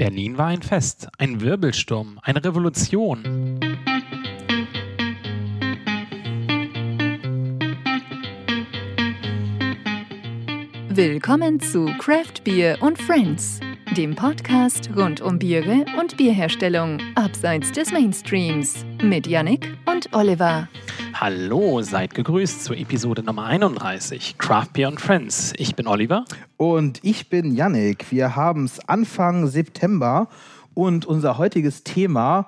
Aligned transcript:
Berlin 0.00 0.38
war 0.38 0.46
ein 0.46 0.62
Fest, 0.62 1.08
ein 1.18 1.42
Wirbelsturm, 1.42 2.18
eine 2.22 2.42
Revolution. 2.42 3.22
Willkommen 10.88 11.60
zu 11.60 11.84
Craft 11.98 12.44
Beer 12.44 12.78
und 12.80 12.96
Friends, 12.98 13.60
dem 13.94 14.14
Podcast 14.14 14.88
rund 14.96 15.20
um 15.20 15.38
Biere 15.38 15.84
und 16.00 16.16
Bierherstellung 16.16 16.96
abseits 17.14 17.70
des 17.70 17.92
Mainstreams 17.92 18.86
mit 19.02 19.26
Yannick 19.26 19.76
und 19.84 20.08
Oliver. 20.14 20.66
Hallo, 21.22 21.82
seid 21.82 22.14
gegrüßt 22.14 22.64
zur 22.64 22.78
Episode 22.78 23.22
Nummer 23.22 23.44
31 23.44 24.38
Craft 24.38 24.68
Beer 24.72 24.88
und 24.88 25.02
Friends. 25.02 25.52
Ich 25.58 25.76
bin 25.76 25.86
Oliver. 25.86 26.24
Und 26.56 27.00
ich 27.02 27.28
bin 27.28 27.54
Yannick. 27.54 28.10
Wir 28.10 28.36
haben 28.36 28.64
es 28.64 28.80
Anfang 28.88 29.46
September 29.46 30.28
und 30.72 31.04
unser 31.04 31.36
heutiges 31.36 31.84
Thema 31.84 32.46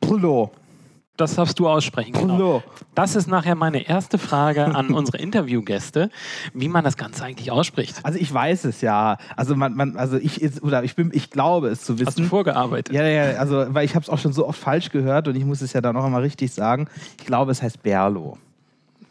Pullo. 0.00 0.52
Das 1.22 1.36
darfst 1.36 1.58
du 1.60 1.68
aussprechen. 1.68 2.12
Genau. 2.12 2.64
Das 2.96 3.14
ist 3.14 3.28
nachher 3.28 3.54
meine 3.54 3.86
erste 3.88 4.18
Frage 4.18 4.64
an 4.74 4.90
unsere 4.92 5.18
Interviewgäste, 5.18 6.10
wie 6.52 6.68
man 6.68 6.82
das 6.82 6.96
Ganze 6.96 7.24
eigentlich 7.24 7.52
ausspricht. 7.52 8.00
Also 8.02 8.18
ich 8.18 8.32
weiß 8.32 8.64
es 8.64 8.80
ja. 8.80 9.18
Also 9.36 9.54
man, 9.54 9.74
man 9.74 9.96
also 9.96 10.16
ich 10.16 10.62
oder 10.64 10.82
ich 10.82 10.96
bin, 10.96 11.10
ich 11.14 11.30
glaube 11.30 11.68
es 11.68 11.82
zu 11.82 11.94
wissen. 12.00 12.08
Hast 12.08 12.18
du 12.18 12.24
vorgearbeitet? 12.24 12.92
Ja, 12.92 13.04
ja. 13.04 13.38
Also 13.38 13.66
weil 13.68 13.84
ich 13.84 13.94
habe 13.94 14.02
es 14.02 14.08
auch 14.08 14.18
schon 14.18 14.32
so 14.32 14.48
oft 14.48 14.58
falsch 14.58 14.90
gehört 14.90 15.28
und 15.28 15.36
ich 15.36 15.44
muss 15.44 15.60
es 15.60 15.72
ja 15.72 15.80
dann 15.80 15.94
noch 15.94 16.04
einmal 16.04 16.22
richtig 16.22 16.52
sagen. 16.52 16.88
Ich 17.20 17.26
glaube, 17.26 17.52
es 17.52 17.62
heißt 17.62 17.84
Berlo. 17.84 18.36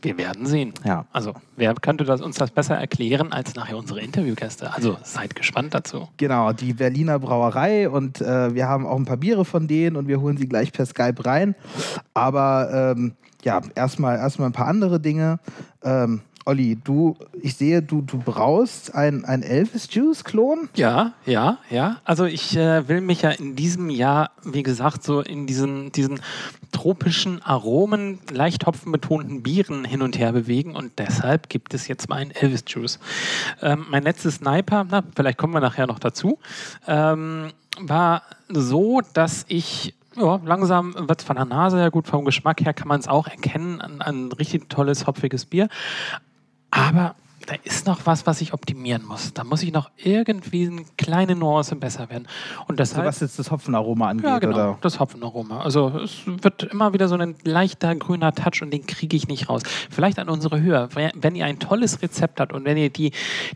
Wir 0.02 0.18
werden 0.18 0.46
sehen. 0.46 0.73
Ja. 0.84 1.05
Also, 1.12 1.34
wer 1.55 1.73
könnte 1.76 2.04
das, 2.04 2.22
uns 2.22 2.38
das 2.38 2.52
besser 2.52 2.76
erklären 2.76 3.32
als 3.32 3.55
nachher 3.55 3.78
unsere 3.78 4.02
Interviewgäste? 4.02 4.74
Also, 4.74 4.98
seid 5.04 5.36
gespannt 5.36 5.74
dazu. 5.74 6.10
Genau, 6.18 6.54
die 6.54 6.74
Berliner 6.74 7.20
Brauerei 7.20 7.90
und 7.90 8.22
äh, 8.22 8.54
wir 8.54 8.68
haben 8.68 8.86
auch 8.86 8.98
ein 8.98 9.05
paar 9.05 9.18
Biere 9.18 9.46
von 9.46 9.68
denen 9.68 9.96
und 9.96 10.08
wir 10.08 10.22
holen 10.22 10.38
sie 10.38 10.48
gleich 10.48 10.72
per 10.72 10.86
Skype 10.86 11.26
rein. 11.26 11.55
Aber 12.13 12.94
ähm, 12.96 13.13
ja, 13.44 13.62
erstmal 13.76 14.18
erstmal 14.18 14.49
ein 14.49 14.54
paar 14.54 14.68
andere 14.68 14.99
Dinge. 14.99 15.40
Ähm, 15.84 16.22
Olli, 16.46 16.78
du, 16.84 17.16
ich 17.40 17.56
sehe, 17.56 17.84
du, 17.84 18.02
du 18.02 18.18
braust 18.18 18.96
ein, 18.96 19.24
Elvis-Juice-Klon? 19.24 20.70
Ja, 20.76 21.14
ja, 21.26 21.60
ja. 21.70 21.98
Also 22.04 22.26
ich 22.26 22.58
äh, 22.58 22.88
will 22.88 23.02
mich 23.02 23.22
ja 23.22 23.30
in 23.30 23.56
diesem 23.56 23.90
Jahr, 23.90 24.32
wie 24.44 24.64
gesagt, 24.64 25.04
so 25.04 25.22
in 25.22 25.46
diesen, 25.46 25.92
diesen 25.92 26.20
tropischen 26.72 27.44
Aromen, 27.44 28.20
leicht 28.32 28.66
hopfenbetonten 28.66 29.44
Bieren 29.44 29.86
hin 29.86 30.02
und 30.02 30.18
her 30.18 30.32
bewegen 30.32 30.76
und 30.76 30.98
deshalb 30.98 31.48
gibt 31.50 31.76
es 31.76 31.88
jetzt 31.88 32.10
mal 32.10 32.16
ein 32.16 32.32
Elvis-Juice. 32.32 33.00
Ähm, 33.62 33.86
mein 33.90 34.04
letztes 34.04 34.36
Sniper, 34.36 34.86
na, 34.90 35.04
vielleicht 35.16 35.38
kommen 35.38 35.54
wir 35.54 35.62
nachher 35.62 35.86
noch 35.86 36.00
dazu, 36.00 36.40
ähm, 36.88 37.52
war 37.80 38.24
so, 38.50 39.02
dass 39.14 39.46
ich 39.48 39.94
ja, 40.16 40.42
langsam 40.44 40.94
wird 41.08 41.22
es 41.22 41.26
von 41.26 41.38
der 41.38 41.46
Nase 41.46 41.78
her 41.78 41.92
gut, 41.92 42.08
vom 42.08 42.26
Geschmack 42.26 42.62
her 42.62 42.74
kann 42.74 42.88
man 42.88 43.00
es 43.00 43.08
auch 43.08 43.28
erkennen, 43.28 43.80
ein, 43.80 44.02
ein 44.02 44.32
richtig 44.34 44.70
tolles, 44.70 45.08
hopfiges 45.08 45.46
Bier. 45.46 45.70
Aber 46.72 47.16
da 47.48 47.55
ist 47.64 47.88
noch 47.88 48.05
was, 48.05 48.26
was 48.27 48.41
ich 48.41 48.54
optimieren 48.54 49.05
muss. 49.05 49.34
Da 49.34 49.44
muss 49.44 49.64
ich 49.64 49.72
noch 49.72 49.90
irgendwie 49.98 50.68
eine 50.68 50.84
kleine 50.98 51.36
Nuance 51.36 51.76
besser 51.76 52.10
werden. 52.10 52.28
Und 52.68 52.80
deshalb, 52.80 53.05
also 53.05 53.08
was 53.08 53.20
jetzt 53.20 53.40
das 53.40 53.52
Hopfenaroma 53.52 54.10
angeht? 54.10 54.26
Ja, 54.26 54.40
genau, 54.40 54.54
oder? 54.54 54.78
das 54.82 55.00
Hopfenaroma. 55.00 55.62
Also 55.62 55.90
es 56.04 56.22
wird 56.26 56.63
immer 56.63 56.94
wieder 56.94 57.08
so 57.08 57.16
ein 57.16 57.36
leichter 57.44 57.96
grüner 57.96 58.34
Touch 58.34 58.62
und 58.62 58.72
den 58.72 58.86
kriege 58.86 59.16
ich 59.16 59.28
nicht 59.28 59.50
raus. 59.50 59.63
Vielleicht 59.90 60.20
an 60.20 60.30
unsere 60.30 60.62
Hörer, 60.62 60.90
wenn 61.16 61.36
ihr 61.36 61.46
ein 61.46 61.60
tolles 61.60 62.02
Rezept 62.02 62.40
habt 62.40 62.54
und 62.54 62.66
wenn 62.66 62.78
ihr 62.78 62.90
die, 62.90 63.12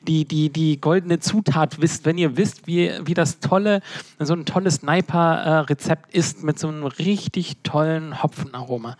die, 0.07 0.25
die, 0.25 0.49
die 0.49 0.81
goldene 0.81 1.19
Zutat 1.19 1.79
wisst, 1.81 2.05
wenn 2.05 2.17
ihr 2.17 2.37
wisst, 2.37 2.67
wie, 2.67 2.91
wie 3.03 3.13
das 3.13 3.39
tolle, 3.39 3.81
so 4.19 4.33
ein 4.33 4.45
tolles 4.45 4.75
Sniper-Rezept 4.75 6.13
ist 6.13 6.43
mit 6.43 6.57
so 6.59 6.67
einem 6.67 6.85
richtig 6.85 7.57
tollen 7.63 8.21
Hopfenaroma, 8.23 8.97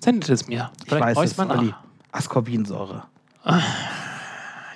sendet 0.00 0.30
es 0.30 0.46
mir. 0.46 0.70
Vielleicht 0.86 1.10
ich 1.10 1.16
weiß 1.16 1.32
es, 1.32 1.38
Olli. 1.38 1.74
Ascorbinsäure. 2.12 3.04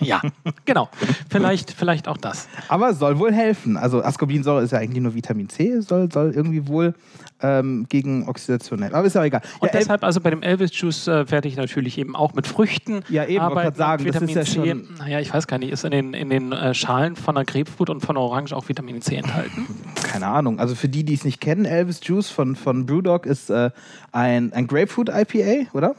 Ja, 0.05 0.21
genau. 0.65 0.89
Vielleicht, 1.31 1.71
vielleicht 1.71 2.09
auch 2.09 2.17
das. 2.17 2.49
Aber 2.69 2.95
soll 2.95 3.19
wohl 3.19 3.33
helfen. 3.33 3.77
Also 3.77 4.03
Ascorbinsäure 4.03 4.63
ist 4.63 4.73
ja 4.73 4.79
eigentlich 4.79 5.03
nur 5.03 5.15
Vitamin 5.15 5.49
C, 5.49 5.81
soll, 5.81 6.11
soll 6.11 6.33
irgendwie 6.35 6.67
wohl 6.67 6.95
ähm, 7.41 7.87
gegen 7.89 8.29
Oxidation 8.29 8.81
helfen. 8.81 8.95
Aber 8.95 9.07
ist 9.07 9.15
ja 9.15 9.25
egal. 9.25 9.43
Und 9.61 9.73
ja, 9.73 9.79
deshalb, 9.79 10.05
also 10.05 10.21
bei 10.21 10.31
dem 10.31 10.43
Elvis 10.43 10.71
Juice 10.79 11.09
äh, 11.09 11.31
werde 11.31 11.49
ich 11.49 11.57
natürlich 11.57 11.99
eben 11.99 12.17
auch 12.17 12.35
mit 12.35 12.47
Früchten 12.47 13.03
ja, 13.09 13.25
eben, 13.25 13.41
arbeiten. 13.41 13.77
sagen, 13.77 14.05
Vitamin 14.05 14.35
das 14.35 14.49
ist 14.49 14.55
ja 14.57 14.63
C, 14.63 14.71
schon 14.71 14.89
naja, 14.99 15.21
ich 15.21 15.33
weiß 15.33 15.47
gar 15.47 15.59
nicht, 15.59 15.71
ist 15.71 15.85
in 15.85 15.91
den, 15.91 16.15
in 16.15 16.31
den 16.31 16.53
äh, 16.53 16.75
Schalen 16.75 17.17
von 17.17 17.35
der 17.35 17.45
Grapefruit 17.45 17.91
und 17.91 18.01
von 18.01 18.17
der 18.17 18.23
Orange 18.23 18.53
auch 18.53 18.69
Vitamin 18.69 19.03
C 19.03 19.17
enthalten? 19.17 19.67
Keine 20.03 20.27
Ahnung. 20.27 20.59
Also 20.59 20.75
für 20.75 20.89
die, 20.89 21.05
die 21.05 21.15
es 21.15 21.25
nicht 21.25 21.41
kennen, 21.41 21.65
Elvis 21.65 22.01
Juice 22.03 22.31
von, 22.31 22.57
von 22.57 22.87
Brewdog 22.87 23.27
ist 23.27 23.51
äh, 23.51 23.71
ein, 24.13 24.53
ein 24.53 24.67
Grapefruit 24.67 25.09
IPA, 25.09 25.71
oder? 25.73 25.95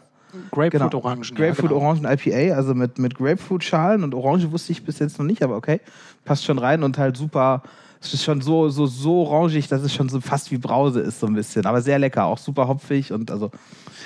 Grapefruit-Orangen. 0.52 1.22
Genau. 1.22 1.40
Grapefruit-Orangen 1.40 2.06
IPA, 2.06 2.56
also 2.56 2.74
mit, 2.74 2.98
mit 3.00 3.16
Grapefruit-Schalen 3.16 4.04
und 4.04 4.14
Orange 4.14 4.52
wusste 4.52 4.72
ich 4.72 4.84
bis 4.84 5.00
jetzt 5.00 5.20
noch 5.20 5.26
nicht, 5.26 5.44
aber 5.44 5.56
okay. 5.56 5.80
Passt 6.26 6.46
schon 6.46 6.60
rein 6.60 6.84
und 6.84 6.98
halt 6.98 7.18
super. 7.18 7.64
Es 8.02 8.14
ist 8.14 8.24
schon 8.26 8.42
so, 8.42 8.68
so, 8.68 8.86
so 8.86 9.26
orangig, 9.28 9.70
dass 9.70 9.82
es 9.82 9.94
schon 9.94 10.10
so 10.10 10.20
fast 10.20 10.52
wie 10.52 10.58
Brause 10.58 11.00
ist, 11.00 11.22
so 11.22 11.28
ein 11.28 11.34
bisschen. 11.34 11.66
Aber 11.66 11.82
sehr 11.82 12.00
lecker, 12.00 12.26
auch 12.26 12.38
super 12.38 12.68
hopfig 12.68 13.14
und 13.14 13.32
also. 13.32 13.50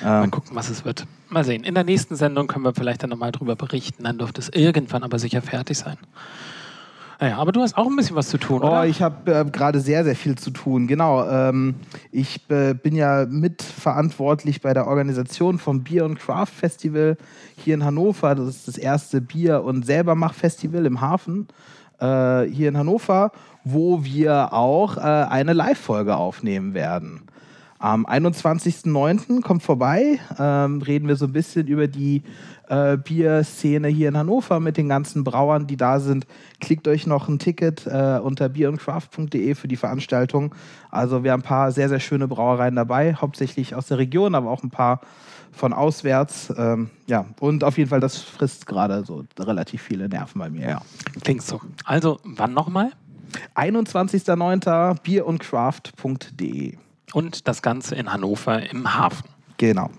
Ähm 0.03 0.07
mal 0.07 0.29
gucken, 0.29 0.55
was 0.55 0.69
es 0.69 0.85
wird. 0.85 1.07
Mal 1.29 1.43
sehen. 1.43 1.63
In 1.63 1.73
der 1.73 1.83
nächsten 1.83 2.15
Sendung 2.15 2.45
können 2.45 2.63
wir 2.63 2.75
vielleicht 2.75 3.01
dann 3.01 3.09
nochmal 3.09 3.31
drüber 3.31 3.55
berichten. 3.55 4.03
Dann 4.03 4.19
dürfte 4.19 4.39
es 4.39 4.49
irgendwann 4.49 5.01
aber 5.01 5.17
sicher 5.17 5.41
fertig 5.41 5.79
sein. 5.79 5.97
Naja, 7.19 7.37
aber 7.37 7.51
du 7.51 7.61
hast 7.61 7.75
auch 7.77 7.87
ein 7.87 7.95
bisschen 7.95 8.15
was 8.15 8.29
zu 8.29 8.37
tun, 8.37 8.61
oh, 8.61 8.67
oder? 8.67 8.85
ich 8.85 9.01
habe 9.01 9.31
äh, 9.31 9.45
gerade 9.45 9.79
sehr, 9.79 10.03
sehr 10.03 10.15
viel 10.15 10.37
zu 10.37 10.51
tun. 10.51 10.85
Genau. 10.85 11.27
Ähm, 11.27 11.75
ich 12.11 12.41
äh, 12.49 12.75
bin 12.75 12.95
ja 12.95 13.25
mitverantwortlich 13.27 14.61
bei 14.61 14.73
der 14.73 14.85
Organisation 14.87 15.57
vom 15.57 15.83
Bier- 15.83 16.05
und 16.05 16.19
Craft 16.19 16.47
Festival 16.47 17.17
hier 17.55 17.73
in 17.73 17.83
Hannover. 17.83 18.35
Das 18.35 18.47
ist 18.47 18.67
das 18.67 18.77
erste 18.77 19.19
Bier- 19.21 19.63
und 19.63 19.85
Selbermach-Festival 19.85 20.85
im 20.85 21.01
Hafen 21.01 21.47
äh, 21.99 22.43
hier 22.43 22.69
in 22.69 22.77
Hannover, 22.77 23.31
wo 23.63 24.03
wir 24.03 24.53
auch 24.53 24.97
äh, 24.97 25.01
eine 25.01 25.53
Live-Folge 25.53 26.15
aufnehmen 26.15 26.75
werden. 26.75 27.23
Am 27.79 28.07
21.09. 28.07 29.41
kommt 29.41 29.61
vorbei, 29.61 30.19
ähm, 30.39 30.81
reden 30.81 31.07
wir 31.07 31.15
so 31.15 31.25
ein 31.25 31.31
bisschen 31.31 31.67
über 31.67 31.87
die 31.87 32.23
äh, 32.69 32.97
Bierszene 32.97 33.87
hier 33.87 34.09
in 34.09 34.17
Hannover 34.17 34.59
mit 34.59 34.77
den 34.77 34.89
ganzen 34.89 35.23
Brauern, 35.23 35.67
die 35.67 35.77
da 35.77 35.99
sind. 35.99 36.27
Klickt 36.59 36.87
euch 36.87 37.07
noch 37.07 37.27
ein 37.27 37.39
Ticket 37.39 37.85
äh, 37.87 38.19
unter 38.21 38.49
bierundcraft.de 38.49 39.55
für 39.55 39.67
die 39.67 39.77
Veranstaltung. 39.77 40.53
Also 40.91 41.23
wir 41.23 41.31
haben 41.31 41.41
ein 41.41 41.43
paar 41.43 41.71
sehr, 41.71 41.89
sehr 41.89 41.99
schöne 41.99 42.27
Brauereien 42.27 42.75
dabei, 42.75 43.13
hauptsächlich 43.13 43.75
aus 43.75 43.87
der 43.87 43.97
Region, 43.97 44.35
aber 44.35 44.49
auch 44.49 44.63
ein 44.63 44.69
paar 44.69 45.01
von 45.51 45.73
auswärts. 45.73 46.53
Ähm, 46.57 46.89
ja, 47.07 47.25
und 47.39 47.63
auf 47.63 47.77
jeden 47.77 47.89
Fall, 47.89 47.99
das 47.99 48.17
frisst 48.17 48.65
gerade 48.65 49.03
so 49.05 49.25
relativ 49.39 49.81
viele 49.81 50.07
Nerven 50.07 50.39
bei 50.39 50.49
mir. 50.49 50.69
Ja. 50.69 50.81
Klingt 51.23 51.41
so. 51.41 51.61
Also, 51.83 52.19
wann 52.23 52.53
nochmal? 52.53 52.91
21.09. 53.55 55.01
bierundcraft.de. 55.01 56.77
Und 57.13 57.47
das 57.47 57.61
Ganze 57.61 57.95
in 57.95 58.11
Hannover 58.11 58.69
im 58.69 58.95
Hafen. 58.95 59.29
Genau. 59.57 59.89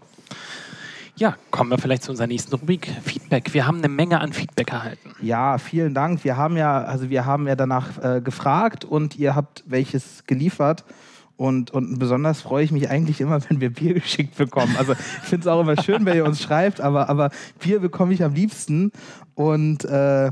Ja, 1.18 1.34
kommen 1.50 1.70
wir 1.70 1.78
vielleicht 1.78 2.04
zu 2.04 2.12
unserer 2.12 2.28
nächsten 2.28 2.54
Rubrik, 2.54 2.86
Feedback. 3.02 3.52
Wir 3.52 3.66
haben 3.66 3.78
eine 3.78 3.88
Menge 3.88 4.20
an 4.20 4.32
Feedback 4.32 4.70
erhalten. 4.70 5.16
Ja, 5.20 5.58
vielen 5.58 5.92
Dank. 5.92 6.22
Wir 6.22 6.36
haben 6.36 6.56
ja, 6.56 6.84
also 6.84 7.10
wir 7.10 7.26
haben 7.26 7.48
ja 7.48 7.56
danach 7.56 7.98
äh, 8.00 8.20
gefragt 8.20 8.84
und 8.84 9.18
ihr 9.18 9.34
habt 9.34 9.64
welches 9.66 10.22
geliefert. 10.28 10.84
Und, 11.36 11.72
und 11.72 11.98
besonders 11.98 12.40
freue 12.40 12.62
ich 12.62 12.70
mich 12.70 12.88
eigentlich 12.88 13.20
immer, 13.20 13.40
wenn 13.48 13.60
wir 13.60 13.70
Bier 13.70 13.94
geschickt 13.94 14.36
bekommen. 14.36 14.76
Also 14.78 14.92
ich 14.92 15.28
finde 15.28 15.40
es 15.40 15.46
auch 15.48 15.60
immer 15.60 15.82
schön, 15.82 16.06
wenn 16.06 16.16
ihr 16.16 16.24
uns 16.24 16.40
schreibt, 16.44 16.80
aber, 16.80 17.08
aber 17.08 17.30
Bier 17.58 17.80
bekomme 17.80 18.14
ich 18.14 18.22
am 18.22 18.34
liebsten. 18.34 18.92
Und 19.34 19.84
äh, 19.86 20.30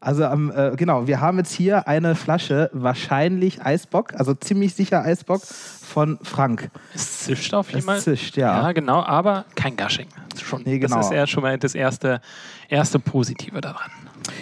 also 0.00 0.24
ähm, 0.24 0.52
äh, 0.54 0.72
genau, 0.76 1.06
wir 1.06 1.20
haben 1.20 1.38
jetzt 1.38 1.52
hier 1.52 1.88
eine 1.88 2.14
Flasche, 2.14 2.70
wahrscheinlich 2.72 3.64
Eisbock, 3.64 4.14
also 4.14 4.34
ziemlich 4.34 4.74
sicher 4.74 5.02
Eisbock 5.02 5.42
von 5.42 6.18
Frank. 6.22 6.70
Es 6.94 7.20
zischt 7.20 7.54
auf 7.54 7.70
jeden 7.70 7.82
Fall. 7.82 7.98
Es 7.98 8.04
zischt, 8.04 8.36
ja. 8.36 8.62
Ja, 8.62 8.72
genau, 8.72 9.02
aber 9.02 9.44
kein 9.54 9.76
Gushing. 9.76 10.08
Schon, 10.42 10.62
nee, 10.64 10.78
genau. 10.78 10.96
Das 10.96 11.06
ist 11.06 11.12
ja 11.12 11.26
schon 11.26 11.42
mal 11.42 11.58
das 11.58 11.74
erste, 11.74 12.20
erste 12.68 12.98
Positive 12.98 13.60
daran. 13.60 13.90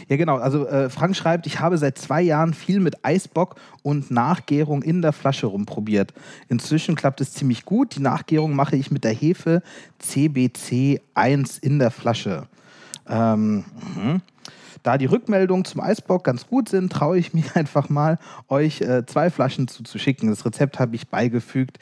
Ja, 0.08 0.17
genau. 0.17 0.37
Also 0.37 0.67
äh, 0.67 0.90
Frank 0.90 1.17
schreibt, 1.17 1.46
ich 1.46 1.61
habe 1.61 1.79
seit 1.79 1.99
zwei 1.99 2.23
Jahren 2.23 2.55
viel 2.55 2.81
mit 2.81 3.05
Eisbock 3.05 3.56
und 3.82 4.11
Nachgärung 4.11 4.82
in 4.82 5.02
der 5.02 5.12
Flasche 5.12 5.46
rumprobiert. 5.46 6.12
Inzwischen 6.49 6.94
klappt 6.94 7.20
es 7.20 7.32
ziemlich 7.32 7.64
gut. 7.64 7.96
Die 7.96 8.00
Nachgärung 8.00 8.55
mache 8.55 8.76
ich 8.76 8.90
mit 8.90 9.05
der 9.05 9.12
Hefe 9.12 9.62
CBC 9.99 11.00
1 11.14 11.58
in 11.58 11.79
der 11.79 11.90
Flasche. 11.90 12.46
Ähm, 13.08 13.64
mh. 13.96 14.20
Da 14.84 14.98
die 14.98 15.06
Rückmeldungen 15.06 15.64
zum 15.64 15.81
Eisbock 15.81 16.25
ganz 16.25 16.46
gut 16.46 16.69
sind, 16.69 16.92
traue 16.92 17.19
ich 17.19 17.34
mich 17.34 17.56
einfach 17.56 17.88
mal, 17.88 18.19
euch 18.48 18.82
äh, 18.82 19.04
zwei 19.06 19.31
Flaschen 19.31 19.66
zuzuschicken. 19.66 20.28
Das 20.28 20.44
Rezept 20.44 20.78
habe 20.78 20.94
ich 20.94 21.08
beigefügt. 21.08 21.78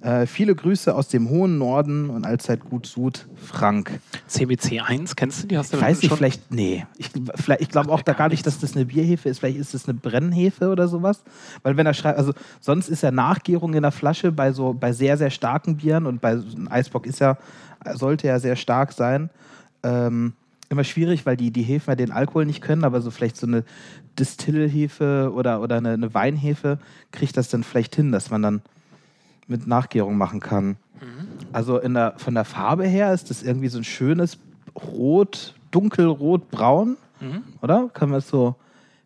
Äh, 0.00 0.26
viele 0.26 0.54
Grüße 0.54 0.94
aus 0.94 1.08
dem 1.08 1.28
hohen 1.28 1.58
Norden 1.58 2.10
und 2.10 2.26
allzeit 2.26 2.64
gut 2.64 2.86
Sud, 2.86 3.28
Frank. 3.36 4.00
CBC 4.26 4.80
1, 4.80 5.16
kennst 5.16 5.42
du 5.42 5.46
die? 5.46 5.58
Hast 5.58 5.72
du 5.72 5.76
Ich 5.76 5.82
weiß 5.82 6.02
nicht, 6.02 6.14
vielleicht, 6.14 6.50
nee. 6.50 6.86
Ich, 6.96 7.10
ich 7.58 7.68
glaube 7.68 7.92
auch 7.92 8.02
da 8.02 8.14
gar 8.14 8.30
nicht, 8.30 8.46
dass 8.46 8.58
das 8.58 8.74
eine 8.74 8.86
Bierhefe 8.86 9.28
ist. 9.28 9.40
Vielleicht 9.40 9.58
ist 9.58 9.74
es 9.74 9.86
eine 9.86 9.98
Brennhefe 9.98 10.70
oder 10.70 10.88
sowas. 10.88 11.22
Weil 11.62 11.76
wenn 11.76 11.86
er 11.86 11.94
schreibt, 11.94 12.18
also 12.18 12.32
sonst 12.60 12.88
ist 12.88 13.02
ja 13.02 13.10
Nachgärung 13.10 13.74
in 13.74 13.82
der 13.82 13.92
Flasche 13.92 14.32
bei 14.32 14.52
so, 14.52 14.72
bei 14.72 14.92
sehr, 14.92 15.18
sehr 15.18 15.30
starken 15.30 15.76
Bieren 15.76 16.06
und 16.06 16.22
bei 16.22 16.38
so 16.38 16.56
einem 16.56 16.68
Eisbock 16.68 17.06
ist 17.06 17.20
ja, 17.20 17.36
sollte 17.94 18.28
ja 18.28 18.38
sehr 18.38 18.56
stark 18.56 18.92
sein. 18.92 19.28
Ähm, 19.82 20.32
immer 20.68 20.84
schwierig, 20.84 21.26
weil 21.26 21.36
die, 21.36 21.50
die 21.50 21.62
Hefen 21.62 21.90
ja 21.90 21.94
den 21.96 22.10
Alkohol 22.10 22.44
nicht 22.46 22.60
können, 22.60 22.84
aber 22.84 23.00
so 23.00 23.10
vielleicht 23.10 23.36
so 23.36 23.46
eine 23.46 23.64
Distillhefe 24.18 25.30
oder, 25.34 25.60
oder 25.60 25.76
eine, 25.76 25.90
eine 25.92 26.12
Weinhefe 26.14 26.78
kriegt 27.12 27.36
das 27.36 27.48
dann 27.48 27.62
vielleicht 27.62 27.94
hin, 27.96 28.12
dass 28.12 28.30
man 28.30 28.42
dann 28.42 28.62
mit 29.46 29.66
Nachgärung 29.66 30.16
machen 30.16 30.40
kann. 30.40 30.76
Also 31.52 31.78
in 31.78 31.94
der, 31.94 32.14
von 32.16 32.34
der 32.34 32.44
Farbe 32.44 32.86
her 32.86 33.12
ist 33.12 33.30
das 33.30 33.42
irgendwie 33.42 33.68
so 33.68 33.78
ein 33.78 33.84
schönes 33.84 34.38
Rot, 34.74 35.54
dunkelrot-braun, 35.70 36.96
Mhm. 37.20 37.42
oder? 37.62 37.88
Kann 37.94 38.10
man 38.10 38.18
es 38.18 38.28
so, 38.28 38.56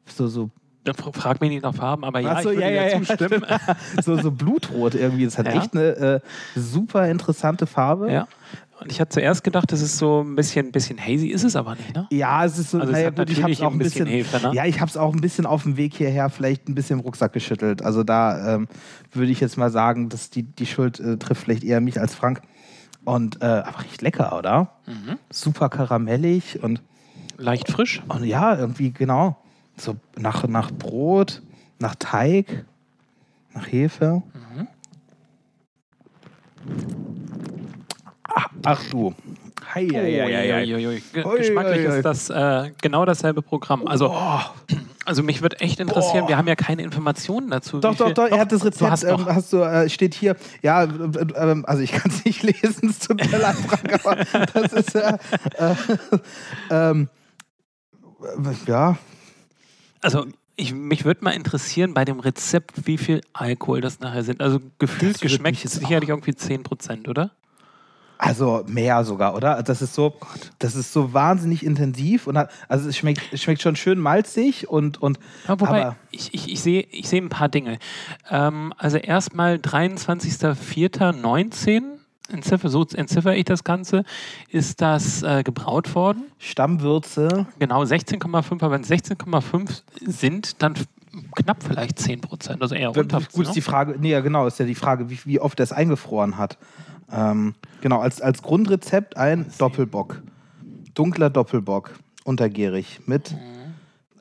so, 0.05 0.27
so, 0.27 0.51
fra- 0.97 1.13
Frag 1.13 1.41
mich 1.41 1.51
nicht 1.51 1.63
nach 1.63 1.75
Farben, 1.75 2.03
aber 2.05 2.19
ja, 2.21 2.43
so, 2.43 2.51
ich 2.51 2.57
würde 2.57 2.75
ja, 2.75 2.87
ja, 2.89 2.99
zustimmen. 2.99 3.45
so, 4.03 4.17
so 4.21 4.33
blutrot 4.33 4.95
irgendwie. 4.97 5.25
Das 5.27 5.39
hat 5.39 5.47
Ja. 5.47 5.53
echt 5.61 5.75
eine 5.77 5.85
äh, 5.97 6.21
super 6.57 7.09
interessante 7.09 7.67
Farbe. 7.67 8.11
Ja. 8.11 8.27
Und 8.81 8.91
ich 8.91 9.01
hatte 9.01 9.11
zuerst 9.11 9.45
gedacht, 9.45 9.71
das 9.73 9.83
ist 9.83 9.99
so 9.99 10.23
ein 10.23 10.35
bisschen, 10.35 10.73
bisschen 10.73 10.99
hazy, 10.99 11.29
ist 11.29 11.45
es 11.45 11.55
aber 11.55 11.75
nicht, 11.75 11.95
ne? 11.95 12.07
Ja, 12.11 12.45
es 12.45 12.59
ist 12.59 12.71
so, 12.71 12.79
Also 12.79 12.93
es 12.93 12.99
naja, 12.99 13.11
gut, 13.11 13.31
ich 13.31 13.39
natürlich 13.39 13.61
hab's 13.61 13.69
auch 13.69 13.73
ein 13.73 13.79
bisschen 13.79 14.07
Hefe, 14.07 14.49
ne? 14.49 14.55
ja, 14.55 14.65
ich 14.65 14.81
habe 14.81 14.89
es 14.89 14.97
auch 14.97 15.13
ein 15.13 15.21
bisschen 15.21 15.45
auf 15.45 15.65
dem 15.65 15.77
Weg 15.77 15.95
hierher 15.95 16.31
vielleicht 16.31 16.69
ein 16.69 16.75
bisschen 16.75 16.99
im 16.99 17.05
Rucksack 17.05 17.33
geschüttelt. 17.33 17.83
Also 17.83 18.05
da 18.05 18.55
ähm, 18.55 18.69
würde 19.13 19.31
ich 19.31 19.41
jetzt 19.41 19.59
mal 19.59 19.71
sagen, 19.71 20.09
dass 20.09 20.31
die, 20.31 20.45
die 20.45 20.67
Schuld 20.67 20.99
äh, 20.99 21.19
trifft 21.19 21.43
vielleicht 21.43 21.65
eher 21.65 21.81
mich 21.81 22.01
als 22.01 22.15
Frank. 22.15 22.41
Und 23.05 23.43
äh, 23.43 23.45
aber 23.45 23.83
riecht 23.83 24.03
lecker, 24.03 24.37
oder? 24.37 24.73
Mhm. 24.87 25.19
Super 25.31 25.69
karamellig 25.69 26.63
und, 26.63 26.83
Leicht 27.37 27.71
frisch. 27.71 28.03
und 28.09 28.25
ja, 28.25 28.57
irgendwie 28.57 28.93
genau. 28.93 29.37
So 29.77 29.97
nach, 30.17 30.47
nach 30.47 30.71
Brot, 30.71 31.43
nach 31.79 31.95
Teig, 31.95 32.65
nach 33.55 33.67
Hefe. 33.67 34.23
Ach, 38.35 38.49
ach 38.65 38.83
du. 38.91 39.15
Hei, 39.75 39.87
hei, 39.87 40.21
hei, 40.25 41.03
hei, 41.23 41.37
Geschmacklich 41.37 41.85
ist 41.85 42.05
das 42.05 42.31
äh, 42.31 42.73
genau 42.81 43.05
dasselbe 43.05 43.43
Programm. 43.43 43.87
Also, 43.87 44.15
also 45.05 45.23
mich 45.23 45.43
würde 45.43 45.61
echt 45.61 45.81
interessieren, 45.81 46.23
Boah. 46.23 46.29
wir 46.29 46.37
haben 46.39 46.49
ja 46.49 46.57
keine 46.57 46.83
Informationen 46.83 47.51
dazu. 47.51 47.79
Doch, 47.79 47.95
doch, 47.95 48.13
doch, 48.13 48.29
er 48.29 48.39
hat 48.41 48.53
das 48.53 48.61
du 48.61 48.67
Rezept, 48.67 48.91
hast 48.91 49.05
ähm, 49.05 49.27
hast 49.27 49.53
du, 49.53 49.59
äh, 49.59 49.89
steht 49.89 50.15
hier, 50.15 50.37
ja, 50.63 50.85
äh, 50.85 51.63
also 51.65 51.83
ich 51.83 51.93
kann 51.93 52.11
es 52.11 52.25
nicht 52.25 52.43
lesen, 52.43 52.91
es 52.91 52.99
tut 53.01 53.19
mir 53.19 53.39
leid, 53.39 53.57
Frank, 53.57 54.05
aber 54.05 54.17
das 54.55 54.73
ist, 54.73 54.95
äh, 54.95 55.19
äh, 55.59 55.75
ähm, 56.71 57.09
äh, 58.23 58.71
ja, 58.71 58.99
Also 60.01 60.27
ich, 60.57 60.75
mich 60.75 61.05
würde 61.05 61.25
mal 61.25 61.31
interessieren 61.31 61.95
bei 61.95 62.05
dem 62.05 62.21
Rezept, 62.21 62.87
wie 62.87 62.99
viel 62.99 63.21
Alkohol 63.33 63.81
das 63.81 64.01
nachher 64.01 64.25
sind. 64.25 64.41
Also 64.43 64.61
gefühlt 64.79 65.21
geschmeckt 65.21 65.65
jetzt 65.65 65.77
sicherlich 65.77 66.11
irgendwie 66.11 66.33
10%, 66.33 67.09
oder? 67.09 67.31
Also 68.21 68.63
mehr 68.67 69.03
sogar, 69.05 69.35
oder? 69.35 69.63
Das 69.63 69.81
ist 69.81 69.95
so, 69.95 70.13
das 70.59 70.75
ist 70.75 70.93
so 70.93 71.15
wahnsinnig 71.15 71.65
intensiv 71.65 72.27
und 72.27 72.37
hat, 72.37 72.51
also 72.69 72.87
es 72.89 72.97
schmeckt, 72.97 73.23
es 73.33 73.41
schmeckt 73.43 73.63
schon 73.63 73.77
schön 73.77 73.99
malzig 73.99 74.69
und, 74.69 75.01
und 75.01 75.19
Ja, 75.49 75.59
wobei, 75.59 75.87
aber 75.87 75.97
ich, 76.11 76.35
ich, 76.35 76.53
ich 76.53 76.61
sehe 76.61 76.83
ich 76.91 77.09
sehe 77.09 77.23
ein 77.23 77.31
paar 77.31 77.49
Dinge. 77.49 77.79
Ähm, 78.29 78.75
also 78.77 78.99
erstmal 78.99 79.55
23.04.19, 79.55 81.83
entziffer, 82.29 82.69
so 82.69 82.85
entziffer 82.95 83.35
ich 83.35 83.45
das 83.45 83.65
Ganze, 83.65 84.05
ist 84.51 84.83
das 84.83 85.23
äh, 85.23 85.43
gebraut 85.43 85.95
worden. 85.95 86.25
Stammwürze, 86.39 87.47
Genau, 87.59 87.83
16,5, 87.83 88.53
aber 88.53 88.73
wenn 88.73 88.83
es 88.83 88.91
16,5 88.91 89.81
sind, 90.07 90.63
dann 90.63 90.75
knapp 91.35 91.63
vielleicht 91.63 91.99
10 91.99 92.21
Prozent, 92.21 92.63
also 92.63 92.75
eher 92.75 92.97
unter. 92.97 93.21
gut 93.33 93.47
ist 93.47 93.55
die 93.55 93.61
Frage, 93.61 93.97
nee, 93.99 94.11
ja 94.11 94.21
genau, 94.21 94.47
ist 94.47 94.59
ja 94.59 94.67
die 94.67 94.75
Frage, 94.75 95.11
wie, 95.11 95.19
wie 95.25 95.41
oft 95.41 95.61
er 95.61 95.65
es 95.65 95.73
eingefroren 95.73 96.37
hat. 96.37 96.59
Ähm, 97.13 97.55
genau, 97.81 98.01
als, 98.01 98.21
als 98.21 98.43
Grundrezept 98.43 99.17
ein 99.17 99.47
Doppelbock. 99.59 100.23
Dunkler 100.95 101.31
Doppelbock, 101.31 101.93
untergärig, 102.25 103.01
mit 103.07 103.35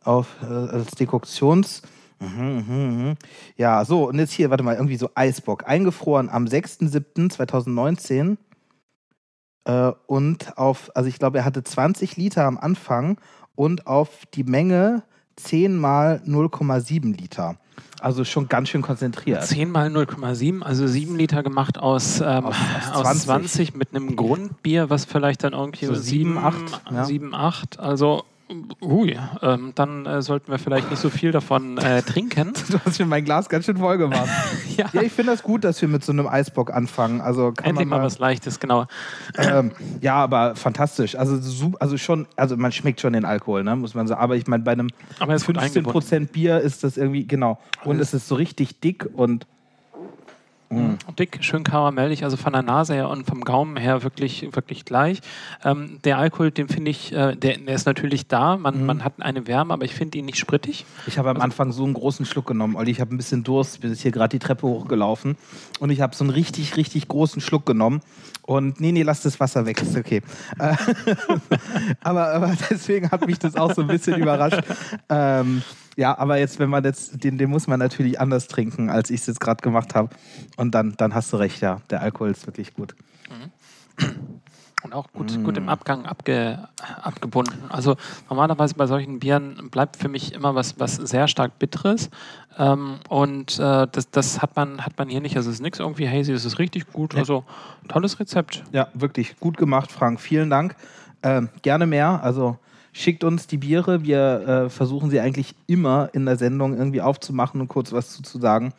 auf, 0.03 0.37
äh, 0.41 0.45
als 0.45 0.91
Dekoktions... 0.91 1.81
Mhm, 2.21 2.65
mhm, 2.67 3.03
mhm. 3.03 3.15
Ja, 3.55 3.85
so, 3.85 4.09
und 4.09 4.19
jetzt 4.19 4.33
hier, 4.33 4.49
warte 4.49 4.61
mal, 4.63 4.75
irgendwie 4.75 4.97
so 4.97 5.09
Eisbock. 5.15 5.65
Eingefroren 5.65 6.27
am 6.29 6.45
6.7.2019 6.45 8.35
äh, 9.63 9.91
und 10.07 10.57
auf, 10.57 10.91
also 10.95 11.07
ich 11.07 11.17
glaube, 11.17 11.37
er 11.37 11.45
hatte 11.45 11.63
20 11.63 12.17
Liter 12.17 12.43
am 12.43 12.57
Anfang 12.57 13.21
und 13.55 13.87
auf 13.87 14.25
die 14.33 14.43
Menge 14.43 15.03
10 15.43 15.77
mal 15.77 16.21
0,7 16.25 17.15
Liter. 17.19 17.55
Also 18.01 18.23
schon 18.23 18.47
ganz 18.47 18.69
schön 18.69 18.81
konzentriert. 18.81 19.43
10 19.45 19.71
mal 19.71 19.89
0,7, 19.89 20.61
also 20.61 20.87
7 20.87 21.15
Liter 21.17 21.43
gemacht 21.43 21.77
aus, 21.77 22.21
ähm, 22.21 22.45
Aus- 22.45 22.55
aus, 22.93 22.95
aus 22.95 23.03
20. 23.23 23.25
20. 23.25 23.73
mit 23.75 23.93
einem 23.93 24.15
Grundbier, 24.15 24.89
was 24.89 25.05
vielleicht 25.05 25.43
dann 25.43 25.53
irgendwie 25.53 25.85
So 25.85 25.93
7, 25.95 26.33
7, 26.33 26.37
8, 26.37 26.81
ja. 26.91 27.05
7, 27.05 27.33
8, 27.35 27.79
also 27.79 28.23
ui, 28.81 29.17
ähm, 29.41 29.73
dann 29.75 30.05
äh, 30.05 30.21
sollten 30.21 30.51
wir 30.51 30.59
vielleicht 30.59 30.89
nicht 30.89 30.99
so 30.99 31.09
viel 31.09 31.31
davon 31.31 31.77
äh, 31.77 32.01
trinken. 32.05 32.53
Du 32.69 32.79
hast 32.83 32.99
mir 32.99 33.05
mein 33.05 33.23
Glas 33.23 33.49
ganz 33.49 33.65
schön 33.65 33.77
voll 33.77 33.97
gemacht. 33.97 34.29
ja, 34.77 34.87
ja, 34.91 35.01
ich 35.01 35.11
finde 35.11 35.31
das 35.31 35.43
gut, 35.43 35.63
dass 35.63 35.81
wir 35.81 35.87
mit 35.87 36.03
so 36.03 36.11
einem 36.11 36.27
Eisbock 36.27 36.73
anfangen. 36.73 37.21
Also 37.21 37.51
kann 37.51 37.69
endlich 37.69 37.87
man 37.87 37.97
mal 37.97 37.97
mal, 37.99 38.05
was 38.05 38.19
Leichtes, 38.19 38.59
genau. 38.59 38.85
ähm, 39.37 39.71
ja, 40.01 40.15
aber 40.15 40.55
fantastisch. 40.55 41.15
Also, 41.15 41.39
also 41.79 41.97
schon, 41.97 42.27
also 42.35 42.57
man 42.57 42.71
schmeckt 42.71 43.01
schon 43.01 43.13
den 43.13 43.25
Alkohol, 43.25 43.63
ne, 43.63 43.75
muss 43.75 43.93
man 43.93 44.07
sagen. 44.07 44.21
Aber 44.21 44.35
ich 44.35 44.47
meine, 44.47 44.63
bei 44.63 44.71
einem 44.71 44.89
Aber 45.19 45.33
es 45.33 45.43
ist 45.43 45.47
gut 45.47 45.57
15 45.57 45.83
eingebunden. 45.83 46.27
Bier 46.27 46.59
ist 46.59 46.83
das 46.83 46.97
irgendwie, 46.97 47.27
genau. 47.27 47.59
Und 47.83 47.99
es 47.99 48.13
ist 48.13 48.27
so 48.27 48.35
richtig 48.35 48.79
dick 48.79 49.07
und 49.13 49.45
Dick, 51.17 51.39
schön 51.41 51.63
karamellig, 51.63 52.23
also 52.23 52.37
von 52.37 52.53
der 52.53 52.61
Nase 52.61 52.93
her 52.93 53.09
und 53.09 53.25
vom 53.25 53.41
Gaumen 53.41 53.75
her 53.75 54.03
wirklich, 54.03 54.55
wirklich 54.55 54.85
gleich. 54.85 55.19
Ähm, 55.63 55.99
der 56.03 56.19
Alkohol, 56.19 56.51
den 56.51 56.67
finde 56.67 56.91
ich, 56.91 57.11
äh, 57.11 57.35
der, 57.35 57.57
der 57.57 57.73
ist 57.73 57.87
natürlich 57.87 58.27
da, 58.27 58.55
man, 58.55 58.85
man 58.85 59.03
hat 59.03 59.13
eine 59.19 59.47
Wärme, 59.47 59.73
aber 59.73 59.85
ich 59.85 59.95
finde 59.95 60.19
ihn 60.19 60.25
nicht 60.25 60.37
sprittig. 60.37 60.85
Ich 61.07 61.17
habe 61.17 61.31
am 61.31 61.41
Anfang 61.41 61.71
so 61.71 61.83
einen 61.83 61.95
großen 61.95 62.25
Schluck 62.25 62.45
genommen, 62.47 62.75
Olli. 62.75 62.91
Ich 62.91 63.01
habe 63.01 63.13
ein 63.13 63.17
bisschen 63.17 63.43
Durst, 63.43 63.81
bin 63.81 63.93
hier 63.95 64.11
gerade 64.11 64.37
die 64.37 64.39
Treppe 64.39 64.67
hochgelaufen 64.67 65.37
und 65.79 65.89
ich 65.89 66.01
habe 66.01 66.15
so 66.15 66.23
einen 66.23 66.31
richtig, 66.31 66.77
richtig 66.77 67.07
großen 67.07 67.41
Schluck 67.41 67.65
genommen. 67.65 68.01
Und 68.43 68.79
nee, 68.79 68.91
nee, 68.91 69.03
lass 69.03 69.21
das 69.21 69.39
Wasser 69.39 69.65
weg, 69.65 69.81
ist 69.81 69.97
okay. 69.97 70.21
Äh, 70.59 70.75
aber, 72.01 72.31
aber 72.31 72.53
deswegen 72.69 73.09
hat 73.11 73.25
mich 73.25 73.39
das 73.39 73.55
auch 73.55 73.73
so 73.73 73.81
ein 73.81 73.87
bisschen 73.87 74.19
überrascht. 74.21 74.61
Ähm, 75.09 75.63
ja, 75.99 76.17
aber 76.17 76.37
jetzt, 76.37 76.59
wenn 76.59 76.69
man 76.69 76.85
jetzt, 76.85 77.25
den, 77.25 77.37
den 77.37 77.49
muss 77.49 77.67
man 77.67 77.77
natürlich 77.77 78.21
anders 78.21 78.47
trinken, 78.47 78.89
als 78.89 79.09
ich 79.09 79.19
es 79.19 79.27
jetzt 79.27 79.41
gerade 79.41 79.61
gemacht 79.61 79.95
habe. 79.95 80.15
Und 80.55 80.73
dann, 80.73 80.93
dann 80.95 81.13
hast 81.13 81.33
du 81.33 81.37
recht, 81.37 81.59
ja. 81.59 81.81
Der 81.89 82.01
Alkohol 82.01 82.29
ist 82.29 82.47
wirklich 82.47 82.73
gut. 82.73 82.95
Und 84.81 84.93
auch 84.93 85.11
gut, 85.11 85.43
gut 85.43 85.57
im 85.57 85.67
Abgang 85.67 86.05
abge, 86.05 86.69
abgebunden. 87.01 87.65
Also 87.67 87.97
normalerweise 88.29 88.75
bei 88.75 88.87
solchen 88.87 89.19
Bieren 89.19 89.69
bleibt 89.71 89.97
für 89.97 90.07
mich 90.07 90.33
immer 90.33 90.55
was, 90.55 90.79
was 90.79 90.95
sehr 90.95 91.27
stark 91.27 91.59
Bitteres. 91.59 92.09
Ähm, 92.57 92.99
und 93.09 93.59
äh, 93.59 93.87
das, 93.91 94.09
das 94.09 94.41
hat, 94.41 94.55
man, 94.55 94.85
hat 94.85 94.97
man 94.97 95.09
hier 95.09 95.19
nicht. 95.19 95.35
Also 95.35 95.49
es 95.49 95.57
ist 95.57 95.61
nichts 95.61 95.79
irgendwie 95.79 96.07
hazy, 96.07 96.31
es 96.31 96.45
ist 96.45 96.59
richtig 96.59 96.93
gut. 96.93 97.13
Also 97.13 97.43
tolles 97.89 98.21
Rezept. 98.21 98.63
Ja, 98.71 98.87
wirklich 98.93 99.37
gut 99.41 99.57
gemacht, 99.57 99.91
Frank. 99.91 100.21
Vielen 100.21 100.49
Dank. 100.49 100.77
Ähm, 101.23 101.49
gerne 101.61 101.85
mehr. 101.85 102.23
Also 102.23 102.57
schickt 102.93 103.23
uns 103.23 103.47
die 103.47 103.57
Biere. 103.57 104.03
Wir 104.03 104.65
äh, 104.65 104.69
versuchen 104.69 105.09
sie 105.09 105.19
eigentlich 105.19 105.55
immer 105.67 106.09
in 106.13 106.25
der 106.25 106.37
Sendung 106.37 106.77
irgendwie 106.77 107.01
aufzumachen 107.01 107.61
und 107.61 107.67
kurz 107.67 107.91
was 107.91 108.11
zu, 108.11 108.23
zu 108.23 108.39
sagen. 108.39 108.73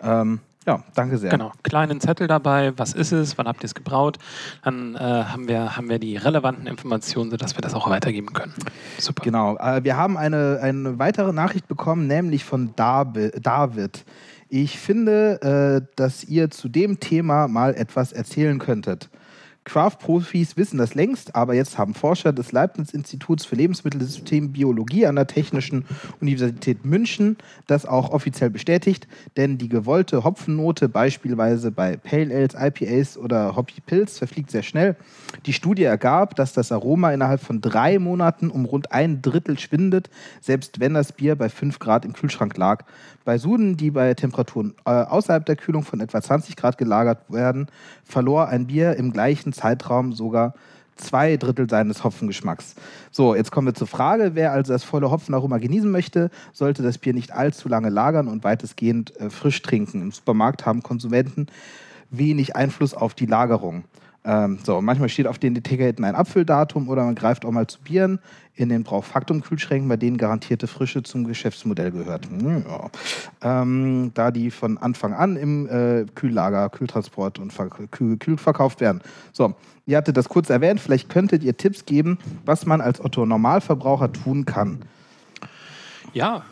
Ähm, 0.00 0.40
ja, 0.66 0.82
danke 0.94 1.18
sehr. 1.18 1.30
Genau, 1.30 1.52
kleinen 1.62 2.00
Zettel 2.00 2.26
dabei, 2.26 2.72
was 2.78 2.94
ist 2.94 3.12
es, 3.12 3.36
wann 3.36 3.46
habt 3.46 3.62
ihr 3.62 3.66
es 3.66 3.74
gebraut, 3.74 4.18
dann 4.62 4.94
äh, 4.94 4.98
haben, 4.98 5.46
wir, 5.46 5.76
haben 5.76 5.90
wir 5.90 5.98
die 5.98 6.16
relevanten 6.16 6.66
Informationen, 6.66 7.30
sodass 7.30 7.54
wir 7.54 7.60
das 7.60 7.74
auch 7.74 7.90
weitergeben 7.90 8.32
können. 8.32 8.54
Super. 8.98 9.22
Genau. 9.22 9.58
Äh, 9.58 9.84
wir 9.84 9.96
haben 9.96 10.16
eine, 10.16 10.60
eine 10.62 10.98
weitere 10.98 11.32
Nachricht 11.32 11.68
bekommen, 11.68 12.06
nämlich 12.06 12.44
von 12.44 12.74
David. 12.76 14.04
Ich 14.48 14.78
finde, 14.78 15.82
äh, 15.82 15.86
dass 15.96 16.24
ihr 16.24 16.50
zu 16.50 16.68
dem 16.68 16.98
Thema 16.98 17.46
mal 17.46 17.74
etwas 17.74 18.12
erzählen 18.12 18.58
könntet. 18.58 19.10
Craft-Profis 19.64 20.56
wissen 20.56 20.78
das 20.78 20.94
längst, 20.94 21.34
aber 21.34 21.54
jetzt 21.54 21.78
haben 21.78 21.94
Forscher 21.94 22.32
des 22.32 22.52
Leibniz-Instituts 22.52 23.44
für 23.44 23.56
Lebensmittelsystembiologie 23.56 25.06
an 25.06 25.16
der 25.16 25.26
Technischen 25.26 25.86
Universität 26.20 26.84
München 26.84 27.36
das 27.66 27.86
auch 27.86 28.10
offiziell 28.10 28.50
bestätigt, 28.50 29.08
denn 29.36 29.58
die 29.58 29.68
gewollte 29.68 30.24
Hopfennote 30.24 30.88
beispielsweise 30.88 31.70
bei 31.70 31.96
Pale 31.96 32.34
Ales, 32.34 32.54
IPAs 32.54 33.16
oder 33.16 33.56
Hoppy 33.56 33.80
Pills 33.80 34.18
verfliegt 34.18 34.50
sehr 34.50 34.62
schnell. 34.62 34.96
Die 35.46 35.52
Studie 35.52 35.84
ergab, 35.84 36.36
dass 36.36 36.52
das 36.52 36.70
Aroma 36.70 37.12
innerhalb 37.12 37.40
von 37.40 37.60
drei 37.60 37.98
Monaten 37.98 38.50
um 38.50 38.66
rund 38.66 38.92
ein 38.92 39.22
Drittel 39.22 39.58
schwindet, 39.58 40.10
selbst 40.40 40.80
wenn 40.80 40.94
das 40.94 41.12
Bier 41.12 41.36
bei 41.36 41.48
5 41.48 41.78
Grad 41.78 42.04
im 42.04 42.12
Kühlschrank 42.12 42.56
lag. 42.56 42.84
Bei 43.24 43.38
Suden, 43.38 43.76
die 43.76 43.90
bei 43.90 44.12
Temperaturen 44.14 44.74
äh, 44.84 44.90
außerhalb 44.90 45.46
der 45.46 45.56
Kühlung 45.56 45.82
von 45.82 46.00
etwa 46.00 46.20
20 46.20 46.56
Grad 46.56 46.76
gelagert 46.76 47.22
werden, 47.28 47.68
verlor 48.04 48.48
ein 48.48 48.66
Bier 48.66 48.96
im 48.96 49.12
gleichen 49.12 49.52
Zeitraum 49.52 50.12
sogar 50.12 50.54
zwei 50.96 51.36
Drittel 51.36 51.68
seines 51.68 52.04
Hopfengeschmacks. 52.04 52.74
So, 53.10 53.34
jetzt 53.34 53.50
kommen 53.50 53.66
wir 53.66 53.74
zur 53.74 53.86
Frage, 53.86 54.32
wer 54.34 54.52
also 54.52 54.72
das 54.72 54.84
volle 54.84 55.10
Hopfenaroma 55.10 55.58
genießen 55.58 55.90
möchte, 55.90 56.30
sollte 56.52 56.82
das 56.82 56.98
Bier 56.98 57.14
nicht 57.14 57.32
allzu 57.32 57.68
lange 57.68 57.88
lagern 57.88 58.28
und 58.28 58.44
weitestgehend 58.44 59.18
äh, 59.20 59.30
frisch 59.30 59.62
trinken. 59.62 60.02
Im 60.02 60.12
Supermarkt 60.12 60.66
haben 60.66 60.82
Konsumenten 60.82 61.46
wenig 62.10 62.54
Einfluss 62.56 62.94
auf 62.94 63.14
die 63.14 63.26
Lagerung. 63.26 63.84
Ähm, 64.26 64.58
so, 64.64 64.80
manchmal 64.80 65.10
steht 65.10 65.26
auf 65.26 65.38
den 65.38 65.54
Etiketten 65.54 66.04
ein 66.04 66.14
Abfülldatum 66.14 66.88
oder 66.88 67.04
man 67.04 67.14
greift 67.14 67.44
auch 67.44 67.50
mal 67.50 67.66
zu 67.66 67.78
Bieren 67.80 68.20
in 68.54 68.70
den 68.70 68.82
Brauchfaktum-Kühlschränken, 68.82 69.88
bei 69.88 69.98
denen 69.98 70.16
garantierte 70.16 70.66
Frische 70.66 71.02
zum 71.02 71.24
Geschäftsmodell 71.24 71.90
gehört. 71.90 72.26
Hm, 72.26 72.64
ja. 72.66 72.90
ähm, 73.42 74.12
da 74.14 74.30
die 74.30 74.50
von 74.50 74.78
Anfang 74.78 75.12
an 75.12 75.36
im 75.36 75.68
äh, 75.68 76.06
Kühllager, 76.14 76.70
Kühltransport 76.70 77.38
und 77.38 77.52
Kühl 77.90 78.38
verkauft 78.38 78.80
werden. 78.80 79.02
So, 79.32 79.54
ihr 79.84 79.98
hattet 79.98 80.16
das 80.16 80.28
kurz 80.30 80.48
erwähnt, 80.48 80.80
vielleicht 80.80 81.10
könntet 81.10 81.42
ihr 81.42 81.56
Tipps 81.56 81.84
geben, 81.84 82.18
was 82.46 82.64
man 82.64 82.80
als 82.80 83.04
Otto 83.04 83.26
Normalverbraucher 83.26 84.12
tun 84.12 84.46
kann. 84.46 84.78
Ja, 86.14 86.44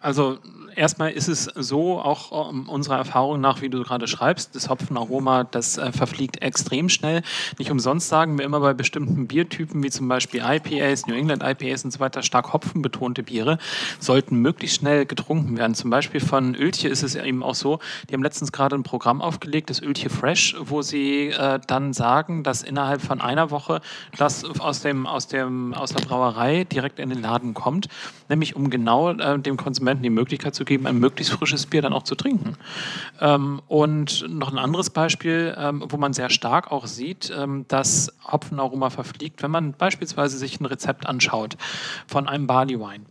also 0.00 0.38
erstmal 0.76 1.12
ist 1.12 1.28
es 1.28 1.44
so, 1.44 2.00
auch 2.00 2.30
um, 2.32 2.68
unserer 2.68 2.96
Erfahrung 2.96 3.40
nach, 3.40 3.62
wie 3.62 3.68
du 3.68 3.82
gerade 3.82 4.06
schreibst, 4.08 4.54
das 4.54 4.68
Hopfenaroma, 4.68 5.44
das 5.44 5.78
äh, 5.78 5.92
verfliegt 5.92 6.42
extrem 6.42 6.88
schnell. 6.88 7.22
Nicht 7.58 7.70
umsonst 7.70 8.08
sagen 8.08 8.38
wir 8.38 8.44
immer 8.44 8.60
bei 8.60 8.74
bestimmten 8.74 9.26
Biertypen, 9.26 9.82
wie 9.82 9.90
zum 9.90 10.08
Beispiel 10.08 10.42
IPAs, 10.44 11.06
New 11.06 11.14
England 11.14 11.42
IPAs 11.44 11.84
und 11.84 11.92
so 11.92 12.00
weiter, 12.00 12.22
stark 12.22 12.52
hopfenbetonte 12.52 13.22
Biere, 13.22 13.58
sollten 14.00 14.36
möglichst 14.36 14.78
schnell 14.78 15.06
getrunken 15.06 15.56
werden. 15.56 15.74
Zum 15.74 15.90
Beispiel 15.90 16.20
von 16.20 16.54
Öltje 16.54 16.90
ist 16.90 17.02
es 17.02 17.14
eben 17.14 17.42
auch 17.42 17.54
so, 17.54 17.78
die 18.08 18.14
haben 18.14 18.22
letztens 18.22 18.52
gerade 18.52 18.76
ein 18.76 18.82
Programm 18.82 19.22
aufgelegt, 19.22 19.70
das 19.70 19.80
Öltje 19.80 20.10
Fresh, 20.10 20.56
wo 20.58 20.82
sie 20.82 21.28
äh, 21.28 21.60
dann 21.66 21.92
sagen, 21.92 22.42
dass 22.42 22.62
innerhalb 22.62 23.00
von 23.00 23.20
einer 23.20 23.50
Woche 23.50 23.80
das 24.16 24.44
aus, 24.44 24.80
dem, 24.80 25.06
aus, 25.06 25.28
dem, 25.28 25.74
aus 25.74 25.90
der 25.90 26.04
Brauerei 26.04 26.64
direkt 26.64 26.98
in 26.98 27.10
den 27.10 27.22
Laden 27.22 27.54
kommt, 27.54 27.88
nämlich 28.28 28.56
um 28.56 28.70
genau 28.70 29.03
äh, 29.10 29.38
dem 29.38 29.56
Konsumenten 29.56 30.02
die 30.02 30.10
Möglichkeit 30.10 30.54
zu 30.54 30.64
geben, 30.64 30.86
ein 30.86 30.98
möglichst 30.98 31.32
frisches 31.32 31.66
Bier 31.66 31.82
dann 31.82 31.92
auch 31.92 32.02
zu 32.02 32.14
trinken. 32.14 32.56
Ähm, 33.20 33.60
und 33.68 34.24
noch 34.28 34.52
ein 34.52 34.58
anderes 34.58 34.90
Beispiel, 34.90 35.54
ähm, 35.56 35.84
wo 35.88 35.96
man 35.96 36.12
sehr 36.12 36.30
stark 36.30 36.70
auch 36.70 36.86
sieht, 36.86 37.32
ähm, 37.36 37.66
dass 37.68 38.12
Hopfenaroma 38.30 38.90
verfliegt, 38.90 39.42
wenn 39.42 39.50
man 39.50 39.72
beispielsweise 39.72 40.38
sich 40.38 40.60
ein 40.60 40.66
Rezept 40.66 41.06
anschaut 41.06 41.56
von 42.06 42.28
einem 42.28 42.46
Barley 42.46 42.78
Wine. 42.78 43.04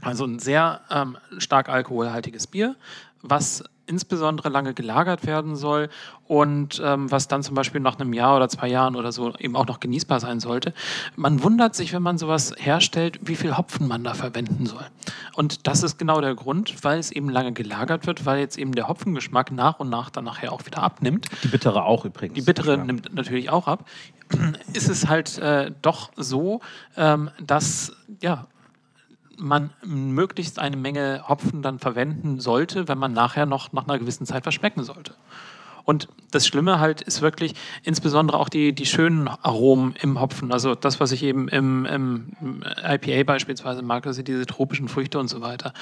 Also 0.00 0.24
ein 0.24 0.38
sehr 0.38 0.82
ähm, 0.90 1.16
stark 1.38 1.68
alkoholhaltiges 1.68 2.46
Bier, 2.46 2.76
was 3.22 3.64
insbesondere 3.86 4.48
lange 4.48 4.74
gelagert 4.74 5.26
werden 5.26 5.56
soll 5.56 5.88
und 6.26 6.80
ähm, 6.84 7.10
was 7.10 7.28
dann 7.28 7.42
zum 7.42 7.54
Beispiel 7.54 7.80
nach 7.80 7.98
einem 7.98 8.12
Jahr 8.12 8.36
oder 8.36 8.48
zwei 8.48 8.68
Jahren 8.68 8.96
oder 8.96 9.12
so 9.12 9.34
eben 9.38 9.56
auch 9.56 9.66
noch 9.66 9.80
genießbar 9.80 10.20
sein 10.20 10.40
sollte. 10.40 10.72
Man 11.16 11.42
wundert 11.42 11.74
sich, 11.74 11.92
wenn 11.92 12.02
man 12.02 12.18
sowas 12.18 12.54
herstellt, 12.56 13.20
wie 13.22 13.36
viel 13.36 13.56
Hopfen 13.56 13.86
man 13.86 14.04
da 14.04 14.14
verwenden 14.14 14.66
soll. 14.66 14.86
Und 15.34 15.66
das 15.66 15.82
ist 15.82 15.98
genau 15.98 16.20
der 16.20 16.34
Grund, 16.34 16.82
weil 16.82 16.98
es 16.98 17.10
eben 17.10 17.28
lange 17.28 17.52
gelagert 17.52 18.06
wird, 18.06 18.24
weil 18.24 18.38
jetzt 18.38 18.56
eben 18.56 18.72
der 18.72 18.88
Hopfengeschmack 18.88 19.52
nach 19.52 19.80
und 19.80 19.90
nach 19.90 20.10
dann 20.10 20.24
nachher 20.24 20.52
auch 20.52 20.64
wieder 20.64 20.82
abnimmt. 20.82 21.28
Die 21.42 21.48
bittere 21.48 21.84
auch 21.84 22.04
übrigens. 22.04 22.34
Die 22.34 22.42
bittere 22.42 22.76
ja. 22.76 22.84
nimmt 22.84 23.14
natürlich 23.14 23.50
auch 23.50 23.68
ab. 23.68 23.84
Ist 24.72 24.88
es 24.88 25.08
halt 25.08 25.38
äh, 25.38 25.72
doch 25.82 26.10
so, 26.16 26.60
ähm, 26.96 27.30
dass 27.40 27.92
ja, 28.22 28.46
man 29.38 29.70
möglichst 29.84 30.58
eine 30.58 30.76
Menge 30.76 31.24
Hopfen 31.28 31.62
dann 31.62 31.78
verwenden 31.78 32.40
sollte, 32.40 32.88
wenn 32.88 32.98
man 32.98 33.12
nachher 33.12 33.46
noch 33.46 33.72
nach 33.72 33.86
einer 33.86 33.98
gewissen 33.98 34.26
Zeit 34.26 34.42
verschmecken 34.42 34.84
sollte. 34.84 35.14
Und 35.84 36.08
das 36.30 36.46
Schlimme 36.46 36.80
halt 36.80 37.02
ist 37.02 37.20
wirklich 37.20 37.54
insbesondere 37.82 38.38
auch 38.38 38.48
die, 38.48 38.74
die 38.74 38.86
schönen 38.86 39.28
Aromen 39.28 39.94
im 40.00 40.18
Hopfen. 40.18 40.50
Also 40.50 40.74
das, 40.74 40.98
was 40.98 41.12
ich 41.12 41.22
eben 41.22 41.48
im, 41.48 41.84
im 41.84 42.62
IPA 42.82 43.24
beispielsweise 43.24 43.82
mag, 43.82 44.06
also 44.06 44.22
diese 44.22 44.46
tropischen 44.46 44.88
Früchte 44.88 45.18
und 45.18 45.28
so 45.28 45.42
weiter. 45.42 45.74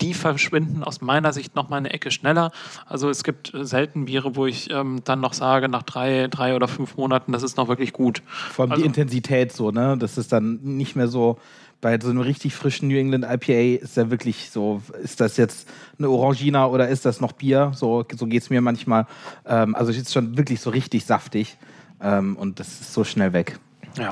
Die 0.00 0.14
verschwinden 0.14 0.82
aus 0.82 1.00
meiner 1.00 1.32
Sicht 1.32 1.54
noch 1.54 1.68
mal 1.68 1.76
eine 1.76 1.92
Ecke 1.92 2.10
schneller. 2.10 2.50
Also 2.86 3.08
es 3.08 3.22
gibt 3.22 3.52
selten 3.54 4.06
Biere, 4.06 4.34
wo 4.34 4.46
ich 4.46 4.70
ähm, 4.70 5.02
dann 5.04 5.20
noch 5.20 5.32
sage, 5.32 5.68
nach 5.68 5.84
drei, 5.84 6.26
drei 6.26 6.56
oder 6.56 6.66
fünf 6.66 6.96
Monaten, 6.96 7.30
das 7.30 7.44
ist 7.44 7.56
noch 7.56 7.68
wirklich 7.68 7.92
gut. 7.92 8.22
Vor 8.26 8.64
allem 8.64 8.72
also, 8.72 8.82
die 8.82 8.88
Intensität 8.88 9.52
so, 9.52 9.70
ne? 9.70 9.96
Das 9.96 10.18
ist 10.18 10.32
dann 10.32 10.58
nicht 10.62 10.96
mehr 10.96 11.08
so 11.08 11.38
bei 11.80 11.98
so 12.00 12.10
einem 12.10 12.20
richtig 12.20 12.54
frischen 12.54 12.88
New 12.88 12.96
England 12.96 13.24
IPA 13.24 13.82
ist 13.84 13.96
ja 13.96 14.10
wirklich 14.10 14.50
so, 14.50 14.82
ist 15.02 15.20
das 15.20 15.36
jetzt 15.36 15.68
eine 15.98 16.08
Orangina 16.08 16.66
oder 16.66 16.88
ist 16.88 17.04
das 17.04 17.20
noch 17.20 17.32
Bier? 17.32 17.72
So, 17.74 18.04
so 18.16 18.26
geht 18.26 18.42
es 18.42 18.50
mir 18.50 18.60
manchmal. 18.60 19.06
Ähm, 19.44 19.74
also 19.74 19.90
es 19.90 19.98
ist 19.98 20.12
schon 20.12 20.36
wirklich 20.36 20.60
so 20.60 20.70
richtig 20.70 21.04
saftig 21.04 21.56
ähm, 22.00 22.36
und 22.36 22.60
das 22.60 22.68
ist 22.80 22.92
so 22.92 23.04
schnell 23.04 23.32
weg. 23.32 23.58
Ja, 23.96 24.10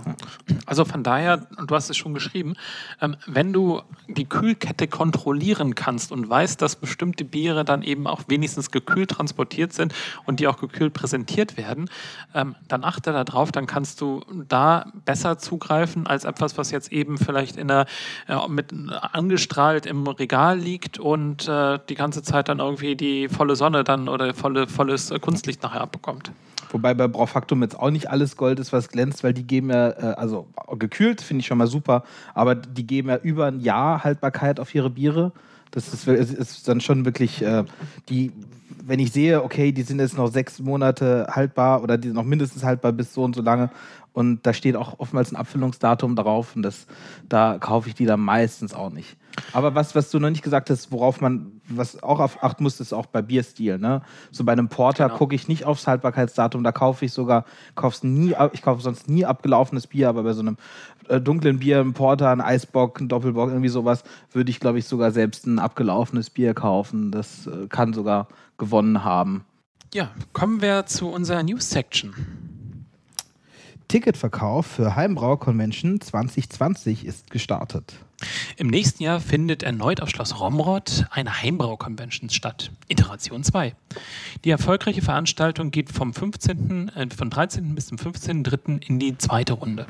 also 0.64 0.84
von 0.84 1.02
daher, 1.02 1.46
du 1.66 1.74
hast 1.74 1.90
es 1.90 1.96
schon 1.96 2.14
geschrieben, 2.14 2.54
ähm, 3.02 3.16
wenn 3.26 3.52
du 3.52 3.82
die 4.08 4.24
Kühlkette 4.24 4.88
kontrollieren 4.88 5.74
kannst 5.74 6.10
und 6.10 6.28
weißt, 6.28 6.60
dass 6.62 6.76
bestimmte 6.76 7.24
Biere 7.24 7.64
dann 7.64 7.82
eben 7.82 8.06
auch 8.06 8.22
wenigstens 8.28 8.70
gekühlt 8.70 9.10
transportiert 9.10 9.72
sind 9.72 9.94
und 10.24 10.40
die 10.40 10.48
auch 10.48 10.58
gekühlt 10.58 10.94
präsentiert 10.94 11.58
werden, 11.58 11.90
ähm, 12.34 12.54
dann 12.66 12.82
achte 12.82 13.12
darauf, 13.12 13.52
dann 13.52 13.66
kannst 13.66 14.00
du 14.00 14.22
da 14.48 14.86
besser 15.04 15.38
zugreifen 15.38 16.06
als 16.06 16.24
etwas, 16.24 16.56
was 16.56 16.70
jetzt 16.70 16.90
eben 16.90 17.18
vielleicht 17.18 17.56
in 17.56 17.68
der, 17.68 17.86
äh, 18.26 18.48
mit 18.48 18.72
angestrahlt 18.90 19.84
im 19.84 20.06
Regal 20.06 20.58
liegt 20.58 20.98
und 20.98 21.46
äh, 21.46 21.78
die 21.88 21.94
ganze 21.94 22.22
Zeit 22.22 22.48
dann 22.48 22.58
irgendwie 22.58 22.96
die 22.96 23.28
volle 23.28 23.56
Sonne 23.56 23.84
dann 23.84 24.08
oder 24.08 24.32
volle, 24.32 24.66
volles 24.66 25.12
Kunstlicht 25.20 25.62
nachher 25.62 25.82
abbekommt. 25.82 26.30
Wobei 26.74 26.92
bei 26.92 27.06
Braufaktum 27.06 27.62
jetzt 27.62 27.78
auch 27.78 27.90
nicht 27.90 28.10
alles 28.10 28.36
Gold 28.36 28.58
ist, 28.58 28.72
was 28.72 28.88
glänzt, 28.88 29.22
weil 29.22 29.32
die 29.32 29.46
geben 29.46 29.70
ja, 29.70 29.73
äh, 29.74 30.14
also 30.16 30.46
gekühlt 30.78 31.20
finde 31.20 31.40
ich 31.40 31.46
schon 31.46 31.58
mal 31.58 31.66
super, 31.66 32.04
aber 32.34 32.54
die 32.54 32.86
geben 32.86 33.08
ja 33.08 33.16
über 33.16 33.46
ein 33.46 33.60
Jahr 33.60 34.04
Haltbarkeit 34.04 34.60
auf 34.60 34.74
ihre 34.74 34.90
Biere. 34.90 35.32
Das 35.70 35.92
ist, 35.92 36.06
ist 36.06 36.68
dann 36.68 36.80
schon 36.80 37.04
wirklich, 37.04 37.42
äh, 37.42 37.64
die, 38.08 38.32
wenn 38.84 39.00
ich 39.00 39.12
sehe, 39.12 39.42
okay, 39.42 39.72
die 39.72 39.82
sind 39.82 39.98
jetzt 39.98 40.16
noch 40.16 40.28
sechs 40.28 40.60
Monate 40.60 41.26
haltbar 41.30 41.82
oder 41.82 41.98
die 41.98 42.08
sind 42.08 42.16
noch 42.16 42.24
mindestens 42.24 42.62
haltbar 42.62 42.92
bis 42.92 43.12
so 43.12 43.24
und 43.24 43.34
so 43.34 43.42
lange 43.42 43.70
und 44.14 44.46
da 44.46 44.52
steht 44.54 44.76
auch 44.76 44.98
oftmals 45.00 45.32
ein 45.32 45.36
Abfüllungsdatum 45.36 46.16
drauf 46.16 46.54
und 46.56 46.62
das, 46.62 46.86
da 47.28 47.58
kaufe 47.58 47.88
ich 47.88 47.94
die 47.94 48.06
dann 48.06 48.20
meistens 48.20 48.72
auch 48.72 48.90
nicht. 48.90 49.16
Aber 49.52 49.74
was, 49.74 49.94
was 49.94 50.10
du 50.10 50.18
noch 50.18 50.30
nicht 50.30 50.42
gesagt 50.42 50.70
hast, 50.70 50.92
worauf 50.92 51.20
man, 51.20 51.60
was 51.68 52.02
auch 52.02 52.20
auf 52.20 52.42
achten 52.42 52.62
muss, 52.62 52.80
ist 52.80 52.92
auch 52.92 53.06
bei 53.06 53.22
Bierstil. 53.22 53.78
Ne? 53.78 54.02
So 54.30 54.44
bei 54.44 54.52
einem 54.52 54.68
Porter 54.68 55.06
genau. 55.06 55.18
gucke 55.18 55.34
ich 55.34 55.48
nicht 55.48 55.64
aufs 55.64 55.86
Haltbarkeitsdatum, 55.86 56.62
da 56.62 56.72
kaufe 56.72 57.04
ich 57.04 57.12
sogar, 57.12 57.44
kauf's 57.74 58.02
nie, 58.02 58.34
ich 58.52 58.62
kaufe 58.62 58.82
sonst 58.82 59.08
nie 59.08 59.24
abgelaufenes 59.24 59.86
Bier, 59.86 60.08
aber 60.08 60.22
bei 60.22 60.32
so 60.32 60.40
einem 60.40 60.56
äh, 61.08 61.20
dunklen 61.20 61.58
Bier, 61.58 61.80
einem 61.80 61.94
Porter, 61.94 62.30
ein 62.30 62.40
Eisbock, 62.40 63.00
ein 63.00 63.08
Doppelbock, 63.08 63.50
irgendwie 63.50 63.68
sowas, 63.68 64.04
würde 64.32 64.50
ich, 64.50 64.60
glaube 64.60 64.78
ich, 64.78 64.86
sogar 64.86 65.10
selbst 65.10 65.46
ein 65.46 65.58
abgelaufenes 65.58 66.30
Bier 66.30 66.54
kaufen. 66.54 67.10
Das 67.10 67.46
äh, 67.46 67.66
kann 67.68 67.92
sogar 67.92 68.28
gewonnen 68.58 69.04
haben. 69.04 69.44
Ja, 69.92 70.10
kommen 70.32 70.60
wir 70.60 70.86
zu 70.86 71.08
unserer 71.08 71.42
News-Section. 71.42 72.14
Ticketverkauf 73.88 74.66
für 74.66 74.96
Heimbrau 74.96 75.36
Convention 75.36 76.00
2020 76.00 77.04
ist 77.04 77.30
gestartet. 77.30 77.94
Im 78.56 78.68
nächsten 78.68 79.02
Jahr 79.02 79.20
findet 79.20 79.62
erneut 79.62 80.00
auf 80.00 80.08
Schloss 80.08 80.40
Romrod 80.40 81.06
eine 81.10 81.42
Heimbrau-Convention 81.42 82.30
statt, 82.30 82.70
Iteration 82.88 83.42
2. 83.42 83.74
Die 84.44 84.50
erfolgreiche 84.50 85.02
Veranstaltung 85.02 85.70
geht 85.70 85.90
vom, 85.90 86.14
15., 86.14 86.88
äh, 86.90 87.08
von 87.14 87.30
13. 87.30 87.74
bis 87.74 87.86
zum 87.86 87.98
15.03. 87.98 88.82
in 88.86 88.98
die 88.98 89.18
zweite 89.18 89.54
Runde. 89.54 89.86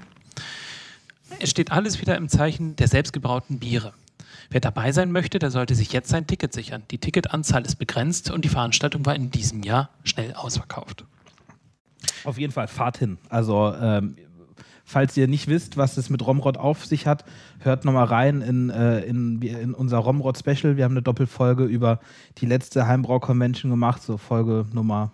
Es 1.39 1.51
steht 1.51 1.73
alles 1.73 2.01
wieder 2.01 2.17
im 2.17 2.29
Zeichen 2.29 2.77
der 2.77 2.89
selbstgebrauten 2.89 3.59
Biere. 3.59 3.93
Wer 4.51 4.61
dabei 4.61 4.93
sein 4.93 5.11
möchte, 5.11 5.39
der 5.39 5.51
sollte 5.51 5.75
sich 5.75 5.93
jetzt 5.93 6.11
sein 6.11 6.27
Ticket 6.27 6.53
sichern. 6.53 6.83
Die 6.91 6.99
Ticketanzahl 6.99 7.65
ist 7.65 7.77
begrenzt 7.77 8.31
und 8.31 8.45
die 8.45 8.49
Veranstaltung 8.49 9.07
war 9.07 9.15
in 9.15 9.31
diesem 9.31 9.63
Jahr 9.63 9.91
schnell 10.05 10.35
ausverkauft. 10.35 11.05
Auf 12.25 12.39
jeden 12.39 12.53
Fall 12.53 12.69
fahrt 12.69 12.99
hin. 12.99 13.19
Also 13.29 13.73
ähm, 13.81 14.17
falls 14.85 15.17
ihr 15.17 15.29
nicht 15.29 15.49
wisst, 15.49 15.77
was 15.77 15.97
es 15.97 16.11
mit 16.11 16.25
Romrod 16.27 16.57
auf 16.57 16.85
sich 16.85 17.07
hat, 17.07 17.25
hört 17.61 17.85
nochmal 17.85 18.07
rein 18.07 18.43
in, 18.43 18.71
äh, 18.71 19.01
in, 19.01 19.41
in 19.43 19.75
unser 19.75 19.99
Romrod-Special. 19.99 20.77
Wir 20.77 20.85
haben 20.85 20.93
eine 20.93 21.03
Doppelfolge 21.03 21.65
über 21.65 22.01
die 22.39 22.47
letzte 22.47 22.87
Heimbrau-Convention 22.87 23.71
gemacht, 23.71 24.03
so 24.03 24.17
Folge 24.17 24.67
Nummer 24.73 25.13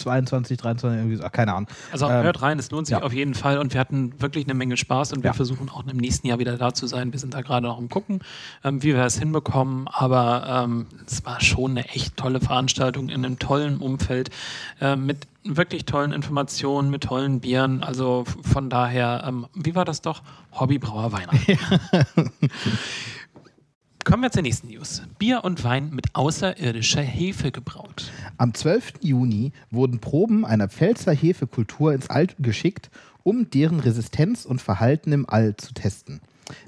22, 0.00 0.56
23, 0.58 0.98
irgendwie 0.98 1.16
so, 1.16 1.24
ach, 1.24 1.32
keine 1.32 1.54
Ahnung. 1.54 1.68
Also 1.92 2.06
Ähm, 2.08 2.22
hört 2.24 2.42
rein, 2.42 2.58
es 2.58 2.70
lohnt 2.70 2.86
sich 2.86 2.96
ja. 2.96 3.02
auf 3.02 3.12
jeden 3.12 3.34
Fall 3.34 3.58
und 3.58 3.72
wir 3.74 3.80
hatten 3.80 4.12
wirklich 4.20 4.44
eine 4.44 4.54
Menge 4.54 4.76
Spaß 4.76 5.12
und 5.12 5.22
wir 5.22 5.28
Ja. 5.30 5.32
versuchen 5.34 5.68
auch 5.68 5.86
im 5.86 5.96
nächsten 5.96 6.26
Jahr 6.26 6.38
wieder 6.38 6.56
da 6.56 6.74
zu 6.74 6.86
sein. 6.86 7.12
Wir 7.12 7.20
sind 7.20 7.34
da 7.34 7.42
gerade 7.42 7.66
noch 7.66 7.78
im 7.78 7.88
Gucken, 7.88 8.20
ähm, 8.64 8.82
wie 8.82 8.94
wir 8.94 9.04
es 9.04 9.18
hinbekommen, 9.18 9.86
aber 9.88 10.64
ähm, 10.64 10.86
es 11.06 11.24
war 11.24 11.40
schon 11.40 11.72
eine 11.72 11.88
echt 11.88 12.16
tolle 12.16 12.40
Veranstaltung 12.40 13.08
in 13.08 13.24
einem 13.24 13.38
tollen 13.38 13.78
Umfeld 13.78 14.30
äh, 14.80 14.96
mit 14.96 15.26
wirklich 15.42 15.86
tollen 15.86 16.12
Informationen, 16.12 16.90
mit 16.90 17.04
tollen 17.04 17.40
Bieren. 17.40 17.82
Also 17.82 18.24
von 18.42 18.68
daher, 18.68 19.24
ähm, 19.26 19.46
wie 19.54 19.74
war 19.74 19.84
das 19.86 20.02
doch? 20.02 20.22
Hobbybrauer 20.52 21.12
Weihnachten. 21.12 21.58
Kommen 24.04 24.22
wir 24.22 24.30
zur 24.30 24.42
nächsten 24.42 24.68
News. 24.68 25.02
Bier 25.18 25.44
und 25.44 25.62
Wein 25.62 25.90
mit 25.90 26.14
außerirdischer 26.14 27.02
Hefe 27.02 27.52
gebraut. 27.52 28.10
Am 28.38 28.54
12. 28.54 28.94
Juni 29.02 29.52
wurden 29.70 29.98
Proben 30.00 30.46
einer 30.46 30.68
Pfälzer 30.68 31.12
Hefekultur 31.12 31.92
ins 31.92 32.08
All 32.08 32.28
geschickt, 32.38 32.90
um 33.24 33.50
deren 33.50 33.78
Resistenz 33.78 34.46
und 34.46 34.62
Verhalten 34.62 35.12
im 35.12 35.28
All 35.28 35.54
zu 35.56 35.74
testen. 35.74 36.20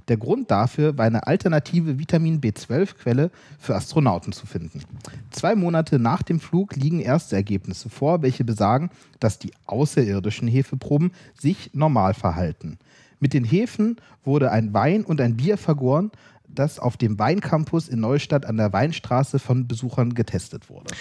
Der 0.08 0.18
Grund 0.18 0.50
dafür 0.50 0.98
war 0.98 1.06
eine 1.06 1.26
alternative 1.26 1.98
Vitamin 1.98 2.40
B12-Quelle 2.40 3.30
für 3.58 3.74
Astronauten 3.74 4.32
zu 4.32 4.46
finden. 4.46 4.82
Zwei 5.30 5.56
Monate 5.56 5.98
nach 5.98 6.22
dem 6.22 6.38
Flug 6.38 6.76
liegen 6.76 7.00
erste 7.00 7.34
Ergebnisse 7.34 7.88
vor, 7.88 8.20
welche 8.20 8.44
besagen, 8.44 8.90
dass 9.20 9.38
die 9.38 9.52
außerirdischen 9.66 10.48
Hefeproben 10.48 11.12
sich 11.34 11.70
normal 11.72 12.12
verhalten. 12.12 12.78
Mit 13.22 13.34
den 13.34 13.44
Hefen 13.44 13.96
wurde 14.24 14.50
ein 14.50 14.74
Wein 14.74 15.04
und 15.04 15.20
ein 15.20 15.36
Bier 15.36 15.56
vergoren, 15.56 16.10
das 16.54 16.78
auf 16.78 16.96
dem 16.96 17.18
Weincampus 17.18 17.88
in 17.88 18.00
Neustadt 18.00 18.46
an 18.46 18.56
der 18.56 18.72
Weinstraße 18.72 19.38
von 19.38 19.66
Besuchern 19.66 20.14
getestet 20.14 20.68
wurde. 20.70 20.94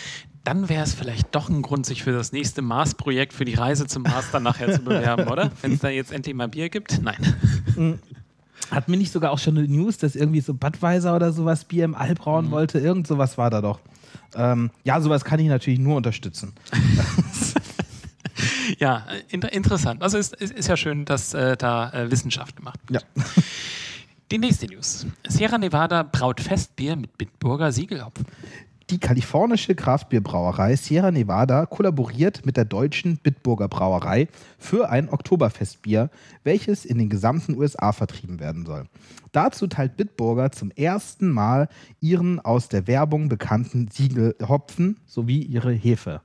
Dann 0.43 0.69
wäre 0.69 0.83
es 0.83 0.93
vielleicht 0.93 1.35
doch 1.35 1.49
ein 1.49 1.61
Grund, 1.61 1.85
sich 1.85 2.03
für 2.03 2.11
das 2.11 2.31
nächste 2.31 2.61
Mars-Projekt 2.61 3.33
für 3.33 3.45
die 3.45 3.53
Reise 3.53 3.85
zum 3.87 4.03
Mars 4.03 4.31
dann 4.31 4.43
nachher 4.43 4.73
zu 4.73 4.81
bewerben, 4.81 5.27
oder? 5.27 5.51
Wenn 5.61 5.73
es 5.73 5.79
da 5.79 5.89
jetzt 5.89 6.11
endlich 6.11 6.35
mal 6.35 6.47
Bier 6.47 6.69
gibt? 6.69 7.01
Nein. 7.01 7.99
Hat 8.71 8.87
mir 8.87 8.97
nicht 8.97 9.11
sogar 9.11 9.31
auch 9.31 9.39
schon 9.39 9.57
eine 9.57 9.67
News, 9.67 9.97
dass 9.97 10.15
irgendwie 10.15 10.41
so 10.41 10.53
Budweiser 10.53 11.15
oder 11.15 11.31
sowas 11.31 11.65
Bier 11.65 11.85
im 11.85 11.93
All 11.93 12.15
brauen 12.15 12.49
wollte? 12.51 12.79
Irgend 12.79 13.05
sowas 13.05 13.37
war 13.37 13.49
da 13.49 13.61
doch. 13.61 13.79
Ähm, 14.33 14.71
ja, 14.83 14.99
sowas 15.01 15.25
kann 15.25 15.39
ich 15.39 15.47
natürlich 15.47 15.79
nur 15.79 15.97
unterstützen. 15.97 16.53
Ja, 18.79 19.05
inter 19.29 19.51
interessant. 19.53 20.01
Also 20.01 20.17
ist, 20.17 20.33
ist, 20.35 20.53
ist 20.53 20.67
ja 20.67 20.77
schön, 20.77 21.05
dass 21.05 21.33
äh, 21.33 21.57
da 21.57 21.91
äh, 21.91 22.11
Wissenschaft 22.11 22.55
gemacht 22.55 22.79
wird. 22.87 23.05
Ja. 23.15 23.23
Die 24.31 24.37
nächste 24.37 24.65
News. 24.67 25.05
Sierra 25.27 25.57
Nevada 25.57 26.03
braut 26.03 26.39
Festbier 26.39 26.95
mit 26.95 27.17
Bitburger 27.17 27.73
Siegelhopfen. 27.73 28.25
Die 28.89 28.97
kalifornische 28.97 29.75
Kraftbierbrauerei 29.75 30.77
Sierra 30.77 31.11
Nevada 31.11 31.65
kollaboriert 31.65 32.45
mit 32.45 32.55
der 32.55 32.63
deutschen 32.63 33.17
Bitburger 33.17 33.67
Brauerei 33.67 34.29
für 34.57 34.89
ein 34.89 35.09
Oktoberfestbier, 35.09 36.09
welches 36.45 36.85
in 36.85 36.97
den 36.97 37.09
gesamten 37.09 37.57
USA 37.57 37.91
vertrieben 37.91 38.39
werden 38.39 38.65
soll. 38.65 38.85
Dazu 39.33 39.67
teilt 39.67 39.97
Bitburger 39.97 40.53
zum 40.53 40.71
ersten 40.71 41.29
Mal 41.29 41.67
ihren 41.99 42.39
aus 42.39 42.69
der 42.69 42.87
Werbung 42.87 43.27
bekannten 43.27 43.89
Siegelhopfen 43.91 44.95
sowie 45.07 45.41
ihre 45.41 45.73
Hefe. 45.73 46.21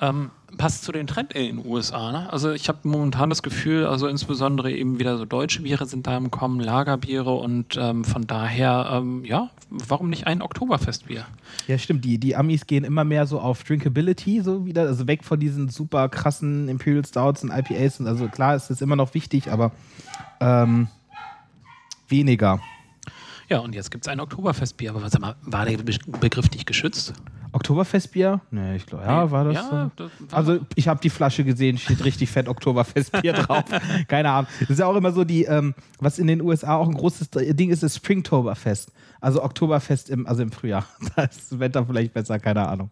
Ähm, 0.00 0.30
passt 0.56 0.84
zu 0.84 0.92
den 0.92 1.06
Trend 1.06 1.34
in 1.34 1.56
den 1.58 1.66
USA. 1.66 2.12
Ne? 2.12 2.32
Also 2.32 2.52
ich 2.52 2.68
habe 2.68 2.78
momentan 2.84 3.28
das 3.28 3.42
Gefühl, 3.42 3.86
also 3.86 4.06
insbesondere 4.06 4.72
eben 4.72 4.98
wieder 4.98 5.18
so 5.18 5.24
deutsche 5.24 5.62
Biere 5.62 5.86
sind 5.86 6.06
da 6.06 6.16
im 6.16 6.30
Kommen, 6.30 6.60
Lagerbiere 6.60 7.34
und 7.34 7.76
ähm, 7.78 8.04
von 8.04 8.26
daher, 8.26 8.88
ähm, 8.92 9.24
ja, 9.24 9.50
warum 9.68 10.08
nicht 10.08 10.26
ein 10.26 10.40
Oktoberfestbier? 10.40 11.26
Ja, 11.66 11.78
stimmt. 11.78 12.04
Die, 12.04 12.18
die 12.18 12.34
Amis 12.36 12.66
gehen 12.66 12.84
immer 12.84 13.04
mehr 13.04 13.26
so 13.26 13.40
auf 13.40 13.62
Drinkability, 13.64 14.40
so 14.40 14.64
wieder, 14.64 14.82
also 14.82 15.06
weg 15.06 15.24
von 15.24 15.38
diesen 15.38 15.68
super 15.68 16.08
krassen 16.08 16.68
Imperial 16.68 17.04
Stouts 17.04 17.42
und 17.42 17.50
IPAs. 17.50 18.00
Und 18.00 18.06
also 18.06 18.28
klar 18.28 18.56
ist 18.56 18.70
das 18.70 18.80
immer 18.80 18.96
noch 18.96 19.14
wichtig, 19.14 19.50
aber 19.50 19.72
ähm, 20.40 20.88
weniger. 22.08 22.60
Ja, 23.48 23.60
und 23.60 23.74
jetzt 23.74 23.90
gibt 23.90 24.04
es 24.04 24.08
ein 24.08 24.20
Oktoberfestbier. 24.20 24.90
Aber 24.90 25.08
sag 25.08 25.20
mal, 25.20 25.34
war 25.42 25.64
der 25.64 25.78
Be 25.78 25.92
Begriff 26.20 26.50
nicht 26.50 26.66
geschützt? 26.66 27.14
Oktoberfestbier? 27.52 28.40
Nee, 28.50 28.76
ich 28.76 28.84
glaube, 28.86 29.04
ja, 29.04 29.30
war 29.30 29.44
das 29.44 29.54
Ja, 29.54 29.62
so? 29.96 30.04
das 30.04 30.10
war- 30.30 30.38
Also 30.38 30.58
ich 30.74 30.86
habe 30.86 31.00
die 31.00 31.08
Flasche 31.10 31.44
gesehen, 31.44 31.78
steht 31.78 32.04
richtig 32.04 32.30
fett 32.30 32.46
Oktoberfestbier 32.46 33.32
drauf. 33.34 33.64
Keine 34.06 34.30
Ahnung. 34.30 34.50
Das 34.60 34.70
ist 34.70 34.78
ja 34.80 34.86
auch 34.86 34.96
immer 34.96 35.12
so 35.12 35.24
die, 35.24 35.44
ähm, 35.44 35.74
was 35.98 36.18
in 36.18 36.26
den 36.26 36.42
USA 36.42 36.76
auch 36.76 36.88
ein 36.88 36.94
großes 36.94 37.30
Ding 37.30 37.70
ist, 37.70 37.82
ist 37.82 37.96
Springtoberfest. 37.96 38.92
Also 39.20 39.42
Oktoberfest 39.42 40.10
im, 40.10 40.26
also 40.26 40.42
im 40.42 40.52
Frühjahr. 40.52 40.84
Da 41.16 41.22
ist 41.24 41.50
das 41.52 41.58
Wetter 41.58 41.86
vielleicht 41.86 42.12
besser, 42.12 42.38
keine 42.38 42.68
Ahnung. 42.68 42.90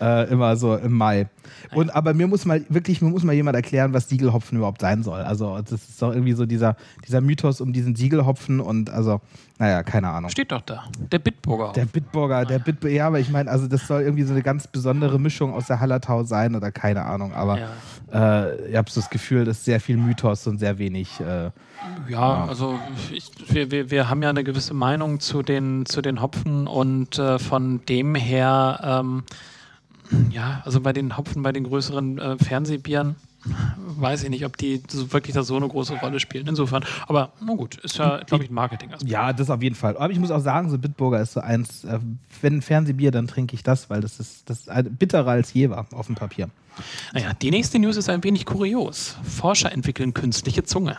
Äh, 0.00 0.30
immer 0.30 0.56
so 0.56 0.76
im 0.76 0.92
Mai. 0.92 1.26
Und 1.74 1.94
aber 1.94 2.14
mir 2.14 2.28
muss 2.28 2.44
mal 2.44 2.64
wirklich, 2.68 3.02
mir 3.02 3.08
muss 3.10 3.24
mal 3.24 3.32
jemand 3.32 3.56
erklären, 3.56 3.92
was 3.92 4.08
Siegelhopfen 4.08 4.56
überhaupt 4.58 4.80
sein 4.80 5.02
soll. 5.02 5.22
Also 5.22 5.58
das 5.60 5.72
ist 5.72 6.00
doch 6.00 6.12
irgendwie 6.12 6.34
so 6.34 6.46
dieser, 6.46 6.76
dieser 7.06 7.20
Mythos 7.20 7.60
um 7.60 7.72
diesen 7.72 7.96
Siegelhopfen 7.96 8.60
und 8.60 8.90
also, 8.90 9.20
naja, 9.58 9.82
keine 9.82 10.08
Ahnung. 10.10 10.30
Steht 10.30 10.52
doch 10.52 10.60
da. 10.60 10.84
Der 11.10 11.18
Bitburger. 11.18 11.72
Der 11.72 11.86
Bitburger, 11.86 12.44
der 12.44 12.60
Bitburger, 12.60 12.94
ja, 12.94 13.06
aber 13.08 13.18
ich 13.18 13.30
meine, 13.30 13.50
also 13.50 13.66
das 13.66 13.88
soll 13.88 14.02
irgendwie 14.02 14.22
so 14.22 14.32
eine 14.32 14.42
ganz 14.42 14.68
besondere 14.68 15.18
Mischung 15.18 15.52
aus 15.52 15.66
der 15.66 15.80
Hallertau 15.80 16.22
sein 16.22 16.54
oder 16.54 16.70
keine 16.70 17.04
Ahnung, 17.04 17.32
aber 17.34 17.58
Ja. 18.12 18.46
äh, 18.46 18.70
ich 18.70 18.76
habe 18.76 18.88
so 18.88 19.00
das 19.00 19.10
Gefühl, 19.10 19.44
dass 19.44 19.64
sehr 19.64 19.80
viel 19.80 19.96
Mythos 19.96 20.46
und 20.46 20.58
sehr 20.58 20.78
wenig. 20.78 21.18
Äh, 21.18 21.50
Ja, 22.08 22.44
also 22.46 22.78
ich, 23.12 23.32
wir, 23.52 23.70
wir, 23.72 23.90
wir 23.90 24.08
haben 24.08 24.22
ja 24.22 24.30
eine 24.30 24.44
gewisse 24.44 24.74
Meinung 24.74 25.18
zu 25.18 25.42
den, 25.42 25.86
zu 25.86 26.02
den 26.02 26.22
Hopfen 26.22 26.68
und 26.68 27.18
äh, 27.18 27.38
von 27.40 27.84
dem 27.86 28.14
her, 28.14 29.00
ähm, 29.02 29.24
ja, 30.30 30.62
also 30.64 30.80
bei 30.80 30.92
den 30.92 31.16
Hopfen, 31.16 31.42
bei 31.42 31.52
den 31.52 31.64
größeren 31.64 32.18
äh, 32.18 32.38
Fernsehbieren, 32.38 33.16
weiß 33.44 34.24
ich 34.24 34.30
nicht, 34.30 34.44
ob 34.44 34.56
die 34.56 34.82
wirklich 35.10 35.34
da 35.34 35.42
so 35.42 35.56
eine 35.56 35.68
große 35.68 35.94
Rolle 35.94 36.20
spielen. 36.20 36.46
Insofern, 36.46 36.84
aber 37.06 37.32
na 37.40 37.54
gut, 37.54 37.76
ist 37.76 37.98
ja, 37.98 38.18
glaube 38.26 38.44
ich, 38.44 38.50
ein 38.50 38.54
marketing 38.54 38.90
-Aspekt. 38.90 39.08
ja, 39.08 39.32
das 39.32 39.50
auf 39.50 39.62
jeden 39.62 39.76
Fall. 39.76 39.96
Aber 39.96 40.12
ich 40.12 40.18
muss 40.18 40.30
auch 40.30 40.40
sagen, 40.40 40.70
so 40.70 40.78
Bitburger 40.78 41.20
ist 41.20 41.32
so 41.32 41.40
eins, 41.40 41.84
äh, 41.84 41.98
wenn 42.42 42.56
ein 42.56 42.62
Fernsehbier, 42.62 43.10
dann 43.10 43.26
trinke 43.26 43.54
ich 43.54 43.62
das, 43.62 43.90
weil 43.90 44.00
das 44.00 44.20
ist, 44.20 44.48
das 44.50 44.66
ist 44.66 44.98
bitterer 44.98 45.30
als 45.30 45.52
je 45.52 45.70
war 45.70 45.86
auf 45.92 46.06
dem 46.06 46.14
Papier. 46.14 46.50
Naja, 47.12 47.32
die 47.34 47.50
nächste 47.50 47.78
News 47.78 47.96
ist 47.96 48.08
ein 48.08 48.22
wenig 48.22 48.46
kurios. 48.46 49.16
Forscher 49.24 49.72
entwickeln 49.72 50.14
künstliche 50.14 50.62
Zunge. 50.62 50.96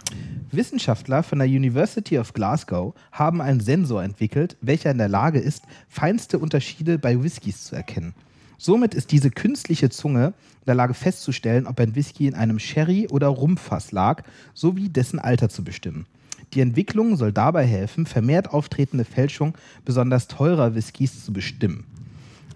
Wissenschaftler 0.52 1.24
von 1.24 1.40
der 1.40 1.48
University 1.48 2.18
of 2.18 2.34
Glasgow 2.34 2.94
haben 3.12 3.42
einen 3.42 3.60
Sensor 3.62 4.04
entwickelt, 4.04 4.58
welcher 4.62 4.92
in 4.92 4.98
der 4.98 5.08
Lage 5.08 5.40
ist, 5.40 5.64
feinste 5.88 6.40
Unterschiede 6.40 6.98
bei 6.98 7.22
Whiskys 7.22 7.66
zu 7.66 7.76
erkennen. 7.76 8.14
Somit 8.62 8.94
ist 8.94 9.14
diese 9.14 9.32
künstliche 9.32 9.90
Zunge 9.90 10.28
in 10.28 10.66
der 10.66 10.76
Lage 10.76 10.94
festzustellen, 10.94 11.66
ob 11.66 11.80
ein 11.80 11.96
Whisky 11.96 12.28
in 12.28 12.36
einem 12.36 12.60
Sherry- 12.60 13.08
oder 13.08 13.28
Rumfass 13.28 13.94
lag, 13.94 14.24
sowie 14.54 14.90
dessen 14.90 15.18
Alter 15.18 15.48
zu 15.48 15.64
bestimmen. 15.64 16.06
Die 16.54 16.60
Entwicklung 16.60 17.16
soll 17.16 17.32
dabei 17.32 17.66
helfen, 17.66 18.06
vermehrt 18.06 18.50
auftretende 18.50 19.06
Fälschung 19.06 19.58
besonders 19.86 20.28
teurer 20.28 20.76
Whiskys 20.76 21.24
zu 21.24 21.32
bestimmen. 21.32 21.86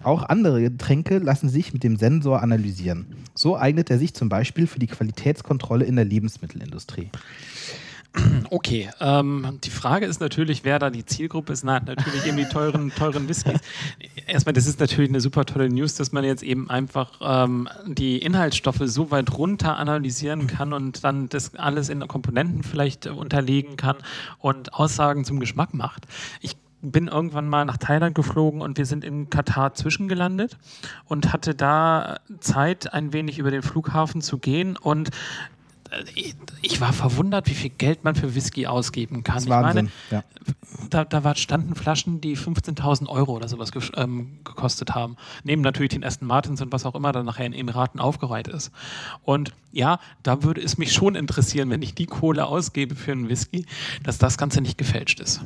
Auch 0.02 0.24
andere 0.24 0.60
Getränke 0.60 1.18
lassen 1.18 1.48
sich 1.48 1.72
mit 1.72 1.82
dem 1.82 1.96
Sensor 1.96 2.42
analysieren. 2.42 3.06
So 3.34 3.56
eignet 3.56 3.88
er 3.88 3.98
sich 3.98 4.12
zum 4.12 4.28
Beispiel 4.28 4.66
für 4.66 4.78
die 4.78 4.86
Qualitätskontrolle 4.86 5.86
in 5.86 5.96
der 5.96 6.04
Lebensmittelindustrie. 6.04 7.08
Okay, 8.50 8.90
ähm, 9.00 9.58
die 9.64 9.70
Frage 9.70 10.06
ist 10.06 10.20
natürlich, 10.20 10.64
wer 10.64 10.78
da 10.78 10.90
die 10.90 11.04
Zielgruppe 11.04 11.52
ist. 11.52 11.64
Na, 11.64 11.80
natürlich 11.80 12.26
eben 12.26 12.36
die 12.36 12.44
teuren, 12.44 12.92
teuren 12.96 13.28
Whiskys. 13.28 13.60
Erstmal, 14.26 14.52
das 14.52 14.66
ist 14.66 14.80
natürlich 14.80 15.10
eine 15.10 15.20
super 15.20 15.44
tolle 15.44 15.68
News, 15.68 15.94
dass 15.94 16.12
man 16.12 16.24
jetzt 16.24 16.42
eben 16.42 16.70
einfach 16.70 17.12
ähm, 17.20 17.68
die 17.86 18.18
Inhaltsstoffe 18.18 18.82
so 18.84 19.10
weit 19.10 19.36
runter 19.36 19.76
analysieren 19.76 20.46
kann 20.46 20.72
und 20.72 21.04
dann 21.04 21.28
das 21.28 21.54
alles 21.56 21.88
in 21.88 22.06
Komponenten 22.06 22.62
vielleicht 22.62 23.06
äh, 23.06 23.10
unterlegen 23.10 23.76
kann 23.76 23.96
und 24.38 24.74
Aussagen 24.74 25.24
zum 25.24 25.40
Geschmack 25.40 25.74
macht. 25.74 26.06
Ich 26.40 26.56
bin 26.84 27.08
irgendwann 27.08 27.48
mal 27.48 27.64
nach 27.64 27.78
Thailand 27.78 28.14
geflogen 28.14 28.60
und 28.60 28.76
wir 28.76 28.86
sind 28.86 29.04
in 29.04 29.30
Katar 29.30 29.74
zwischengelandet 29.74 30.58
und 31.06 31.32
hatte 31.32 31.54
da 31.54 32.18
Zeit, 32.40 32.92
ein 32.92 33.12
wenig 33.12 33.38
über 33.38 33.50
den 33.50 33.62
Flughafen 33.62 34.20
zu 34.20 34.38
gehen 34.38 34.76
und 34.76 35.10
ich- 36.14 36.80
war 36.80 36.92
verwundert, 36.92 37.48
wie 37.48 37.54
viel 37.54 37.70
Geld 37.70 38.04
man 38.04 38.14
für 38.14 38.34
Whisky 38.34 38.66
ausgeben 38.66 39.22
kann. 39.22 39.36
Das 39.36 39.44
ich 39.44 39.48
meine, 39.50 39.64
Wahnsinn. 39.66 39.90
ja. 40.10 40.24
da, 40.90 41.04
da 41.04 41.22
war, 41.24 41.34
standen 41.36 41.74
Flaschen, 41.74 42.20
die 42.20 42.36
15.000 42.36 43.08
Euro 43.08 43.32
oder 43.36 43.48
sowas 43.48 43.72
gesch- 43.72 43.96
ähm, 43.96 44.38
gekostet 44.44 44.94
haben. 44.94 45.16
Neben 45.44 45.62
natürlich 45.62 45.90
den 45.90 46.02
Aston 46.04 46.26
Martins 46.26 46.60
und 46.60 46.72
was 46.72 46.84
auch 46.86 46.94
immer 46.94 47.12
dann 47.12 47.26
nachher 47.26 47.46
in, 47.46 47.52
in 47.52 47.68
Raten 47.68 48.00
aufgereiht 48.00 48.48
ist. 48.48 48.70
Und 49.22 49.52
ja, 49.72 49.98
da 50.22 50.42
würde 50.42 50.60
es 50.62 50.78
mich 50.78 50.92
schon 50.92 51.14
interessieren, 51.14 51.70
wenn 51.70 51.82
ich 51.82 51.94
die 51.94 52.06
Kohle 52.06 52.46
ausgebe 52.46 52.94
für 52.94 53.12
einen 53.12 53.28
Whisky, 53.28 53.66
dass 54.02 54.18
das 54.18 54.38
Ganze 54.38 54.60
nicht 54.60 54.78
gefälscht 54.78 55.20
ist. 55.20 55.40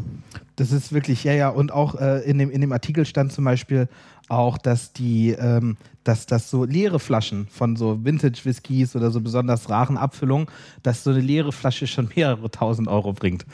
Das 0.57 0.73
ist 0.73 0.93
wirklich, 0.93 1.25
ja, 1.25 1.33
ja, 1.33 1.49
und 1.51 1.73
auch 1.73 1.95
äh, 1.95 2.21
in, 2.29 2.39
dem, 2.39 2.51
in 2.51 2.61
dem 2.61 2.73
Artikel 2.73 3.07
stand 3.07 3.33
zum 3.33 3.45
Beispiel 3.45 3.89
auch, 4.29 4.59
dass 4.59 4.93
die, 4.93 5.31
ähm, 5.31 5.77
dass 6.05 6.27
das 6.27 6.51
so 6.51 6.65
leere 6.65 6.99
Flaschen 6.99 7.49
von 7.49 7.77
so 7.77 8.05
Vintage-Whiskys 8.05 8.97
oder 8.97 9.11
so 9.11 9.21
besonders 9.21 9.69
raren 9.69 9.97
Abfüllungen, 9.97 10.49
dass 10.83 11.05
so 11.05 11.11
eine 11.11 11.21
leere 11.21 11.53
Flasche 11.53 11.87
schon 11.87 12.11
mehrere 12.15 12.51
tausend 12.51 12.89
Euro 12.89 13.13
bringt. 13.13 13.45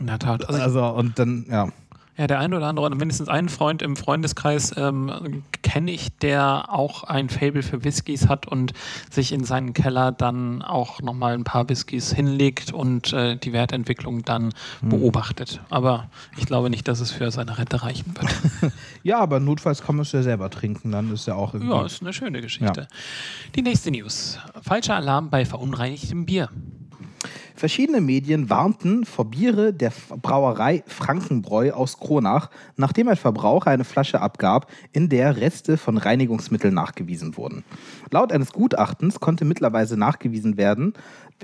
In 0.00 0.06
der 0.06 0.18
Tat. 0.18 0.48
Also, 0.48 0.60
Also, 0.60 0.86
und 0.86 1.18
dann, 1.18 1.46
ja. 1.50 1.68
Ja, 2.16 2.26
der 2.28 2.38
eine 2.38 2.56
oder 2.56 2.66
andere, 2.66 2.86
oder 2.86 2.94
mindestens 2.94 3.28
ein 3.28 3.48
Freund 3.48 3.82
im 3.82 3.96
Freundeskreis 3.96 4.72
ähm, 4.76 5.42
kenne 5.62 5.90
ich, 5.90 6.16
der 6.18 6.66
auch 6.68 7.02
ein 7.04 7.28
Fable 7.28 7.62
für 7.62 7.82
Whiskys 7.82 8.28
hat 8.28 8.46
und 8.46 8.72
sich 9.10 9.32
in 9.32 9.44
seinen 9.44 9.72
Keller 9.72 10.12
dann 10.12 10.62
auch 10.62 11.00
nochmal 11.02 11.34
ein 11.34 11.44
paar 11.44 11.68
Whiskys 11.68 12.12
hinlegt 12.12 12.72
und 12.72 13.12
äh, 13.12 13.36
die 13.36 13.52
Wertentwicklung 13.52 14.22
dann 14.22 14.52
hm. 14.80 14.90
beobachtet. 14.90 15.60
Aber 15.70 16.08
ich 16.38 16.46
glaube 16.46 16.70
nicht, 16.70 16.86
dass 16.86 17.00
es 17.00 17.10
für 17.10 17.30
seine 17.32 17.58
Rente 17.58 17.82
reichen 17.82 18.14
wird. 18.16 18.72
ja, 19.02 19.18
aber 19.18 19.40
notfalls 19.40 19.82
kann 19.82 19.96
man 19.96 20.02
es 20.02 20.12
ja 20.12 20.22
selber 20.22 20.50
trinken, 20.50 20.92
dann 20.92 21.12
ist 21.12 21.26
ja 21.26 21.34
auch 21.34 21.54
irgendwie. 21.54 21.74
Ja, 21.74 21.84
ist 21.84 22.00
eine 22.00 22.12
schöne 22.12 22.40
Geschichte. 22.40 22.82
Ja. 22.82 22.86
Die 23.56 23.62
nächste 23.62 23.90
News. 23.90 24.38
Falscher 24.62 24.94
Alarm 24.94 25.30
bei 25.30 25.44
verunreinigtem 25.44 26.26
Bier. 26.26 26.48
Verschiedene 27.56 28.00
Medien 28.00 28.50
warnten 28.50 29.04
vor 29.04 29.26
Biere 29.26 29.72
der 29.72 29.92
Brauerei 30.20 30.82
Frankenbräu 30.88 31.70
aus 31.72 32.00
Kronach, 32.00 32.50
nachdem 32.76 33.08
ein 33.08 33.16
Verbraucher 33.16 33.70
eine 33.70 33.84
Flasche 33.84 34.20
abgab, 34.20 34.68
in 34.92 35.08
der 35.08 35.36
Reste 35.36 35.76
von 35.76 35.96
Reinigungsmitteln 35.96 36.74
nachgewiesen 36.74 37.36
wurden. 37.36 37.62
Laut 38.10 38.32
eines 38.32 38.52
Gutachtens 38.52 39.20
konnte 39.20 39.44
mittlerweile 39.44 39.96
nachgewiesen 39.96 40.56
werden, 40.56 40.94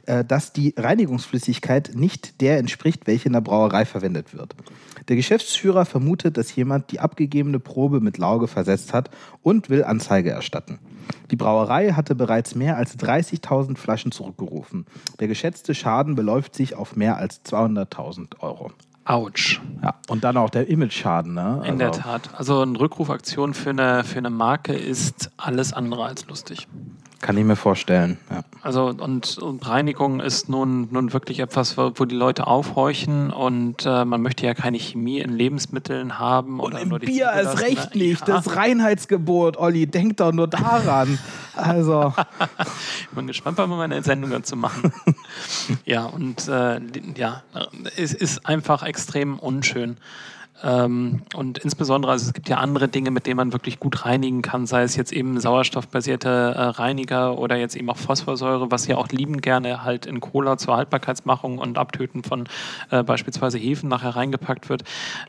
äh, 0.07 0.25
dass 0.25 0.53
die 0.53 0.75
Reinigungsflüssigkeit 0.77 1.92
nicht 1.94 2.40
der 2.40 2.59
entspricht, 2.59 3.07
welche 3.07 3.27
in 3.27 3.33
der 3.33 3.40
Brauerei 3.40 3.85
verwendet 3.85 4.35
wird. 4.35 4.57
Der 5.09 5.16
Geschäftsführer 5.16 5.85
vermutet, 5.85 6.37
dass 6.37 6.55
jemand 6.55 6.90
die 6.92 7.01
abgegebene 7.01 7.59
Probe 7.59 8.01
mit 8.01 8.18
Lauge 8.18 8.49
versetzt 8.49 8.92
hat 8.92 9.11
und 9.42 9.70
will 9.70 9.85
Anzeige 9.85 10.31
erstatten. 10.31 10.79
Die 11.31 11.37
Brauerei 11.37 11.92
hatte 11.92 12.14
bereits 12.14 12.55
mehr 12.55 12.77
als 12.77 12.99
30.000 12.99 13.77
Flaschen 13.77 14.12
zurückgerufen. 14.12 14.87
Der 15.18 15.29
geschätzte 15.29 15.75
Schaden 15.75 15.99
beläuft 16.04 16.54
sich 16.54 16.74
auf 16.74 16.96
mehr 16.96 17.16
als 17.16 17.44
200.000 17.44 18.40
Euro. 18.40 18.70
Autsch. 19.04 19.60
Ja, 19.82 19.94
und 20.08 20.24
dann 20.24 20.36
auch 20.36 20.50
der 20.50 20.68
Image-Schaden. 20.68 21.34
Ne? 21.34 21.58
Also 21.60 21.62
In 21.64 21.78
der 21.78 21.88
also 21.88 22.00
Tat. 22.00 22.30
Also 22.34 22.60
eine 22.60 22.78
Rückrufaktion 22.78 23.54
für 23.54 23.70
eine, 23.70 24.04
für 24.04 24.18
eine 24.18 24.30
Marke 24.30 24.72
ist 24.72 25.30
alles 25.36 25.72
andere 25.72 26.04
als 26.04 26.26
lustig. 26.26 26.68
Kann 27.20 27.37
ich 27.37 27.44
mir 27.44 27.56
vorstellen. 27.56 28.16
Ja. 28.30 28.44
Also 28.62 28.87
und, 28.87 29.37
und, 29.38 29.68
Reinigung 29.68 30.20
ist 30.20 30.48
nun, 30.48 30.88
nun 30.90 31.12
wirklich 31.12 31.40
etwas, 31.40 31.76
wo, 31.76 31.92
wo 31.94 32.06
die 32.06 32.14
Leute 32.14 32.46
aufhorchen 32.46 33.30
und 33.30 33.85
äh, 33.85 34.06
man 34.06 34.22
möchte 34.22 34.46
ja 34.46 34.54
keine 34.54 34.78
Chemie 34.78 35.18
in 35.18 35.30
Lebensmitteln 35.30 36.18
haben. 36.18 36.61
Und 36.61 36.72
oder 36.72 36.80
im 36.80 36.88
nur 36.88 36.98
Bier 36.98 37.30
ist 37.33 37.61
recht 37.61 37.94
nicht. 37.94 38.26
Ja. 38.26 38.37
Das 38.37 38.56
Reinheitsgebot, 38.56 39.59
Olli, 39.59 39.87
denk 39.87 40.16
doch 40.16 40.33
nur 40.33 40.48
daran. 40.48 41.18
also. 41.56 42.14
ich 43.02 43.09
bin 43.11 43.26
gespannt, 43.26 43.59
wann 43.59 43.68
wir 43.68 43.76
mal 43.76 43.85
eine 43.85 44.02
Sendung 44.02 44.30
dazu 44.30 44.56
machen. 44.56 44.90
ja, 45.85 46.06
und 46.06 46.48
äh, 46.48 46.80
ja, 47.16 47.42
es 47.96 48.14
ist 48.14 48.46
einfach 48.46 48.83
extrem 48.83 49.38
unschön. 49.38 49.98
Ähm, 50.62 51.23
und 51.35 51.59
insbesondere, 51.59 52.12
also 52.12 52.27
es 52.27 52.33
gibt 52.33 52.49
ja 52.49 52.59
andere 52.59 52.88
Dinge, 52.88 53.11
mit 53.11 53.27
denen 53.27 53.37
man 53.37 53.53
wirklich 53.53 53.81
gut 53.81 54.05
reinigen 54.05 54.42
kann, 54.42 54.66
sei 54.66 54.83
es 54.83 54.96
jetzt 54.96 55.12
eben 55.12 55.40
sauerstoffbasierte 55.40 56.29
äh, 56.29 56.62
Reiniger 56.62 57.38
oder 57.38 57.57
jetzt 57.57 57.77
eben 57.77 57.88
auch 57.90 57.96
Phosphorsäure, 57.96 58.70
was 58.70 58.87
ja 58.87 58.96
auch 58.96 59.09
liebend 59.09 59.42
gerne 59.42 59.85
halt 59.85 60.07
in 60.07 60.20
Cola 60.20 60.59
zur 60.59 60.77
Haltbarkeitsmachung 60.77 61.59
und 61.59 61.79
Abtöten 61.79 62.23
von 62.23 62.49
äh, 62.90 63.03
beispielsweise 63.03 63.59
Hefen 63.59 63.88
nachher 63.88 64.16
reingepackt 64.16 64.68
wird. 64.68 64.85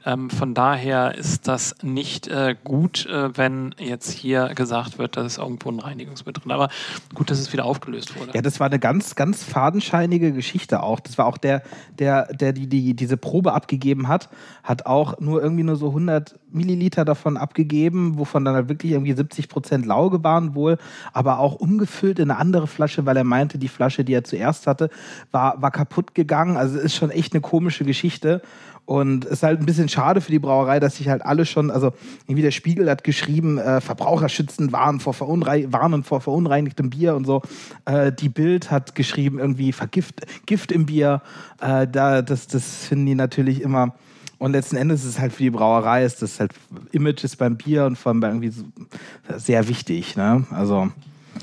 Ähm, 0.05 0.29
von 0.29 0.53
daher 0.53 1.15
ist 1.15 1.47
das 1.47 1.75
nicht 1.81 2.27
äh, 2.27 2.55
gut, 2.63 3.05
äh, 3.05 3.35
wenn 3.37 3.73
jetzt 3.77 4.11
hier 4.11 4.49
gesagt 4.49 4.97
wird, 4.97 5.15
dass 5.17 5.25
es 5.25 5.37
irgendwo 5.37 5.69
ein 5.69 5.79
Reinigungsmittel 5.79 6.43
drin. 6.43 6.51
Aber 6.51 6.69
gut, 7.15 7.31
dass 7.31 7.39
es 7.39 7.53
wieder 7.53 7.65
aufgelöst 7.65 8.19
wurde. 8.19 8.31
Ja, 8.33 8.41
das 8.41 8.59
war 8.59 8.67
eine 8.67 8.79
ganz, 8.79 9.15
ganz 9.15 9.43
fadenscheinige 9.43 10.33
Geschichte 10.33 10.83
auch. 10.83 10.99
Das 10.99 11.17
war 11.17 11.25
auch 11.25 11.37
der, 11.37 11.63
der, 11.97 12.33
der 12.33 12.51
die, 12.51 12.67
die 12.67 12.93
diese 12.95 13.17
Probe 13.17 13.53
abgegeben 13.53 14.07
hat, 14.07 14.29
hat 14.63 14.85
auch 14.85 15.20
nur 15.21 15.41
irgendwie 15.41 15.63
nur 15.63 15.75
so 15.75 15.89
100 15.89 16.39
Milliliter 16.51 17.05
davon 17.05 17.37
abgegeben, 17.37 18.17
wovon 18.17 18.43
dann 18.43 18.55
halt 18.55 18.69
wirklich 18.69 18.93
irgendwie 18.93 19.13
70 19.13 19.49
Prozent 19.49 19.85
Lauge 19.85 20.23
waren 20.23 20.55
wohl, 20.55 20.77
aber 21.13 21.39
auch 21.39 21.55
umgefüllt 21.55 22.19
in 22.19 22.31
eine 22.31 22.39
andere 22.39 22.67
Flasche, 22.67 23.05
weil 23.05 23.15
er 23.17 23.23
meinte, 23.23 23.57
die 23.57 23.67
Flasche, 23.67 24.03
die 24.03 24.13
er 24.13 24.23
zuerst 24.23 24.67
hatte, 24.67 24.89
war, 25.31 25.61
war 25.61 25.71
kaputt 25.71 26.15
gegangen. 26.15 26.57
Also 26.57 26.79
ist 26.79 26.95
schon 26.95 27.11
echt 27.11 27.33
eine 27.33 27.41
komische 27.41 27.85
Geschichte. 27.85 28.41
Und 28.85 29.25
es 29.25 29.31
ist 29.31 29.43
halt 29.43 29.59
ein 29.59 29.65
bisschen 29.65 29.89
schade 29.89 30.21
für 30.21 30.31
die 30.31 30.39
Brauerei, 30.39 30.79
dass 30.79 30.97
sich 30.97 31.07
halt 31.07 31.23
alle 31.23 31.45
schon, 31.45 31.69
also 31.69 31.93
irgendwie 32.25 32.41
der 32.41 32.51
Spiegel 32.51 32.89
hat 32.89 33.03
geschrieben, 33.03 33.57
äh, 33.57 33.79
Verbraucherschützen 33.79 34.71
warnen 34.71 34.99
vor, 34.99 35.15
warnen 35.19 36.03
vor 36.03 36.19
verunreinigtem 36.19 36.89
Bier 36.89 37.15
und 37.15 37.25
so. 37.25 37.41
Äh, 37.85 38.11
die 38.11 38.27
Bild 38.27 38.71
hat 38.71 38.95
geschrieben, 38.95 39.39
irgendwie 39.39 39.71
Vergift, 39.71 40.25
Gift 40.45 40.71
im 40.71 40.87
Bier. 40.87 41.21
Äh, 41.61 41.87
da, 41.87 42.21
das, 42.21 42.47
das 42.47 42.87
finden 42.87 43.05
die 43.05 43.15
natürlich 43.15 43.61
immer 43.61 43.93
und 44.41 44.53
letzten 44.53 44.75
Endes 44.75 45.03
ist 45.03 45.09
es 45.09 45.19
halt 45.19 45.33
für 45.33 45.43
die 45.43 45.51
Brauerei, 45.51 46.03
ist 46.03 46.23
das 46.23 46.39
halt 46.39 46.51
Image 46.91 47.23
ist 47.23 47.35
beim 47.35 47.57
Bier 47.57 47.85
und 47.85 47.95
vor 47.95 48.11
allem 48.11 48.23
irgendwie 48.23 48.49
so 48.49 48.63
sehr 49.37 49.67
wichtig. 49.67 50.15
Ne? 50.15 50.47
Also 50.49 50.89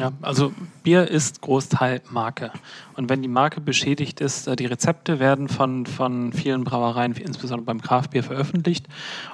ja, 0.01 0.11
also 0.21 0.53
Bier 0.89 1.07
ist 1.07 1.43
Großteil 1.43 2.01
Marke. 2.09 2.51
Und 2.97 3.11
wenn 3.11 3.21
die 3.21 3.29
Marke 3.29 3.61
beschädigt 3.61 4.23
ist, 4.23 4.49
äh, 4.49 4.57
die 4.57 4.65
Rezepte 4.65 5.21
werden 5.21 5.49
von, 5.49 5.85
von 5.85 6.33
vielen 6.33 6.65
Brauereien, 6.65 7.13
insbesondere 7.13 7.67
beim 7.67 7.83
Kraftbier, 7.83 8.25
veröffentlicht. 8.25 8.87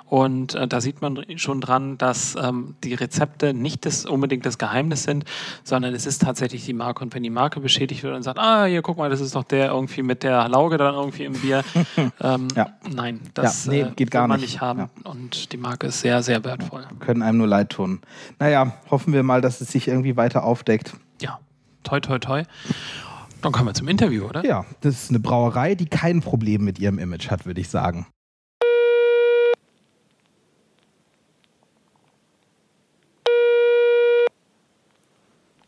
Und 0.07 0.57
äh, 0.57 0.67
da 0.67 0.81
sieht 0.81 1.01
man 1.01 1.25
schon 1.37 1.61
dran, 1.61 1.97
dass 1.97 2.35
ähm, 2.35 2.75
die 2.83 2.95
Rezepte 2.95 3.55
nicht 3.55 3.87
das, 3.87 4.05
unbedingt 4.05 4.45
das 4.45 4.59
Geheimnis 4.59 5.05
sind, 5.05 5.27
sondern 5.62 5.95
es 5.95 6.07
ist 6.07 6.23
tatsächlich 6.23 6.64
die 6.64 6.73
Marke. 6.73 7.05
Und 7.05 7.14
wenn 7.14 7.23
die 7.23 7.31
Marke 7.31 7.61
beschädigt 7.61 8.03
wird 8.03 8.17
und 8.17 8.25
sagt, 8.25 8.40
ah, 8.40 8.64
hier, 8.64 8.83
guck 8.83 8.99
mal, 8.99 9.09
das 9.09 9.21
ist 9.21 9.37
doch 9.37 9.45
der 9.45 9.69
irgendwie 9.69 10.03
mit 10.03 10.25
der 10.25 10.49
Lauge 10.49 10.77
dann 10.77 10.95
irgendwie 10.95 11.23
im 11.23 11.35
Bier. 11.35 11.62
ähm, 12.21 12.49
ja. 12.57 12.71
Nein, 12.93 13.21
das 13.35 13.67
ja, 13.67 13.71
nee, 13.71 13.81
äh, 13.83 13.90
geht 13.95 14.11
gar 14.11 14.27
man 14.27 14.40
nicht, 14.40 14.55
nicht 14.55 14.61
haben. 14.61 14.81
Ja. 14.81 14.90
Und 15.05 15.53
die 15.53 15.57
Marke 15.57 15.87
ist 15.87 16.01
sehr, 16.01 16.21
sehr 16.25 16.43
wertvoll. 16.43 16.85
Können 16.99 17.23
einem 17.23 17.38
nur 17.38 17.47
leid 17.47 17.71
tun. 17.71 18.01
Naja, 18.40 18.73
hoffen 18.90 19.12
wir 19.12 19.23
mal, 19.23 19.40
dass 19.40 19.61
es 19.61 19.71
sich 19.71 19.87
irgendwie 19.87 20.17
weiter 20.17 20.43
aufdeckt. 20.43 20.95
Ja, 21.20 21.38
toi, 21.83 22.00
toi, 22.00 22.18
toi. 22.18 22.42
Dann 23.42 23.53
kommen 23.53 23.68
wir 23.68 23.74
zum 23.74 23.88
Interview, 23.88 24.24
oder? 24.24 24.44
Ja, 24.44 24.64
das 24.81 25.05
ist 25.05 25.11
eine 25.11 25.20
Brauerei, 25.20 25.74
die 25.74 25.87
kein 25.87 26.20
Problem 26.20 26.64
mit 26.64 26.79
ihrem 26.79 26.98
Image 26.98 27.31
hat, 27.31 27.44
würde 27.44 27.61
ich 27.61 27.68
sagen. 27.68 28.07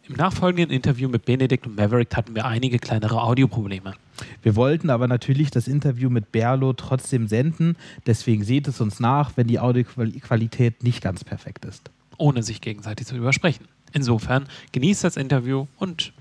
Im 0.09 0.15
nachfolgenden 0.15 0.71
Interview 0.71 1.09
mit 1.09 1.25
Benedikt 1.25 1.67
und 1.67 1.77
Maverick 1.77 2.15
hatten 2.17 2.37
wir 2.37 2.47
einige 2.47 2.79
kleinere 2.79 3.23
Audioprobleme. 3.23 3.95
Wir 4.41 4.55
wollten 4.55 4.89
aber 4.89 5.09
natürlich 5.09 5.51
das 5.51 5.67
Interview 5.67 6.09
mit 6.11 6.31
Berlo 6.31 6.73
trotzdem 6.75 7.27
senden, 7.27 7.77
deswegen 8.07 8.45
seht 8.45 8.69
es 8.69 8.81
uns 8.81 9.01
nach, 9.01 9.37
wenn 9.37 9.49
die 9.49 9.59
Audioqualität 9.59 10.85
nicht 10.85 11.03
ganz 11.03 11.25
perfekt 11.25 11.65
ist. 11.65 11.91
Ohne 12.19 12.45
sich 12.45 12.61
gegenseitig 12.61 13.07
zu 13.07 13.17
übersprechen. 13.17 13.67
Insofern 13.93 14.49
genießt 14.73 15.05
das 15.05 15.17
Interview 15.17 15.67
und 15.79 16.13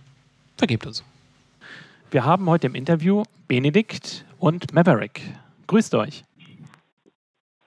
vergebt 0.58 0.86
uns. 0.86 1.04
Wir 2.12 2.26
haben 2.26 2.50
heute 2.50 2.68
im 2.68 2.76
Interview 2.76 3.24
Benedikt 3.48 4.26
und 4.40 4.74
Maverick. 4.74 5.22
Grüßt 5.68 5.96
euch. 5.96 6.24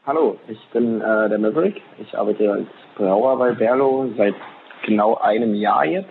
Hallo, 0.07 0.39
ich 0.49 0.59
bin 0.73 1.01
äh, 1.01 1.29
der 1.29 1.39
Maverick. 1.39 1.83
Ich 1.99 2.17
arbeite 2.17 2.51
als 2.51 2.69
Brauer 2.97 3.39
bei 3.39 3.53
Berlo 3.53 4.11
seit 4.17 4.35
genau 4.87 5.17
einem 5.17 5.55
Jahr 5.55 5.85
jetzt. 5.85 6.09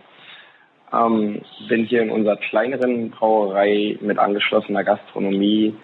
Ähm, 0.94 1.42
bin 1.68 1.86
hier 1.86 2.04
in 2.04 2.12
unserer 2.12 2.38
kleineren 2.38 3.10
Brauerei 3.10 3.98
mit 4.00 4.20
angeschlossener 4.20 4.84
Gastronomie 4.84 5.76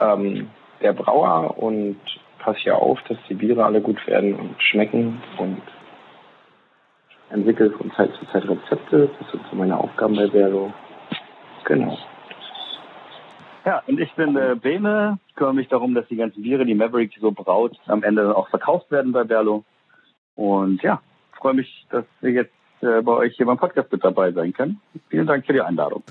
ähm, 0.00 0.48
der 0.80 0.92
Brauer 0.92 1.58
und 1.58 2.00
passe 2.38 2.60
hier 2.60 2.76
auf, 2.76 2.98
dass 3.08 3.18
die 3.28 3.34
Biere 3.34 3.64
alle 3.64 3.80
gut 3.80 4.04
werden 4.06 4.34
und 4.34 4.62
schmecken 4.62 5.20
und 5.36 5.60
entwickle 7.30 7.70
von 7.70 7.90
Zeit 7.92 8.10
zu 8.18 8.26
Zeit 8.26 8.48
Rezepte. 8.48 9.10
Das 9.18 9.30
sind 9.30 9.42
so 9.50 9.56
meine 9.56 9.78
Aufgaben 9.78 10.16
bei 10.16 10.28
Vero. 10.28 10.72
Genau. 11.64 11.98
Ja, 13.64 13.82
und 13.86 14.00
ich 14.00 14.12
bin 14.14 14.36
äh, 14.36 14.56
Bene, 14.60 15.18
kümmere 15.34 15.54
mich 15.54 15.68
darum, 15.68 15.94
dass 15.94 16.08
die 16.08 16.16
ganzen 16.16 16.42
Biere, 16.42 16.64
die 16.64 16.74
Maverick 16.74 17.12
so 17.20 17.32
braut, 17.32 17.76
am 17.86 18.02
Ende 18.02 18.34
auch 18.34 18.48
verkauft 18.48 18.90
werden 18.90 19.12
bei 19.12 19.24
Berlo. 19.24 19.64
Und 20.34 20.82
ja, 20.82 21.02
freue 21.32 21.54
mich, 21.54 21.86
dass 21.90 22.04
wir 22.20 22.30
jetzt 22.30 22.54
äh, 22.80 23.02
bei 23.02 23.12
euch 23.12 23.36
hier 23.36 23.46
beim 23.46 23.58
Podcast 23.58 23.92
mit 23.92 24.02
dabei 24.02 24.32
sein 24.32 24.52
können. 24.52 24.80
Vielen 25.08 25.26
Dank 25.26 25.44
für 25.44 25.52
die 25.52 25.60
Einladung. 25.60 26.02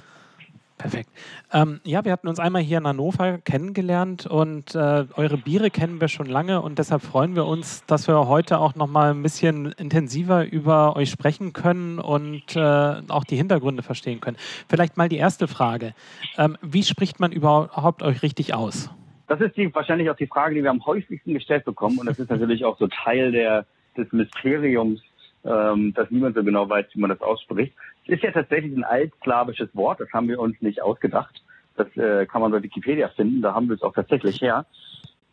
Perfekt. 0.77 1.09
Ähm, 1.51 1.79
ja, 1.83 2.05
wir 2.05 2.11
hatten 2.11 2.27
uns 2.27 2.39
einmal 2.39 2.61
hier 2.61 2.77
in 2.77 2.85
Hannover 2.85 3.39
kennengelernt 3.39 4.27
und 4.27 4.75
äh, 4.75 5.05
eure 5.15 5.37
Biere 5.37 5.71
kennen 5.71 5.99
wir 5.99 6.07
schon 6.07 6.27
lange 6.27 6.61
und 6.61 6.77
deshalb 6.77 7.01
freuen 7.01 7.35
wir 7.35 7.47
uns, 7.47 7.83
dass 7.87 8.07
wir 8.07 8.27
heute 8.27 8.59
auch 8.59 8.75
noch 8.75 8.85
mal 8.85 9.09
ein 9.09 9.23
bisschen 9.23 9.71
intensiver 9.71 10.45
über 10.45 10.95
euch 10.95 11.09
sprechen 11.09 11.51
können 11.51 11.97
und 11.97 12.55
äh, 12.55 13.01
auch 13.07 13.23
die 13.23 13.37
Hintergründe 13.37 13.81
verstehen 13.81 14.21
können. 14.21 14.37
Vielleicht 14.69 14.97
mal 14.97 15.09
die 15.09 15.17
erste 15.17 15.47
Frage: 15.47 15.95
ähm, 16.37 16.57
Wie 16.61 16.83
spricht 16.83 17.19
man 17.19 17.31
überhaupt 17.31 18.03
euch 18.03 18.21
richtig 18.21 18.53
aus? 18.53 18.91
Das 19.27 19.41
ist 19.41 19.57
die, 19.57 19.73
wahrscheinlich 19.73 20.11
auch 20.11 20.15
die 20.15 20.27
Frage, 20.27 20.53
die 20.53 20.63
wir 20.63 20.69
am 20.69 20.85
häufigsten 20.85 21.33
gestellt 21.33 21.65
bekommen 21.65 21.97
und 21.97 22.05
das 22.05 22.19
ist 22.19 22.29
natürlich 22.29 22.63
auch 22.65 22.77
so 22.77 22.87
Teil 22.87 23.31
der, 23.31 23.65
des 23.97 24.11
Mysteriums 24.11 25.01
ähm, 25.43 25.93
dass 25.93 26.11
niemand 26.11 26.35
so 26.35 26.43
genau 26.43 26.69
weiß, 26.69 26.85
wie 26.93 26.99
man 26.99 27.09
das 27.09 27.21
ausspricht. 27.21 27.73
Es 28.05 28.15
ist 28.15 28.23
ja 28.23 28.31
tatsächlich 28.31 28.75
ein 28.75 28.83
altslawisches 28.83 29.69
Wort, 29.75 29.99
das 29.99 30.11
haben 30.13 30.27
wir 30.27 30.39
uns 30.39 30.61
nicht 30.61 30.81
ausgedacht. 30.81 31.41
Das 31.75 31.87
äh, 31.95 32.25
kann 32.25 32.41
man 32.41 32.51
bei 32.51 32.63
Wikipedia 32.63 33.09
finden, 33.09 33.41
da 33.41 33.53
haben 33.53 33.67
wir 33.67 33.75
es 33.75 33.83
auch 33.83 33.93
tatsächlich 33.93 34.41
her. 34.41 34.65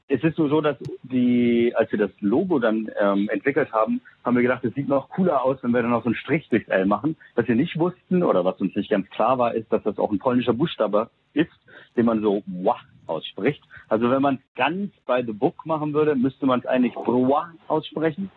es 0.08 0.22
ist 0.22 0.38
nur 0.38 0.50
so, 0.50 0.60
dass 0.60 0.76
die, 1.02 1.72
als 1.74 1.90
wir 1.90 1.98
das 1.98 2.10
Logo 2.20 2.58
dann 2.58 2.90
ähm, 3.00 3.28
entwickelt 3.30 3.72
haben, 3.72 4.02
haben 4.24 4.36
wir 4.36 4.42
gedacht, 4.42 4.64
es 4.64 4.74
sieht 4.74 4.88
noch 4.88 5.08
cooler 5.08 5.42
aus, 5.42 5.58
wenn 5.62 5.70
wir 5.70 5.82
dann 5.82 5.90
noch 5.90 6.02
so 6.02 6.08
einen 6.08 6.16
Strich 6.16 6.48
durchs 6.50 6.68
L 6.68 6.84
machen. 6.84 7.16
Was 7.34 7.48
wir 7.48 7.54
nicht 7.54 7.78
wussten 7.78 8.22
oder 8.22 8.44
was 8.44 8.60
uns 8.60 8.76
nicht 8.76 8.90
ganz 8.90 9.08
klar 9.10 9.38
war, 9.38 9.54
ist, 9.54 9.72
dass 9.72 9.82
das 9.82 9.98
auch 9.98 10.12
ein 10.12 10.18
polnischer 10.18 10.52
Buchstabe 10.52 11.08
ist, 11.32 11.52
den 11.96 12.06
man 12.06 12.20
so 12.20 12.42
wah 12.46 12.78
ausspricht. 13.06 13.62
Also 13.88 14.10
wenn 14.10 14.22
man 14.22 14.36
es 14.36 14.54
ganz 14.54 14.92
by 15.06 15.22
the 15.24 15.32
book 15.32 15.66
machen 15.66 15.92
würde, 15.92 16.14
müsste 16.14 16.46
man 16.46 16.60
es 16.60 16.66
eigentlich 16.66 16.94
broa 16.94 17.52
aussprechen. 17.68 18.30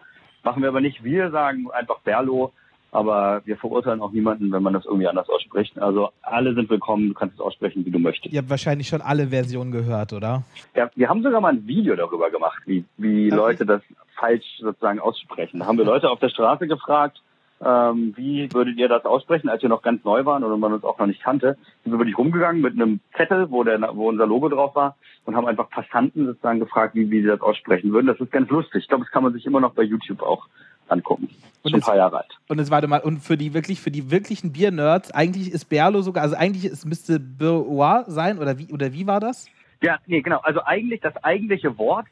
Machen 0.44 0.62
wir 0.62 0.70
aber 0.70 0.82
nicht. 0.82 1.04
Wir 1.04 1.32
sagen 1.32 1.70
einfach 1.72 2.00
Berlo 2.00 2.54
aber 2.92 3.42
wir 3.46 3.58
verurteilen 3.58 4.02
auch 4.02 4.12
niemanden, 4.12 4.52
wenn 4.52 4.64
man 4.64 4.74
das 4.74 4.86
irgendwie 4.86 5.08
anders 5.08 5.30
ausspricht. 5.30 5.78
Also 5.80 6.10
alle 6.22 6.54
sind 6.54 6.70
willkommen, 6.70 7.10
du 7.10 7.14
kannst 7.14 7.36
es 7.36 7.42
aussprechen, 7.42 7.86
wie 7.86 7.92
du 7.92 8.00
möchtest. 8.00 8.34
Ihr 8.34 8.40
habt 8.40 8.50
wahrscheinlich 8.50 8.88
schon 8.88 9.02
alle 9.02 9.28
Versionen 9.28 9.72
gehört, 9.72 10.14
oder? 10.14 10.44
Ja, 10.76 10.90
wir 10.96 11.10
haben 11.10 11.22
sogar 11.22 11.42
mal 11.42 11.54
ein 11.54 11.68
Video 11.68 11.96
darüber 11.96 12.32
gemacht, 12.32 12.62
wie, 12.66 12.86
wie 12.98 13.30
Leute 13.30 13.66
das 13.66 13.82
falsch 14.16 14.46
sozusagen 14.60 15.00
aussprechen. 15.00 15.60
Da 15.60 15.66
haben 15.66 15.78
wir 15.78 15.86
Leute 15.94 16.10
auf 16.10 16.20
der 16.20 16.30
Straße 16.30 16.68
gefragt, 16.68 17.22
ähm, 17.64 18.14
wie 18.16 18.54
würdet 18.54 18.78
ihr 18.78 18.88
das 18.88 19.06
aussprechen, 19.06 19.50
als 19.50 19.62
wir 19.62 19.70
noch 19.70 19.82
ganz 19.82 20.04
neu 20.04 20.26
waren 20.26 20.44
oder 20.44 20.58
man 20.58 20.74
uns 20.74 20.84
auch 20.84 21.00
noch 21.00 21.08
nicht 21.08 21.24
kannte, 21.24 21.58
sind 21.84 21.92
wir 21.92 22.00
wirklich 22.00 22.18
rumgegangen 22.18 22.62
mit 22.62 22.74
einem 22.74 23.00
Zettel, 23.16 23.50
wo, 23.50 23.64
der, 23.64 23.80
wo 23.96 24.10
unser 24.10 24.28
Logo 24.28 24.50
drauf 24.50 24.76
war 24.76 24.96
und 25.26 25.36
haben 25.36 25.48
einfach 25.48 25.70
Passanten 25.70 26.28
sozusagen 26.28 26.60
gefragt, 26.60 26.94
wie, 26.96 27.10
wie 27.10 27.22
sie 27.22 27.28
das 27.28 27.42
aussprechen 27.42 27.92
würden. 27.92 28.08
Das 28.08 28.20
ist 28.20 28.32
ganz 28.32 28.50
lustig. 28.50 28.84
Ich 28.84 28.88
glaube, 28.88 29.06
das 29.06 29.12
kann 29.12 29.24
man 29.24 29.34
sich 29.34 29.46
immer 29.46 29.60
noch 29.60 29.74
bei 29.74 29.84
YouTube 29.84 30.22
auch 30.22 30.48
angucken. 30.88 31.30
Und 31.64 31.72
Schon 31.72 31.80
ein 31.80 31.84
paar 31.84 31.98
Jahre 31.98 32.18
alt. 32.18 32.38
Und 32.48 32.60
jetzt 32.60 32.72
warte 32.72 32.88
mal, 32.88 33.02
und 33.02 33.20
für 33.20 33.38
die 33.38 33.54
wirklich, 33.54 33.82
für 33.82 33.92
die 33.92 34.12
wirklichen 34.12 34.54
Bier-Nerds, 34.54 35.12
eigentlich 35.12 35.52
ist 35.52 35.66
Berlo 35.66 36.02
sogar, 36.02 36.24
also 36.24 36.36
eigentlich 36.36 36.66
es 36.66 36.86
müsste 36.86 37.20
Beroir 37.20 38.06
sein, 38.08 38.38
oder 38.38 38.58
wie, 38.60 38.72
oder 38.72 38.94
wie 38.94 39.08
war 39.08 39.20
das? 39.20 39.48
Ja, 39.82 39.98
nee, 40.06 40.22
genau. 40.22 40.40
Also 40.40 40.62
eigentlich 40.64 41.02
das 41.02 41.16
eigentliche 41.24 41.78
Wort, 41.78 42.06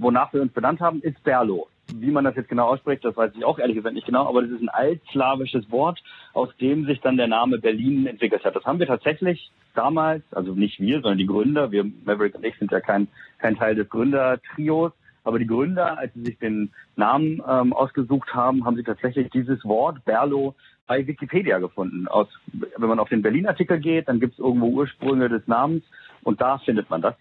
wonach 0.00 0.32
wir 0.32 0.42
uns 0.42 0.52
benannt 0.52 0.80
haben, 0.80 1.00
ist 1.02 1.22
Berlo. 1.24 1.68
Wie 1.94 2.10
man 2.10 2.24
das 2.24 2.36
jetzt 2.36 2.48
genau 2.48 2.68
ausspricht, 2.68 3.04
das 3.04 3.16
weiß 3.16 3.32
ich 3.36 3.44
auch 3.44 3.58
ehrlich 3.58 3.76
gesagt 3.76 3.94
nicht 3.94 4.06
genau, 4.06 4.28
aber 4.28 4.42
das 4.42 4.50
ist 4.50 4.62
ein 4.62 4.68
altslawisches 4.68 5.70
Wort, 5.70 6.02
aus 6.32 6.48
dem 6.58 6.86
sich 6.86 7.00
dann 7.00 7.16
der 7.16 7.28
Name 7.28 7.58
Berlin 7.58 8.06
entwickelt 8.06 8.44
hat. 8.44 8.56
Das 8.56 8.64
haben 8.64 8.78
wir 8.78 8.86
tatsächlich 8.86 9.50
damals, 9.74 10.22
also 10.32 10.54
nicht 10.54 10.80
wir, 10.80 11.00
sondern 11.00 11.18
die 11.18 11.26
Gründer, 11.26 11.70
wir 11.70 11.84
Maverick 12.04 12.34
und 12.34 12.44
ich 12.44 12.56
sind 12.58 12.70
ja 12.70 12.80
kein, 12.80 13.08
kein 13.38 13.56
Teil 13.56 13.74
des 13.74 13.88
Gründertrios, 13.88 14.92
aber 15.24 15.38
die 15.38 15.46
Gründer, 15.46 15.98
als 15.98 16.14
sie 16.14 16.22
sich 16.24 16.38
den 16.38 16.72
Namen 16.96 17.42
ähm, 17.48 17.72
ausgesucht 17.72 18.32
haben, 18.34 18.64
haben 18.64 18.76
sie 18.76 18.82
tatsächlich 18.82 19.30
dieses 19.30 19.64
Wort 19.64 20.04
Berlo 20.04 20.54
bei 20.86 21.06
Wikipedia 21.06 21.58
gefunden. 21.58 22.08
Aus, 22.08 22.28
wenn 22.52 22.88
man 22.88 22.98
auf 22.98 23.08
den 23.08 23.22
Berlin-Artikel 23.22 23.78
geht, 23.78 24.08
dann 24.08 24.18
gibt 24.18 24.34
es 24.34 24.38
irgendwo 24.38 24.68
Ursprünge 24.68 25.28
des 25.28 25.46
Namens 25.46 25.84
und 26.22 26.40
da 26.40 26.58
findet 26.58 26.88
man 26.90 27.02
das. 27.02 27.14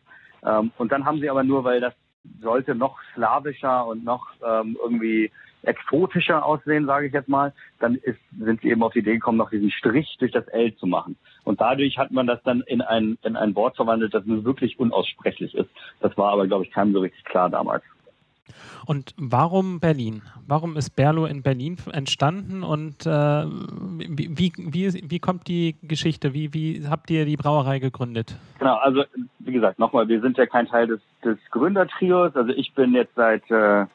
Ähm, 0.43 0.71
und 0.77 0.91
dann 0.91 1.05
haben 1.05 1.19
sie 1.19 1.29
aber 1.29 1.43
nur, 1.43 1.63
weil 1.63 1.81
das 1.81 1.93
sollte 2.41 2.75
noch 2.75 2.99
slawischer 3.13 3.85
und 3.85 4.03
noch 4.03 4.27
ähm, 4.45 4.77
irgendwie 4.81 5.31
exotischer 5.63 6.45
aussehen, 6.45 6.85
sage 6.85 7.07
ich 7.07 7.13
jetzt 7.13 7.27
mal, 7.27 7.53
dann 7.79 7.95
ist, 7.95 8.19
sind 8.39 8.61
sie 8.61 8.69
eben 8.69 8.83
auf 8.83 8.93
die 8.93 8.99
Idee 8.99 9.15
gekommen, 9.15 9.37
noch 9.37 9.49
diesen 9.49 9.71
Strich 9.71 10.15
durch 10.19 10.31
das 10.31 10.47
L 10.47 10.75
zu 10.75 10.87
machen. 10.87 11.17
Und 11.43 11.59
dadurch 11.59 11.97
hat 11.97 12.11
man 12.11 12.27
das 12.27 12.41
dann 12.43 12.61
in 12.61 12.81
ein, 12.81 13.17
in 13.23 13.35
ein 13.35 13.55
Wort 13.55 13.75
verwandelt, 13.75 14.13
das 14.13 14.25
nur 14.25 14.45
wirklich 14.45 14.79
unaussprechlich 14.79 15.53
ist. 15.55 15.69
Das 15.99 16.17
war 16.17 16.31
aber, 16.31 16.47
glaube 16.47 16.65
ich, 16.65 16.71
keinem 16.71 16.93
so 16.93 16.99
richtig 16.99 17.23
klar 17.25 17.49
damals. 17.49 17.83
Und 18.85 19.13
warum 19.17 19.79
Berlin? 19.79 20.21
Warum 20.47 20.77
ist 20.77 20.91
Berlo 20.95 21.25
in 21.25 21.43
Berlin 21.43 21.77
entstanden 21.91 22.63
und 22.63 23.05
äh, 23.05 23.09
wie, 23.09 24.53
wie, 24.57 25.09
wie 25.09 25.19
kommt 25.19 25.47
die 25.47 25.75
Geschichte? 25.83 26.33
Wie, 26.33 26.53
wie 26.53 26.87
habt 26.87 27.09
ihr 27.09 27.25
die 27.25 27.37
Brauerei 27.37 27.79
gegründet? 27.79 28.35
Genau, 28.59 28.75
also 28.75 29.03
wie 29.39 29.53
gesagt, 29.53 29.79
nochmal, 29.79 30.07
wir 30.07 30.21
sind 30.21 30.37
ja 30.37 30.45
kein 30.45 30.67
Teil 30.67 30.87
des, 30.87 31.01
des 31.23 31.37
Gründertrios. 31.51 32.35
Also 32.35 32.51
ich 32.51 32.73
bin 32.73 32.93
jetzt 32.93 33.15
seit 33.15 33.49
äh, 33.51 33.85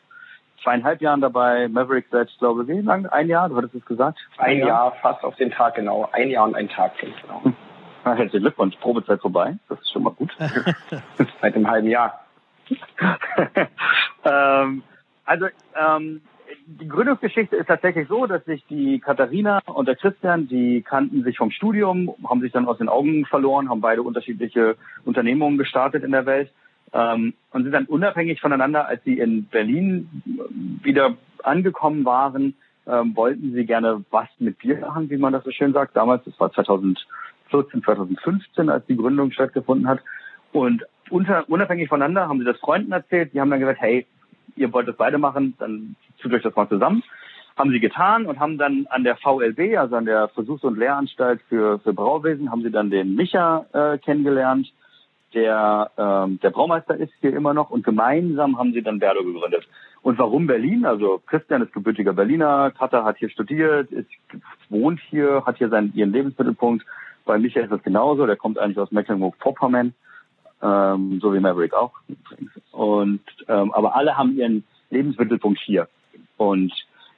zweieinhalb 0.63 1.01
Jahren 1.01 1.21
dabei, 1.21 1.69
Maverick 1.69 2.07
seit, 2.11 2.29
ich 2.31 2.39
glaube, 2.39 2.67
wie 2.67 2.81
lang? 2.81 3.07
Ein 3.07 3.29
Jahr, 3.29 3.49
du 3.49 3.57
hattest 3.57 3.75
es 3.75 3.85
gesagt? 3.85 4.19
Ein, 4.39 4.59
Jahr? 4.59 4.69
Jahr, 4.69 4.93
fast 5.03 5.23
auf 5.23 5.37
den 5.37 5.51
Tag 5.51 5.77
genau. 5.77 6.09
Ein 6.13 6.31
Jahr 6.31 6.45
und 6.45 6.57
ein 6.57 6.69
Tag, 6.69 6.93
genau. 6.99 7.45
Hm. 7.45 7.55
Herzlichen 8.05 8.41
Glückwunsch, 8.41 8.77
Probezeit 8.77 9.21
vorbei. 9.21 9.57
Das 9.69 9.81
ist 9.81 9.93
schon 9.93 10.03
mal 10.03 10.13
gut. 10.13 10.31
seit 11.41 11.55
einem 11.55 11.69
halben 11.69 11.89
Jahr. 11.89 12.24
ähm, 14.25 14.83
also 15.25 15.47
ähm, 15.79 16.21
die 16.67 16.89
Gründungsgeschichte 16.89 17.57
ist 17.57 17.67
tatsächlich 17.67 18.09
so, 18.09 18.27
dass 18.27 18.45
sich 18.45 18.65
die 18.69 18.99
Katharina 18.99 19.61
und 19.67 19.87
der 19.87 19.97
Christian, 19.97 20.49
die 20.49 20.83
kannten 20.83 21.23
sich 21.23 21.37
vom 21.37 21.51
Studium, 21.51 22.15
haben 22.29 22.41
sich 22.41 22.53
dann 22.53 22.67
aus 22.67 22.79
den 22.79 22.89
Augen 22.89 23.27
verloren, 23.27 23.69
haben 23.69 23.81
beide 23.81 24.03
unterschiedliche 24.03 24.77
Unternehmungen 25.05 25.59
gestartet 25.59 26.05
in 26.05 26.13
der 26.13 26.27
Welt 26.27 26.51
ähm, 26.93 27.35
und 27.51 27.65
sind 27.65 27.73
dann 27.73 27.87
unabhängig 27.87 28.41
voneinander, 28.41 28.87
als 28.87 29.03
sie 29.05 29.19
in 29.19 29.45
Berlin 29.47 30.23
wieder 30.83 31.17
angekommen 31.43 32.05
waren, 32.05 32.55
ähm, 32.87 33.17
wollten 33.17 33.53
sie 33.53 33.67
gerne 33.67 34.05
was 34.11 34.29
mit 34.39 34.59
Bier 34.59 34.79
machen, 34.79 35.11
wie 35.11 35.17
man 35.17 35.33
das 35.33 35.45
so 35.45 35.51
schön 35.51 35.73
sagt. 35.73 35.97
Damals, 35.97 36.25
das 36.25 36.39
war 36.39 36.53
2014, 36.53 37.83
2015, 37.83 38.69
als 38.71 38.87
die 38.87 38.97
Gründung 38.97 39.33
stattgefunden 39.33 39.89
hat. 39.89 40.01
Und 40.53 40.85
unter, 41.11 41.49
unabhängig 41.49 41.89
voneinander 41.89 42.29
haben 42.29 42.39
sie 42.39 42.45
das 42.45 42.59
Freunden 42.59 42.93
erzählt. 42.93 43.33
Die 43.33 43.41
haben 43.41 43.51
dann 43.51 43.61
gesagt, 43.61 43.81
hey, 43.81 44.07
ihr 44.57 44.73
wollt 44.73 44.89
das 44.89 44.97
beide 44.97 45.19
machen, 45.19 45.55
dann 45.59 45.97
tut 46.21 46.33
euch 46.33 46.43
das 46.43 46.55
mal 46.55 46.69
zusammen. 46.69 47.03
Haben 47.57 47.71
sie 47.71 47.81
getan 47.81 48.27
und 48.27 48.41
haben 48.41 48.59
dann 48.59 48.87
an 48.91 49.05
der 49.05 49.17
VLB, 49.17 49.79
also 49.79 49.97
an 49.97 50.07
der 50.07 50.29
Versuchs- 50.29 50.65
und 50.65 50.79
Lehranstalt 50.79 51.41
für, 51.49 51.79
für 51.79 51.93
Brauwesen, 51.93 52.51
haben 52.51 52.63
sie 52.63 52.71
dann 52.71 52.91
den 52.91 53.15
Micha 53.15 53.67
äh, 53.73 53.99
kennengelernt 53.99 54.73
der 55.35 55.91
ähm, 55.99 56.39
der 56.41 56.51
Braumeister 56.51 56.97
ist 56.97 57.13
hier 57.21 57.35
immer 57.35 57.53
noch 57.55 57.71
und 57.71 57.85
gemeinsam 57.85 58.59
haben 58.59 58.73
sie 58.73 58.83
dann 58.83 58.99
Berlo 58.99 59.25
gegründet. 59.25 59.67
Und 60.03 60.19
warum 60.19 60.47
Berlin? 60.47 60.85
Also 60.85 61.21
Christian 61.27 61.63
ist 61.63 61.73
gebürtiger 61.73 62.13
Berliner, 62.13 62.73
Tata 62.75 63.05
hat 63.05 63.19
hier 63.19 63.31
studiert, 63.31 63.91
ist, 63.91 64.09
wohnt 64.69 65.01
hier, 65.11 65.43
hat 65.45 65.59
hier 65.59 65.69
seinen 65.69 65.93
ihren 65.95 66.13
Lebensmittelpunkt. 66.13 66.85
Bei 67.25 67.39
Michael 67.39 67.65
ist 67.65 67.73
das 67.73 67.83
genauso, 67.83 68.27
der 68.27 68.37
kommt 68.37 68.59
eigentlich 68.59 68.79
aus 68.79 68.93
Mecklenburg-Vorpommern, 68.93 69.95
ähm, 70.65 71.21
so 71.21 71.35
wie 71.35 71.41
Maverick 71.41 71.75
auch. 71.75 71.93
Und 72.73 73.21
ähm, 73.49 73.73
aber 73.73 73.95
alle 73.95 74.17
haben 74.17 74.37
ihren 74.37 74.65
Lebensmittelpunkt 74.91 75.61
hier. 75.61 75.89
Und 76.37 76.73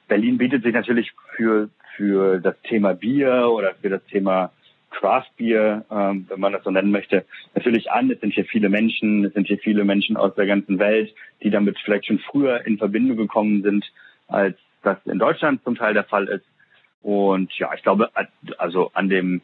Berlin 0.07 0.37
bietet 0.37 0.63
sich 0.63 0.73
natürlich 0.73 1.13
für 1.35 1.69
für 1.95 2.39
das 2.39 2.55
Thema 2.61 2.93
Bier 2.93 3.49
oder 3.49 3.73
für 3.81 3.89
das 3.89 4.05
Thema 4.05 4.51
Craft 4.91 5.31
Beer, 5.37 5.85
ähm, 5.91 6.25
wenn 6.29 6.39
man 6.39 6.53
das 6.53 6.63
so 6.63 6.71
nennen 6.71 6.91
möchte, 6.91 7.25
natürlich 7.55 7.91
an. 7.91 8.09
Es 8.11 8.19
sind 8.19 8.33
hier 8.33 8.45
viele 8.45 8.69
Menschen, 8.69 9.25
es 9.25 9.33
sind 9.33 9.47
hier 9.47 9.57
viele 9.57 9.83
Menschen 9.83 10.17
aus 10.17 10.33
der 10.35 10.45
ganzen 10.45 10.79
Welt, 10.79 11.13
die 11.43 11.49
damit 11.49 11.77
vielleicht 11.83 12.05
schon 12.05 12.19
früher 12.19 12.65
in 12.65 12.77
Verbindung 12.77 13.17
gekommen 13.17 13.63
sind, 13.63 13.85
als 14.27 14.57
das 14.83 14.97
in 15.05 15.19
Deutschland 15.19 15.63
zum 15.63 15.75
Teil 15.75 15.93
der 15.93 16.03
Fall 16.03 16.27
ist. 16.27 16.45
Und 17.01 17.51
ja, 17.57 17.73
ich 17.75 17.83
glaube, 17.83 18.09
also 18.57 18.91
an 18.93 19.09
dem, 19.09 19.41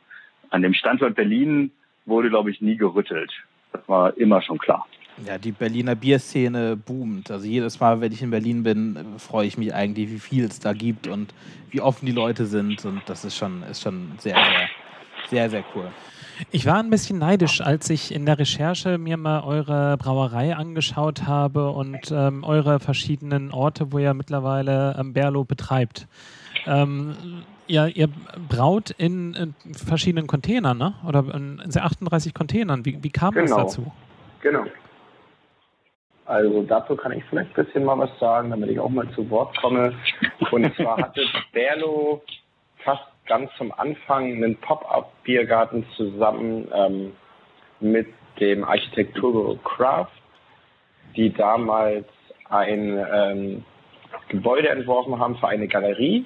an 0.49 0.61
dem 0.61 0.73
Standort 0.73 1.15
Berlin 1.15 1.71
wurde, 2.05 2.29
glaube 2.29 2.51
ich, 2.51 2.61
nie 2.61 2.77
gerüttelt. 2.77 3.31
Das 3.73 3.81
war 3.87 4.15
immer 4.17 4.41
schon 4.41 4.57
klar. 4.57 4.85
Ja, 5.27 5.37
die 5.37 5.51
Berliner 5.51 5.95
Bierszene 5.95 6.75
boomt. 6.75 7.29
Also 7.29 7.45
jedes 7.45 7.79
Mal, 7.79 8.01
wenn 8.01 8.11
ich 8.11 8.21
in 8.21 8.31
Berlin 8.31 8.63
bin, 8.63 8.97
freue 9.17 9.45
ich 9.45 9.57
mich 9.57 9.73
eigentlich, 9.73 10.09
wie 10.09 10.19
viel 10.19 10.45
es 10.45 10.59
da 10.59 10.73
gibt 10.73 11.07
und 11.07 11.33
wie 11.69 11.81
offen 11.81 12.05
die 12.05 12.11
Leute 12.11 12.45
sind. 12.45 12.83
Und 12.85 13.01
das 13.05 13.23
ist 13.23 13.35
schon, 13.35 13.61
ist 13.63 13.81
schon 13.81 14.13
sehr, 14.17 14.35
sehr 14.35 14.69
sehr, 15.29 15.49
sehr 15.49 15.63
cool. 15.75 15.91
Ich 16.51 16.65
war 16.65 16.77
ein 16.79 16.89
bisschen 16.89 17.19
neidisch, 17.19 17.61
als 17.61 17.89
ich 17.89 18.13
in 18.13 18.25
der 18.25 18.39
Recherche 18.39 18.97
mir 18.97 19.17
mal 19.17 19.41
eure 19.41 19.97
Brauerei 19.97 20.55
angeschaut 20.55 21.27
habe 21.27 21.69
und 21.69 22.11
ähm, 22.11 22.43
eure 22.43 22.79
verschiedenen 22.79 23.51
Orte, 23.51 23.91
wo 23.91 23.99
ihr 23.99 24.13
mittlerweile 24.13 24.95
ähm, 24.99 25.13
Berlo 25.13 25.43
betreibt. 25.43 26.07
Ähm, 26.65 27.15
ihr, 27.67 27.87
ihr, 27.87 28.09
braut 28.49 28.91
in, 28.91 29.33
in, 29.33 29.55
verschiedenen 29.73 30.27
Containern, 30.27 30.77
ne? 30.77 30.93
Oder 31.07 31.25
in 31.33 31.61
38 31.75 32.33
Containern. 32.33 32.85
Wie, 32.85 33.03
wie 33.03 33.09
kam 33.09 33.33
genau. 33.33 33.57
das 33.57 33.75
dazu? 33.75 33.91
Genau. 34.41 34.65
Also 36.25 36.63
dazu 36.63 36.95
kann 36.95 37.11
ich 37.11 37.23
vielleicht 37.25 37.57
ein 37.57 37.65
bisschen 37.65 37.83
mal 37.83 37.97
was 37.97 38.17
sagen, 38.19 38.49
damit 38.49 38.69
ich 38.69 38.79
auch 38.79 38.89
mal 38.89 39.09
zu 39.11 39.29
Wort 39.29 39.57
komme. 39.57 39.93
Und 40.51 40.75
zwar 40.75 40.97
hatte 40.97 41.21
Berlo 41.51 42.21
fast 42.83 43.03
ganz 43.25 43.51
zum 43.57 43.71
Anfang 43.71 44.25
einen 44.25 44.55
Pop-up-Biergarten 44.57 45.85
zusammen 45.95 46.67
ähm, 46.73 47.11
mit 47.79 48.07
dem 48.39 48.63
Architekturbüro 48.63 49.57
Craft, 49.63 50.11
die 51.15 51.31
damals 51.33 52.05
ein 52.49 53.05
ähm, 53.13 53.65
Gebäude 54.29 54.69
entworfen 54.69 55.19
haben 55.19 55.37
für 55.37 55.47
eine 55.47 55.67
Galerie. 55.67 56.25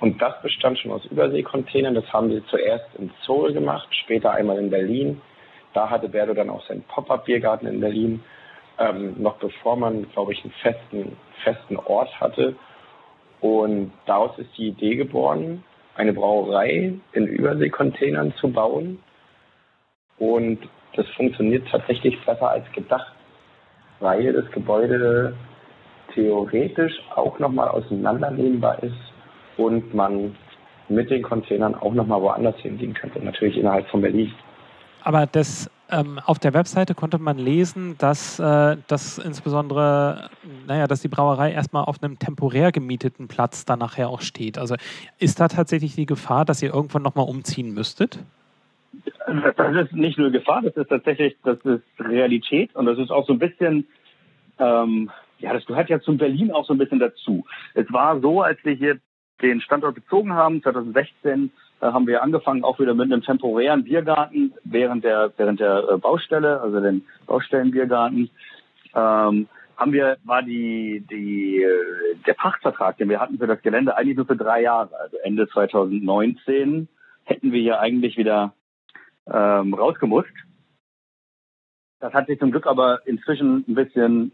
Und 0.00 0.20
das 0.20 0.40
bestand 0.42 0.78
schon 0.78 0.92
aus 0.92 1.04
Überseekontainern. 1.06 1.94
Das 1.94 2.12
haben 2.12 2.30
sie 2.30 2.44
zuerst 2.46 2.86
in 2.98 3.10
Seoul 3.24 3.52
gemacht, 3.52 3.88
später 4.04 4.32
einmal 4.32 4.58
in 4.58 4.70
Berlin. 4.70 5.20
Da 5.74 5.90
hatte 5.90 6.08
Berdo 6.08 6.34
dann 6.34 6.50
auch 6.50 6.66
seinen 6.66 6.82
Pop-up-Biergarten 6.82 7.66
in 7.66 7.80
Berlin, 7.80 8.22
ähm, 8.78 9.14
noch 9.18 9.36
bevor 9.36 9.76
man, 9.76 10.10
glaube 10.12 10.32
ich, 10.32 10.42
einen 10.44 10.52
festen, 10.62 11.16
festen 11.44 11.76
Ort 11.76 12.20
hatte. 12.20 12.56
Und 13.40 13.92
daraus 14.06 14.38
ist 14.38 14.56
die 14.56 14.68
Idee 14.68 14.96
geboren, 14.96 15.64
eine 15.94 16.12
Brauerei 16.12 16.94
in 17.12 17.26
Überseekontainern 17.26 18.34
zu 18.36 18.52
bauen. 18.52 19.02
Und 20.18 20.60
das 20.94 21.06
funktioniert 21.10 21.68
tatsächlich 21.70 22.18
besser 22.24 22.50
als 22.50 22.70
gedacht. 22.72 23.12
weil 24.00 24.32
das 24.32 24.50
Gebäude 24.50 25.34
theoretisch 26.14 26.92
auch 27.14 27.38
nochmal 27.38 27.68
auseinandernehmbar 27.68 28.82
ist 28.82 29.15
und 29.56 29.94
man 29.94 30.34
mit 30.88 31.10
den 31.10 31.22
Containern 31.22 31.74
auch 31.74 31.94
nochmal 31.94 32.20
woanders 32.20 32.56
hingehen 32.58 32.94
könnte, 32.94 33.20
natürlich 33.20 33.56
innerhalb 33.56 33.88
von 33.88 34.00
Berlin. 34.00 34.32
Aber 35.02 35.26
das, 35.26 35.70
ähm, 35.90 36.18
auf 36.24 36.38
der 36.38 36.52
Webseite 36.52 36.94
konnte 36.94 37.18
man 37.18 37.38
lesen, 37.38 37.96
dass, 37.98 38.40
äh, 38.40 38.76
dass 38.88 39.18
insbesondere, 39.18 40.30
naja, 40.66 40.86
dass 40.86 41.00
die 41.00 41.08
Brauerei 41.08 41.52
erstmal 41.52 41.84
auf 41.84 42.02
einem 42.02 42.18
temporär 42.18 42.72
gemieteten 42.72 43.28
Platz 43.28 43.64
dann 43.64 43.78
nachher 43.78 44.08
auch 44.08 44.20
steht. 44.20 44.58
Also 44.58 44.74
ist 45.18 45.38
da 45.38 45.48
tatsächlich 45.48 45.94
die 45.94 46.06
Gefahr, 46.06 46.44
dass 46.44 46.62
ihr 46.62 46.74
irgendwann 46.74 47.02
nochmal 47.02 47.28
umziehen 47.28 47.72
müsstet? 47.72 48.18
Das 49.56 49.76
ist 49.76 49.92
nicht 49.92 50.18
nur 50.18 50.30
Gefahr, 50.30 50.62
das 50.62 50.76
ist 50.76 50.88
tatsächlich, 50.88 51.36
das 51.44 51.58
ist 51.64 51.82
Realität 51.98 52.74
und 52.74 52.86
das 52.86 52.98
ist 52.98 53.10
auch 53.10 53.26
so 53.26 53.32
ein 53.32 53.38
bisschen, 53.38 53.86
ähm, 54.58 55.10
ja, 55.38 55.52
das 55.52 55.66
gehört 55.66 55.90
ja 55.90 56.00
zum 56.00 56.16
Berlin 56.16 56.50
auch 56.50 56.64
so 56.64 56.74
ein 56.74 56.78
bisschen 56.78 56.98
dazu. 56.98 57.44
Es 57.74 57.92
war 57.92 58.20
so, 58.20 58.42
als 58.42 58.58
wir 58.64 58.72
hier 58.74 58.98
den 59.42 59.60
Standort 59.60 59.94
bezogen 59.94 60.32
haben, 60.32 60.62
2016, 60.62 61.50
da 61.80 61.92
haben 61.92 62.06
wir 62.06 62.22
angefangen 62.22 62.64
auch 62.64 62.78
wieder 62.78 62.94
mit 62.94 63.12
einem 63.12 63.22
temporären 63.22 63.84
Biergarten 63.84 64.54
während 64.64 65.04
der 65.04 65.32
während 65.36 65.60
der 65.60 65.88
äh, 65.90 65.98
Baustelle, 65.98 66.60
also 66.60 66.80
den 66.80 67.04
Baustellenbiergarten. 67.26 68.30
Ähm, 68.94 69.48
haben 69.76 69.92
wir 69.92 70.16
war 70.24 70.42
die 70.42 71.04
die 71.10 71.62
äh, 71.62 72.16
der 72.26 72.32
Pachtvertrag, 72.32 72.96
den 72.96 73.10
wir 73.10 73.20
hatten 73.20 73.38
für 73.38 73.46
das 73.46 73.60
Gelände 73.60 73.96
eigentlich 73.96 74.16
nur 74.16 74.26
für 74.26 74.36
drei 74.36 74.62
Jahre, 74.62 74.90
also 74.98 75.18
Ende 75.22 75.46
2019 75.48 76.88
hätten 77.24 77.52
wir 77.52 77.60
hier 77.60 77.80
eigentlich 77.80 78.16
wieder 78.16 78.54
ähm, 79.30 79.74
rausgemusst. 79.74 80.32
Das 82.06 82.14
hat 82.14 82.28
sich 82.28 82.38
zum 82.38 82.52
Glück 82.52 82.68
aber 82.68 83.00
inzwischen 83.04 83.64
ein 83.66 83.74
bisschen, 83.74 84.30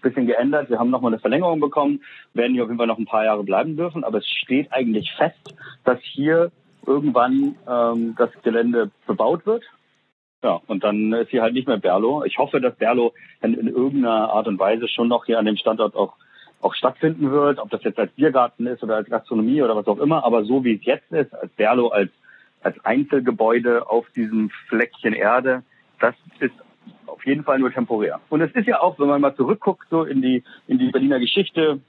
bisschen 0.00 0.26
geändert. 0.26 0.70
Wir 0.70 0.78
haben 0.78 0.88
nochmal 0.88 1.12
eine 1.12 1.20
Verlängerung 1.20 1.60
bekommen, 1.60 2.00
werden 2.32 2.54
hier 2.54 2.62
auf 2.62 2.70
jeden 2.70 2.78
Fall 2.78 2.86
noch 2.86 2.96
ein 2.96 3.04
paar 3.04 3.26
Jahre 3.26 3.44
bleiben 3.44 3.76
dürfen. 3.76 4.04
Aber 4.04 4.18
es 4.18 4.26
steht 4.26 4.72
eigentlich 4.72 5.12
fest, 5.12 5.54
dass 5.84 5.98
hier 6.00 6.50
irgendwann 6.86 7.56
ähm, 7.68 8.14
das 8.16 8.30
Gelände 8.42 8.90
bebaut 9.06 9.44
wird. 9.44 9.64
Ja, 10.42 10.62
und 10.66 10.82
dann 10.82 11.12
ist 11.12 11.28
hier 11.28 11.42
halt 11.42 11.52
nicht 11.52 11.68
mehr 11.68 11.76
Berlo. 11.76 12.24
Ich 12.24 12.38
hoffe, 12.38 12.58
dass 12.58 12.74
Berlo 12.76 13.12
in, 13.42 13.52
in 13.52 13.68
irgendeiner 13.68 14.30
Art 14.30 14.48
und 14.48 14.58
Weise 14.58 14.88
schon 14.88 15.08
noch 15.08 15.26
hier 15.26 15.38
an 15.38 15.44
dem 15.44 15.58
Standort 15.58 15.94
auch, 15.94 16.14
auch 16.62 16.74
stattfinden 16.74 17.30
wird. 17.30 17.58
Ob 17.58 17.68
das 17.68 17.84
jetzt 17.84 17.98
als 17.98 18.12
Biergarten 18.12 18.66
ist 18.66 18.82
oder 18.82 18.96
als 18.96 19.10
Gastronomie 19.10 19.60
oder 19.60 19.76
was 19.76 19.88
auch 19.88 19.98
immer. 19.98 20.24
Aber 20.24 20.46
so 20.46 20.64
wie 20.64 20.76
es 20.76 20.84
jetzt 20.86 21.12
ist, 21.12 21.34
als 21.34 21.52
Berlo, 21.52 21.88
als, 21.88 22.10
als 22.62 22.82
Einzelgebäude 22.82 23.90
auf 23.90 24.08
diesem 24.16 24.48
Fleckchen 24.68 25.12
Erde, 25.12 25.64
das 26.00 26.14
ist 26.40 26.63
jeden 27.26 27.44
Fall 27.44 27.58
nur 27.58 27.72
temporär. 27.72 28.20
Und 28.28 28.40
es 28.40 28.52
ist 28.52 28.66
ja 28.66 28.80
auch, 28.80 28.98
wenn 28.98 29.08
man 29.08 29.20
mal 29.20 29.34
zurückguckt, 29.34 29.86
so 29.90 30.04
in 30.04 30.22
die, 30.22 30.42
in 30.66 30.78
die 30.78 30.90
Berliner 30.90 31.18
Geschichte, 31.18 31.80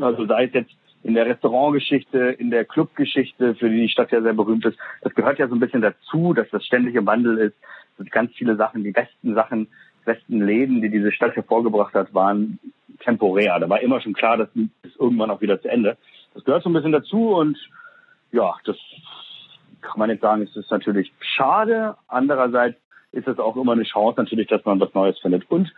also 0.00 0.26
sei 0.26 0.44
es 0.44 0.52
jetzt 0.52 0.72
in 1.02 1.14
der 1.14 1.26
Restaurantgeschichte, 1.26 2.18
in 2.18 2.50
der 2.50 2.64
Clubgeschichte, 2.64 3.54
für 3.56 3.68
die 3.68 3.82
die 3.82 3.88
Stadt 3.88 4.10
ja 4.10 4.22
sehr 4.22 4.32
berühmt 4.32 4.64
ist. 4.64 4.78
Das 5.02 5.14
gehört 5.14 5.38
ja 5.38 5.48
so 5.48 5.54
ein 5.54 5.60
bisschen 5.60 5.82
dazu, 5.82 6.32
dass 6.32 6.48
das 6.50 6.64
ständige 6.64 7.04
Wandel 7.04 7.38
ist. 7.38 7.56
Das 7.98 8.10
ganz 8.10 8.32
viele 8.34 8.56
Sachen, 8.56 8.82
die 8.82 8.90
besten 8.90 9.34
Sachen, 9.34 9.68
besten 10.04 10.40
Läden, 10.40 10.80
die 10.80 10.90
diese 10.90 11.12
Stadt 11.12 11.36
hervorgebracht 11.36 11.94
hat, 11.94 12.12
waren 12.14 12.58
temporär. 13.00 13.60
Da 13.60 13.68
war 13.68 13.80
immer 13.80 14.00
schon 14.00 14.14
klar, 14.14 14.38
das 14.38 14.48
ist 14.82 14.98
irgendwann 14.98 15.30
auch 15.30 15.40
wieder 15.40 15.60
zu 15.60 15.68
Ende. 15.68 15.96
Das 16.32 16.44
gehört 16.44 16.62
so 16.62 16.70
ein 16.70 16.72
bisschen 16.72 16.92
dazu 16.92 17.34
und 17.34 17.58
ja, 18.32 18.54
das 18.64 18.76
kann 19.82 19.98
man 19.98 20.10
jetzt 20.10 20.22
sagen, 20.22 20.42
es 20.42 20.56
ist 20.56 20.70
natürlich 20.70 21.12
schade. 21.20 21.96
Andererseits 22.08 22.78
ist 23.14 23.28
es 23.28 23.38
auch 23.38 23.56
immer 23.56 23.72
eine 23.72 23.84
Chance 23.84 24.20
natürlich, 24.20 24.48
dass 24.48 24.64
man 24.64 24.80
was 24.80 24.92
Neues 24.94 25.18
findet. 25.20 25.50
Und 25.50 25.72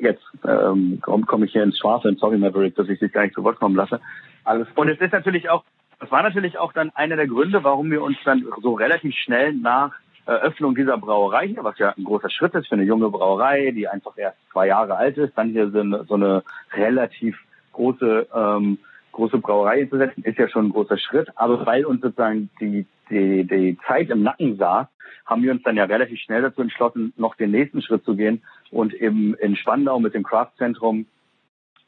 jetzt 0.00 0.24
ähm, 0.46 0.98
komme 1.02 1.24
komm 1.26 1.44
ich 1.44 1.52
hier 1.52 1.62
ins 1.62 1.78
Schwafeln, 1.78 2.16
sorry 2.16 2.38
Maverick, 2.38 2.74
dass 2.76 2.88
ich 2.88 2.98
dich 2.98 3.12
gar 3.12 3.22
nicht 3.22 3.34
zu 3.34 3.44
Wort 3.44 3.58
kommen 3.58 3.76
lasse. 3.76 4.00
Alles 4.44 4.68
und 4.74 4.88
es 4.88 5.00
ist 5.00 5.12
natürlich 5.12 5.48
auch, 5.48 5.64
das 6.00 6.10
war 6.10 6.22
natürlich 6.22 6.58
auch 6.58 6.72
dann 6.72 6.90
einer 6.94 7.16
der 7.16 7.26
Gründe, 7.26 7.64
warum 7.64 7.90
wir 7.90 8.02
uns 8.02 8.16
dann 8.24 8.44
so 8.62 8.74
relativ 8.74 9.14
schnell 9.14 9.52
nach 9.54 9.92
Eröffnung 10.26 10.74
dieser 10.74 10.98
Brauerei 10.98 11.48
hier, 11.48 11.62
was 11.62 11.78
ja 11.78 11.94
ein 11.96 12.04
großer 12.04 12.30
Schritt 12.30 12.54
ist 12.54 12.68
für 12.68 12.74
eine 12.74 12.84
junge 12.84 13.10
Brauerei, 13.10 13.70
die 13.70 13.86
einfach 13.86 14.16
erst 14.16 14.38
zwei 14.50 14.66
Jahre 14.66 14.96
alt 14.96 15.16
ist, 15.18 15.36
dann 15.38 15.50
hier 15.50 15.70
so 15.70 15.80
eine, 15.80 16.04
so 16.04 16.14
eine 16.14 16.42
relativ 16.72 17.38
große 17.72 18.26
ähm, 18.34 18.78
große 19.16 19.38
Brauerei 19.38 19.86
zu 19.86 19.96
setzen, 19.96 20.22
ist 20.24 20.38
ja 20.38 20.48
schon 20.48 20.66
ein 20.66 20.72
großer 20.72 20.98
Schritt. 20.98 21.28
Aber 21.36 21.64
weil 21.66 21.86
uns 21.86 22.02
sozusagen 22.02 22.50
die, 22.60 22.86
die, 23.10 23.44
die 23.44 23.78
Zeit 23.86 24.10
im 24.10 24.22
Nacken 24.22 24.56
saß, 24.56 24.86
haben 25.24 25.42
wir 25.42 25.52
uns 25.52 25.62
dann 25.62 25.76
ja 25.76 25.84
relativ 25.84 26.20
schnell 26.20 26.42
dazu 26.42 26.62
entschlossen, 26.62 27.12
noch 27.16 27.34
den 27.34 27.50
nächsten 27.50 27.82
Schritt 27.82 28.04
zu 28.04 28.16
gehen 28.16 28.42
und 28.70 28.94
eben 28.94 29.34
in 29.34 29.56
Spandau 29.56 29.98
mit 30.00 30.14
dem 30.14 30.22
Craftzentrum 30.22 31.06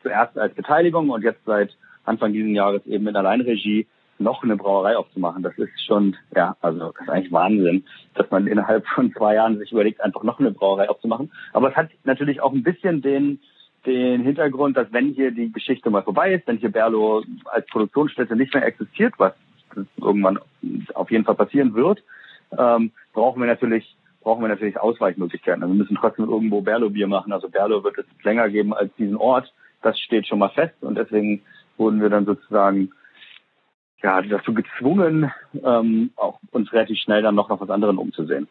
zuerst 0.03 0.39
als 0.39 0.55
Beteiligung 0.55 1.11
und 1.11 1.23
jetzt 1.23 1.45
seit 1.45 1.77
Anfang 2.05 2.33
dieses 2.33 2.53
Jahres 2.53 2.87
eben 2.87 3.07
in 3.07 3.17
Alleinregie 3.17 3.87
noch 4.19 4.43
eine 4.43 4.57
Brauerei 4.57 4.97
aufzumachen. 4.97 5.43
Das 5.43 5.57
ist 5.59 5.85
schon, 5.87 6.17
ja, 6.35 6.57
also 6.61 6.93
das 6.93 7.03
ist 7.03 7.09
eigentlich 7.09 7.33
Wahnsinn, 7.33 7.85
dass 8.15 8.31
man 8.31 8.47
innerhalb 8.47 8.87
von 8.87 9.13
zwei 9.13 9.35
Jahren 9.35 9.59
sich 9.59 9.73
überlegt, 9.73 10.01
einfach 10.01 10.23
noch 10.23 10.41
eine 10.41 10.51
Brauerei 10.51 10.89
aufzumachen. 10.89 11.31
Aber 11.53 11.71
es 11.71 11.77
hat 11.77 11.91
natürlich 12.05 12.41
auch 12.41 12.53
ein 12.53 12.63
bisschen 12.63 13.01
den, 13.01 13.41
den 13.87 14.23
Hintergrund, 14.23 14.77
dass 14.77 14.93
wenn 14.93 15.15
hier 15.15 15.31
die 15.31 15.53
Geschichte 15.53 15.91
mal 15.91 16.03
vorbei 16.03 16.35
ist, 16.35 16.47
wenn 16.47 16.59
hier 16.59 16.73
Berlo 16.73 17.23
als 17.45 17.67
Produktionsstätte 17.69 18.35
nicht 18.35 18.55
mehr 18.55 18.67
existiert, 18.67 19.15
was 19.19 19.35
irgendwann 19.97 20.39
auf 20.95 21.11
jeden 21.11 21.25
Fall 21.25 21.37
passieren 21.37 21.75
wird, 21.75 22.03
ähm, 22.57 22.93
brauchen 23.13 23.41
wir 23.41 23.47
natürlich 23.47 23.97
brauchen 24.21 24.43
wir 24.43 24.49
natürlich 24.49 24.79
Ausweichmöglichkeiten. 24.79 25.63
Also 25.63 25.75
wir 25.75 25.79
müssen 25.79 25.97
trotzdem 25.99 26.29
irgendwo 26.29 26.61
Berlo-Bier 26.61 27.07
machen. 27.07 27.33
Also 27.33 27.49
Berlo 27.49 27.83
wird 27.83 27.99
es 27.99 28.07
länger 28.25 28.49
geben 28.51 28.75
als 28.75 28.95
diesen 28.97 29.17
Ort. 29.17 29.53
Das 29.81 29.99
steht 29.99 30.27
schon 30.27 30.41
mal 30.41 30.51
fest 30.51 30.75
und 30.83 30.97
deswegen 30.97 31.41
wurden 31.77 32.03
wir 32.03 32.11
dann 32.11 32.27
sozusagen 32.27 32.91
ja, 34.03 34.21
dazu 34.23 34.53
gezwungen, 34.55 35.31
ähm, 35.65 36.11
auch 36.17 36.39
uns 36.51 36.73
relativ 36.73 36.99
schnell 36.99 37.23
dann 37.23 37.35
noch 37.35 37.49
nach 37.49 37.61
was 37.61 37.71
anderem 37.71 37.99
umzusehen. 37.99 38.49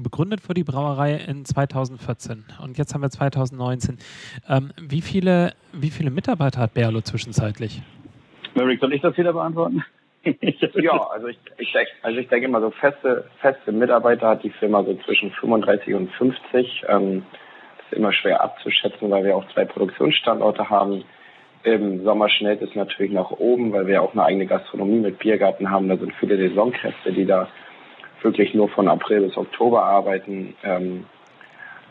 Begründet 0.00 0.44
wurde 0.44 0.54
die 0.54 0.64
Brauerei 0.64 1.14
in 1.14 1.44
2014 1.44 2.44
und 2.62 2.76
jetzt 2.76 2.94
haben 2.94 3.00
wir 3.00 3.10
2019. 3.10 3.98
Ähm, 4.48 4.70
wie, 4.80 5.00
viele, 5.00 5.54
wie 5.72 5.90
viele 5.90 6.10
Mitarbeiter 6.10 6.60
hat 6.60 6.74
Berlo 6.74 7.00
zwischenzeitlich? 7.00 7.82
Merrick, 8.54 8.80
soll 8.80 8.92
ich 8.92 9.00
das 9.00 9.16
wieder 9.16 9.32
beantworten? 9.32 9.82
ja, 10.74 11.06
also 11.10 11.28
ich, 11.28 11.38
ich, 11.58 11.76
also 12.02 12.18
ich 12.18 12.28
denke 12.28 12.48
mal, 12.48 12.60
so 12.60 12.70
feste, 12.70 13.24
feste 13.40 13.72
Mitarbeiter 13.72 14.28
hat 14.28 14.42
die 14.42 14.50
Firma 14.50 14.82
so 14.82 14.94
zwischen 15.04 15.30
35 15.30 15.94
und 15.94 16.10
50. 16.12 16.84
Ähm, 16.88 17.24
das 17.78 17.86
ist 17.86 17.98
immer 17.98 18.12
schwer 18.12 18.42
abzuschätzen, 18.42 19.10
weil 19.10 19.24
wir 19.24 19.36
auch 19.36 19.46
zwei 19.52 19.64
Produktionsstandorte 19.64 20.68
haben. 20.68 21.04
Im 21.62 22.04
Sommer 22.04 22.28
schnellt 22.28 22.62
es 22.62 22.74
natürlich 22.74 23.12
nach 23.12 23.30
oben, 23.30 23.72
weil 23.72 23.86
wir 23.86 24.02
auch 24.02 24.12
eine 24.12 24.24
eigene 24.24 24.46
Gastronomie 24.46 25.00
mit 25.00 25.18
Biergarten 25.18 25.70
haben. 25.70 25.88
Da 25.88 25.96
sind 25.96 26.14
viele 26.14 26.36
Saisonkräfte, 26.36 27.12
die 27.12 27.26
da 27.26 27.48
wirklich 28.22 28.54
nur 28.54 28.68
von 28.68 28.88
April 28.88 29.22
bis 29.22 29.36
Oktober 29.36 29.84
arbeiten. 29.84 30.54
Ähm, 30.62 31.06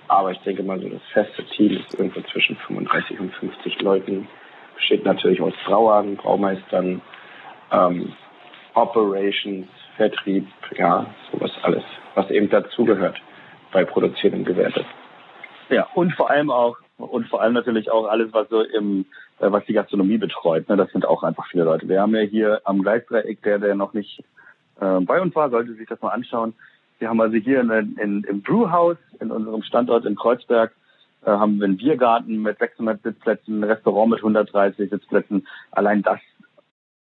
aber 0.07 0.31
ich 0.31 0.39
denke 0.39 0.63
mal, 0.63 0.79
so 0.79 0.89
das 0.89 1.01
feste 1.13 1.43
Team 1.45 1.77
ist 1.77 1.93
irgendwo 1.93 2.21
zwischen 2.21 2.55
35 2.57 3.19
und 3.19 3.33
50 3.33 3.81
Leuten. 3.81 4.27
Besteht 4.75 5.05
natürlich 5.05 5.41
aus 5.41 5.53
Brauern, 5.65 6.15
Braumeistern, 6.15 7.01
ähm, 7.71 8.13
Operations, 8.75 9.67
Vertrieb, 9.97 10.47
ja, 10.77 11.05
sowas 11.31 11.51
alles, 11.63 11.83
was 12.13 12.29
eben 12.29 12.49
dazugehört 12.49 13.21
bei 13.71 13.85
produzierendem 13.85 14.45
Gewerbe. 14.45 14.85
Ja, 15.69 15.87
und 15.95 16.13
vor 16.13 16.29
allem 16.29 16.51
auch, 16.51 16.77
und 16.97 17.27
vor 17.27 17.41
allem 17.41 17.53
natürlich 17.53 17.91
auch 17.91 18.05
alles, 18.07 18.31
was 18.33 18.47
so 18.49 18.61
im, 18.61 19.05
äh, 19.39 19.51
was 19.51 19.65
die 19.65 19.73
Gastronomie 19.73 20.17
betreut. 20.17 20.69
Ne? 20.69 20.77
Das 20.77 20.91
sind 20.91 21.05
auch 21.05 21.23
einfach 21.23 21.47
viele 21.49 21.63
Leute. 21.63 21.87
Wir 21.87 22.01
haben 22.01 22.15
ja 22.15 22.21
hier 22.21 22.61
am 22.65 22.81
Gleisdreieck, 22.81 23.41
der, 23.43 23.59
der 23.59 23.75
noch 23.75 23.93
nicht 23.93 24.23
äh, 24.79 24.99
bei 25.01 25.21
uns 25.21 25.35
war, 25.35 25.49
sollte 25.49 25.73
sich 25.73 25.87
das 25.87 26.01
mal 26.01 26.09
anschauen. 26.09 26.53
Wir 26.99 27.09
haben 27.09 27.19
also 27.19 27.35
hier 27.35 27.59
in, 27.61 27.97
in, 27.97 28.23
im 28.23 28.41
Brewhouse, 28.41 28.97
in 29.19 29.31
unserem 29.31 29.63
Standort 29.63 30.05
in 30.05 30.15
Kreuzberg, 30.15 30.73
äh, 31.25 31.31
haben 31.31 31.57
wir 31.57 31.65
einen 31.65 31.77
Biergarten 31.77 32.41
mit 32.41 32.59
600 32.59 33.01
Sitzplätzen, 33.01 33.59
ein 33.59 33.63
Restaurant 33.63 34.11
mit 34.11 34.19
130 34.19 34.89
Sitzplätzen. 34.89 35.47
Allein 35.71 36.01
das 36.01 36.19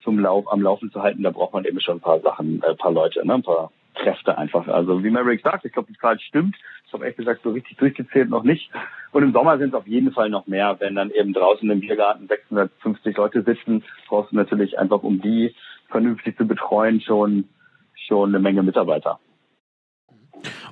zum 0.04 0.18
Lauf, 0.18 0.50
am 0.52 0.62
Laufen 0.62 0.92
zu 0.92 1.02
halten, 1.02 1.22
da 1.22 1.30
braucht 1.30 1.54
man 1.54 1.64
eben 1.64 1.80
schon 1.80 1.96
ein 1.96 2.00
paar 2.00 2.20
Sachen, 2.20 2.62
äh, 2.62 2.70
ein 2.70 2.76
paar 2.76 2.92
Leute, 2.92 3.26
ne, 3.26 3.34
ein 3.34 3.42
paar 3.42 3.72
Kräfte 3.94 4.36
einfach. 4.36 4.68
Also 4.68 5.02
wie 5.02 5.10
Maverick 5.10 5.42
sagt, 5.42 5.64
ich 5.64 5.72
glaube, 5.72 5.90
die 5.90 5.98
Zahl 5.98 6.18
stimmt. 6.20 6.56
Ich 6.86 6.92
habe 6.92 7.04
ehrlich 7.04 7.16
gesagt 7.16 7.42
so 7.42 7.50
richtig 7.50 7.76
durchgezählt 7.78 8.28
noch 8.28 8.42
nicht. 8.42 8.70
Und 9.12 9.22
im 9.22 9.32
Sommer 9.32 9.58
sind 9.58 9.68
es 9.68 9.74
auf 9.74 9.86
jeden 9.86 10.12
Fall 10.12 10.30
noch 10.30 10.46
mehr. 10.46 10.76
Wenn 10.78 10.94
dann 10.94 11.10
eben 11.10 11.32
draußen 11.32 11.68
im 11.70 11.80
Biergarten 11.80 12.28
650 12.28 13.16
Leute 13.16 13.42
sitzen, 13.42 13.84
brauchst 14.08 14.32
du 14.32 14.36
natürlich 14.36 14.78
einfach, 14.78 15.02
um 15.02 15.20
die 15.20 15.54
vernünftig 15.88 16.36
zu 16.36 16.46
betreuen, 16.46 17.00
schon, 17.00 17.48
schon 17.94 18.30
eine 18.30 18.40
Menge 18.40 18.62
Mitarbeiter. 18.62 19.18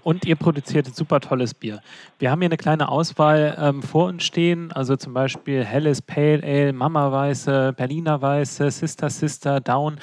Und 0.04 0.24
ihr 0.24 0.36
produziert 0.36 0.86
super 0.86 1.20
tolles 1.20 1.54
Bier. 1.54 1.80
Wir 2.18 2.30
haben 2.30 2.40
hier 2.40 2.48
eine 2.48 2.56
kleine 2.56 2.88
Auswahl 2.88 3.56
ähm, 3.58 3.82
vor 3.82 4.06
uns 4.06 4.24
stehen, 4.24 4.72
also 4.72 4.96
zum 4.96 5.14
Beispiel 5.14 5.64
Helles 5.64 6.02
Pale 6.02 6.42
Ale, 6.42 6.72
Mama 6.72 7.12
Weiße, 7.12 7.72
Berliner 7.76 8.20
Weiße, 8.20 8.70
Sister 8.70 9.10
Sister, 9.10 9.60
Down. 9.60 9.98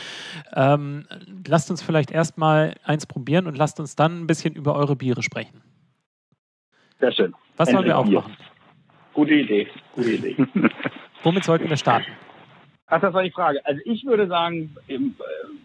Ähm, 0.55 1.05
lasst 1.45 1.69
uns 1.69 1.81
vielleicht 1.81 2.11
erstmal 2.11 2.75
eins 2.83 3.05
probieren 3.05 3.45
und 3.47 3.57
lasst 3.57 3.79
uns 3.79 3.95
dann 3.95 4.21
ein 4.21 4.27
bisschen 4.27 4.55
über 4.55 4.75
eure 4.75 4.95
Biere 4.95 5.21
sprechen. 5.21 5.61
Sehr 6.99 7.11
schön. 7.11 7.33
Was 7.57 7.69
sollen 7.69 7.85
wir 7.85 7.97
aufmachen? 7.97 8.35
Gute 9.13 9.33
Idee, 9.33 9.67
gute 9.95 10.11
Idee. 10.11 10.37
Womit 11.23 11.43
sollten 11.43 11.69
wir 11.69 11.77
starten? 11.77 12.05
Ach, 12.87 12.99
das 13.01 13.13
war 13.13 13.21
die 13.21 13.31
Frage. 13.31 13.63
Also 13.65 13.81
ich 13.85 14.05
würde 14.05 14.27
sagen, 14.27 14.75
äh, 14.87 14.97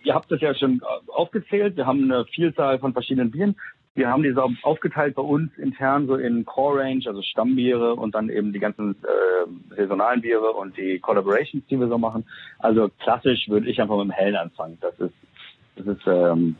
ihr 0.02 0.14
habt 0.14 0.30
das 0.30 0.40
ja 0.40 0.54
schon 0.54 0.82
aufgezählt. 1.06 1.76
Wir 1.76 1.86
haben 1.86 2.04
eine 2.04 2.26
Vielzahl 2.26 2.78
von 2.78 2.92
verschiedenen 2.92 3.30
Bieren. 3.30 3.56
Wir 3.96 4.08
haben 4.08 4.24
diese 4.24 4.42
aufgeteilt 4.62 5.14
bei 5.14 5.22
uns 5.22 5.56
intern 5.56 6.08
so 6.08 6.16
in 6.16 6.44
Core 6.44 6.80
Range, 6.80 7.02
also 7.06 7.22
Stammbiere 7.22 7.94
und 7.94 8.14
dann 8.14 8.28
eben 8.28 8.52
die 8.52 8.58
ganzen 8.58 8.96
äh, 9.02 9.76
saisonalen 9.76 10.20
Biere 10.20 10.50
und 10.50 10.76
die 10.76 10.98
Collaborations, 10.98 11.64
die 11.70 11.78
wir 11.78 11.86
so 11.86 11.96
machen. 11.96 12.24
Also 12.58 12.90
klassisch 12.98 13.48
würde 13.48 13.70
ich 13.70 13.80
einfach 13.80 13.96
mit 13.96 14.06
dem 14.06 14.10
Hellen 14.10 14.34
anfangen. 14.34 14.78
Das 14.80 14.98
ist, 14.98 15.14
das 15.76 15.86
ist 15.86 16.06
ähm, 16.08 16.56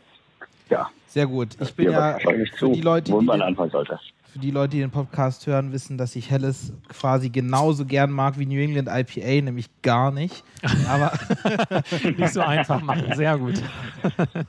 ja. 0.70 0.88
Sehr 1.06 1.26
gut. 1.26 1.48
Ich 1.60 1.74
bin 1.74 1.90
ja 1.90 2.18
für 2.18 2.70
die 2.70 2.80
Leute, 2.80 3.12
die 3.12 3.24
man 3.24 3.42
anfangen 3.42 3.70
sollte. 3.70 3.98
Für 4.32 4.38
die 4.38 4.50
Leute, 4.50 4.70
die 4.70 4.80
den 4.80 4.90
Podcast 4.90 5.46
hören, 5.46 5.72
wissen, 5.72 5.98
dass 5.98 6.16
ich 6.16 6.30
Helles 6.30 6.72
quasi 6.88 7.30
genauso 7.30 7.84
gern 7.84 8.10
mag 8.10 8.38
wie 8.38 8.46
New 8.46 8.60
England 8.60 8.88
IPA, 8.88 9.44
nämlich 9.44 9.70
gar 9.82 10.10
nicht. 10.10 10.44
Aber 10.88 11.12
nicht 12.16 12.32
so 12.32 12.40
einfach 12.40 12.80
machen. 12.82 13.12
Sehr 13.14 13.38
gut. 13.38 13.62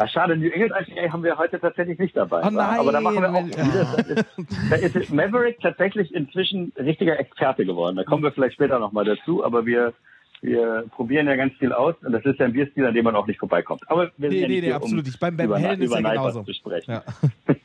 Ach, 0.00 0.08
schade, 0.08 0.36
New 0.36 0.48
England 0.48 0.88
IPA 0.88 1.12
haben 1.12 1.24
wir 1.24 1.36
heute 1.36 1.58
tatsächlich 1.58 1.98
nicht 1.98 2.16
dabei. 2.16 2.42
Oh 2.46 2.50
nein, 2.50 2.78
aber 2.78 2.92
da 2.92 3.00
machen 3.00 3.20
wir 3.20 3.34
auch 3.34 3.44
wieder. 3.44 4.24
Da 4.70 4.76
ist, 4.76 4.94
da 4.94 5.00
ist 5.00 5.12
Maverick 5.12 5.58
tatsächlich 5.60 6.14
inzwischen 6.14 6.72
richtiger 6.78 7.18
Experte 7.18 7.66
geworden. 7.66 7.96
Da 7.96 8.04
kommen 8.04 8.22
wir 8.22 8.30
vielleicht 8.30 8.54
später 8.54 8.78
nochmal 8.78 9.04
dazu, 9.04 9.44
aber 9.44 9.66
wir, 9.66 9.92
wir 10.40 10.84
probieren 10.94 11.26
ja 11.26 11.34
ganz 11.34 11.52
viel 11.54 11.72
aus 11.72 11.96
und 12.04 12.12
das 12.12 12.24
ist 12.24 12.38
ja 12.38 12.46
ein 12.46 12.52
Bierstil, 12.52 12.86
an 12.86 12.94
dem 12.94 13.04
man 13.04 13.16
auch 13.16 13.26
nicht 13.26 13.40
vorbeikommt. 13.40 13.82
Aber 13.88 14.12
wir 14.16 14.28
nee, 14.28 14.38
sind 14.38 14.48
nee, 14.50 14.60
ja 14.60 14.60
nee, 14.60 14.72
absolut. 14.72 15.04
Um 15.04 15.10
ich 15.10 15.18
beim, 15.18 15.36
beim 15.36 15.46
über, 15.46 15.58
Hellen 15.58 15.82
ist 15.82 15.92
ja 15.92 16.00
genauso. 16.00 16.42
Zu 16.44 16.54
sprechen. 16.54 16.92
Ja. 16.92 17.02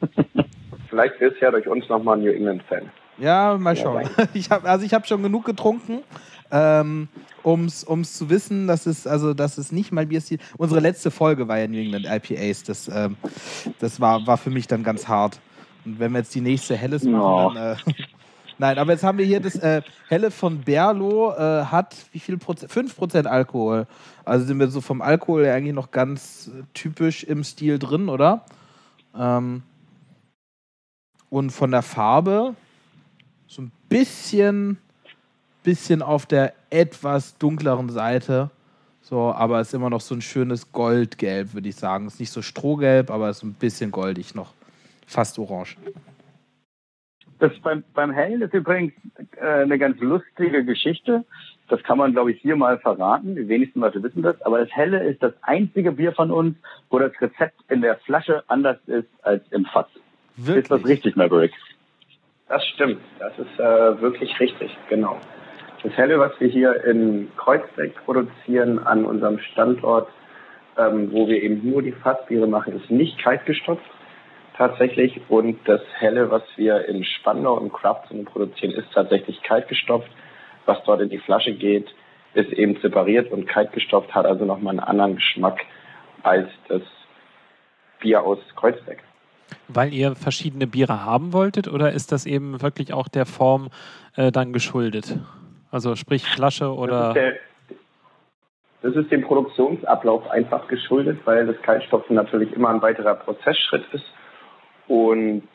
vielleicht 0.90 1.16
ist 1.22 1.40
ja 1.40 1.52
durch 1.52 1.68
uns 1.68 1.88
nochmal 1.88 2.18
New 2.18 2.32
England-Fan. 2.32 2.90
Ja, 3.20 3.56
mal 3.60 3.76
schauen. 3.76 4.10
Ich 4.34 4.50
hab, 4.50 4.66
also 4.66 4.84
ich 4.84 4.94
habe 4.96 5.06
schon 5.06 5.22
genug 5.22 5.46
getrunken 5.46 6.00
ähm, 6.52 7.10
um 7.44 7.66
es 7.66 8.14
zu 8.14 8.30
wissen, 8.30 8.68
dass 8.68 8.86
es, 8.86 9.06
also, 9.06 9.34
dass 9.34 9.58
es 9.58 9.72
nicht 9.72 9.92
mal 9.92 10.06
Bierstil. 10.06 10.40
Unsere 10.58 10.80
letzte 10.80 11.12
Folge 11.12 11.48
war 11.48 11.60
ja 11.60 11.68
New 11.68 11.78
England 11.78 12.06
IPAs. 12.06 12.64
Das, 12.64 12.88
ähm, 12.88 13.18
das 13.80 14.00
war, 14.00 14.26
war 14.26 14.38
für 14.38 14.50
mich 14.50 14.68
dann 14.68 14.84
ganz 14.84 15.08
hart. 15.08 15.40
Und 15.86 16.00
wenn 16.00 16.12
wir 16.14 16.20
jetzt 16.20 16.34
die 16.34 16.42
nächste 16.42 16.76
Helles 16.76 17.04
machen, 17.04 17.22
oh. 17.22 17.52
dann. 17.54 17.76
Äh, 17.76 17.94
Nein, 18.60 18.78
aber 18.78 18.92
jetzt 18.92 19.04
haben 19.04 19.18
wir 19.18 19.26
hier 19.26 19.40
das 19.40 19.56
äh, 19.56 19.82
Helle 20.08 20.32
von 20.32 20.62
Berlo, 20.62 21.34
äh, 21.34 21.66
hat 21.66 21.96
wie 22.12 22.20
viel 22.20 22.38
Prozent? 22.38 22.72
5% 22.72 23.26
Alkohol. 23.26 23.88
Also 24.24 24.46
sind 24.46 24.60
wir 24.60 24.68
so 24.68 24.80
vom 24.80 25.02
Alkohol 25.02 25.46
eigentlich 25.48 25.74
noch 25.74 25.92
ganz 25.92 26.52
typisch 26.74 27.24
im 27.24 27.44
Stil 27.44 27.80
drin, 27.80 28.10
oder? 28.10 28.46
Ähm, 29.18 29.64
und 31.30 31.50
von 31.50 31.72
der 31.72 31.82
Farbe 31.82 32.56
so 33.48 33.64
ein 33.64 33.72
bisschen 33.90 34.78
bisschen 35.64 36.02
auf 36.02 36.26
der 36.26 36.54
etwas 36.70 37.38
dunkleren 37.38 37.90
Seite. 37.90 38.52
So, 39.02 39.34
aber 39.34 39.60
es 39.60 39.68
ist 39.68 39.74
immer 39.74 39.90
noch 39.90 40.02
so 40.02 40.16
ein 40.16 40.22
schönes 40.22 40.72
Goldgelb, 40.72 41.54
würde 41.54 41.68
ich 41.68 41.76
sagen. 41.76 42.08
Ist 42.08 42.20
nicht 42.20 42.32
so 42.32 42.42
strohgelb, 42.42 43.12
aber 43.12 43.30
ist 43.30 43.44
ein 43.44 43.54
bisschen 43.54 43.92
goldig 43.92 44.34
noch. 44.34 44.54
Fast 45.08 45.38
orange. 45.40 45.78
Das 47.40 47.52
beim, 47.60 47.84
beim 47.94 48.12
Hellen 48.12 48.42
ist 48.42 48.54
übrigens 48.54 48.94
äh, 49.36 49.64
eine 49.64 49.78
ganz 49.78 50.00
lustige 50.00 50.64
Geschichte. 50.64 51.26
Das 51.68 51.84
kann 51.84 51.98
man, 51.98 52.14
glaube 52.14 52.32
ich, 52.32 52.42
hier 52.42 52.56
mal 52.56 52.80
verraten. 52.80 53.36
Die 53.36 53.48
wenigsten 53.48 53.82
Leute 53.82 54.02
wissen 54.02 54.22
das. 54.22 54.42
Aber 54.44 54.60
das 54.60 54.72
Helle 54.72 55.04
ist 55.04 55.22
das 55.22 55.34
einzige 55.42 55.92
Bier 55.92 56.14
von 56.14 56.32
uns, 56.32 56.56
wo 56.90 57.00
das 57.00 57.12
Rezept 57.20 57.60
in 57.70 57.82
der 57.82 57.98
Flasche 57.98 58.44
anders 58.48 58.78
ist 58.86 59.10
als 59.24 59.44
im 59.52 59.66
Fass. 59.66 59.88
Wirklich? 60.38 60.64
Ist 60.64 60.72
das 60.72 60.86
richtig, 60.86 61.16
Maverick? 61.18 61.52
Das 62.48 62.66
stimmt. 62.68 63.02
Das 63.20 63.38
ist 63.38 63.60
äh, 63.60 64.02
wirklich 64.02 64.40
richtig, 64.40 64.72
genau. 64.90 65.20
Das 65.84 65.92
Helle, 65.98 66.18
was 66.18 66.32
wir 66.40 66.48
hier 66.48 66.84
in 66.86 67.30
Kreuzberg 67.36 67.94
produzieren, 68.06 68.80
an 68.80 69.04
unserem 69.04 69.40
Standort, 69.40 70.08
ähm, 70.78 71.12
wo 71.12 71.28
wir 71.28 71.44
eben 71.44 71.70
nur 71.70 71.82
die 71.82 71.92
Fassbiere 71.92 72.48
machen, 72.48 72.80
ist 72.82 72.90
nicht 72.90 73.22
kaltgestopft 73.22 73.84
tatsächlich. 74.58 75.20
Und 75.28 75.60
das 75.66 75.82
Helle, 75.98 76.32
was 76.32 76.44
wir 76.56 76.88
in 76.88 77.04
Spandau 77.04 77.60
im 77.60 77.72
Craftzone 77.72 78.24
produzieren, 78.24 78.72
ist 78.72 78.94
tatsächlich 78.94 79.42
kaltgestopft. 79.44 80.10
Was 80.66 80.78
dort 80.86 81.02
in 81.02 81.10
die 81.10 81.18
Flasche 81.18 81.54
geht, 81.54 81.94
ist 82.34 82.54
eben 82.54 82.80
separiert 82.82 83.32
und 83.32 83.46
kaltgestopft, 83.46 84.16
hat 84.16 84.26
also 84.26 84.46
nochmal 84.46 84.72
einen 84.72 84.80
anderen 84.80 85.16
Geschmack 85.16 85.60
als 86.24 86.48
das 86.70 86.82
Bier 88.00 88.24
aus 88.24 88.40
Kreuzberg. 88.56 89.00
Weil 89.68 89.94
ihr 89.94 90.16
verschiedene 90.16 90.66
Biere 90.66 91.06
haben 91.06 91.34
wolltet 91.34 91.68
oder 91.68 91.92
ist 91.92 92.14
das 92.14 92.26
eben 92.26 92.62
wirklich 92.62 92.94
auch 92.94 93.10
der 93.10 93.26
Form 93.26 93.70
äh, 94.16 94.32
dann 94.32 94.54
geschuldet? 94.54 95.20
Also 95.74 95.96
sprich 95.96 96.24
Flasche 96.24 96.72
oder. 96.72 97.00
Das 97.00 97.08
ist, 97.08 97.16
der, 97.16 97.36
das 98.84 98.96
ist 98.96 99.12
dem 99.12 99.24
Produktionsablauf 99.24 100.30
einfach 100.30 100.68
geschuldet, 100.68 101.22
weil 101.26 101.48
das 101.48 101.60
Kaltstopfen 101.64 102.16
natürlich 102.16 102.54
immer 102.54 102.70
ein 102.70 102.84
weiterer 102.84 103.16
Prozessschritt 103.16 103.84
ist. 103.92 104.06
Und 104.88 105.48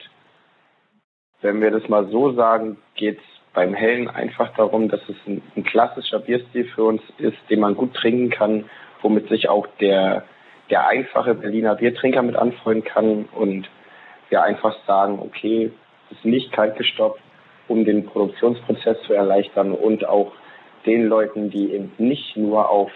wenn 1.41 1.61
wir 1.61 1.71
das 1.71 1.89
mal 1.89 2.09
so 2.09 2.33
sagen, 2.33 2.79
geht 2.97 3.19
es 3.19 3.25
beim 3.55 3.75
Hellen 3.75 4.09
einfach 4.09 4.53
darum, 4.57 4.89
dass 4.89 5.01
es 5.09 5.15
ein, 5.29 5.41
ein, 5.55 5.63
klassischer 5.63 6.19
Bierstil 6.19 6.65
für 6.75 6.83
uns 6.83 7.03
ist, 7.19 7.39
den 7.49 7.61
man 7.61 7.77
gut 7.77 7.95
trinken 7.95 8.31
kann, 8.31 8.65
womit 9.03 9.29
sich 9.29 9.49
auch 9.49 9.69
der, 9.81 10.25
der 10.69 10.89
einfache 10.89 11.37
Berliner 11.37 11.77
Biertrinker 11.77 12.23
mit 12.23 12.35
anfreunden 12.35 12.83
kann 12.83 13.27
und 13.27 13.71
wir 14.31 14.43
einfach 14.43 14.75
sagen, 14.85 15.21
okay, 15.21 15.71
es 16.11 16.17
ist 16.17 16.25
nicht 16.25 16.51
kalt 16.51 16.77
gestopft, 16.77 17.23
um 17.69 17.85
den 17.85 18.07
Produktionsprozess 18.07 18.97
zu 19.07 19.13
erleichtern 19.13 19.73
und 19.73 20.07
auch 20.09 20.33
den 20.87 21.07
Leuten, 21.07 21.51
die 21.51 21.73
eben 21.73 21.93
nicht 21.99 22.37
nur 22.37 22.69
auf 22.71 22.91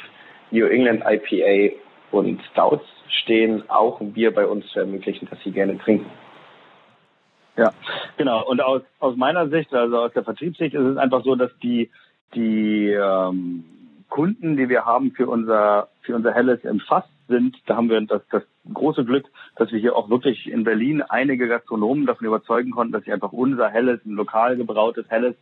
New 0.51 0.67
England 0.67 1.05
IPA 1.07 1.75
und 2.11 2.43
Stouts 2.53 2.85
stehen, 3.09 3.69
auch 3.69 4.01
ein 4.01 4.13
Bier 4.13 4.33
bei 4.35 4.47
uns 4.47 4.67
zu 4.69 4.81
ermöglichen, 4.81 5.29
das 5.31 5.39
sie 5.45 5.53
gerne 5.53 5.79
trinken. 5.79 6.11
Ja, 7.57 7.73
genau. 8.17 8.47
Und 8.47 8.63
aus, 8.63 8.83
aus 8.99 9.17
meiner 9.17 9.49
Sicht, 9.49 9.73
also 9.75 9.99
aus 9.99 10.13
der 10.13 10.25
Vertriebssicht, 10.25 10.75
ist 10.75 10.85
es 10.85 10.97
einfach 10.97 11.23
so, 11.23 11.35
dass 11.35 11.51
die, 11.63 11.91
die 12.35 12.91
ähm, 12.91 13.65
Kunden, 14.09 14.57
die 14.57 14.69
wir 14.69 14.85
haben 14.87 15.13
für 15.13 15.29
unser, 15.29 15.89
für 16.03 16.15
unser 16.15 16.33
Helles 16.33 16.65
im 16.65 16.81
Fass 16.81 17.05
sind, 17.29 17.57
da 17.67 17.77
haben 17.77 17.91
wir 17.91 18.01
das, 18.03 18.23
das 18.31 18.43
große 18.73 19.05
Glück, 19.05 19.27
dass 19.57 19.73
wir 19.73 19.79
hier 19.79 19.97
auch 19.97 20.09
wirklich 20.09 20.51
in 20.51 20.65
Berlin 20.65 21.03
einige 21.03 21.49
Gastronomen 21.49 22.07
davon 22.07 22.27
überzeugen 22.27 22.71
konnten, 22.71 22.93
dass 22.93 23.05
sie 23.05 23.13
einfach 23.13 23.33
unser 23.33 23.69
helles, 23.69 24.05
ein 24.05 24.13
lokal 24.13 24.57
gebrautes 24.57 25.07
helles 25.09 25.35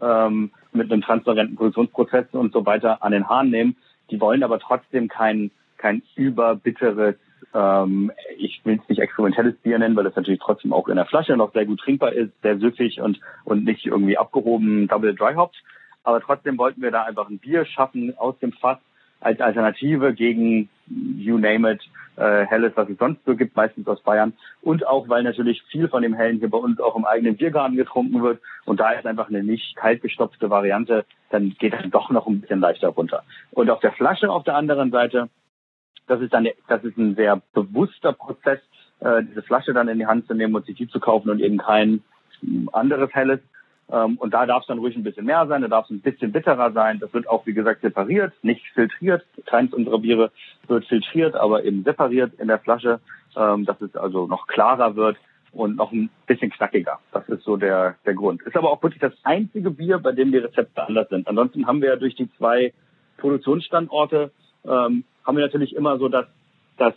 ähm, 0.00 0.50
mit 0.72 0.90
einem 0.90 1.02
transparenten 1.02 1.56
Produktionsprozess 1.56 2.26
und 2.32 2.52
so 2.52 2.64
weiter 2.66 3.02
an 3.02 3.12
den 3.12 3.28
Haaren 3.28 3.50
nehmen. 3.50 3.76
Die 4.10 4.20
wollen 4.20 4.42
aber 4.42 4.58
trotzdem 4.58 5.08
kein, 5.08 5.50
kein 5.76 6.02
überbitteres, 6.14 7.16
ähm, 7.54 8.12
ich 8.36 8.60
will 8.64 8.78
es 8.82 8.88
nicht 8.88 9.00
experimentelles 9.00 9.56
Bier 9.56 9.78
nennen, 9.78 9.96
weil 9.96 10.06
es 10.06 10.16
natürlich 10.16 10.40
trotzdem 10.40 10.72
auch 10.72 10.88
in 10.88 10.96
der 10.96 11.06
Flasche 11.06 11.36
noch 11.36 11.52
sehr 11.52 11.66
gut 11.66 11.80
trinkbar 11.80 12.12
ist, 12.12 12.32
sehr 12.42 12.58
süffig 12.58 13.00
und, 13.00 13.20
und 13.44 13.64
nicht 13.64 13.86
irgendwie 13.86 14.18
abgehoben 14.18 14.86
Double 14.88 15.14
Dry 15.14 15.34
Hopped. 15.34 15.56
Aber 16.04 16.20
trotzdem 16.20 16.58
wollten 16.58 16.80
wir 16.80 16.90
da 16.90 17.02
einfach 17.02 17.28
ein 17.28 17.38
Bier 17.38 17.64
schaffen 17.64 18.16
aus 18.16 18.38
dem 18.38 18.52
Fass, 18.52 18.78
als 19.20 19.40
Alternative 19.40 20.14
gegen 20.14 20.68
you 20.86 21.38
name 21.38 21.70
it, 21.70 21.82
äh, 22.16 22.46
Helles, 22.46 22.72
was 22.74 22.88
es 22.88 22.98
sonst 22.98 23.24
so 23.24 23.36
gibt, 23.36 23.56
meistens 23.56 23.86
aus 23.86 24.02
Bayern. 24.02 24.32
Und 24.62 24.86
auch, 24.86 25.08
weil 25.08 25.22
natürlich 25.22 25.62
viel 25.70 25.88
von 25.88 26.02
dem 26.02 26.14
Hellen 26.14 26.38
hier 26.38 26.50
bei 26.50 26.58
uns 26.58 26.80
auch 26.80 26.96
im 26.96 27.04
eigenen 27.04 27.36
Biergarten 27.36 27.76
getrunken 27.76 28.22
wird. 28.22 28.40
Und 28.64 28.80
da 28.80 28.92
ist 28.92 29.06
einfach 29.06 29.28
eine 29.28 29.42
nicht 29.42 29.76
kalt 29.76 30.02
gestopfte 30.02 30.50
Variante, 30.50 31.04
dann 31.30 31.54
geht 31.58 31.74
das 31.74 31.88
doch 31.90 32.10
noch 32.10 32.26
ein 32.26 32.40
bisschen 32.40 32.60
leichter 32.60 32.88
runter. 32.88 33.22
Und 33.50 33.70
auf 33.70 33.80
der 33.80 33.92
Flasche 33.92 34.30
auf 34.30 34.44
der 34.44 34.56
anderen 34.56 34.90
Seite, 34.90 35.28
das 36.06 36.20
ist 36.20 36.32
dann, 36.32 36.48
das 36.68 36.82
ist 36.84 36.96
ein 36.96 37.14
sehr 37.14 37.40
bewusster 37.52 38.12
Prozess, 38.12 38.60
äh, 39.00 39.22
diese 39.22 39.42
Flasche 39.42 39.72
dann 39.72 39.88
in 39.88 39.98
die 39.98 40.06
Hand 40.06 40.26
zu 40.26 40.34
nehmen 40.34 40.54
und 40.54 40.66
sich 40.66 40.76
die 40.76 40.88
zu 40.88 41.00
kaufen 41.00 41.30
und 41.30 41.40
eben 41.40 41.58
kein 41.58 42.02
anderes 42.72 43.12
Helles. 43.12 43.40
Ähm, 43.90 44.16
und 44.18 44.34
da 44.34 44.44
darf 44.46 44.62
es 44.62 44.66
dann 44.66 44.78
ruhig 44.78 44.96
ein 44.96 45.02
bisschen 45.02 45.26
mehr 45.26 45.46
sein, 45.46 45.62
da 45.62 45.68
darf 45.68 45.86
es 45.86 45.90
ein 45.90 46.00
bisschen 46.00 46.32
bitterer 46.32 46.72
sein. 46.72 46.98
Das 46.98 47.12
wird 47.14 47.28
auch, 47.28 47.46
wie 47.46 47.54
gesagt, 47.54 47.80
separiert, 47.80 48.32
nicht 48.42 48.66
filtriert. 48.74 49.24
Keins 49.46 49.72
unserer 49.72 49.98
Biere 49.98 50.30
wird 50.66 50.84
filtriert, 50.86 51.34
aber 51.34 51.64
eben 51.64 51.84
separiert 51.84 52.34
in 52.38 52.48
der 52.48 52.58
Flasche, 52.58 53.00
ähm, 53.36 53.64
dass 53.64 53.80
es 53.80 53.96
also 53.96 54.26
noch 54.26 54.46
klarer 54.46 54.96
wird 54.96 55.16
und 55.52 55.76
noch 55.76 55.92
ein 55.92 56.10
bisschen 56.26 56.50
knackiger. 56.50 56.98
Das 57.12 57.28
ist 57.28 57.44
so 57.44 57.56
der, 57.56 57.96
der 58.04 58.14
Grund. 58.14 58.42
Ist 58.42 58.56
aber 58.56 58.70
auch 58.70 58.82
wirklich 58.82 59.00
das 59.00 59.14
einzige 59.24 59.70
Bier, 59.70 59.98
bei 59.98 60.12
dem 60.12 60.32
die 60.32 60.38
Rezepte 60.38 60.86
anders 60.86 61.08
sind. 61.08 61.26
Ansonsten 61.26 61.66
haben 61.66 61.80
wir 61.80 61.88
ja 61.88 61.96
durch 61.96 62.14
die 62.14 62.30
zwei 62.36 62.74
Produktionsstandorte, 63.16 64.30
ähm, 64.64 65.04
haben 65.24 65.36
wir 65.36 65.44
natürlich 65.44 65.74
immer 65.74 65.98
so 65.98 66.08
das, 66.08 66.26
das 66.76 66.94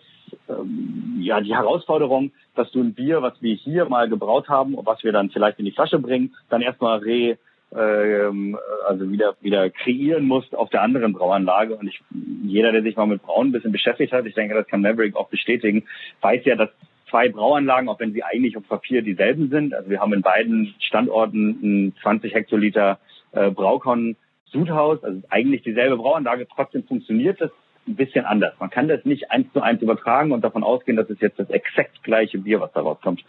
ähm, 0.50 1.18
ja, 1.20 1.42
die 1.42 1.56
Herausforderung, 1.56 2.32
dass 2.56 2.72
du 2.72 2.82
ein 2.82 2.94
Bier, 2.94 3.22
was 3.22 3.42
wir 3.42 3.56
hier 3.56 3.86
mal 3.86 4.10
gebraut 4.10 4.50
haben 4.50 4.76
was 4.86 5.04
wir 5.04 5.12
dann 5.12 5.30
vielleicht 5.30 5.60
in 5.60 5.66
die 5.66 5.72
Flasche 5.72 6.00
bringen, 6.00 6.36
dann 6.50 6.62
erstmal 6.62 7.00
re, 7.00 7.38
ähm, 7.76 8.58
also 8.88 9.10
wieder, 9.12 9.36
wieder 9.42 9.70
kreieren 9.70 10.26
musst 10.26 10.56
auf 10.56 10.70
der 10.70 10.82
anderen 10.82 11.14
Brauanlage. 11.14 11.76
Und 11.76 11.88
ich, 11.88 12.02
jeder, 12.44 12.72
der 12.72 12.84
sich 12.84 12.96
mal 12.96 13.08
mit 13.08 13.22
Brauen 13.22 13.48
ein 13.48 13.52
bisschen 13.52 13.72
beschäftigt 13.72 14.14
hat, 14.14 14.26
ich 14.26 14.36
denke, 14.36 14.56
das 14.56 14.68
kann 14.68 14.82
Maverick 14.82 15.16
auch 15.16 15.30
bestätigen, 15.30 15.84
weiß 16.22 16.44
ja, 16.46 16.56
dass 16.56 16.70
zwei 17.10 17.30
Brauanlagen, 17.30 17.90
auch 17.90 18.00
wenn 18.00 18.14
sie 18.14 18.24
eigentlich 18.24 18.58
auf 18.58 18.68
Papier 18.68 19.02
dieselben 19.02 19.50
sind. 19.50 19.74
Also 19.74 19.90
wir 19.90 20.00
haben 20.00 20.14
in 20.14 20.22
beiden 20.22 20.74
Standorten 20.80 21.60
ein 21.62 21.96
20 22.02 22.34
Hektoliter 22.34 23.00
äh, 23.34 23.52
Braukon 23.52 24.16
Sudhaus, 24.46 25.04
also 25.04 25.22
eigentlich 25.30 25.64
dieselbe 25.64 25.98
Brauanlage, 25.98 26.48
trotzdem 26.54 26.84
funktioniert 26.84 27.40
das 27.40 27.52
ein 27.88 27.96
bisschen 27.96 28.26
anders. 28.26 28.54
Man 28.60 28.70
kann 28.70 28.88
das 28.88 29.04
nicht 29.06 29.32
eins 29.32 29.52
zu 29.54 29.62
eins 29.62 29.82
übertragen 29.82 30.32
und 30.32 30.44
davon 30.44 30.64
ausgehen, 30.64 30.98
dass 30.98 31.10
es 31.10 31.20
jetzt 31.20 31.40
das 31.40 31.50
exakt 31.50 32.04
gleiche 32.04 32.38
Bier, 32.38 32.62
was 32.62 32.72
da 32.74 32.82
rauskommt. 32.82 33.24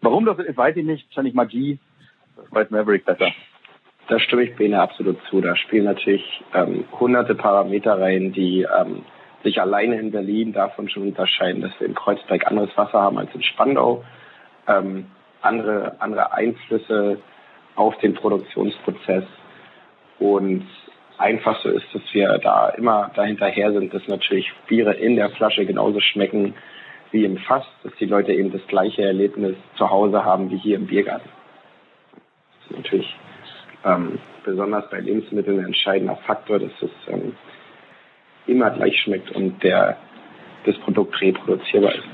Warum 0.00 0.26
das 0.26 0.38
ist, 0.38 0.56
weiß 0.56 0.76
ich 0.76 0.84
nicht. 0.84 1.08
Wahrscheinlich 1.08 1.34
Magie. 1.34 1.78
Das 2.36 2.52
weiß 2.52 2.70
Maverick 2.70 3.04
besser. 3.04 3.32
Da 4.08 4.18
stimme 4.18 4.42
ich 4.42 4.54
Bene 4.56 4.80
absolut 4.80 5.18
zu. 5.30 5.40
Da 5.40 5.56
spielen 5.56 5.84
natürlich 5.84 6.42
ähm, 6.52 6.84
hunderte 7.00 7.34
Parameter 7.34 7.98
rein, 7.98 8.32
die 8.32 8.62
ähm, 8.62 9.04
sich 9.42 9.60
alleine 9.60 9.98
in 9.98 10.10
Berlin 10.10 10.52
davon 10.52 10.88
schon 10.88 11.04
unterscheiden, 11.04 11.62
dass 11.62 11.72
wir 11.78 11.86
in 11.86 11.94
Kreuzberg 11.94 12.46
anderes 12.46 12.76
Wasser 12.76 13.00
haben 13.00 13.18
als 13.18 13.34
in 13.34 13.42
Spandau. 13.42 14.04
Ähm, 14.66 15.06
andere, 15.40 16.00
andere 16.00 16.32
Einflüsse 16.32 17.18
auf 17.76 17.96
den 17.98 18.14
Produktionsprozess. 18.14 19.24
Und 20.18 20.66
einfach 21.18 21.60
so 21.62 21.68
ist, 21.68 21.86
dass 21.92 22.02
wir 22.12 22.38
da 22.38 22.70
immer 22.70 23.10
dahinterher 23.14 23.72
sind, 23.72 23.94
dass 23.94 24.06
natürlich 24.08 24.52
Biere 24.66 24.94
in 24.94 25.16
der 25.16 25.30
Flasche 25.30 25.64
genauso 25.64 26.00
schmecken 26.00 26.54
wie 27.10 27.24
im 27.24 27.38
Fass, 27.38 27.64
dass 27.82 27.94
die 28.00 28.06
Leute 28.06 28.32
eben 28.32 28.50
das 28.50 28.66
gleiche 28.66 29.02
Erlebnis 29.02 29.56
zu 29.76 29.88
Hause 29.88 30.24
haben 30.24 30.50
wie 30.50 30.56
hier 30.56 30.76
im 30.76 30.86
Biergarten. 30.86 31.28
Das 32.58 32.70
ist 32.70 32.76
natürlich 32.76 33.16
ähm, 33.84 34.18
besonders 34.44 34.90
bei 34.90 35.00
Lebensmitteln 35.00 35.60
ein 35.60 35.66
entscheidender 35.66 36.16
Faktor, 36.16 36.58
dass 36.58 36.72
es 36.80 36.90
ähm, 37.08 37.36
immer 38.46 38.70
gleich 38.70 39.00
schmeckt 39.00 39.30
und 39.30 39.62
der, 39.62 39.96
das 40.64 40.76
Produkt 40.78 41.20
reproduzierbar 41.20 41.94
ist. 41.94 42.08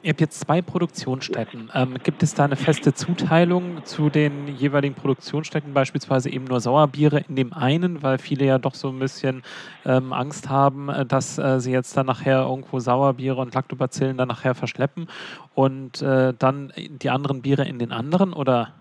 Ihr 0.00 0.10
habt 0.10 0.20
jetzt 0.20 0.38
zwei 0.38 0.62
Produktionsstätten. 0.62 1.70
Ähm, 1.74 1.96
gibt 2.04 2.22
es 2.22 2.32
da 2.32 2.44
eine 2.44 2.54
feste 2.54 2.94
Zuteilung 2.94 3.84
zu 3.84 4.10
den 4.10 4.46
jeweiligen 4.46 4.94
Produktionsstätten, 4.94 5.74
beispielsweise 5.74 6.30
eben 6.30 6.44
nur 6.44 6.60
Sauerbiere 6.60 7.24
in 7.28 7.34
dem 7.34 7.52
einen, 7.52 8.00
weil 8.00 8.18
viele 8.18 8.44
ja 8.44 8.58
doch 8.58 8.74
so 8.74 8.90
ein 8.90 9.00
bisschen 9.00 9.42
ähm, 9.84 10.12
Angst 10.12 10.48
haben, 10.48 10.88
äh, 10.88 11.04
dass 11.04 11.36
äh, 11.38 11.58
sie 11.58 11.72
jetzt 11.72 11.96
dann 11.96 12.06
nachher 12.06 12.42
irgendwo 12.42 12.78
Sauerbiere 12.78 13.40
und 13.40 13.52
Lactobacillen 13.52 14.16
dann 14.16 14.28
nachher 14.28 14.54
verschleppen 14.54 15.08
und 15.54 16.00
äh, 16.00 16.32
dann 16.38 16.72
die 16.76 17.10
anderen 17.10 17.42
Biere 17.42 17.64
in 17.66 17.80
den 17.80 17.90
anderen, 17.90 18.32
oder? 18.32 18.74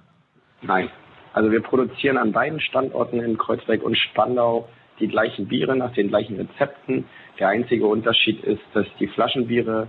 Nein. 0.62 0.90
Also 1.34 1.52
wir 1.52 1.62
produzieren 1.62 2.18
an 2.18 2.32
beiden 2.32 2.60
Standorten 2.60 3.22
in 3.22 3.40
Kreuzberg 3.40 3.82
und 3.82 3.98
Spandau 3.98 4.70
die 5.00 5.08
gleichen 5.08 5.48
Biere 5.48 5.76
nach 5.76 5.94
den 5.94 6.10
gleichen 6.10 6.36
Rezepten. 6.36 7.06
Der 7.40 7.50
einzige 7.50 7.88
Unterschied 7.88 8.44
ist, 8.44 8.62
dass 8.74 8.86
die 9.00 9.08
Flaschenbiere 9.08 9.88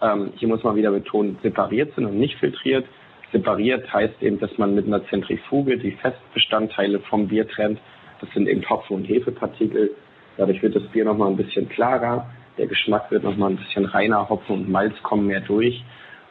ähm, 0.00 0.32
hier 0.36 0.48
muss 0.48 0.62
man 0.62 0.76
wieder 0.76 0.90
betonen, 0.90 1.38
separiert 1.42 1.94
sind 1.94 2.06
und 2.06 2.18
nicht 2.18 2.36
filtriert. 2.36 2.86
Separiert 3.32 3.92
heißt 3.92 4.22
eben, 4.22 4.38
dass 4.38 4.56
man 4.58 4.74
mit 4.74 4.86
einer 4.86 5.04
Zentrifuge 5.08 5.78
die 5.78 5.92
Festbestandteile 5.92 7.00
vom 7.00 7.28
Bier 7.28 7.46
trennt. 7.48 7.80
Das 8.20 8.30
sind 8.32 8.48
eben 8.48 8.68
Hopfen- 8.68 8.96
und 8.96 9.04
Hefepartikel. 9.04 9.90
Dadurch 10.36 10.62
wird 10.62 10.76
das 10.76 10.84
Bier 10.84 11.04
nochmal 11.04 11.28
ein 11.28 11.36
bisschen 11.36 11.68
klarer. 11.68 12.30
Der 12.56 12.66
Geschmack 12.66 13.10
wird 13.10 13.24
nochmal 13.24 13.50
ein 13.50 13.56
bisschen 13.56 13.84
reiner. 13.84 14.28
Hopfen 14.28 14.56
und 14.56 14.68
Malz 14.70 14.94
kommen 15.02 15.26
mehr 15.26 15.40
durch. 15.40 15.84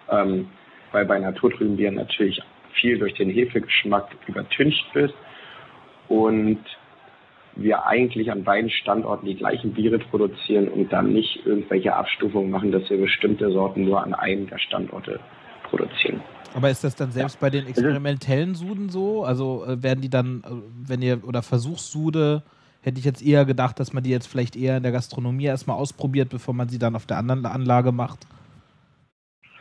Ähm, 0.10 0.48
weil 0.92 1.06
bei 1.06 1.20
naturtrüben 1.20 1.76
Bieren 1.76 1.96
natürlich 1.96 2.42
viel 2.74 2.98
durch 2.98 3.14
den 3.16 3.30
Hefegeschmack 3.30 4.10
übertüncht 4.28 4.86
wird. 4.94 5.14
Und 6.08 6.64
wir 7.58 7.86
eigentlich 7.86 8.32
an 8.32 8.44
beiden 8.44 8.70
Standorten 8.70 9.26
die 9.26 9.36
gleichen 9.36 9.74
Biere 9.74 10.00
produzieren 10.00 10.68
und 10.68 10.94
dann 10.94 11.14
nicht 11.14 11.46
irgendwelche 11.46 11.96
Abstufungen 11.96 12.52
machen, 12.52 12.72
dass 12.72 12.90
wir 12.90 12.98
bestimmte 12.98 13.52
Sorten 13.52 13.86
nur 13.86 14.04
an 14.04 14.14
einem 14.14 14.48
der 14.48 14.60
Standorte 14.60 15.20
produzieren. 15.64 16.22
Aber 16.56 16.70
ist 16.70 16.84
das 16.84 16.96
dann 16.96 17.12
selbst 17.12 17.36
ja. 17.36 17.42
bei 17.42 17.50
den 17.50 17.68
experimentellen 17.68 18.56
Suden 18.56 18.90
so? 18.90 19.24
Also 19.24 19.66
äh, 19.66 19.84
werden 19.84 20.02
die 20.02 20.10
dann, 20.10 20.44
äh, 20.46 20.50
wenn 20.88 21.02
ihr, 21.02 21.28
oder 21.28 21.44
Versuchssude, 21.44 22.44
hätte 22.82 23.00
ich 23.00 23.06
jetzt 23.06 23.26
eher 23.26 23.46
gedacht, 23.46 23.80
dass 23.80 23.94
man 23.94 24.04
die 24.04 24.10
jetzt 24.10 24.28
vielleicht 24.28 24.56
eher 24.56 24.78
in 24.78 24.84
der 24.84 24.92
Gastronomie 24.92 25.46
erstmal 25.46 25.78
ausprobiert, 25.78 26.30
bevor 26.30 26.54
man 26.54 26.70
sie 26.70 26.80
dann 26.80 26.96
auf 26.96 27.06
der 27.06 27.18
anderen 27.18 27.46
Anlage 27.46 27.92
macht? 27.92 28.20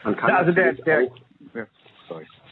Man 0.05 0.17
kann 0.17 0.31
ja, 0.31 0.37
also 0.37 0.53
der, 0.53 0.75
der, 0.75 1.01
auch. 1.01 1.26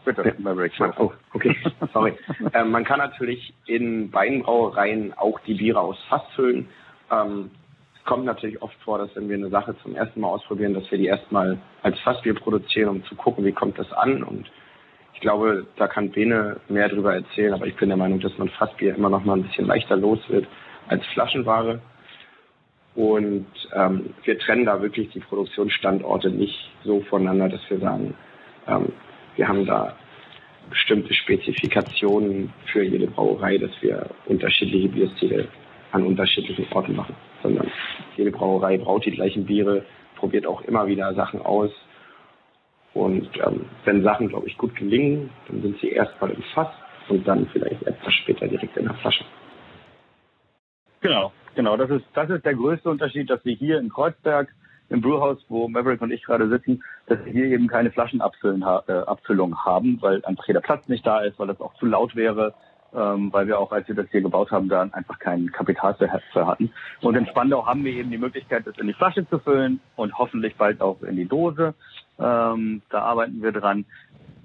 Bitte, 0.04 0.34
Maverick. 0.38 0.72
Oh, 0.98 1.12
okay, 1.32 1.56
sorry. 1.92 2.14
ähm, 2.52 2.70
man 2.70 2.84
kann 2.84 2.98
natürlich 2.98 3.54
in 3.66 4.12
Weinbrauereien 4.12 5.14
auch 5.14 5.40
die 5.40 5.54
Biere 5.54 5.80
aus 5.80 5.96
Fass 6.08 6.22
füllen. 6.34 6.68
Ähm, 7.10 7.50
es 7.96 8.04
kommt 8.04 8.26
natürlich 8.26 8.60
oft 8.60 8.76
vor, 8.84 8.98
dass 8.98 9.14
wenn 9.16 9.28
wir 9.28 9.36
eine 9.36 9.48
Sache 9.48 9.74
zum 9.82 9.94
ersten 9.94 10.20
Mal 10.20 10.28
ausprobieren, 10.28 10.74
dass 10.74 10.90
wir 10.90 10.98
die 10.98 11.06
erstmal 11.06 11.58
als 11.82 11.98
Fassbier 12.00 12.34
produzieren, 12.34 12.90
um 12.90 13.04
zu 13.04 13.14
gucken, 13.14 13.44
wie 13.44 13.52
kommt 13.52 13.78
das 13.78 13.90
an. 13.92 14.22
Und 14.22 14.50
ich 15.14 15.20
glaube, 15.20 15.66
da 15.76 15.88
kann 15.88 16.10
Bene 16.10 16.60
mehr 16.68 16.88
darüber 16.88 17.14
erzählen, 17.14 17.54
aber 17.54 17.66
ich 17.66 17.76
bin 17.76 17.88
der 17.88 17.96
Meinung, 17.96 18.20
dass 18.20 18.36
man 18.36 18.50
Fassbier 18.50 18.94
immer 18.94 19.08
noch 19.08 19.24
mal 19.24 19.38
ein 19.38 19.44
bisschen 19.44 19.66
leichter 19.66 19.96
los 19.96 20.20
wird 20.28 20.46
als 20.88 21.04
Flaschenware. 21.06 21.80
Und 22.94 23.46
ähm, 23.74 24.14
wir 24.22 24.38
trennen 24.38 24.66
da 24.66 24.80
wirklich 24.82 25.08
die 25.10 25.20
Produktionsstandorte 25.20 26.30
nicht 26.30 26.70
so 26.84 27.00
voneinander, 27.00 27.48
dass 27.48 27.68
wir 27.68 27.78
sagen, 27.80 28.14
ähm, 28.68 28.92
wir 29.36 29.48
haben 29.48 29.66
da 29.66 29.96
bestimmte 30.70 31.12
Spezifikationen 31.14 32.52
für 32.72 32.82
jede 32.82 33.06
Brauerei, 33.06 33.58
dass 33.58 33.70
wir 33.80 34.10
unterschiedliche 34.26 34.88
Bierstile 34.88 35.48
an 35.92 36.04
unterschiedlichen 36.04 36.66
Orten 36.72 36.96
machen, 36.96 37.14
sondern 37.42 37.70
jede 38.16 38.30
Brauerei 38.30 38.78
braut 38.78 39.04
die 39.04 39.12
gleichen 39.12 39.46
Biere, 39.46 39.84
probiert 40.16 40.46
auch 40.46 40.62
immer 40.62 40.86
wieder 40.86 41.14
Sachen 41.14 41.40
aus. 41.42 41.70
Und 42.94 43.28
ähm, 43.44 43.66
wenn 43.84 44.02
Sachen, 44.02 44.28
glaube 44.28 44.46
ich, 44.46 44.56
gut 44.56 44.74
gelingen, 44.76 45.30
dann 45.48 45.62
sind 45.62 45.80
sie 45.80 45.90
erstmal 45.90 46.30
im 46.30 46.42
Fass 46.54 46.68
und 47.08 47.26
dann 47.26 47.46
vielleicht 47.52 47.82
etwas 47.82 48.14
später 48.14 48.48
direkt 48.48 48.76
in 48.76 48.84
der 48.84 48.94
Flasche. 48.94 49.24
Genau, 51.00 51.32
genau. 51.54 51.76
Das 51.76 51.90
ist, 51.90 52.04
das 52.14 52.30
ist 52.30 52.44
der 52.44 52.54
größte 52.54 52.88
Unterschied, 52.88 53.28
dass 53.28 53.44
wir 53.44 53.54
hier 53.54 53.78
in 53.78 53.90
Kreuzberg 53.90 54.48
im 54.88 55.00
Brewhaus, 55.00 55.38
wo 55.48 55.68
Maverick 55.68 56.00
und 56.02 56.12
ich 56.12 56.24
gerade 56.24 56.48
sitzen, 56.48 56.82
dass 57.06 57.24
wir 57.24 57.32
hier 57.32 57.46
eben 57.46 57.68
keine 57.68 57.90
Flaschenabfüllung 57.90 59.52
äh, 59.52 59.56
haben, 59.64 59.98
weil 60.00 60.24
einfach 60.24 60.44
hier 60.44 60.54
der 60.54 60.60
Platz 60.60 60.88
nicht 60.88 61.06
da 61.06 61.20
ist, 61.20 61.38
weil 61.38 61.48
das 61.48 61.60
auch 61.60 61.74
zu 61.74 61.86
laut 61.86 62.14
wäre, 62.14 62.54
ähm, 62.94 63.32
weil 63.32 63.46
wir 63.46 63.58
auch, 63.58 63.72
als 63.72 63.88
wir 63.88 63.94
das 63.94 64.06
hier 64.10 64.20
gebaut 64.20 64.50
haben, 64.50 64.68
da 64.68 64.82
einfach 64.82 65.18
kein 65.18 65.50
Kapital 65.50 65.94
für, 65.94 66.08
für 66.32 66.46
hatten. 66.46 66.70
Und 67.00 67.16
in 67.16 67.26
Spandau 67.26 67.66
haben 67.66 67.84
wir 67.84 67.92
eben 67.92 68.10
die 68.10 68.18
Möglichkeit, 68.18 68.66
das 68.66 68.78
in 68.78 68.86
die 68.86 68.92
Flasche 68.92 69.28
zu 69.28 69.38
füllen 69.38 69.80
und 69.96 70.16
hoffentlich 70.16 70.56
bald 70.56 70.80
auch 70.80 71.02
in 71.02 71.16
die 71.16 71.26
Dose. 71.26 71.74
Ähm, 72.18 72.82
da 72.90 73.00
arbeiten 73.00 73.42
wir 73.42 73.52
dran 73.52 73.84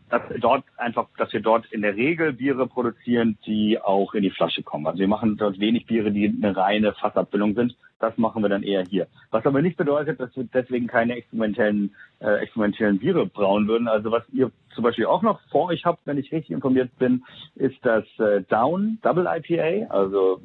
dass 0.09 0.21
dort 0.39 0.63
einfach, 0.77 1.07
dass 1.17 1.31
wir 1.33 1.41
dort 1.41 1.71
in 1.71 1.81
der 1.81 1.95
Regel 1.95 2.33
Biere 2.33 2.67
produzieren, 2.67 3.37
die 3.45 3.79
auch 3.79 4.13
in 4.13 4.23
die 4.23 4.31
Flasche 4.31 4.63
kommen. 4.63 4.87
Also 4.87 4.99
wir 4.99 5.07
machen 5.07 5.37
dort 5.37 5.59
wenig 5.59 5.85
Biere, 5.85 6.11
die 6.11 6.25
eine 6.25 6.55
reine 6.55 6.93
Fassabfüllung 6.93 7.55
sind. 7.55 7.75
Das 7.99 8.17
machen 8.17 8.41
wir 8.41 8.49
dann 8.49 8.63
eher 8.63 8.83
hier. 8.83 9.07
Was 9.29 9.45
aber 9.45 9.61
nicht 9.61 9.77
bedeutet, 9.77 10.19
dass 10.19 10.35
wir 10.35 10.45
deswegen 10.45 10.87
keine 10.87 11.15
experimentellen, 11.15 11.95
äh, 12.19 12.41
experimentellen 12.41 12.99
Biere 12.99 13.25
brauen 13.25 13.67
würden. 13.67 13.87
Also 13.87 14.11
was 14.11 14.23
ihr 14.31 14.51
zum 14.73 14.83
Beispiel 14.83 15.05
auch 15.05 15.21
noch 15.21 15.39
vor 15.51 15.67
euch 15.67 15.85
habt, 15.85 16.05
wenn 16.05 16.17
ich 16.17 16.31
richtig 16.31 16.51
informiert 16.51 16.97
bin, 16.97 17.23
ist 17.55 17.77
das 17.83 18.05
äh, 18.19 18.41
Down 18.43 18.99
Double 19.01 19.27
IPA. 19.27 19.93
Also 19.93 20.41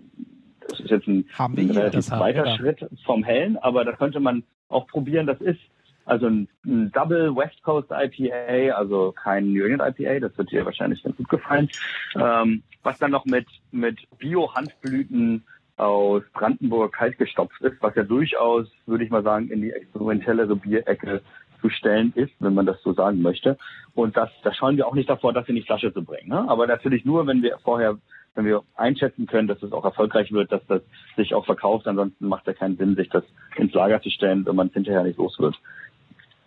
das 0.69 0.81
ist 0.81 0.91
jetzt 0.91 1.07
ein, 1.07 1.27
ein 1.39 1.71
relativ 1.71 2.11
weiter 2.11 2.57
Schritt 2.57 2.87
vom 3.05 3.25
Hellen, 3.25 3.57
aber 3.59 3.85
da 3.85 3.93
könnte 3.93 4.21
man 4.21 4.43
auch 4.69 4.87
probieren. 4.87 5.27
Das 5.27 5.41
ist 5.41 5.61
also 6.05 6.27
ein, 6.27 6.49
ein, 6.65 6.93
Double 6.93 7.35
West 7.35 7.63
Coast 7.63 7.91
IPA, 7.91 8.77
also 8.77 9.13
kein 9.13 9.53
New 9.53 9.65
England 9.65 9.99
IPA, 9.99 10.21
das 10.21 10.37
wird 10.39 10.51
dir 10.51 10.65
wahrscheinlich 10.65 11.03
ganz 11.03 11.17
gut 11.17 11.29
gefallen. 11.29 11.69
Ähm, 12.17 12.63
was 12.83 12.99
dann 12.99 13.11
noch 13.11 13.25
mit, 13.25 13.47
mit 13.71 13.99
Bio-Handblüten 14.19 15.45
aus 15.77 16.23
Brandenburg 16.33 16.93
kalt 16.93 17.19
gestopft 17.19 17.61
ist, 17.63 17.77
was 17.81 17.95
ja 17.97 18.05
durchaus, 18.05 18.69
würde 18.87 19.05
ich 19.05 19.11
mal 19.11 19.23
sagen, 19.23 19.49
in 19.49 19.63
die 19.63 19.73
experimentellere 19.73 20.55
Bierecke 20.57 21.23
zu 21.61 21.71
stellen 21.71 22.13
ist, 22.15 22.33
wenn 22.41 22.55
man 22.55 22.67
das 22.67 22.81
so 22.83 22.93
sagen 22.93 23.23
möchte. 23.23 23.57
Und 23.95 24.17
das, 24.17 24.29
da 24.43 24.53
schauen 24.53 24.77
wir 24.77 24.87
auch 24.87 24.95
nicht 24.95 25.09
davor, 25.09 25.33
das 25.33 25.49
in 25.49 25.55
die 25.55 25.63
Flasche 25.63 25.93
zu 25.93 26.05
bringen. 26.05 26.29
Ne? 26.29 26.45
Aber 26.49 26.67
natürlich 26.67 27.05
nur, 27.05 27.27
wenn 27.27 27.43
wir 27.43 27.59
vorher, 27.65 27.97
wenn 28.35 28.45
wir 28.45 28.63
einschätzen 28.75 29.27
können, 29.27 29.49
dass 29.49 29.63
es 29.63 29.73
auch 29.73 29.85
erfolgreich 29.85 30.31
wird, 30.31 30.53
dass 30.53 30.65
das 30.67 30.83
sich 31.17 31.35
auch 31.35 31.47
verkauft. 31.47 31.87
Ansonsten 31.87 32.29
macht 32.29 32.47
ja 32.47 32.53
keinen 32.53 32.77
Sinn, 32.77 32.97
sich 32.97 33.09
das 33.09 33.25
ins 33.57 33.73
Lager 33.73 34.03
zu 34.03 34.11
stellen, 34.11 34.45
wenn 34.45 34.57
man 34.57 34.67
es 34.67 34.75
hinterher 34.75 35.05
nicht 35.05 35.19
los 35.19 35.39
wird. 35.39 35.59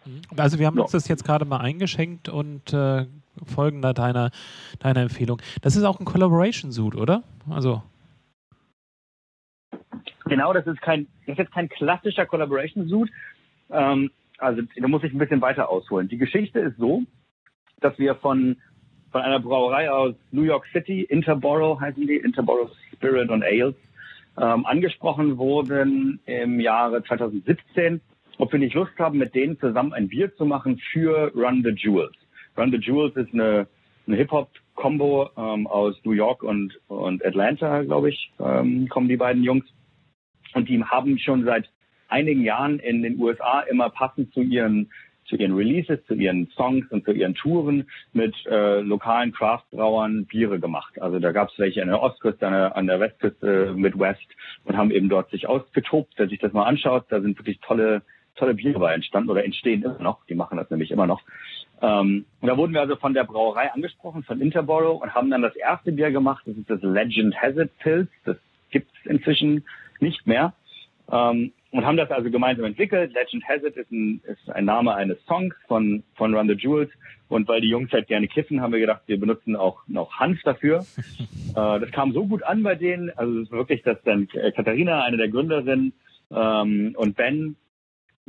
Mhm. 0.07 0.21
Also 0.37 0.59
wir 0.59 0.67
haben 0.67 0.79
uns 0.79 0.91
das 0.91 1.07
jetzt 1.07 1.25
gerade 1.25 1.45
mal 1.45 1.59
eingeschenkt 1.59 2.29
und 2.29 2.73
äh, 2.73 3.05
folgen 3.45 3.81
da 3.81 3.93
deiner, 3.93 4.31
deiner 4.79 5.01
Empfehlung. 5.01 5.41
Das 5.61 5.75
ist 5.75 5.83
auch 5.83 5.99
ein 5.99 6.05
Collaboration-Suit, 6.05 6.95
oder? 6.95 7.23
Also. 7.49 7.83
Genau, 10.25 10.53
das 10.53 10.67
ist 10.67 10.81
kein, 10.81 11.07
das 11.25 11.33
ist 11.33 11.39
jetzt 11.39 11.53
kein 11.53 11.69
klassischer 11.69 12.25
Collaboration-Suit. 12.25 13.09
Ähm, 13.69 14.11
also 14.37 14.61
da 14.75 14.87
muss 14.87 15.03
ich 15.03 15.13
ein 15.13 15.17
bisschen 15.17 15.41
weiter 15.41 15.69
ausholen. 15.69 16.07
Die 16.07 16.17
Geschichte 16.17 16.59
ist 16.59 16.77
so, 16.77 17.03
dass 17.79 17.97
wir 17.97 18.15
von, 18.15 18.57
von 19.11 19.21
einer 19.21 19.39
Brauerei 19.39 19.89
aus 19.91 20.15
New 20.31 20.43
York 20.43 20.65
City, 20.71 21.01
Interborough 21.01 21.79
heißen 21.79 22.05
die, 22.05 22.17
Interborough 22.17 22.71
Spirit 22.93 23.29
und 23.29 23.43
Ales, 23.43 23.75
ähm, 24.37 24.65
angesprochen 24.65 25.37
wurden 25.37 26.19
im 26.25 26.59
Jahre 26.59 27.03
2017 27.03 28.01
ob 28.37 28.51
wir 28.51 28.59
nicht 28.59 28.75
Lust 28.75 28.97
haben, 28.99 29.17
mit 29.17 29.35
denen 29.35 29.59
zusammen 29.59 29.93
ein 29.93 30.09
Bier 30.09 30.35
zu 30.35 30.45
machen 30.45 30.79
für 30.91 31.31
Run 31.35 31.63
the 31.63 31.71
Jewels. 31.71 32.15
Run 32.57 32.71
the 32.71 32.77
Jewels 32.77 33.15
ist 33.15 33.33
eine, 33.33 33.67
eine 34.05 34.15
Hip-Hop-Combo 34.17 35.29
ähm, 35.37 35.67
aus 35.67 35.95
New 36.03 36.11
York 36.11 36.43
und, 36.43 36.79
und 36.87 37.25
Atlanta, 37.25 37.83
glaube 37.83 38.09
ich, 38.09 38.31
ähm, 38.39 38.87
kommen 38.89 39.07
die 39.07 39.17
beiden 39.17 39.43
Jungs. 39.43 39.65
Und 40.53 40.69
die 40.69 40.83
haben 40.83 41.17
schon 41.19 41.45
seit 41.45 41.69
einigen 42.07 42.43
Jahren 42.43 42.79
in 42.79 43.01
den 43.01 43.19
USA 43.19 43.61
immer 43.61 43.89
passend 43.89 44.33
zu 44.33 44.41
ihren 44.41 44.89
zu 45.27 45.35
ihren 45.35 45.55
Releases, 45.55 46.03
zu 46.05 46.13
ihren 46.13 46.47
Songs 46.55 46.89
und 46.89 47.03
zu 47.05 47.11
ihren 47.11 47.35
Touren 47.35 47.89
mit 48.13 48.33
äh, 48.45 48.79
lokalen 48.79 49.33
Craftbrauern 49.33 50.25
Biere 50.25 50.59
gemacht. 50.59 51.01
Also 51.01 51.19
da 51.19 51.31
gab 51.31 51.49
es 51.49 51.59
welche 51.59 51.81
an 51.81 51.89
der 51.89 52.01
Ostküste, 52.01 52.47
an 52.47 52.53
der, 52.53 52.77
an 52.77 52.87
der 52.87 52.99
Westküste, 52.99 53.73
Midwest 53.75 54.25
und 54.63 54.77
haben 54.77 54.91
eben 54.91 55.09
dort 55.09 55.29
sich 55.29 55.47
ausgetobt. 55.47 56.13
Wer 56.15 56.29
sich 56.29 56.39
das 56.39 56.53
mal 56.53 56.63
anschaut, 56.63 57.05
da 57.09 57.19
sind 57.21 57.37
wirklich 57.37 57.59
tolle 57.59 58.03
tolle 58.37 58.53
Biere 58.53 58.79
bei 58.79 58.93
entstanden 58.93 59.29
oder 59.29 59.43
entstehen 59.43 59.83
immer 59.83 59.99
noch. 59.99 60.25
Die 60.27 60.35
machen 60.35 60.57
das 60.57 60.69
nämlich 60.69 60.91
immer 60.91 61.07
noch. 61.07 61.21
Ähm, 61.81 62.25
und 62.39 62.47
da 62.47 62.57
wurden 62.57 62.73
wir 62.73 62.81
also 62.81 62.95
von 62.95 63.13
der 63.13 63.25
Brauerei 63.25 63.71
angesprochen, 63.71 64.23
von 64.23 64.41
Interborough, 64.41 65.01
und 65.01 65.13
haben 65.13 65.29
dann 65.29 65.41
das 65.41 65.55
erste 65.55 65.91
Bier 65.91 66.11
gemacht. 66.11 66.43
Das 66.45 66.55
ist 66.55 66.69
das 66.69 66.81
Legend 66.81 67.35
Hazard 67.41 67.69
Pilz. 67.79 68.09
Das 68.25 68.37
gibt 68.71 68.89
es 68.99 69.11
inzwischen 69.11 69.65
nicht 69.99 70.25
mehr. 70.25 70.53
Ähm, 71.11 71.51
und 71.71 71.85
haben 71.85 71.97
das 71.97 72.09
also 72.11 72.31
gemeinsam 72.31 72.65
entwickelt. 72.65 73.13
Legend 73.13 73.47
Hazard 73.47 73.75
ist 73.75 73.91
ein, 73.91 74.21
ist 74.25 74.49
ein 74.49 74.65
Name 74.65 74.95
eines 74.95 75.23
Songs 75.25 75.53
von, 75.67 76.03
von 76.15 76.33
Run 76.33 76.47
the 76.47 76.53
Jewels. 76.53 76.91
Und 77.27 77.47
weil 77.49 77.59
die 77.59 77.69
Jungs 77.69 77.91
halt 77.91 78.07
gerne 78.07 78.27
kiffen, 78.27 78.61
haben 78.61 78.71
wir 78.71 78.79
gedacht, 78.79 79.01
wir 79.07 79.19
benutzen 79.19 79.57
auch 79.57 79.81
noch 79.87 80.13
Hanf 80.13 80.41
dafür. 80.43 80.85
äh, 81.49 81.53
das 81.53 81.91
kam 81.91 82.13
so 82.13 82.25
gut 82.25 82.43
an 82.43 82.63
bei 82.63 82.75
denen. 82.75 83.11
Also 83.17 83.39
es 83.39 83.47
ist 83.47 83.51
wirklich, 83.51 83.83
dass 83.83 84.01
dann 84.03 84.27
Katharina, 84.27 85.03
eine 85.03 85.17
der 85.17 85.27
Gründerinnen, 85.27 85.93
ähm, 86.31 86.93
und 86.97 87.15
Ben 87.15 87.55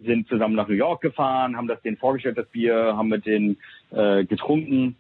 sind 0.05 0.29
zusammen 0.29 0.55
nach 0.55 0.69
New 0.69 0.75
York 0.75 1.01
gefahren, 1.01 1.57
haben 1.57 1.69
das 1.69 1.83
denen 1.83 1.97
vorgestellt, 1.97 2.39
das 2.39 2.49
Bier, 2.49 2.97
haben 2.97 3.09
mit 3.09 3.27
denen 3.27 3.59
äh, 3.91 4.25
getrunken. 4.25 4.97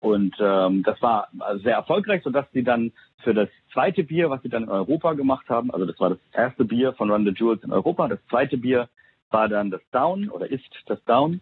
Und 0.00 0.34
ähm, 0.40 0.82
das 0.82 1.00
war 1.00 1.28
sehr 1.62 1.76
erfolgreich, 1.76 2.22
sodass 2.24 2.46
sie 2.52 2.64
dann 2.64 2.92
für 3.22 3.34
das 3.34 3.48
zweite 3.72 4.02
Bier, 4.02 4.30
was 4.30 4.42
sie 4.42 4.48
dann 4.48 4.64
in 4.64 4.68
Europa 4.68 5.12
gemacht 5.12 5.48
haben, 5.48 5.70
also 5.70 5.86
das 5.86 5.98
war 6.00 6.10
das 6.10 6.18
erste 6.32 6.64
Bier 6.64 6.92
von 6.94 7.10
Run 7.10 7.24
the 7.24 7.30
Jewels 7.30 7.62
in 7.62 7.72
Europa, 7.72 8.08
das 8.08 8.18
zweite 8.28 8.58
Bier 8.58 8.88
war 9.30 9.48
dann 9.48 9.70
das 9.70 9.80
Down 9.92 10.28
oder 10.28 10.50
ist 10.50 10.64
das 10.86 11.02
Down, 11.04 11.40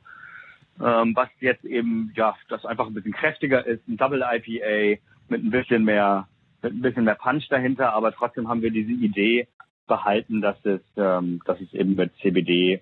ähm, 0.78 1.16
was 1.16 1.28
jetzt 1.40 1.64
eben, 1.64 2.12
ja, 2.14 2.36
das 2.48 2.66
einfach 2.66 2.86
ein 2.86 2.94
bisschen 2.94 3.12
kräftiger 3.12 3.66
ist, 3.66 3.86
ein 3.88 3.96
Double 3.96 4.22
IPA 4.22 5.00
mit 5.28 5.42
ein 5.42 5.50
bisschen 5.50 5.84
mehr, 5.84 6.28
mit 6.62 6.74
ein 6.74 6.82
bisschen 6.82 7.04
mehr 7.04 7.14
Punch 7.14 7.48
dahinter, 7.48 7.94
aber 7.94 8.12
trotzdem 8.12 8.48
haben 8.48 8.60
wir 8.60 8.70
diese 8.70 8.92
Idee, 8.92 9.48
behalten, 9.90 10.40
dass 10.40 10.56
es, 10.64 10.80
ähm, 10.96 11.42
dass 11.44 11.60
es 11.60 11.74
eben 11.74 11.96
mit 11.96 12.12
CBD 12.22 12.80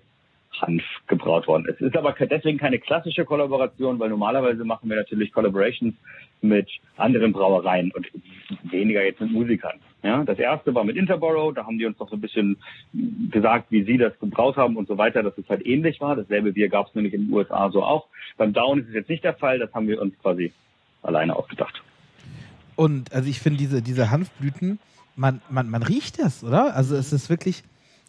Hanf 0.61 0.83
gebraut 1.07 1.47
worden 1.47 1.65
ist. 1.65 1.81
Es 1.81 1.87
ist 1.87 1.97
aber 1.97 2.13
deswegen 2.13 2.57
keine 2.57 2.79
klassische 2.79 3.25
Kollaboration, 3.25 3.99
weil 3.99 4.09
normalerweise 4.09 4.63
machen 4.63 4.89
wir 4.89 4.97
natürlich 4.97 5.31
Collaborations 5.31 5.95
mit 6.41 6.69
anderen 6.97 7.31
Brauereien 7.33 7.91
und 7.91 8.07
weniger 8.63 9.03
jetzt 9.03 9.21
mit 9.21 9.31
Musikern. 9.31 9.79
Ja, 10.03 10.23
das 10.23 10.39
erste 10.39 10.73
war 10.73 10.83
mit 10.83 10.95
Interborough, 10.95 11.53
da 11.53 11.65
haben 11.65 11.77
die 11.77 11.85
uns 11.85 11.99
noch 11.99 12.09
so 12.09 12.15
ein 12.15 12.21
bisschen 12.21 12.57
gesagt, 13.31 13.67
wie 13.69 13.83
sie 13.83 13.97
das 13.97 14.17
gebraut 14.19 14.55
haben 14.55 14.77
und 14.77 14.87
so 14.87 14.97
weiter, 14.97 15.23
dass 15.23 15.37
es 15.37 15.49
halt 15.49 15.65
ähnlich 15.65 15.99
war. 15.99 16.15
Dasselbe 16.15 16.53
Bier 16.53 16.69
gab 16.69 16.87
es 16.87 16.95
nämlich 16.95 17.13
in 17.13 17.25
den 17.25 17.33
USA 17.33 17.69
so 17.69 17.83
auch. 17.83 18.07
Beim 18.37 18.53
Down 18.53 18.79
ist 18.79 18.89
es 18.89 18.93
jetzt 18.93 19.09
nicht 19.09 19.23
der 19.23 19.35
Fall, 19.35 19.59
das 19.59 19.73
haben 19.73 19.87
wir 19.87 20.01
uns 20.01 20.13
quasi 20.21 20.53
alleine 21.01 21.35
ausgedacht. 21.35 21.81
Und 22.75 23.13
also 23.13 23.29
ich 23.29 23.39
finde 23.39 23.59
diese, 23.59 23.81
diese 23.81 24.09
Hanfblüten, 24.09 24.79
man, 25.19 25.41
man, 25.49 25.69
man 25.69 25.83
riecht 25.83 26.19
das, 26.19 26.43
oder? 26.43 26.75
Also 26.75 26.95
es 26.95 27.11
ist 27.11 27.29
wirklich, 27.29 27.63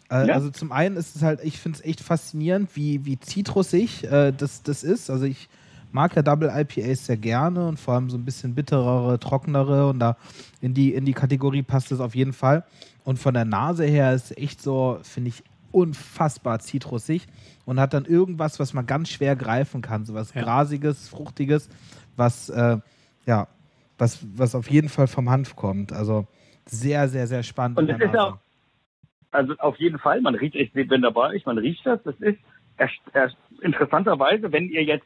äh, 0.09 0.27
ja. 0.27 0.33
also 0.33 0.49
zum 0.49 0.71
einen 0.71 0.95
ist 0.95 1.15
es 1.15 1.21
halt, 1.21 1.41
ich 1.43 1.59
finde 1.59 1.79
es 1.79 1.85
echt 1.85 1.99
faszinierend, 1.99 2.75
wie, 2.75 3.05
wie 3.05 3.19
zitrusig 3.19 4.05
äh, 4.05 4.31
das, 4.31 4.63
das 4.63 4.83
ist. 4.83 5.09
Also 5.09 5.25
ich 5.25 5.49
mag 5.91 6.15
ja 6.15 6.21
Double 6.21 6.49
IPAs 6.49 7.07
sehr 7.07 7.17
gerne 7.17 7.67
und 7.67 7.79
vor 7.79 7.95
allem 7.95 8.09
so 8.09 8.17
ein 8.17 8.23
bisschen 8.23 8.55
bitterere, 8.55 9.19
trockenere 9.19 9.89
und 9.89 9.99
da 9.99 10.15
in 10.61 10.73
die, 10.73 10.93
in 10.93 11.03
die 11.03 11.13
Kategorie 11.13 11.63
passt 11.63 11.91
es 11.91 11.99
auf 11.99 12.15
jeden 12.15 12.33
Fall. 12.33 12.63
Und 13.03 13.19
von 13.19 13.33
der 13.33 13.45
Nase 13.45 13.83
her 13.83 14.13
ist 14.13 14.31
es 14.31 14.37
echt 14.37 14.61
so, 14.61 14.99
finde 15.03 15.29
ich, 15.29 15.43
unfassbar 15.71 16.59
zitrusig 16.59 17.27
und 17.65 17.79
hat 17.79 17.93
dann 17.93 18.05
irgendwas, 18.05 18.57
was 18.59 18.73
man 18.73 18.85
ganz 18.85 19.09
schwer 19.09 19.35
greifen 19.35 19.81
kann, 19.81 20.05
so 20.05 20.13
was 20.13 20.33
ja. 20.33 20.43
grasiges, 20.43 21.09
fruchtiges, 21.09 21.67
was 22.15 22.49
äh, 22.49 22.77
ja, 23.25 23.47
was, 23.97 24.19
was 24.33 24.55
auf 24.55 24.69
jeden 24.69 24.89
Fall 24.89 25.07
vom 25.07 25.29
Hanf 25.29 25.55
kommt. 25.55 25.91
Also 25.91 26.27
sehr, 26.71 27.07
sehr, 27.07 27.27
sehr 27.27 27.43
spannend. 27.43 27.77
Und 27.77 27.89
es 27.89 27.99
ist 27.99 28.15
auch, 28.17 28.37
also 29.31 29.53
auf 29.59 29.77
jeden 29.77 29.99
Fall, 29.99 30.21
man 30.21 30.35
riecht, 30.35 30.55
ich 30.55 30.71
bin 30.73 31.01
dabei, 31.01 31.33
ich, 31.33 31.45
man 31.45 31.57
riecht 31.57 31.85
das, 31.85 32.01
das 32.03 32.15
ist 32.19 32.39
erst, 32.77 32.99
erst 33.13 33.37
interessanterweise, 33.61 34.51
wenn 34.51 34.69
ihr 34.69 34.83
jetzt 34.83 35.05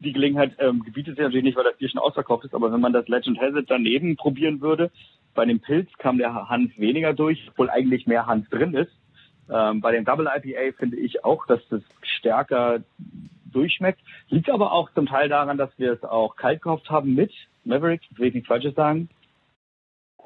die 0.00 0.12
Gelegenheit 0.12 0.52
ähm, 0.58 0.84
gebietet 0.84 1.16
sich 1.16 1.24
natürlich 1.24 1.44
nicht, 1.44 1.56
weil 1.56 1.64
das 1.64 1.76
Bier 1.76 1.88
schon 1.88 2.00
ausverkauft 2.00 2.44
ist, 2.44 2.54
aber 2.54 2.72
wenn 2.72 2.80
man 2.80 2.92
das 2.92 3.08
Legend 3.08 3.40
Hazard 3.40 3.66
daneben 3.68 4.16
probieren 4.16 4.60
würde, 4.60 4.90
bei 5.34 5.44
dem 5.44 5.60
Pilz 5.60 5.90
kam 5.98 6.18
der 6.18 6.48
Hanf 6.48 6.78
weniger 6.78 7.14
durch, 7.14 7.46
obwohl 7.50 7.70
eigentlich 7.70 8.06
mehr 8.06 8.26
Hanf 8.26 8.48
drin 8.48 8.74
ist. 8.74 8.92
Ähm, 9.50 9.80
bei 9.80 9.92
dem 9.92 10.04
Double 10.04 10.28
IPA 10.28 10.76
finde 10.78 10.98
ich 10.98 11.24
auch, 11.24 11.46
dass 11.46 11.60
das 11.68 11.82
stärker 12.02 12.80
durchschmeckt. 13.50 14.00
Liegt 14.28 14.50
aber 14.50 14.72
auch 14.72 14.92
zum 14.92 15.06
Teil 15.06 15.28
daran, 15.28 15.58
dass 15.58 15.70
wir 15.78 15.92
es 15.92 16.04
auch 16.04 16.36
kalt 16.36 16.62
gekauft 16.62 16.90
haben 16.90 17.14
mit 17.14 17.32
Maverick, 17.64 18.02
will 18.16 18.28
ich 18.28 18.34
nichts 18.34 18.48
Falsches 18.48 18.74
sagen. 18.74 19.08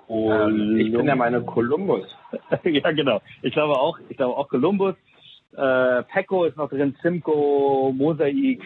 Ähm, 0.09 0.76
ich 0.78 0.92
bin 0.92 1.07
der 1.07 1.16
Meinung 1.16 1.46
Columbus. 1.46 2.07
ja, 2.64 2.92
genau. 2.92 3.20
Ich 3.42 3.53
glaube 3.53 3.74
auch, 3.74 3.98
ich 4.09 4.16
glaube 4.16 4.36
auch 4.36 4.48
Columbus. 4.48 4.94
Äh, 5.57 6.03
Pecco 6.05 6.44
ist 6.44 6.57
noch 6.57 6.70
drin, 6.70 6.96
Simco, 7.03 7.92
Mosaik. 7.94 8.62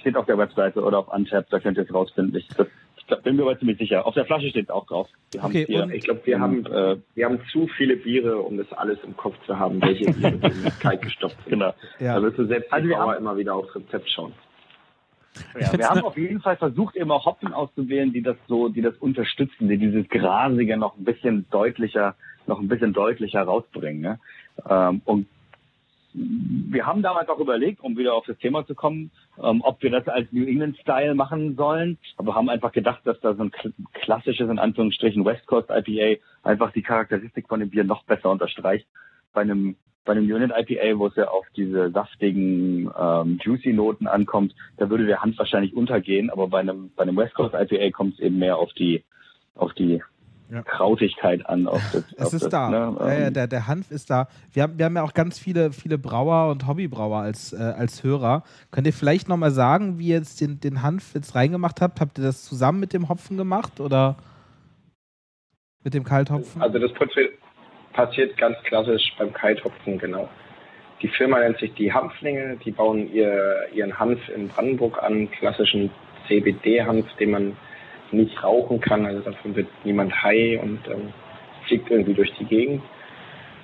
Steht 0.00 0.16
auf 0.16 0.26
der 0.26 0.38
Webseite 0.38 0.82
oder 0.82 0.98
auf 0.98 1.08
Untap, 1.08 1.48
da 1.50 1.60
könnt 1.60 1.76
ihr 1.76 1.84
es 1.84 1.94
rausfinden. 1.94 2.34
Ich, 2.36 2.48
das, 2.48 2.66
ich 2.96 3.06
bin 3.22 3.36
mir 3.36 3.42
aber 3.42 3.58
ziemlich 3.58 3.78
sicher. 3.78 4.04
Auf 4.06 4.14
der 4.14 4.24
Flasche 4.24 4.48
steht 4.48 4.64
es 4.64 4.70
auch 4.70 4.86
drauf. 4.86 5.08
Wir 5.32 5.44
okay, 5.44 5.64
hier, 5.66 5.88
ich 5.90 6.04
glaube, 6.04 6.22
wir, 6.24 6.40
haben, 6.40 6.66
äh, 6.66 6.96
wir 7.14 7.26
haben 7.26 7.40
zu 7.52 7.68
viele 7.76 7.96
Biere, 7.96 8.38
um 8.38 8.56
das 8.56 8.72
alles 8.72 8.98
im 9.04 9.16
Kopf 9.16 9.36
zu 9.46 9.58
haben, 9.58 9.80
welche 9.80 10.10
Biere 10.12 10.38
kalt 10.80 11.02
gestopft 11.02 11.36
sind. 11.44 11.50
Genau. 11.50 11.72
Ja. 12.00 12.16
Da 12.16 12.22
wirst 12.22 12.38
du 12.38 12.46
selbst 12.46 12.72
also 12.72 12.88
wir 12.88 13.16
immer 13.16 13.36
wieder 13.36 13.54
aufs 13.54 13.74
Rezept 13.76 14.08
schauen. 14.10 14.32
Ja, 15.58 15.72
wir 15.72 15.88
haben 15.88 16.02
auf 16.02 16.16
jeden 16.16 16.40
Fall 16.40 16.56
versucht, 16.56 16.96
immer 16.96 17.24
Hopfen 17.24 17.52
auszuwählen, 17.52 18.12
die 18.12 18.22
das 18.22 18.36
so, 18.48 18.68
die 18.68 18.82
das 18.82 18.96
unterstützen, 18.96 19.68
die 19.68 19.78
dieses 19.78 20.08
Grasige 20.08 20.76
noch 20.76 20.96
ein 20.96 21.04
bisschen 21.04 21.46
deutlicher, 21.50 22.16
noch 22.46 22.60
ein 22.60 22.68
bisschen 22.68 22.92
deutlicher 22.92 23.42
rausbringen. 23.42 24.00
Ne? 24.00 24.20
Ähm, 24.68 25.00
und 25.04 25.26
wir 26.14 26.84
haben 26.84 27.02
damals 27.02 27.28
auch 27.28 27.38
überlegt, 27.38 27.80
um 27.80 27.96
wieder 27.96 28.14
auf 28.14 28.26
das 28.26 28.36
Thema 28.38 28.66
zu 28.66 28.74
kommen, 28.74 29.10
ähm, 29.42 29.62
ob 29.62 29.82
wir 29.82 29.90
das 29.90 30.06
als 30.08 30.30
New 30.30 30.44
England 30.44 30.76
Style 30.78 31.14
machen 31.14 31.56
sollen. 31.56 31.98
Aber 32.18 32.34
haben 32.34 32.50
einfach 32.50 32.72
gedacht, 32.72 33.00
dass 33.04 33.18
da 33.20 33.34
so 33.34 33.44
ein 33.44 33.52
klassisches, 33.94 34.50
in 34.50 34.58
Anführungsstrichen, 34.58 35.24
West 35.24 35.46
Coast 35.46 35.70
IPA 35.70 36.20
einfach 36.42 36.72
die 36.72 36.82
Charakteristik 36.82 37.48
von 37.48 37.60
dem 37.60 37.70
Bier 37.70 37.84
noch 37.84 38.04
besser 38.04 38.30
unterstreicht. 38.30 38.86
Bei 39.32 39.40
einem 39.40 39.76
bei 40.04 40.12
einem 40.12 40.24
Unit 40.24 40.50
IPA, 40.50 40.98
wo 40.98 41.06
es 41.06 41.16
ja 41.16 41.28
auf 41.28 41.46
diese 41.56 41.90
saftigen, 41.90 42.90
ähm, 42.98 43.38
juicy 43.42 43.72
Noten 43.72 44.06
ankommt, 44.06 44.54
da 44.76 44.90
würde 44.90 45.06
der 45.06 45.22
Hanf 45.22 45.38
wahrscheinlich 45.38 45.76
untergehen, 45.76 46.30
aber 46.30 46.48
bei 46.48 46.60
einem, 46.60 46.90
bei 46.96 47.02
einem 47.02 47.16
West 47.16 47.34
Coast 47.34 47.54
IPA 47.54 47.90
kommt 47.90 48.14
es 48.14 48.20
eben 48.20 48.38
mehr 48.38 48.56
auf 48.56 48.72
die, 48.72 49.04
auf 49.54 49.72
die 49.74 50.02
ja. 50.50 50.62
Krautigkeit 50.62 51.46
an. 51.46 51.66
Auf 51.66 51.80
das, 51.92 52.04
es 52.16 52.26
auf 52.26 52.32
ist 52.34 52.42
das, 52.42 52.50
da. 52.50 52.70
Ne? 52.70 52.96
Ja, 52.98 53.06
ja, 53.06 53.26
ähm, 53.26 53.34
der, 53.34 53.46
der 53.46 53.66
Hanf 53.68 53.90
ist 53.90 54.10
da. 54.10 54.28
Wir 54.52 54.64
haben, 54.64 54.76
wir 54.76 54.84
haben 54.84 54.96
ja 54.96 55.02
auch 55.02 55.14
ganz 55.14 55.38
viele, 55.38 55.72
viele 55.72 55.98
Brauer 55.98 56.50
und 56.50 56.66
Hobbybrauer 56.66 57.18
als, 57.18 57.52
äh, 57.52 57.56
als 57.56 58.02
Hörer. 58.02 58.42
Könnt 58.70 58.86
ihr 58.86 58.92
vielleicht 58.92 59.28
nochmal 59.28 59.52
sagen, 59.52 59.98
wie 59.98 60.08
ihr 60.08 60.16
jetzt 60.16 60.40
den, 60.40 60.60
den 60.60 60.82
Hanf 60.82 61.14
jetzt 61.14 61.34
reingemacht 61.34 61.80
habt? 61.80 62.00
Habt 62.00 62.18
ihr 62.18 62.24
das 62.24 62.44
zusammen 62.44 62.80
mit 62.80 62.92
dem 62.92 63.08
Hopfen 63.08 63.36
gemacht 63.36 63.80
oder 63.80 64.16
mit 65.84 65.94
dem 65.94 66.04
Kalthopfen? 66.04 66.60
Also 66.60 66.78
das 66.78 66.92
Prozedere 66.92 67.41
passiert 67.92 68.36
ganz 68.36 68.56
klassisch 68.64 69.12
beim 69.18 69.32
Kalthopfen, 69.32 69.98
genau. 69.98 70.28
Die 71.02 71.08
Firma 71.08 71.40
nennt 71.40 71.58
sich 71.58 71.74
die 71.74 71.92
Hanflinge, 71.92 72.58
die 72.64 72.70
bauen 72.70 73.12
ihr, 73.12 73.68
ihren 73.72 73.98
Hanf 73.98 74.20
in 74.28 74.48
Brandenburg 74.48 75.02
an, 75.02 75.30
klassischen 75.30 75.90
CBD-Hanf, 76.28 77.06
den 77.16 77.30
man 77.30 77.56
nicht 78.12 78.42
rauchen 78.42 78.80
kann, 78.80 79.06
also 79.06 79.20
davon 79.20 79.56
wird 79.56 79.68
niemand 79.84 80.22
high 80.22 80.60
und 80.62 80.80
ähm, 80.88 81.12
fliegt 81.66 81.90
irgendwie 81.90 82.14
durch 82.14 82.32
die 82.38 82.44
Gegend. 82.44 82.82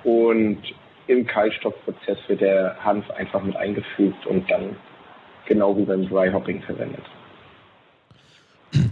Und 0.03 0.61
im 1.07 1.25
Kaltstoffprozess 1.25 2.17
wird 2.27 2.41
der 2.41 2.77
Hanf 2.83 3.09
einfach 3.11 3.41
mit 3.43 3.55
eingefügt 3.55 4.25
und 4.25 4.49
dann 4.49 4.75
genau 5.45 5.77
wie 5.77 5.83
beim 5.83 6.07
Dry 6.07 6.31
Hopping 6.31 6.61
verwendet. 6.61 7.03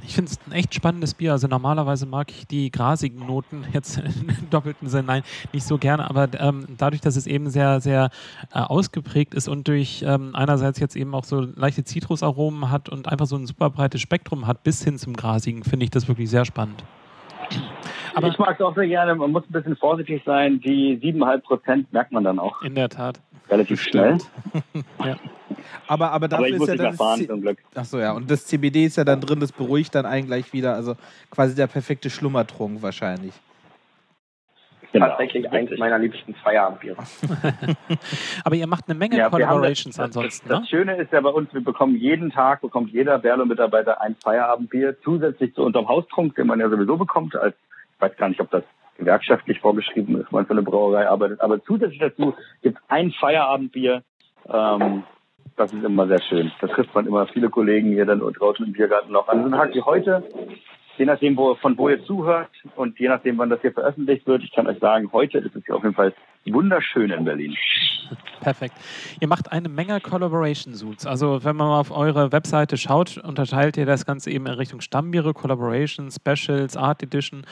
Ich 0.05 0.15
finde 0.15 0.31
es 0.31 0.39
ein 0.47 0.53
echt 0.53 0.73
spannendes 0.73 1.13
Bier. 1.13 1.33
Also 1.33 1.47
normalerweise 1.47 2.05
mag 2.05 2.31
ich 2.31 2.47
die 2.47 2.71
grasigen 2.71 3.25
Noten 3.25 3.65
jetzt 3.73 3.97
im 4.39 4.49
doppelten 4.49 4.87
Sinn, 4.87 5.05
nein, 5.05 5.23
nicht 5.53 5.65
so 5.65 5.77
gerne, 5.77 6.09
aber 6.09 6.29
ähm, 6.39 6.65
dadurch, 6.77 7.01
dass 7.01 7.15
es 7.15 7.27
eben 7.27 7.49
sehr, 7.49 7.79
sehr 7.81 8.09
äh, 8.53 8.59
ausgeprägt 8.59 9.33
ist 9.33 9.47
und 9.47 9.67
durch 9.67 10.03
ähm, 10.05 10.31
einerseits 10.33 10.79
jetzt 10.79 10.95
eben 10.95 11.13
auch 11.13 11.23
so 11.23 11.41
leichte 11.41 11.83
Zitrusaromen 11.83 12.71
hat 12.71 12.89
und 12.89 13.07
einfach 13.07 13.25
so 13.25 13.35
ein 13.35 13.45
super 13.45 13.69
breites 13.69 14.01
Spektrum 14.01 14.47
hat, 14.47 14.63
bis 14.63 14.83
hin 14.83 14.97
zum 14.97 15.15
grasigen, 15.15 15.63
finde 15.63 15.83
ich 15.85 15.91
das 15.91 16.07
wirklich 16.07 16.29
sehr 16.29 16.45
spannend. 16.45 16.83
Aber 18.15 18.27
ich 18.29 18.37
mag 18.39 18.55
es 18.59 18.65
auch 18.65 18.73
sehr 18.73 18.87
gerne. 18.87 19.13
Man 19.13 19.31
muss 19.31 19.43
ein 19.47 19.51
bisschen 19.51 19.75
vorsichtig 19.75 20.23
sein. 20.25 20.59
Die 20.61 20.97
7,5 20.97 21.41
Prozent 21.41 21.93
merkt 21.93 22.11
man 22.11 22.23
dann 22.23 22.39
auch. 22.39 22.61
In 22.63 22.73
der 22.73 22.89
Tat. 22.89 23.21
Relativ 23.49 23.81
schnell. 23.81 24.17
ja. 25.03 25.17
Aber, 25.87 26.11
aber 26.11 26.27
dafür 26.27 26.45
aber 26.45 26.53
ich 26.53 26.59
muss 26.59 26.69
ist 26.69 26.77
ja 26.77 26.85
dann. 26.85 26.95
Fahren, 26.95 27.27
zum 27.27 27.41
Glück. 27.41 27.57
Achso, 27.75 27.99
ja. 27.99 28.11
Und 28.11 28.29
das 28.29 28.45
CBD 28.45 28.85
ist 28.85 28.97
ja 28.97 29.03
dann 29.03 29.21
drin, 29.21 29.39
das 29.39 29.51
beruhigt 29.51 29.95
dann 29.95 30.05
einen 30.05 30.27
gleich 30.27 30.53
wieder. 30.53 30.75
Also 30.75 30.95
quasi 31.31 31.55
der 31.55 31.67
perfekte 31.67 32.09
Schlummertrunk 32.09 32.81
wahrscheinlich. 32.81 33.33
Genau. 34.91 35.07
Tatsächlich 35.07 35.51
eins 35.51 35.69
meiner 35.77 35.99
liebsten 35.99 36.33
Feierabendbiere. 36.33 36.95
Aber 38.43 38.55
ihr 38.55 38.67
macht 38.67 38.85
eine 38.87 38.97
Menge 38.97 39.17
ja, 39.17 39.29
Collaborations 39.29 39.97
das, 39.97 40.05
ansonsten. 40.05 40.47
Das, 40.47 40.61
das, 40.61 40.69
Schöne 40.69 40.95
ist 40.95 41.11
ja 41.11 41.19
bei 41.21 41.29
uns, 41.29 41.53
wir 41.53 41.63
bekommen 41.63 41.97
jeden 41.97 42.31
Tag, 42.31 42.61
bekommt 42.61 42.91
jeder 42.91 43.19
Berlo-Mitarbeiter 43.19 44.01
ein 44.01 44.15
Feierabendbier, 44.15 44.95
zusätzlich 45.03 45.53
zu 45.53 45.63
unserem 45.63 45.87
Haustrunk, 45.87 46.35
den 46.35 46.47
man 46.47 46.59
ja 46.59 46.69
sowieso 46.69 46.95
bekommt. 46.95 47.35
Als, 47.35 47.55
ich 47.95 48.01
weiß 48.01 48.15
gar 48.17 48.29
nicht, 48.29 48.39
ob 48.39 48.49
das 48.49 48.63
gewerkschaftlich 48.97 49.59
vorgeschrieben 49.59 50.19
ist, 50.19 50.31
man 50.31 50.45
für 50.45 50.51
eine 50.51 50.63
Brauerei 50.63 51.07
arbeitet. 51.07 51.41
Aber 51.41 51.63
zusätzlich 51.63 51.99
dazu 51.99 52.33
gibt 52.61 52.77
es 52.77 52.83
ein 52.89 53.11
Feierabendbier. 53.11 54.03
Ähm, 54.49 55.03
das 55.55 55.73
ist 55.73 55.83
immer 55.83 56.07
sehr 56.07 56.21
schön. 56.21 56.51
Da 56.61 56.67
trifft 56.67 56.93
man 56.93 57.07
immer 57.07 57.27
viele 57.27 57.49
Kollegen 57.49 57.89
hier 57.89 58.05
dann 58.05 58.19
draußen 58.19 58.65
im 58.65 58.73
Biergarten 58.73 59.11
noch 59.11 59.27
an. 59.27 59.41
So 59.41 59.47
ein 59.47 59.51
Tag 59.51 59.73
wie 59.73 59.81
heute 59.81 60.23
je 60.97 61.05
nachdem, 61.05 61.37
wo, 61.37 61.55
von 61.55 61.77
wo 61.77 61.89
ihr 61.89 62.03
zuhört 62.05 62.49
und 62.75 62.99
je 62.99 63.07
nachdem, 63.07 63.37
wann 63.37 63.49
das 63.49 63.61
hier 63.61 63.71
veröffentlicht 63.71 64.25
wird, 64.27 64.43
ich 64.43 64.51
kann 64.51 64.67
euch 64.67 64.79
sagen, 64.79 65.11
heute 65.11 65.39
ist 65.39 65.55
es 65.55 65.65
hier 65.65 65.75
auf 65.75 65.83
jeden 65.83 65.95
Fall 65.95 66.13
wunderschön 66.45 67.11
in 67.11 67.25
Berlin. 67.25 67.55
Perfekt. 68.39 68.75
Ihr 69.19 69.27
macht 69.27 69.51
eine 69.51 69.67
Menge 69.67 69.99
Collaboration 69.99 70.73
Suits. 70.73 71.05
Also 71.05 71.43
wenn 71.43 71.55
man 71.55 71.67
mal 71.67 71.79
auf 71.79 71.91
eure 71.91 72.31
Webseite 72.31 72.77
schaut, 72.77 73.17
unterteilt 73.17 73.75
ihr 73.77 73.85
das 73.85 74.05
Ganze 74.05 74.31
eben 74.31 74.45
in 74.45 74.53
Richtung 74.53 74.79
Stammbiere, 74.79 75.33
Collaboration, 75.33 76.09
Specials, 76.11 76.77
Art 76.77 77.03
Edition 77.03 77.45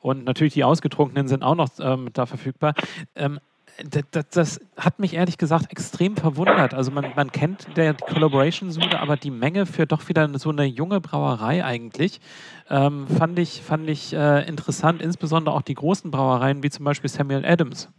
und 0.00 0.24
natürlich 0.24 0.54
die 0.54 0.64
ausgetrunkenen 0.64 1.28
sind 1.28 1.44
auch 1.44 1.54
noch 1.54 1.68
ähm, 1.80 2.08
da 2.12 2.26
verfügbar. 2.26 2.74
Ähm, 3.14 3.38
das, 4.10 4.28
das, 4.30 4.60
hat 4.76 4.98
mich 4.98 5.14
ehrlich 5.14 5.38
gesagt 5.38 5.70
extrem 5.70 6.16
verwundert. 6.16 6.74
Also 6.74 6.90
man, 6.90 7.12
man 7.16 7.32
kennt 7.32 7.76
der 7.76 7.94
Collaboration-Sude, 7.94 9.00
aber 9.00 9.16
die 9.16 9.30
Menge 9.30 9.66
für 9.66 9.86
doch 9.86 10.08
wieder 10.08 10.28
so 10.38 10.50
eine 10.50 10.64
junge 10.64 11.00
Brauerei 11.00 11.64
eigentlich 11.64 12.20
ähm, 12.68 13.06
fand 13.06 13.38
ich, 13.38 13.62
fand 13.62 13.88
ich 13.88 14.12
äh, 14.12 14.46
interessant, 14.48 15.02
insbesondere 15.02 15.54
auch 15.54 15.62
die 15.62 15.74
großen 15.74 16.10
Brauereien 16.10 16.62
wie 16.62 16.70
zum 16.70 16.84
Beispiel 16.84 17.10
Samuel 17.10 17.44
Adams. 17.44 17.92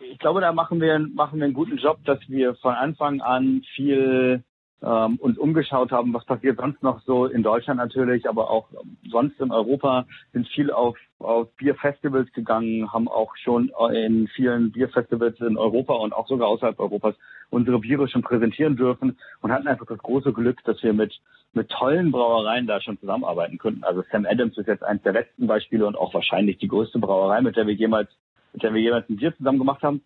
Ich 0.00 0.18
glaube, 0.18 0.40
da 0.40 0.52
machen 0.52 0.80
wir, 0.80 0.98
machen 0.98 1.38
wir 1.38 1.44
einen 1.44 1.54
guten 1.54 1.76
Job, 1.76 1.98
dass 2.04 2.18
wir 2.28 2.54
von 2.56 2.74
Anfang 2.74 3.20
an 3.20 3.62
viel 3.74 4.42
ähm, 4.84 5.16
uns 5.16 5.38
umgeschaut 5.38 5.92
haben, 5.92 6.12
was 6.12 6.24
passiert 6.24 6.58
sonst 6.58 6.82
noch 6.82 7.00
so 7.02 7.26
in 7.26 7.42
Deutschland 7.42 7.78
natürlich, 7.78 8.28
aber 8.28 8.50
auch 8.50 8.68
sonst 9.08 9.40
in 9.40 9.50
Europa, 9.50 10.06
sind 10.32 10.46
viel 10.48 10.70
auf, 10.70 10.96
auf 11.18 11.48
Bierfestivals 11.56 12.30
gegangen, 12.32 12.92
haben 12.92 13.08
auch 13.08 13.34
schon 13.36 13.72
in 13.92 14.28
vielen 14.28 14.72
Bierfestivals 14.72 15.40
in 15.40 15.56
Europa 15.56 15.94
und 15.94 16.12
auch 16.12 16.28
sogar 16.28 16.48
außerhalb 16.48 16.78
Europas 16.78 17.14
unsere 17.50 17.78
Biere 17.78 18.08
schon 18.08 18.22
präsentieren 18.22 18.76
dürfen 18.76 19.18
und 19.40 19.52
hatten 19.52 19.68
einfach 19.68 19.86
das 19.86 19.98
große 19.98 20.32
Glück, 20.32 20.62
dass 20.64 20.82
wir 20.82 20.92
mit, 20.92 21.14
mit 21.52 21.70
tollen 21.70 22.10
Brauereien 22.10 22.66
da 22.66 22.80
schon 22.80 22.98
zusammenarbeiten 22.98 23.58
könnten. 23.58 23.84
Also 23.84 24.02
Sam 24.10 24.26
Adams 24.26 24.58
ist 24.58 24.66
jetzt 24.66 24.82
eines 24.82 25.02
der 25.02 25.12
letzten 25.12 25.46
Beispiele 25.46 25.86
und 25.86 25.96
auch 25.96 26.12
wahrscheinlich 26.12 26.58
die 26.58 26.68
größte 26.68 26.98
Brauerei, 26.98 27.40
mit 27.40 27.56
der 27.56 27.66
wir 27.66 27.74
jemals, 27.74 28.10
mit 28.52 28.62
der 28.62 28.74
wir 28.74 28.82
jemals 28.82 29.08
ein 29.08 29.16
Bier 29.16 29.34
zusammen 29.36 29.58
gemacht 29.58 29.82
haben. 29.82 30.02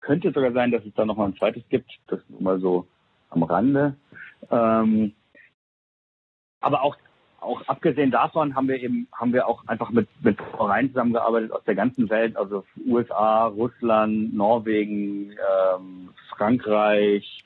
Könnte 0.00 0.32
sogar 0.32 0.52
sein, 0.52 0.70
dass 0.70 0.84
es 0.84 0.94
da 0.94 1.04
nochmal 1.04 1.28
ein 1.28 1.36
zweites 1.36 1.62
gibt. 1.68 1.90
Das 2.08 2.20
ist 2.20 2.40
mal 2.40 2.60
so 2.60 2.86
am 3.32 3.42
Rande. 3.42 3.96
Ähm, 4.50 5.12
aber 6.60 6.82
auch 6.82 6.96
auch 7.42 7.62
abgesehen 7.66 8.10
davon 8.10 8.54
haben 8.54 8.68
wir 8.68 8.80
eben 8.80 9.08
haben 9.12 9.32
wir 9.32 9.48
auch 9.48 9.66
einfach 9.66 9.90
mit 9.90 10.08
mit 10.22 10.40
Vereinen 10.56 10.90
zusammengearbeitet 10.90 11.52
aus 11.52 11.64
der 11.64 11.74
ganzen 11.74 12.08
Welt, 12.08 12.36
also 12.36 12.64
USA, 12.86 13.46
Russland, 13.46 14.34
Norwegen, 14.34 15.32
ähm, 15.32 16.10
Frankreich, 16.36 17.44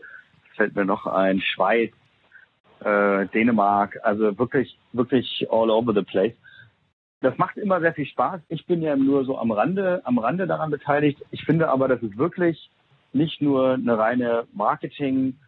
fällt 0.54 0.76
mir 0.76 0.84
noch 0.84 1.06
ein, 1.06 1.40
Schweiz, 1.40 1.92
äh, 2.80 3.26
Dänemark, 3.28 3.98
also 4.02 4.38
wirklich 4.38 4.78
wirklich 4.92 5.46
all 5.50 5.70
over 5.70 5.94
the 5.94 6.02
place. 6.02 6.34
Das 7.22 7.38
macht 7.38 7.56
immer 7.56 7.80
sehr 7.80 7.94
viel 7.94 8.06
Spaß. 8.06 8.42
Ich 8.48 8.66
bin 8.66 8.82
ja 8.82 8.94
nur 8.96 9.24
so 9.24 9.38
am 9.38 9.50
Rande 9.50 10.02
am 10.04 10.18
Rande 10.18 10.46
daran 10.46 10.70
beteiligt. 10.70 11.24
Ich 11.30 11.44
finde 11.44 11.70
aber, 11.70 11.88
dass 11.88 12.02
es 12.02 12.18
wirklich 12.18 12.70
nicht 13.14 13.40
nur 13.40 13.72
eine 13.72 13.96
reine 13.96 14.46
Marketing 14.52 15.38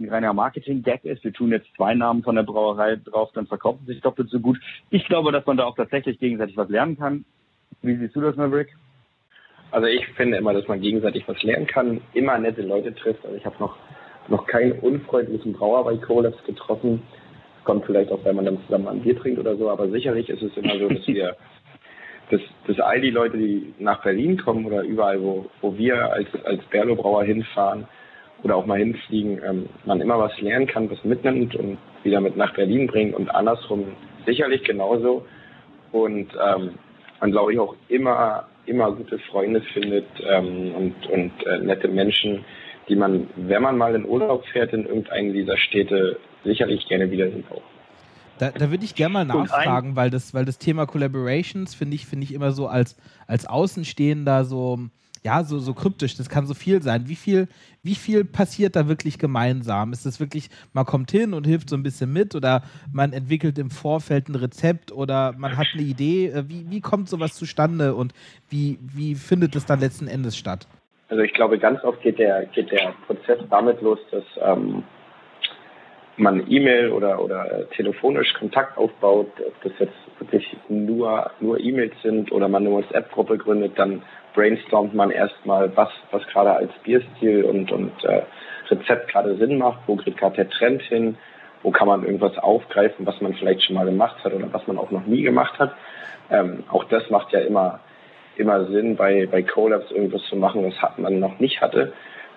ein 0.00 0.08
reiner 0.08 0.32
Marketing-Gag 0.32 1.04
ist. 1.04 1.22
Wir 1.22 1.32
tun 1.32 1.52
jetzt 1.52 1.68
zwei 1.76 1.94
Namen 1.94 2.22
von 2.22 2.34
der 2.34 2.42
Brauerei 2.42 2.96
drauf, 2.96 3.30
dann 3.32 3.46
verkaufen 3.46 3.86
sich 3.86 4.00
doppelt 4.00 4.28
so 4.28 4.40
gut. 4.40 4.58
Ich 4.90 5.06
glaube, 5.06 5.30
dass 5.30 5.46
man 5.46 5.56
da 5.56 5.64
auch 5.64 5.76
tatsächlich 5.76 6.18
gegenseitig 6.18 6.56
was 6.56 6.68
lernen 6.68 6.98
kann. 6.98 7.24
Wie 7.82 7.96
siehst 7.96 8.16
du 8.16 8.20
das, 8.20 8.36
Maverick? 8.36 8.74
Also 9.70 9.86
ich 9.86 10.06
finde 10.16 10.36
immer, 10.36 10.52
dass 10.52 10.68
man 10.68 10.80
gegenseitig 10.80 11.26
was 11.28 11.40
lernen 11.42 11.66
kann, 11.66 12.00
immer 12.12 12.38
nette 12.38 12.62
Leute 12.62 12.94
trifft. 12.94 13.24
Also 13.24 13.36
ich 13.36 13.44
habe 13.44 13.56
noch, 13.58 13.76
noch 14.28 14.46
keinen 14.46 14.72
unfreundlichen 14.72 15.52
Brauer 15.52 15.84
bei 15.84 15.96
Collabs 15.96 16.42
getroffen. 16.44 17.02
Kommt 17.64 17.86
vielleicht 17.86 18.10
auch, 18.10 18.24
wenn 18.24 18.36
man 18.36 18.44
dann 18.44 18.58
zusammen 18.66 18.88
ein 18.88 19.02
Bier 19.02 19.18
trinkt 19.18 19.38
oder 19.38 19.56
so, 19.56 19.70
aber 19.70 19.88
sicherlich 19.88 20.28
ist 20.28 20.42
es 20.42 20.56
immer 20.56 20.78
so, 20.78 20.88
dass 20.88 21.06
wir, 21.06 21.36
dass, 22.30 22.40
dass 22.66 22.80
all 22.80 23.00
die 23.00 23.10
Leute, 23.10 23.38
die 23.38 23.74
nach 23.78 24.02
Berlin 24.02 24.38
kommen 24.38 24.66
oder 24.66 24.82
überall, 24.82 25.22
wo, 25.22 25.46
wo 25.60 25.76
wir 25.76 26.12
als, 26.12 26.28
als 26.44 26.62
Berlo-Brauer 26.64 27.24
hinfahren, 27.24 27.86
oder 28.42 28.56
auch 28.56 28.66
mal 28.66 28.78
hinfliegen, 28.78 29.40
ähm, 29.44 29.68
man 29.84 30.00
immer 30.00 30.18
was 30.18 30.38
lernen 30.40 30.66
kann, 30.66 30.90
was 30.90 31.02
mitnimmt 31.04 31.54
und 31.54 31.78
wieder 32.02 32.20
mit 32.20 32.36
nach 32.36 32.54
Berlin 32.54 32.86
bringt 32.86 33.14
und 33.14 33.34
andersrum 33.34 33.86
sicherlich 34.26 34.62
genauso. 34.64 35.24
Und 35.92 36.28
ähm, 36.34 36.70
man, 37.20 37.30
glaube 37.30 37.52
ich, 37.52 37.58
auch 37.58 37.74
immer, 37.88 38.46
immer 38.66 38.92
gute 38.92 39.18
Freunde 39.18 39.62
findet 39.72 40.06
ähm, 40.28 40.74
und, 40.74 41.06
und 41.06 41.32
äh, 41.46 41.58
nette 41.58 41.88
Menschen, 41.88 42.44
die 42.88 42.96
man, 42.96 43.28
wenn 43.36 43.62
man 43.62 43.78
mal 43.78 43.94
in 43.94 44.04
Urlaub 44.04 44.44
fährt 44.46 44.72
in 44.72 44.86
irgendeinen 44.86 45.32
dieser 45.32 45.56
Städte, 45.56 46.18
sicherlich 46.44 46.86
gerne 46.86 47.10
wieder 47.10 47.26
auch. 47.50 47.62
Da, 48.38 48.50
da 48.50 48.70
würde 48.70 48.84
ich 48.84 48.94
gerne 48.94 49.12
mal 49.12 49.24
nachfragen, 49.24 49.94
weil 49.94 50.10
das, 50.10 50.34
weil 50.34 50.44
das 50.44 50.58
Thema 50.58 50.86
Collaborations 50.86 51.74
finde 51.74 51.94
ich, 51.94 52.06
finde 52.06 52.24
ich 52.24 52.34
immer 52.34 52.50
so 52.50 52.66
als, 52.66 52.96
als 53.26 53.46
Außenstehender 53.46 54.44
so, 54.44 54.80
ja, 55.24 55.42
so, 55.42 55.58
so 55.58 55.72
kryptisch, 55.72 56.16
das 56.16 56.28
kann 56.28 56.46
so 56.46 56.52
viel 56.52 56.82
sein. 56.82 57.04
Wie 57.06 57.14
viel, 57.14 57.48
wie 57.82 57.94
viel 57.94 58.26
passiert 58.26 58.76
da 58.76 58.88
wirklich 58.88 59.18
gemeinsam? 59.18 59.92
Ist 59.92 60.04
es 60.04 60.20
wirklich, 60.20 60.50
man 60.74 60.84
kommt 60.84 61.10
hin 61.10 61.32
und 61.32 61.46
hilft 61.46 61.70
so 61.70 61.76
ein 61.76 61.82
bisschen 61.82 62.12
mit 62.12 62.34
oder 62.34 62.62
man 62.92 63.14
entwickelt 63.14 63.58
im 63.58 63.70
Vorfeld 63.70 64.28
ein 64.28 64.34
Rezept 64.34 64.92
oder 64.92 65.34
man 65.38 65.56
hat 65.56 65.68
eine 65.72 65.82
Idee? 65.82 66.26
Äh, 66.26 66.44
wie, 66.48 66.70
wie 66.70 66.80
kommt 66.82 67.08
sowas 67.08 67.34
zustande 67.34 67.94
und 67.94 68.12
wie, 68.50 68.78
wie 68.82 69.14
findet 69.14 69.56
es 69.56 69.64
dann 69.64 69.80
letzten 69.80 70.08
Endes 70.08 70.36
statt? 70.36 70.68
Also 71.08 71.22
ich 71.22 71.32
glaube, 71.32 71.58
ganz 71.58 71.82
oft 71.84 72.02
geht 72.02 72.18
der, 72.18 72.44
geht 72.46 72.70
der 72.70 72.92
Prozess 73.06 73.38
damit 73.48 73.80
los, 73.80 73.98
dass 74.10 74.24
ähm, 74.42 74.82
man 76.18 76.50
E-Mail 76.50 76.90
oder, 76.90 77.22
oder 77.22 77.68
telefonisch 77.70 78.34
Kontakt 78.34 78.76
aufbaut, 78.76 79.28
ob 79.46 79.62
das 79.62 79.72
jetzt 79.78 79.94
wirklich 80.18 80.56
nur, 80.68 81.30
nur 81.40 81.58
E-Mails 81.58 81.94
sind 82.02 82.30
oder 82.30 82.48
man 82.48 82.66
eine 82.66 82.74
WhatsApp-Gruppe 82.74 83.38
gründet, 83.38 83.72
dann 83.78 84.02
brainstormt 84.34 84.94
man 84.94 85.10
erstmal, 85.10 85.74
was, 85.76 85.88
was 86.10 86.26
gerade 86.26 86.52
als 86.52 86.72
Bierstil 86.82 87.44
und, 87.44 87.72
und 87.72 87.92
äh, 88.04 88.22
Rezept 88.68 89.08
gerade 89.10 89.36
Sinn 89.36 89.58
macht, 89.58 89.80
wo 89.86 89.96
geht 89.96 90.16
gerade 90.16 90.36
der 90.36 90.50
Trend 90.50 90.82
hin, 90.82 91.16
wo 91.62 91.70
kann 91.70 91.88
man 91.88 92.04
irgendwas 92.04 92.36
aufgreifen, 92.38 93.06
was 93.06 93.20
man 93.20 93.34
vielleicht 93.34 93.62
schon 93.62 93.76
mal 93.76 93.86
gemacht 93.86 94.22
hat 94.24 94.32
oder 94.34 94.52
was 94.52 94.66
man 94.66 94.78
auch 94.78 94.90
noch 94.90 95.06
nie 95.06 95.22
gemacht 95.22 95.58
hat. 95.58 95.74
Ähm, 96.30 96.64
auch 96.68 96.84
das 96.84 97.08
macht 97.10 97.32
ja 97.32 97.40
immer, 97.40 97.80
immer 98.36 98.66
Sinn, 98.66 98.96
bei, 98.96 99.26
bei 99.26 99.42
Collabs 99.42 99.90
irgendwas 99.90 100.22
zu 100.24 100.36
machen, 100.36 100.64
was 100.64 100.98
man 100.98 101.18
noch 101.20 101.38
nicht 101.38 101.60
hatte, 101.60 101.92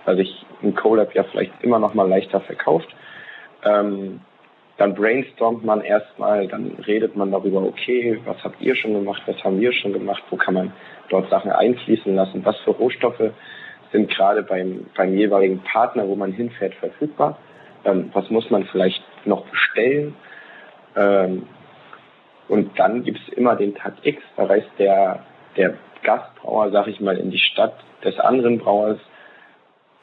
weil 0.06 0.18
sich 0.18 0.45
ein 0.64 0.76
Collab 0.76 1.14
ja 1.16 1.24
vielleicht 1.24 1.54
immer 1.62 1.80
noch 1.80 1.93
mal 1.93 2.08
leichter 2.08 2.41
verkauft. 2.41 2.88
Ähm, 3.64 4.22
dann 4.78 4.93
brainstormt 4.93 5.65
man 5.65 5.82
erstmal, 5.82 6.47
dann 6.47 6.78
redet 6.86 7.15
man 7.15 7.32
darüber, 7.32 7.63
okay, 7.63 8.19
was 8.25 8.43
habt 8.43 8.61
ihr 8.61 8.75
schon 8.75 8.93
gemacht, 8.93 9.23
was 9.25 9.43
haben 9.43 9.59
wir 9.59 9.73
schon 9.73 9.91
gemacht, 9.91 10.23
wo 10.30 10.38
kann 10.38 10.53
man 10.53 10.73
dort 11.09 11.30
Sachen 11.30 11.51
einfließen 11.51 12.13
lassen, 12.15 12.45
was 12.45 12.57
für 12.59 12.71
Rohstoffe 12.71 13.32
sind 13.91 14.09
gerade 14.09 14.43
beim, 14.43 14.86
beim 14.95 15.15
jeweiligen 15.15 15.59
Partner, 15.59 16.07
wo 16.07 16.15
man 16.15 16.32
hinfährt, 16.32 16.75
verfügbar, 16.75 17.39
ähm, 17.86 18.09
was 18.13 18.30
muss 18.30 18.49
man 18.49 18.65
vielleicht 18.65 19.01
noch 19.25 19.45
bestellen. 19.45 20.15
Ähm, 20.95 21.47
und 22.47 22.78
dann 22.80 23.03
gibt 23.03 23.19
es 23.19 23.34
immer 23.34 23.55
den 23.55 23.75
Tag 23.75 23.93
X, 24.03 24.21
da 24.36 24.45
reist 24.45 24.69
der, 24.78 25.23
der 25.55 25.75
Gastbrauer, 26.03 26.71
sag 26.71 26.88
ich 26.88 26.99
mal, 26.99 27.17
in 27.17 27.32
die 27.32 27.39
Stadt 27.39 27.73
des 28.03 28.19
anderen 28.19 28.59
Brauers. 28.59 28.99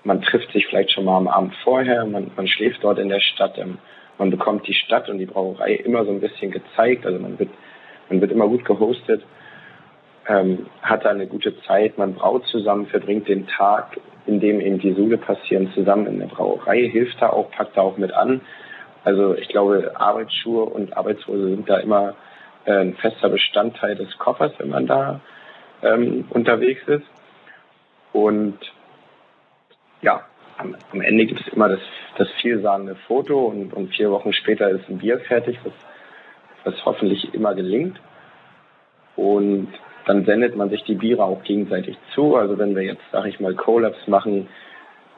Man 0.02 0.20
trifft 0.20 0.52
sich 0.52 0.66
vielleicht 0.66 0.92
schon 0.92 1.04
mal 1.04 1.16
am 1.16 1.28
Abend 1.28 1.54
vorher, 1.62 2.04
man, 2.04 2.30
man 2.36 2.48
schläft 2.48 2.82
dort 2.82 2.98
in 2.98 3.08
der 3.08 3.20
Stadt. 3.20 3.56
Ähm, 3.58 3.78
man 4.18 4.30
bekommt 4.30 4.66
die 4.66 4.74
Stadt 4.74 5.08
und 5.08 5.18
die 5.18 5.26
Brauerei 5.26 5.74
immer 5.74 6.04
so 6.04 6.10
ein 6.10 6.20
bisschen 6.20 6.50
gezeigt. 6.50 7.06
Also 7.06 7.18
man 7.18 7.38
wird, 7.38 7.50
man 8.08 8.20
wird 8.20 8.32
immer 8.32 8.48
gut 8.48 8.64
gehostet, 8.64 9.22
ähm, 10.28 10.66
hat 10.82 11.04
da 11.04 11.10
eine 11.10 11.26
gute 11.26 11.60
Zeit, 11.62 11.98
man 11.98 12.14
braut 12.14 12.46
zusammen, 12.46 12.86
verbringt 12.86 13.28
den 13.28 13.46
Tag, 13.46 14.00
in 14.26 14.40
dem 14.40 14.60
eben 14.60 14.78
die 14.78 14.94
Sule 14.94 15.18
passieren, 15.18 15.72
zusammen 15.74 16.06
in 16.06 16.18
der 16.18 16.26
Brauerei, 16.26 16.88
hilft 16.88 17.20
da 17.20 17.30
auch, 17.30 17.50
packt 17.50 17.76
da 17.76 17.82
auch 17.82 17.98
mit 17.98 18.12
an. 18.12 18.40
Also 19.04 19.34
ich 19.34 19.48
glaube, 19.48 19.92
Arbeitsschuhe 19.96 20.64
und 20.64 20.96
Arbeitshose 20.96 21.50
sind 21.50 21.68
da 21.68 21.76
immer 21.76 22.14
äh, 22.64 22.72
ein 22.72 22.94
fester 22.94 23.28
Bestandteil 23.28 23.96
des 23.96 24.16
Koffers, 24.18 24.52
wenn 24.58 24.70
man 24.70 24.86
da 24.86 25.20
ähm, 25.82 26.24
unterwegs 26.30 26.80
ist. 26.86 27.04
Und 28.14 28.58
ja, 30.00 30.22
am, 30.59 30.76
am 30.92 31.00
Ende 31.00 31.26
gibt 31.26 31.40
es 31.40 31.52
immer 31.52 31.68
das, 31.68 31.80
das 32.18 32.28
vielsagende 32.40 32.96
Foto 33.07 33.46
und, 33.46 33.72
und 33.72 33.94
vier 33.94 34.11
Wochen 34.11 34.32
später 34.32 34.68
ist 34.70 34.88
ein 34.88 34.98
Bier 34.98 35.20
fertig, 35.20 35.59
was, 35.64 35.72
was 36.64 36.84
hoffentlich 36.84 37.32
immer 37.34 37.55
gelingt. 37.55 38.00
Und 39.16 39.68
dann 40.07 40.24
sendet 40.24 40.57
man 40.57 40.70
sich 40.70 40.82
die 40.84 40.96
Biere 40.96 41.24
auch 41.24 41.42
gegenseitig 41.44 41.96
zu. 42.14 42.36
Also 42.36 42.59
wenn 42.59 42.74
wir 42.74 42.82
jetzt, 42.82 43.02
sag 43.12 43.26
ich 43.26 43.40
mal, 43.40 43.55
Collabs 43.55 44.07
machen, 44.07 44.48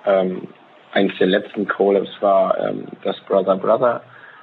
ähm, 0.04 0.48
eines 0.92 1.16
der 1.18 1.26
letzten 1.26 1.66
Collabs 1.66 2.10
war 2.20 2.58
ähm, 2.58 2.86
das 3.02 3.18
Brother 3.20 3.56
Brother 3.56 4.02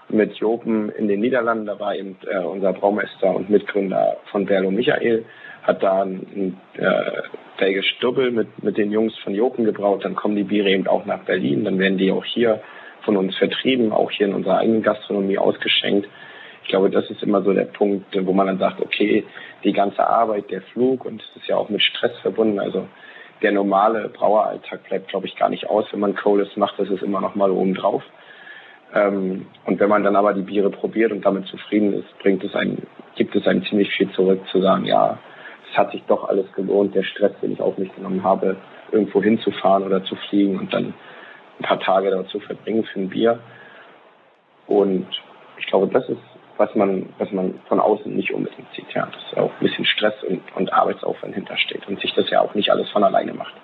mit 0.09 0.35
Jopen 0.35 0.89
in 0.89 1.07
den 1.07 1.21
Niederlanden. 1.21 1.65
Da 1.65 1.79
war 1.79 1.95
eben 1.95 2.17
äh, 2.27 2.39
unser 2.39 2.73
Braumeister 2.73 3.35
und 3.35 3.49
Mitgründer 3.49 4.17
von 4.31 4.45
Berlo 4.45 4.71
Michael, 4.71 5.25
hat 5.63 5.81
da 5.81 6.03
ein, 6.03 6.57
ein 6.75 6.81
äh, 6.81 7.21
Belgisch 7.57 7.97
Double 7.99 8.31
mit, 8.31 8.63
mit 8.63 8.77
den 8.77 8.91
Jungs 8.91 9.17
von 9.19 9.33
Jopen 9.33 9.65
gebraut. 9.65 10.03
Dann 10.03 10.15
kommen 10.15 10.35
die 10.35 10.43
Biere 10.43 10.69
eben 10.69 10.87
auch 10.87 11.05
nach 11.05 11.23
Berlin. 11.23 11.63
Dann 11.63 11.79
werden 11.79 11.97
die 11.97 12.11
auch 12.11 12.25
hier 12.25 12.61
von 13.03 13.17
uns 13.17 13.35
vertrieben, 13.37 13.91
auch 13.91 14.11
hier 14.11 14.27
in 14.27 14.33
unserer 14.33 14.57
eigenen 14.57 14.81
Gastronomie 14.81 15.37
ausgeschenkt. 15.37 16.07
Ich 16.63 16.69
glaube, 16.69 16.89
das 16.89 17.09
ist 17.09 17.21
immer 17.23 17.41
so 17.41 17.53
der 17.53 17.65
Punkt, 17.65 18.05
wo 18.25 18.31
man 18.33 18.47
dann 18.47 18.57
sagt, 18.57 18.81
okay, 18.81 19.25
die 19.63 19.73
ganze 19.73 20.07
Arbeit, 20.07 20.49
der 20.49 20.61
Flug 20.61 21.05
und 21.05 21.21
es 21.21 21.41
ist 21.41 21.47
ja 21.47 21.57
auch 21.57 21.69
mit 21.69 21.81
Stress 21.81 22.17
verbunden. 22.21 22.59
Also 22.59 22.87
der 23.41 23.51
normale 23.51 24.07
Braueralltag 24.09 24.83
bleibt, 24.83 25.09
glaube 25.09 25.27
ich, 25.27 25.35
gar 25.35 25.49
nicht 25.49 25.69
aus, 25.69 25.85
wenn 25.91 25.99
man 25.99 26.15
Coles 26.15 26.55
macht. 26.55 26.79
Das 26.79 26.89
ist 26.89 27.03
immer 27.03 27.19
noch 27.19 27.35
mal 27.35 27.51
oben 27.51 27.73
drauf. 27.73 28.03
Ähm, 28.93 29.47
und 29.65 29.79
wenn 29.79 29.89
man 29.89 30.03
dann 30.03 30.15
aber 30.15 30.33
die 30.33 30.43
Biere 30.43 30.69
probiert 30.69 31.11
und 31.11 31.25
damit 31.25 31.47
zufrieden 31.47 31.93
ist, 31.93 32.19
bringt 32.19 32.43
es 32.43 32.53
einen, 32.55 32.85
gibt 33.15 33.35
es 33.35 33.47
einem 33.47 33.65
ziemlich 33.65 33.89
viel 33.91 34.09
zurück 34.11 34.41
zu 34.51 34.61
sagen, 34.61 34.85
ja, 34.85 35.17
es 35.71 35.77
hat 35.77 35.91
sich 35.91 36.03
doch 36.07 36.29
alles 36.29 36.51
gelohnt, 36.53 36.93
der 36.93 37.03
Stress, 37.03 37.31
den 37.41 37.53
ich 37.53 37.61
auf 37.61 37.77
mich 37.77 37.93
genommen 37.95 38.23
habe, 38.23 38.57
irgendwo 38.91 39.23
hinzufahren 39.23 39.83
oder 39.83 40.03
zu 40.03 40.15
fliegen 40.15 40.59
und 40.59 40.73
dann 40.73 40.93
ein 41.59 41.63
paar 41.63 41.79
Tage 41.79 42.11
dort 42.11 42.29
zu 42.29 42.39
verbringen 42.39 42.83
für 42.83 42.99
ein 42.99 43.09
Bier. 43.09 43.39
Und 44.67 45.07
ich 45.57 45.65
glaube, 45.65 45.87
das 45.87 46.07
ist, 46.09 46.21
was 46.57 46.73
man, 46.75 47.09
was 47.17 47.31
man 47.31 47.59
von 47.67 47.79
außen 47.79 48.15
nicht 48.15 48.31
unbedingt 48.31 48.67
sieht, 48.75 48.91
ja, 48.93 49.07
dass 49.07 49.37
auch 49.39 49.51
ein 49.51 49.59
bisschen 49.59 49.85
Stress 49.85 50.13
und, 50.23 50.41
und 50.55 50.71
Arbeitsaufwand 50.71 51.33
hintersteht 51.33 51.87
und 51.87 51.99
sich 51.99 52.13
das 52.13 52.29
ja 52.29 52.41
auch 52.41 52.53
nicht 52.53 52.69
alles 52.69 52.89
von 52.91 53.03
alleine 53.03 53.33
macht. 53.33 53.55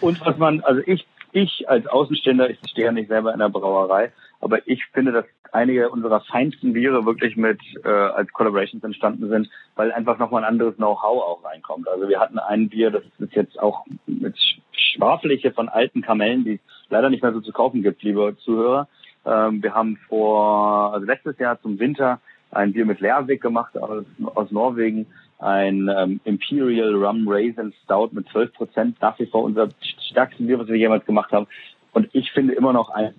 Und 0.00 0.24
was 0.24 0.38
man, 0.38 0.62
also 0.62 0.80
ich 0.86 1.06
ich 1.32 1.68
als 1.68 1.86
Außenstehender, 1.86 2.50
ich 2.50 2.58
stehe 2.70 2.86
ja 2.86 2.92
nicht 2.92 3.08
selber 3.08 3.32
in 3.32 3.38
der 3.38 3.48
Brauerei, 3.48 4.12
aber 4.40 4.66
ich 4.66 4.84
finde, 4.92 5.12
dass 5.12 5.24
einige 5.52 5.90
unserer 5.90 6.20
feinsten 6.20 6.72
Biere 6.72 7.04
wirklich 7.06 7.36
mit 7.36 7.60
äh, 7.84 7.88
als 7.88 8.32
Collaborations 8.32 8.84
entstanden 8.84 9.28
sind, 9.28 9.48
weil 9.76 9.92
einfach 9.92 10.18
nochmal 10.18 10.44
ein 10.44 10.48
anderes 10.48 10.76
Know-how 10.76 11.22
auch 11.22 11.44
reinkommt. 11.44 11.88
Also 11.88 12.08
wir 12.08 12.20
hatten 12.20 12.38
ein 12.38 12.68
Bier, 12.68 12.90
das 12.90 13.02
ist 13.18 13.34
jetzt 13.34 13.58
auch 13.58 13.84
mit 14.06 14.36
Schwafelige 14.72 15.52
von 15.52 15.68
alten 15.68 16.02
Kamellen, 16.02 16.44
die 16.44 16.54
es 16.54 16.60
leider 16.90 17.10
nicht 17.10 17.22
mehr 17.22 17.32
so 17.32 17.40
zu 17.40 17.52
kaufen 17.52 17.82
gibt, 17.82 18.02
liebe 18.02 18.36
Zuhörer. 18.44 18.88
Ähm, 19.24 19.62
wir 19.62 19.74
haben 19.74 19.96
vor, 20.08 20.92
also 20.92 21.06
letztes 21.06 21.38
Jahr 21.38 21.60
zum 21.60 21.78
Winter 21.78 22.20
ein 22.50 22.72
Bier 22.72 22.86
mit 22.86 23.00
Lervik 23.00 23.42
gemacht 23.42 23.76
aus, 23.76 24.04
aus 24.34 24.50
Norwegen 24.50 25.06
ein 25.38 25.88
ähm, 25.88 26.20
Imperial 26.24 26.94
Rum 26.94 27.28
Raisin 27.28 27.72
Stout 27.84 28.10
mit 28.12 28.28
12 28.28 28.52
Prozent, 28.54 29.00
nach 29.00 29.18
wie 29.18 29.26
vor 29.26 29.44
unser 29.44 29.68
stärkstes 30.10 30.46
Bier, 30.46 30.58
was 30.58 30.68
wir 30.68 30.76
jemals 30.76 31.04
gemacht 31.04 31.32
haben. 31.32 31.46
Und 31.92 32.08
ich 32.12 32.30
finde 32.32 32.54
immer 32.54 32.72
noch 32.72 32.90
ein 32.90 33.14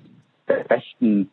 der 0.47 0.63
besten 0.63 1.29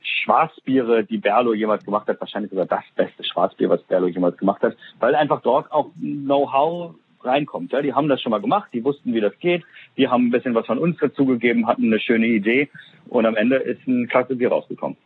Schwarzbiere, 0.00 1.04
die 1.04 1.18
Berlo 1.18 1.52
jemals 1.52 1.84
gemacht 1.84 2.08
hat, 2.08 2.20
wahrscheinlich 2.20 2.50
sogar 2.50 2.66
das 2.66 2.84
beste 2.94 3.22
Schwarzbier, 3.24 3.68
was 3.68 3.82
Berlo 3.82 4.06
jemals 4.06 4.36
gemacht 4.38 4.62
hat, 4.62 4.76
weil 4.98 5.14
einfach 5.14 5.42
dort 5.42 5.70
auch 5.72 5.90
Know-how 6.00 6.94
reinkommt. 7.22 7.72
Ja, 7.72 7.82
die 7.82 7.92
haben 7.92 8.08
das 8.08 8.22
schon 8.22 8.30
mal 8.30 8.40
gemacht, 8.40 8.70
die 8.72 8.84
wussten, 8.84 9.14
wie 9.14 9.20
das 9.20 9.36
geht, 9.38 9.64
die 9.96 10.08
haben 10.08 10.26
ein 10.26 10.30
bisschen 10.30 10.54
was 10.54 10.66
von 10.66 10.78
uns 10.78 10.96
dazugegeben, 10.98 11.66
hatten 11.66 11.84
eine 11.84 12.00
schöne 12.00 12.26
Idee 12.26 12.68
und 13.08 13.26
am 13.26 13.36
Ende 13.36 13.56
ist 13.56 13.86
ein 13.86 14.08
klasse 14.08 14.36
Bier 14.36 14.50
rausgekommen. 14.50 14.96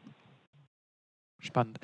Spannend. 1.42 1.78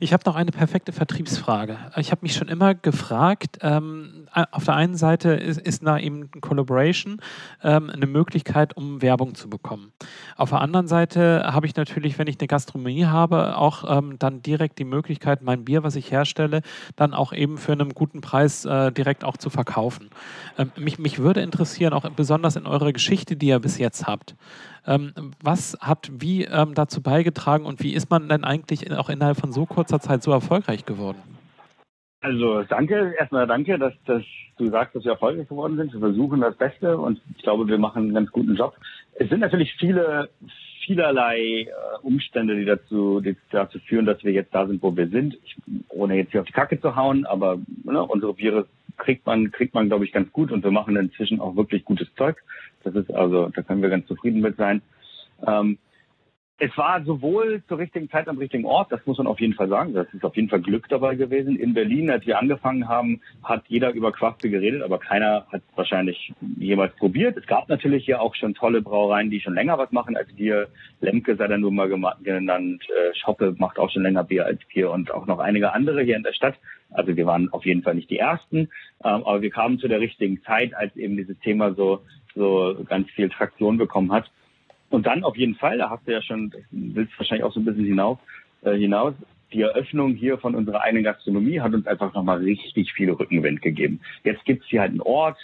Ich 0.00 0.14
habe 0.14 0.22
noch 0.24 0.36
eine 0.36 0.52
perfekte 0.52 0.90
Vertriebsfrage. 0.90 1.76
Ich 1.96 2.12
habe 2.12 2.22
mich 2.22 2.32
schon 2.34 2.48
immer 2.48 2.74
gefragt, 2.74 3.58
ähm, 3.60 4.26
auf 4.50 4.64
der 4.64 4.74
einen 4.74 4.96
Seite 4.96 5.32
ist, 5.32 5.82
da 5.82 5.98
eben 5.98 6.30
Collaboration 6.40 7.20
ähm, 7.62 7.90
eine 7.90 8.06
Möglichkeit, 8.06 8.74
um 8.74 9.02
Werbung 9.02 9.34
zu 9.34 9.50
bekommen. 9.50 9.92
Auf 10.36 10.50
der 10.50 10.62
anderen 10.62 10.88
Seite 10.88 11.42
habe 11.44 11.66
ich 11.66 11.76
natürlich, 11.76 12.18
wenn 12.18 12.26
ich 12.26 12.40
eine 12.40 12.46
Gastronomie 12.46 13.04
habe, 13.04 13.58
auch 13.58 13.84
ähm, 13.98 14.18
dann 14.18 14.40
direkt 14.40 14.78
die 14.78 14.84
Möglichkeit, 14.84 15.42
mein 15.42 15.66
Bier, 15.66 15.82
was 15.82 15.94
ich 15.94 16.10
herstelle, 16.10 16.62
dann 16.96 17.12
auch 17.12 17.34
eben 17.34 17.58
für 17.58 17.72
einen 17.72 17.90
guten 17.90 18.22
Preis 18.22 18.64
äh, 18.64 18.92
direkt 18.92 19.24
auch 19.24 19.36
zu 19.36 19.50
verkaufen. 19.50 20.08
Ähm, 20.56 20.72
mich, 20.78 20.98
mich 20.98 21.18
würde 21.18 21.42
interessieren, 21.42 21.92
auch 21.92 22.08
besonders 22.10 22.56
in 22.56 22.66
eurer 22.66 22.94
Geschichte, 22.94 23.36
die 23.36 23.48
ihr 23.48 23.60
bis 23.60 23.76
jetzt 23.76 24.06
habt, 24.06 24.36
was 24.84 25.78
hat 25.80 26.10
wie 26.12 26.44
ähm, 26.44 26.74
dazu 26.74 27.02
beigetragen 27.02 27.66
und 27.66 27.82
wie 27.82 27.94
ist 27.94 28.10
man 28.10 28.28
denn 28.28 28.44
eigentlich 28.44 28.90
auch 28.92 29.08
innerhalb 29.08 29.36
von 29.38 29.52
so 29.52 29.66
kurzer 29.66 30.00
Zeit 30.00 30.22
so 30.22 30.32
erfolgreich 30.32 30.84
geworden? 30.84 31.18
Also 32.20 32.62
danke, 32.62 33.14
erstmal 33.18 33.46
danke, 33.46 33.78
dass, 33.78 33.92
dass 34.06 34.22
du 34.56 34.70
sagst, 34.70 34.94
dass 34.94 35.04
wir 35.04 35.12
erfolgreich 35.12 35.48
geworden 35.48 35.76
sind. 35.76 35.92
Wir 35.92 36.00
versuchen 36.00 36.40
das 36.40 36.56
Beste 36.56 36.96
und 36.96 37.20
ich 37.36 37.42
glaube, 37.42 37.66
wir 37.66 37.78
machen 37.78 38.04
einen 38.04 38.14
ganz 38.14 38.30
guten 38.30 38.54
Job. 38.54 38.74
Es 39.14 39.28
sind 39.28 39.40
natürlich 39.40 39.74
viele, 39.74 40.30
vielerlei 40.86 41.38
äh, 41.40 41.68
Umstände, 42.02 42.56
die 42.56 42.64
dazu, 42.64 43.20
die 43.20 43.36
dazu 43.50 43.80
führen, 43.80 44.06
dass 44.06 44.22
wir 44.22 44.32
jetzt 44.32 44.54
da 44.54 44.66
sind, 44.66 44.82
wo 44.82 44.96
wir 44.96 45.08
sind. 45.08 45.36
Ich, 45.44 45.56
ohne 45.88 46.14
jetzt 46.16 46.30
hier 46.30 46.40
auf 46.40 46.46
die 46.46 46.52
Kacke 46.52 46.80
zu 46.80 46.94
hauen, 46.94 47.26
aber 47.26 47.58
ne, 47.84 48.02
unsere 48.02 48.34
Biere 48.34 48.66
kriegt 48.98 49.26
man, 49.26 49.50
kriegt 49.50 49.74
man, 49.74 49.88
glaube 49.88 50.04
ich, 50.04 50.12
ganz 50.12 50.30
gut 50.32 50.52
und 50.52 50.62
wir 50.62 50.70
machen 50.70 50.96
inzwischen 50.96 51.40
auch 51.40 51.56
wirklich 51.56 51.84
gutes 51.84 52.08
Zeug. 52.14 52.36
Das 52.84 52.94
ist 52.94 53.12
also, 53.12 53.48
da 53.48 53.62
können 53.62 53.82
wir 53.82 53.90
ganz 53.90 54.06
zufrieden 54.06 54.40
mit 54.40 54.56
sein. 54.56 54.82
Ähm, 55.46 55.78
es 56.64 56.78
war 56.78 57.02
sowohl 57.02 57.60
zur 57.66 57.78
richtigen 57.78 58.08
Zeit 58.08 58.28
am 58.28 58.38
richtigen 58.38 58.64
Ort, 58.66 58.92
das 58.92 59.04
muss 59.04 59.18
man 59.18 59.26
auf 59.26 59.40
jeden 59.40 59.54
Fall 59.54 59.68
sagen. 59.68 59.94
Das 59.94 60.06
ist 60.14 60.24
auf 60.24 60.36
jeden 60.36 60.48
Fall 60.48 60.60
Glück 60.60 60.88
dabei 60.88 61.16
gewesen. 61.16 61.56
In 61.56 61.74
Berlin, 61.74 62.08
als 62.08 62.24
wir 62.24 62.38
angefangen 62.38 62.88
haben, 62.88 63.20
hat 63.42 63.64
jeder 63.66 63.92
über 63.92 64.12
Quaste 64.12 64.48
geredet, 64.48 64.82
aber 64.82 64.98
keiner 64.98 65.44
hat 65.50 65.62
wahrscheinlich 65.74 66.32
jemals 66.56 66.94
probiert. 66.94 67.36
Es 67.36 67.48
gab 67.48 67.68
natürlich 67.68 68.04
hier 68.04 68.20
auch 68.20 68.36
schon 68.36 68.54
tolle 68.54 68.80
Brauereien, 68.80 69.28
die 69.28 69.40
schon 69.40 69.54
länger 69.54 69.76
was 69.76 69.90
machen 69.90 70.16
als 70.16 70.28
wir. 70.36 70.68
Lemke 71.00 71.34
sei 71.34 71.48
dann 71.48 71.62
nur 71.62 71.72
mal 71.72 71.88
genannt, 72.22 72.84
äh, 72.88 73.12
Schoppe 73.16 73.56
macht 73.58 73.80
auch 73.80 73.90
schon 73.90 74.04
länger 74.04 74.22
Bier 74.22 74.46
als 74.46 74.60
wir 74.72 74.92
und 74.92 75.10
auch 75.10 75.26
noch 75.26 75.40
einige 75.40 75.72
andere 75.72 76.02
hier 76.02 76.16
in 76.16 76.22
der 76.22 76.32
Stadt. 76.32 76.54
Also 76.90 77.16
wir 77.16 77.26
waren 77.26 77.52
auf 77.52 77.64
jeden 77.64 77.82
Fall 77.82 77.96
nicht 77.96 78.10
die 78.10 78.18
Ersten, 78.18 78.68
ähm, 79.02 79.24
aber 79.24 79.42
wir 79.42 79.50
kamen 79.50 79.80
zu 79.80 79.88
der 79.88 79.98
richtigen 79.98 80.42
Zeit, 80.42 80.74
als 80.74 80.94
eben 80.94 81.16
dieses 81.16 81.38
Thema 81.40 81.74
so, 81.74 82.02
so 82.34 82.76
ganz 82.88 83.10
viel 83.10 83.28
Traktion 83.28 83.78
bekommen 83.78 84.12
hat. 84.12 84.30
Und 84.90 85.06
dann 85.06 85.24
auf 85.24 85.36
jeden 85.36 85.54
Fall, 85.54 85.78
da 85.78 85.90
hast 85.90 86.06
du 86.06 86.12
ja 86.12 86.22
schon, 86.22 86.52
willst 86.70 87.18
wahrscheinlich 87.18 87.44
auch 87.44 87.52
so 87.52 87.60
ein 87.60 87.64
bisschen 87.64 87.84
hinaus, 87.84 88.18
äh, 88.62 88.76
hinaus, 88.76 89.14
die 89.52 89.62
Eröffnung 89.62 90.14
hier 90.14 90.38
von 90.38 90.54
unserer 90.54 90.82
eigenen 90.82 91.04
Gastronomie 91.04 91.60
hat 91.60 91.74
uns 91.74 91.86
einfach 91.86 92.14
nochmal 92.14 92.38
richtig 92.38 92.92
viel 92.92 93.10
Rückenwind 93.10 93.62
gegeben. 93.62 94.00
Jetzt 94.24 94.44
gibt's 94.44 94.66
hier 94.68 94.80
halt 94.80 94.90
einen 94.90 95.02
Ort, 95.02 95.36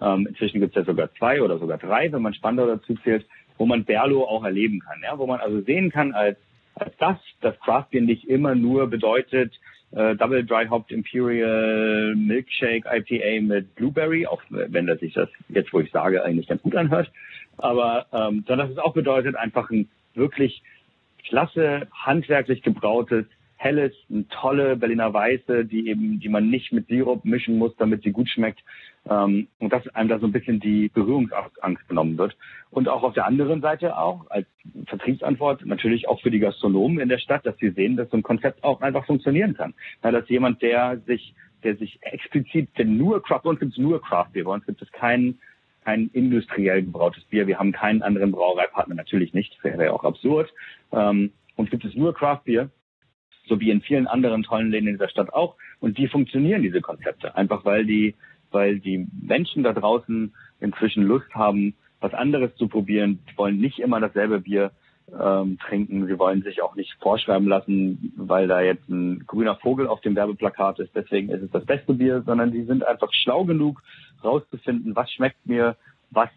ähm, 0.00 0.26
inzwischen 0.28 0.60
gibt's 0.60 0.76
ja 0.76 0.84
sogar 0.84 1.12
zwei 1.14 1.42
oder 1.42 1.58
sogar 1.58 1.78
drei, 1.78 2.10
wenn 2.12 2.22
man 2.22 2.34
Spandau 2.34 2.66
dazu 2.66 2.94
zählt, 3.02 3.26
wo 3.58 3.66
man 3.66 3.84
Berlo 3.84 4.24
auch 4.24 4.44
erleben 4.44 4.80
kann, 4.80 5.00
ja, 5.02 5.18
wo 5.18 5.26
man 5.26 5.40
also 5.40 5.60
sehen 5.62 5.90
kann 5.90 6.12
als, 6.12 6.38
als 6.74 6.94
das, 6.98 7.16
dass 7.40 7.58
Craft 7.60 7.86
Beer 7.90 8.02
nicht 8.02 8.28
immer 8.28 8.54
nur 8.54 8.88
bedeutet, 8.88 9.52
äh, 9.92 10.16
Double 10.16 10.44
Dry 10.44 10.66
Hopped 10.66 10.90
Imperial 10.90 12.14
Milkshake 12.16 12.84
IPA 12.86 13.42
mit 13.42 13.74
Blueberry, 13.74 14.26
auch 14.26 14.42
wenn 14.48 14.86
das 14.86 15.00
sich 15.00 15.14
das 15.14 15.28
jetzt, 15.48 15.72
wo 15.72 15.80
ich 15.80 15.90
sage, 15.90 16.24
eigentlich 16.24 16.48
ganz 16.48 16.62
gut 16.62 16.76
anhört, 16.76 17.10
aber 17.58 18.06
ähm, 18.12 18.44
sondern 18.46 18.68
dass 18.68 18.70
es 18.70 18.78
auch 18.78 18.94
bedeutet, 18.94 19.36
einfach 19.36 19.70
ein 19.70 19.88
wirklich 20.14 20.62
klasse, 21.28 21.88
handwerklich 21.92 22.62
gebrautes, 22.62 23.26
helles, 23.56 23.92
eine 24.10 24.28
tolle 24.28 24.76
Berliner 24.76 25.12
Weiße, 25.12 25.64
die 25.64 25.88
eben, 25.88 26.20
die 26.20 26.28
man 26.28 26.50
nicht 26.50 26.72
mit 26.72 26.88
Sirup 26.88 27.24
mischen 27.24 27.58
muss, 27.58 27.74
damit 27.76 28.02
sie 28.02 28.12
gut 28.12 28.28
schmeckt. 28.28 28.60
Ähm, 29.08 29.48
und 29.58 29.72
dass 29.72 29.86
einem 29.88 30.08
da 30.08 30.18
so 30.18 30.26
ein 30.26 30.32
bisschen 30.32 30.60
die 30.60 30.88
Berührungsangst 30.88 31.88
genommen 31.88 32.18
wird. 32.18 32.36
Und 32.70 32.88
auch 32.88 33.02
auf 33.02 33.14
der 33.14 33.26
anderen 33.26 33.60
Seite 33.60 33.96
auch 33.96 34.28
als 34.30 34.46
Vertriebsantwort 34.86 35.64
natürlich 35.64 36.08
auch 36.08 36.20
für 36.20 36.30
die 36.30 36.40
Gastronomen 36.40 37.00
in 37.00 37.08
der 37.08 37.18
Stadt, 37.18 37.46
dass 37.46 37.56
sie 37.58 37.70
sehen, 37.70 37.96
dass 37.96 38.10
so 38.10 38.16
ein 38.16 38.22
Konzept 38.22 38.62
auch 38.64 38.80
einfach 38.80 39.06
funktionieren 39.06 39.54
kann. 39.54 39.74
Ja, 40.02 40.10
dass 40.10 40.28
jemand, 40.28 40.60
der 40.60 40.98
sich, 41.06 41.34
der 41.62 41.76
sich 41.76 41.98
explizit, 42.02 42.68
denn 42.78 42.96
nur 42.96 43.22
Craft, 43.22 43.42
bei 43.44 43.50
uns 43.50 43.60
gibt 43.60 43.72
es 43.72 43.78
nur 43.78 44.02
Craft 44.02 44.30
Beer, 44.32 44.44
bei 44.44 44.52
uns 44.52 44.66
gibt 44.66 44.82
es 44.82 44.90
keinen 44.92 45.38
kein 45.84 46.10
industriell 46.12 46.82
gebrautes 46.82 47.22
Bier. 47.26 47.46
Wir 47.46 47.60
haben 47.60 47.70
keinen 47.70 48.02
anderen 48.02 48.32
Brauereipartner, 48.32 48.96
natürlich 48.96 49.32
nicht, 49.34 49.54
das 49.54 49.62
wäre 49.62 49.84
ja 49.84 49.92
auch 49.92 50.02
absurd. 50.02 50.52
Ähm, 50.92 51.30
und 51.54 51.70
gibt 51.70 51.84
es 51.84 51.94
nur 51.94 52.12
Craft 52.12 52.40
Beer, 52.44 52.70
so 53.48 53.60
wie 53.60 53.70
in 53.70 53.80
vielen 53.80 54.06
anderen 54.06 54.42
tollen 54.42 54.70
Läden 54.70 54.88
in 54.88 54.94
dieser 54.94 55.08
Stadt 55.08 55.32
auch. 55.32 55.56
Und 55.80 55.98
die 55.98 56.08
funktionieren, 56.08 56.62
diese 56.62 56.80
Konzepte, 56.80 57.36
einfach 57.36 57.64
weil 57.64 57.84
die, 57.84 58.14
weil 58.50 58.78
die 58.78 59.06
Menschen 59.20 59.62
da 59.62 59.72
draußen 59.72 60.34
inzwischen 60.60 61.02
Lust 61.04 61.32
haben, 61.34 61.74
was 62.00 62.14
anderes 62.14 62.54
zu 62.56 62.68
probieren. 62.68 63.20
Die 63.30 63.38
wollen 63.38 63.58
nicht 63.58 63.78
immer 63.78 64.00
dasselbe 64.00 64.40
Bier 64.40 64.72
ähm, 65.12 65.58
trinken. 65.58 66.06
Sie 66.06 66.18
wollen 66.18 66.42
sich 66.42 66.62
auch 66.62 66.74
nicht 66.74 66.92
vorschreiben 67.00 67.46
lassen, 67.46 68.12
weil 68.16 68.48
da 68.48 68.60
jetzt 68.60 68.88
ein 68.88 69.24
grüner 69.26 69.56
Vogel 69.56 69.86
auf 69.86 70.00
dem 70.00 70.16
Werbeplakat 70.16 70.78
ist. 70.80 70.94
Deswegen 70.94 71.30
ist 71.30 71.42
es 71.42 71.50
das 71.50 71.64
beste 71.64 71.94
Bier, 71.94 72.22
sondern 72.22 72.52
die 72.52 72.64
sind 72.64 72.86
einfach 72.86 73.12
schlau 73.12 73.44
genug, 73.44 73.82
rauszufinden, 74.22 74.96
was 74.96 75.10
schmeckt 75.12 75.46
mir, 75.46 75.76
was 76.10 76.30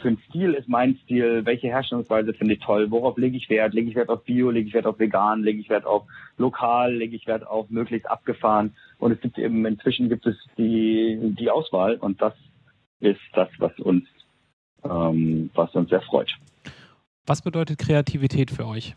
für 0.00 0.08
ein 0.08 0.18
Stil 0.28 0.54
ist 0.54 0.68
mein 0.68 0.96
Stil, 1.04 1.44
welche 1.44 1.68
Herstellungsweise 1.68 2.32
finde 2.34 2.54
ich 2.54 2.60
toll, 2.60 2.90
worauf 2.90 3.18
lege 3.18 3.36
ich 3.36 3.48
Wert, 3.50 3.74
lege 3.74 3.90
ich 3.90 3.96
Wert 3.96 4.08
auf 4.08 4.24
Bio, 4.24 4.50
lege 4.50 4.68
ich 4.68 4.74
Wert 4.74 4.86
auf 4.86 4.98
vegan, 4.98 5.42
lege 5.42 5.60
ich 5.60 5.68
Wert 5.68 5.84
auf 5.84 6.04
lokal, 6.38 6.94
lege 6.94 7.16
ich 7.16 7.26
Wert 7.26 7.46
auf 7.46 7.70
möglichst 7.70 8.08
abgefahren 8.10 8.74
und 8.98 9.12
es 9.12 9.20
gibt 9.20 9.38
eben, 9.38 9.64
inzwischen 9.66 10.08
gibt 10.08 10.26
es 10.26 10.36
die, 10.56 11.34
die 11.38 11.50
Auswahl 11.50 11.96
und 11.96 12.20
das 12.22 12.34
ist 13.00 13.20
das, 13.34 13.48
was 13.58 13.78
uns, 13.78 14.04
ähm, 14.84 15.50
was 15.54 15.74
uns 15.74 15.90
sehr 15.90 16.02
freut. 16.02 16.30
Was 17.26 17.42
bedeutet 17.42 17.78
Kreativität 17.78 18.50
für 18.50 18.66
euch? 18.66 18.94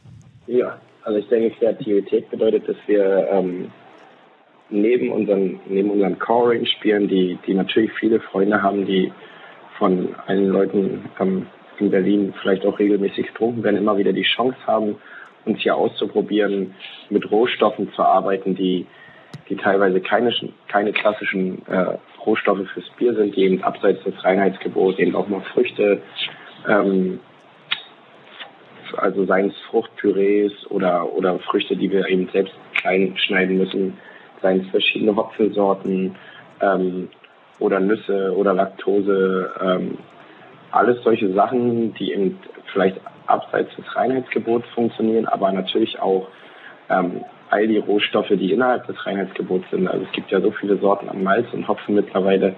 Ja, 0.48 0.80
also 1.04 1.20
ich 1.20 1.28
denke, 1.28 1.56
Kreativität 1.58 2.30
bedeutet, 2.30 2.68
dass 2.68 2.78
wir 2.88 3.28
ähm, 3.30 3.72
neben 4.70 5.12
unseren, 5.12 5.60
neben 5.68 5.92
unseren 5.92 6.18
Core-Range-Spielen, 6.18 7.08
die, 7.08 7.38
die 7.46 7.54
natürlich 7.54 7.92
viele 8.00 8.20
Freunde 8.20 8.62
haben, 8.62 8.86
die 8.86 9.12
von 9.78 10.16
allen 10.26 10.48
Leuten 10.48 11.10
ähm, 11.20 11.48
in 11.80 11.92
Berlin 11.92 12.34
vielleicht 12.42 12.66
auch 12.66 12.80
regelmäßig 12.80 13.28
getrunken 13.28 13.64
werden, 13.64 13.78
immer 13.78 13.98
wieder 13.98 14.14
die 14.14 14.24
Chance 14.24 14.58
haben, 14.66 14.96
uns 15.46 15.60
hier 15.60 15.76
auszuprobieren, 15.76 16.76
mit 17.10 17.30
Rohstoffen 17.30 17.92
zu 17.94 18.04
arbeiten, 18.04 18.56
die, 18.56 18.86
die 19.50 19.56
teilweise 19.56 20.00
keine, 20.00 20.34
keine 20.68 20.94
klassischen 20.94 21.66
äh, 21.68 21.98
Rohstoffe 22.26 22.66
fürs 22.74 22.90
Bier 22.98 23.14
sind, 23.16 23.36
die 23.36 23.44
eben 23.44 23.64
abseits 23.64 24.04
des 24.04 24.24
Reinheitsgebots 24.24 25.00
eben 25.00 25.16
auch 25.16 25.28
mal 25.28 25.42
Früchte, 25.54 26.02
ähm, 26.68 27.20
also 28.96 29.26
seien 29.26 29.50
es 29.50 29.58
Fruchtpürees 29.70 30.70
oder, 30.70 31.12
oder 31.14 31.40
Früchte, 31.40 31.76
die 31.76 31.92
wir 31.92 32.08
eben 32.08 32.30
selbst 32.32 32.54
klein 32.76 33.18
schneiden 33.18 33.58
müssen, 33.58 33.98
seien 34.42 34.62
es 34.62 34.68
verschiedene 34.70 35.16
Hopfensorten 35.16 36.16
ähm, 36.62 37.10
oder 37.60 37.80
Nüsse 37.80 38.36
oder 38.36 38.54
Laktose, 38.54 39.52
ähm, 39.62 39.98
alles 40.72 41.04
solche 41.04 41.32
Sachen, 41.34 41.94
die 41.94 42.12
eben 42.12 42.40
vielleicht 42.72 43.00
abseits 43.28 43.76
des 43.76 43.96
Reinheitsgebots 43.96 44.68
funktionieren, 44.70 45.28
aber 45.28 45.52
natürlich 45.52 46.00
auch 46.00 46.28
ähm, 46.90 47.24
all 47.50 47.68
die 47.68 47.78
Rohstoffe, 47.78 48.30
die 48.30 48.52
innerhalb 48.52 48.88
des 48.88 49.06
Reinheitsgebots 49.06 49.70
sind. 49.70 49.88
Also 49.88 50.06
es 50.06 50.12
gibt 50.12 50.32
ja 50.32 50.42
so 50.42 50.52
viele 50.52 50.78
Sorten 50.78 51.10
an 51.10 51.24
Malz 51.24 51.46
und 51.54 51.68
Hopfen 51.68 51.96
mittlerweile. 51.96 52.56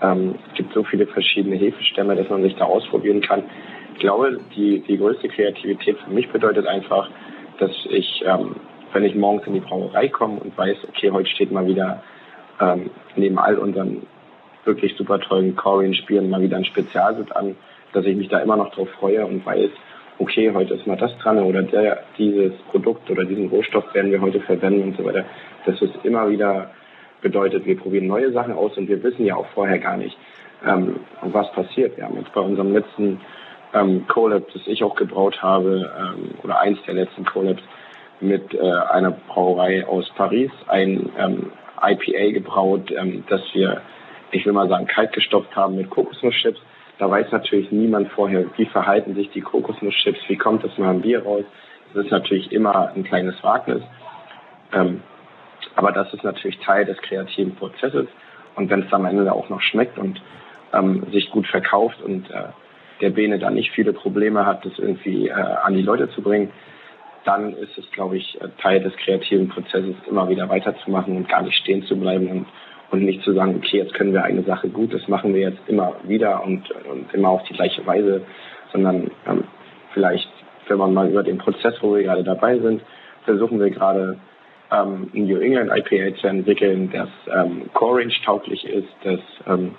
Ähm, 0.00 0.36
es 0.48 0.54
gibt 0.54 0.72
so 0.72 0.84
viele 0.84 1.06
verschiedene 1.06 1.56
Hefestämme, 1.56 2.14
dass 2.14 2.28
man 2.28 2.42
sich 2.42 2.54
da 2.54 2.64
ausprobieren 2.64 3.20
kann. 3.20 3.42
Ich 3.94 4.00
glaube, 4.00 4.38
die, 4.56 4.80
die 4.80 4.96
größte 4.96 5.28
Kreativität 5.28 5.98
für 5.98 6.10
mich 6.10 6.30
bedeutet 6.30 6.66
einfach, 6.66 7.10
dass 7.58 7.72
ich 7.90 8.22
ähm, 8.24 8.54
wenn 8.92 9.04
ich 9.04 9.14
morgens 9.14 9.46
in 9.46 9.54
die 9.54 9.60
Brauerei 9.60 10.08
komme 10.08 10.40
und 10.40 10.56
weiß, 10.56 10.76
okay, 10.88 11.10
heute 11.10 11.28
steht 11.28 11.52
mal 11.52 11.66
wieder 11.66 12.02
ähm, 12.60 12.90
neben 13.16 13.38
all 13.38 13.56
unseren 13.56 14.06
wirklich 14.64 14.96
super 14.96 15.20
tollen 15.20 15.56
Corian-Spielen 15.56 16.30
mal 16.30 16.40
wieder 16.40 16.56
ein 16.56 16.64
Spezialsit 16.64 17.34
an, 17.34 17.56
dass 17.92 18.04
ich 18.04 18.16
mich 18.16 18.28
da 18.28 18.38
immer 18.40 18.56
noch 18.56 18.72
drauf 18.72 18.88
freue 18.98 19.26
und 19.26 19.44
weiß, 19.44 19.70
okay, 20.18 20.52
heute 20.54 20.74
ist 20.74 20.86
mal 20.86 20.96
das 20.96 21.16
dran 21.18 21.38
oder 21.38 21.62
der, 21.62 22.04
dieses 22.18 22.52
Produkt 22.70 23.10
oder 23.10 23.24
diesen 23.24 23.48
Rohstoff 23.48 23.92
werden 23.94 24.12
wir 24.12 24.20
heute 24.20 24.40
verwenden 24.40 24.82
und 24.82 24.96
so 24.96 25.04
weiter. 25.04 25.24
Dass 25.64 25.80
es 25.80 25.90
immer 26.02 26.28
wieder 26.28 26.70
bedeutet, 27.22 27.66
wir 27.66 27.78
probieren 27.78 28.06
neue 28.06 28.32
Sachen 28.32 28.52
aus 28.52 28.76
und 28.76 28.88
wir 28.88 29.02
wissen 29.02 29.24
ja 29.24 29.36
auch 29.36 29.46
vorher 29.54 29.78
gar 29.78 29.96
nicht, 29.96 30.16
ähm, 30.66 31.00
was 31.22 31.50
passiert. 31.52 31.96
Wir 31.96 32.04
haben 32.04 32.16
jetzt 32.16 32.32
bei 32.32 32.40
unserem 32.40 32.72
letzten 32.72 33.20
ähm, 33.72 34.06
Collab, 34.08 34.44
das 34.52 34.62
ich 34.66 34.82
auch 34.84 34.94
gebraut 34.94 35.42
habe, 35.42 35.90
ähm, 35.98 36.34
oder 36.42 36.60
eins 36.60 36.78
der 36.86 36.94
letzten 36.94 37.24
Collabs, 37.24 37.62
mit 38.20 38.52
äh, 38.52 38.60
einer 38.60 39.12
Brauerei 39.12 39.86
aus 39.86 40.10
Paris 40.16 40.50
ein 40.68 41.10
ähm, 41.18 41.52
IPA 41.82 42.32
gebraut, 42.32 42.90
ähm, 42.90 43.24
das 43.28 43.40
wir, 43.54 43.80
ich 44.32 44.46
will 44.46 44.52
mal 44.52 44.68
sagen, 44.68 44.86
kalt 44.86 45.12
gestopft 45.12 45.54
haben 45.56 45.76
mit 45.76 45.90
Kokosnusschips. 45.90 46.60
Da 46.98 47.10
weiß 47.10 47.32
natürlich 47.32 47.72
niemand 47.72 48.10
vorher, 48.12 48.44
wie 48.56 48.66
verhalten 48.66 49.14
sich 49.14 49.30
die 49.30 49.40
Kokosnusschips, 49.40 50.20
wie 50.28 50.36
kommt 50.36 50.64
das 50.64 50.76
mal 50.78 50.94
im 50.94 51.00
Bier 51.00 51.24
raus. 51.24 51.44
Das 51.94 52.04
ist 52.04 52.10
natürlich 52.10 52.52
immer 52.52 52.92
ein 52.94 53.04
kleines 53.04 53.42
Wagnis. 53.42 53.82
Ähm, 54.72 55.02
aber 55.74 55.92
das 55.92 56.12
ist 56.12 56.24
natürlich 56.24 56.58
Teil 56.58 56.84
des 56.84 56.98
kreativen 56.98 57.54
Prozesses. 57.56 58.06
Und 58.54 58.70
wenn 58.70 58.82
es 58.82 58.92
am 58.92 59.06
Ende 59.06 59.32
auch 59.32 59.48
noch 59.48 59.60
schmeckt 59.60 59.98
und 59.98 60.20
ähm, 60.72 61.06
sich 61.10 61.30
gut 61.30 61.46
verkauft 61.46 62.00
und 62.02 62.30
äh, 62.30 62.48
der 63.00 63.10
Bene 63.10 63.38
dann 63.38 63.54
nicht 63.54 63.70
viele 63.72 63.92
Probleme 63.92 64.44
hat, 64.44 64.64
das 64.64 64.78
irgendwie 64.78 65.28
äh, 65.28 65.32
an 65.32 65.74
die 65.74 65.82
Leute 65.82 66.10
zu 66.10 66.22
bringen, 66.22 66.52
dann 67.24 67.54
ist 67.54 67.76
es, 67.76 67.90
glaube 67.92 68.16
ich, 68.16 68.38
Teil 68.58 68.80
des 68.80 68.96
kreativen 68.96 69.48
Prozesses, 69.48 69.94
immer 70.08 70.28
wieder 70.28 70.48
weiterzumachen 70.48 71.16
und 71.16 71.28
gar 71.28 71.42
nicht 71.42 71.56
stehen 71.56 71.82
zu 71.84 71.98
bleiben 71.98 72.28
und, 72.28 72.46
und 72.90 73.02
nicht 73.02 73.22
zu 73.22 73.32
sagen, 73.32 73.56
okay, 73.56 73.78
jetzt 73.78 73.94
können 73.94 74.12
wir 74.12 74.24
eine 74.24 74.42
Sache 74.42 74.68
gut, 74.68 74.92
das 74.92 75.06
machen 75.08 75.34
wir 75.34 75.42
jetzt 75.42 75.60
immer 75.66 75.96
wieder 76.04 76.42
und, 76.44 76.70
und 76.90 77.12
immer 77.14 77.30
auf 77.30 77.42
die 77.44 77.54
gleiche 77.54 77.86
Weise, 77.86 78.22
sondern 78.72 79.10
ähm, 79.26 79.44
vielleicht, 79.92 80.28
wenn 80.68 80.78
man 80.78 80.94
mal 80.94 81.08
über 81.08 81.22
den 81.22 81.38
Prozess, 81.38 81.74
wo 81.80 81.94
wir 81.94 82.02
gerade 82.02 82.24
dabei 82.24 82.58
sind, 82.58 82.82
versuchen 83.24 83.60
wir 83.60 83.70
gerade 83.70 84.18
ähm, 84.72 85.10
ein 85.14 85.24
New 85.26 85.38
England 85.38 85.70
IPA 85.74 86.16
zu 86.16 86.26
entwickeln, 86.26 86.90
das 86.92 87.08
ähm, 87.32 87.70
Core-Range 87.74 88.14
tauglich 88.24 88.64
ist, 88.64 88.88
das 89.04 89.20
ähm, 89.46 89.74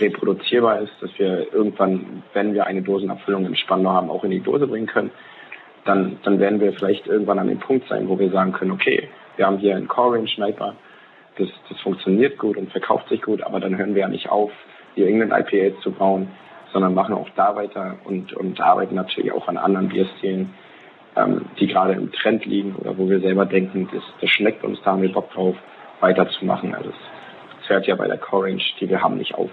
reproduzierbar 0.00 0.80
ist, 0.80 0.92
dass 1.00 1.10
wir 1.18 1.52
irgendwann, 1.52 2.22
wenn 2.32 2.54
wir 2.54 2.66
eine 2.66 2.82
Dosenabfüllung 2.82 3.46
in 3.46 3.56
Spandau 3.56 3.90
haben, 3.90 4.10
auch 4.10 4.24
in 4.24 4.30
die 4.30 4.40
Dose 4.40 4.66
bringen 4.66 4.86
können. 4.86 5.10
Dann, 5.84 6.18
dann 6.22 6.38
werden 6.38 6.60
wir 6.60 6.72
vielleicht 6.72 7.06
irgendwann 7.06 7.40
an 7.40 7.48
dem 7.48 7.58
Punkt 7.58 7.88
sein, 7.88 8.08
wo 8.08 8.18
wir 8.18 8.30
sagen 8.30 8.52
können, 8.52 8.70
okay, 8.70 9.08
wir 9.36 9.46
haben 9.46 9.58
hier 9.58 9.76
einen 9.76 9.88
Core-Range-Sniper, 9.88 10.76
das, 11.36 11.48
das 11.68 11.80
funktioniert 11.80 12.38
gut 12.38 12.56
und 12.56 12.70
verkauft 12.70 13.08
sich 13.08 13.22
gut, 13.22 13.42
aber 13.42 13.60
dann 13.60 13.76
hören 13.76 13.94
wir 13.94 14.02
ja 14.02 14.08
nicht 14.08 14.28
auf, 14.28 14.50
die 14.96 15.04
England 15.04 15.32
IPAs 15.32 15.80
zu 15.82 15.92
bauen, 15.92 16.28
sondern 16.72 16.94
machen 16.94 17.14
auch 17.14 17.28
da 17.36 17.54
weiter 17.54 17.96
und, 18.04 18.32
und 18.32 18.60
arbeiten 18.60 18.94
natürlich 18.94 19.32
auch 19.32 19.48
an 19.48 19.56
anderen 19.56 19.88
Bierstilen, 19.88 20.54
ähm, 21.16 21.46
die 21.58 21.66
gerade 21.66 21.92
im 21.92 22.12
Trend 22.12 22.44
liegen 22.44 22.76
oder 22.76 22.96
wo 22.96 23.08
wir 23.08 23.20
selber 23.20 23.46
denken, 23.46 23.88
das, 23.92 24.02
das 24.20 24.30
schmeckt 24.30 24.64
uns, 24.64 24.78
da 24.82 24.92
haben 24.92 25.02
wir 25.02 25.12
Bock 25.12 25.30
drauf, 25.32 25.56
weiterzumachen. 26.00 26.74
Also 26.74 26.90
es 27.62 27.68
hört 27.68 27.86
ja 27.86 27.94
bei 27.94 28.08
der 28.08 28.18
Core 28.18 28.48
Range, 28.48 28.62
die 28.80 28.88
wir 28.88 29.02
haben, 29.02 29.16
nicht 29.18 29.34
auf. 29.34 29.50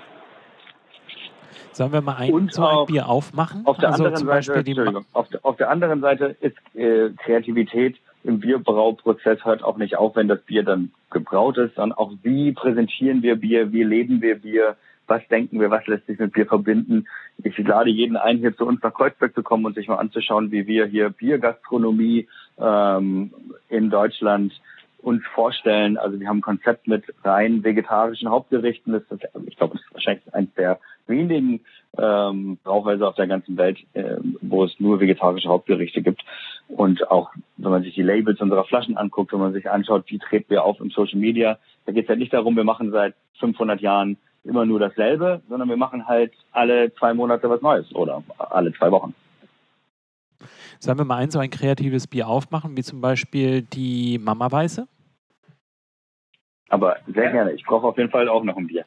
Sollen 1.71 1.93
wir 1.93 2.01
mal 2.01 2.15
ein, 2.17 2.33
und 2.33 2.53
so 2.53 2.65
ein 2.65 2.85
Bier 2.87 3.07
aufmachen? 3.07 3.65
Auf 3.65 3.77
der, 3.77 3.91
also 3.91 4.05
anderen 4.05 4.25
Seite, 4.25 5.03
auf, 5.13 5.29
der, 5.29 5.45
auf 5.45 5.55
der 5.57 5.69
anderen 5.69 6.01
Seite 6.01 6.35
ist 6.41 6.57
äh, 6.75 7.11
Kreativität 7.23 7.97
im 8.23 8.39
Bierbrauprozess 8.39 9.45
hört 9.45 9.63
auch 9.63 9.77
nicht 9.77 9.97
auf, 9.97 10.15
wenn 10.15 10.27
das 10.27 10.41
Bier 10.41 10.63
dann 10.63 10.91
gebraut 11.09 11.57
ist, 11.57 11.75
sondern 11.75 11.97
auch 11.97 12.11
wie 12.23 12.51
präsentieren 12.51 13.21
wir 13.21 13.35
Bier, 13.35 13.71
wie 13.71 13.83
leben 13.83 14.21
wir 14.21 14.35
Bier, 14.35 14.75
was 15.07 15.27
denken 15.27 15.59
wir, 15.59 15.71
was 15.71 15.87
lässt 15.87 16.05
sich 16.05 16.19
mit 16.19 16.33
Bier 16.33 16.45
verbinden. 16.45 17.07
Ich 17.43 17.57
lade 17.57 17.89
jeden 17.89 18.17
ein, 18.17 18.37
hier 18.37 18.55
zu 18.55 18.65
uns 18.65 18.81
nach 18.83 18.93
Kreuzberg 18.93 19.33
zu 19.33 19.41
kommen 19.41 19.65
und 19.65 19.75
sich 19.75 19.87
mal 19.87 19.97
anzuschauen, 19.97 20.51
wie 20.51 20.67
wir 20.67 20.85
hier 20.85 21.09
Biergastronomie 21.09 22.27
ähm, 22.59 23.31
in 23.69 23.89
Deutschland 23.89 24.53
uns 25.01 25.25
vorstellen. 25.33 25.97
Also 25.97 26.19
wir 26.19 26.27
haben 26.27 26.39
ein 26.39 26.41
Konzept 26.41 26.87
mit 26.87 27.03
rein 27.23 27.63
vegetarischen 27.63 28.29
Hauptgerichten. 28.29 28.93
Das 28.93 29.03
ist, 29.09 29.27
ich 29.47 29.55
glaube, 29.55 29.77
das 29.77 29.85
ist 29.85 29.93
wahrscheinlich 29.93 30.33
eines 30.33 30.53
der 30.55 30.79
wenigen 31.09 31.61
ähm, 31.97 32.57
Brauchweise 32.63 33.07
auf 33.07 33.15
der 33.15 33.27
ganzen 33.27 33.57
Welt, 33.57 33.79
äh, 33.93 34.17
wo 34.41 34.63
es 34.63 34.79
nur 34.79 34.99
vegetarische 34.99 35.49
Hauptgerichte 35.49 36.01
gibt. 36.01 36.23
Und 36.67 37.09
auch 37.09 37.31
wenn 37.57 37.71
man 37.71 37.83
sich 37.83 37.95
die 37.95 38.03
Labels 38.03 38.39
unserer 38.39 38.63
Flaschen 38.65 38.97
anguckt, 38.97 39.33
wenn 39.33 39.39
man 39.39 39.53
sich 39.53 39.69
anschaut, 39.69 40.05
wie 40.07 40.19
treten 40.19 40.51
wir 40.51 40.63
auf 40.63 40.79
im 40.79 40.91
Social 40.91 41.19
Media, 41.19 41.57
da 41.85 41.91
geht 41.91 42.03
es 42.05 42.09
halt 42.09 42.19
nicht 42.19 42.33
darum, 42.33 42.55
wir 42.55 42.63
machen 42.63 42.91
seit 42.91 43.15
500 43.39 43.81
Jahren 43.81 44.17
immer 44.43 44.65
nur 44.65 44.79
dasselbe, 44.79 45.41
sondern 45.49 45.67
wir 45.67 45.77
machen 45.77 46.07
halt 46.07 46.33
alle 46.51 46.93
zwei 46.93 47.13
Monate 47.13 47.49
was 47.49 47.61
Neues 47.61 47.93
oder 47.93 48.23
alle 48.37 48.71
zwei 48.73 48.91
Wochen. 48.91 49.13
Sollen 50.79 50.97
wir 50.97 51.05
mal 51.05 51.17
ein 51.17 51.29
so 51.29 51.39
ein 51.39 51.49
kreatives 51.49 52.07
Bier 52.07 52.27
aufmachen, 52.27 52.77
wie 52.77 52.83
zum 52.83 53.01
Beispiel 53.01 53.63
die 53.63 54.17
Mama 54.17 54.49
Weiße? 54.49 54.87
Aber 56.69 56.97
sehr 57.07 57.31
gerne. 57.31 57.51
Ich 57.53 57.65
brauche 57.65 57.87
auf 57.87 57.97
jeden 57.97 58.11
Fall 58.11 58.29
auch 58.29 58.43
noch 58.43 58.55
ein 58.55 58.67
Bier. 58.67 58.85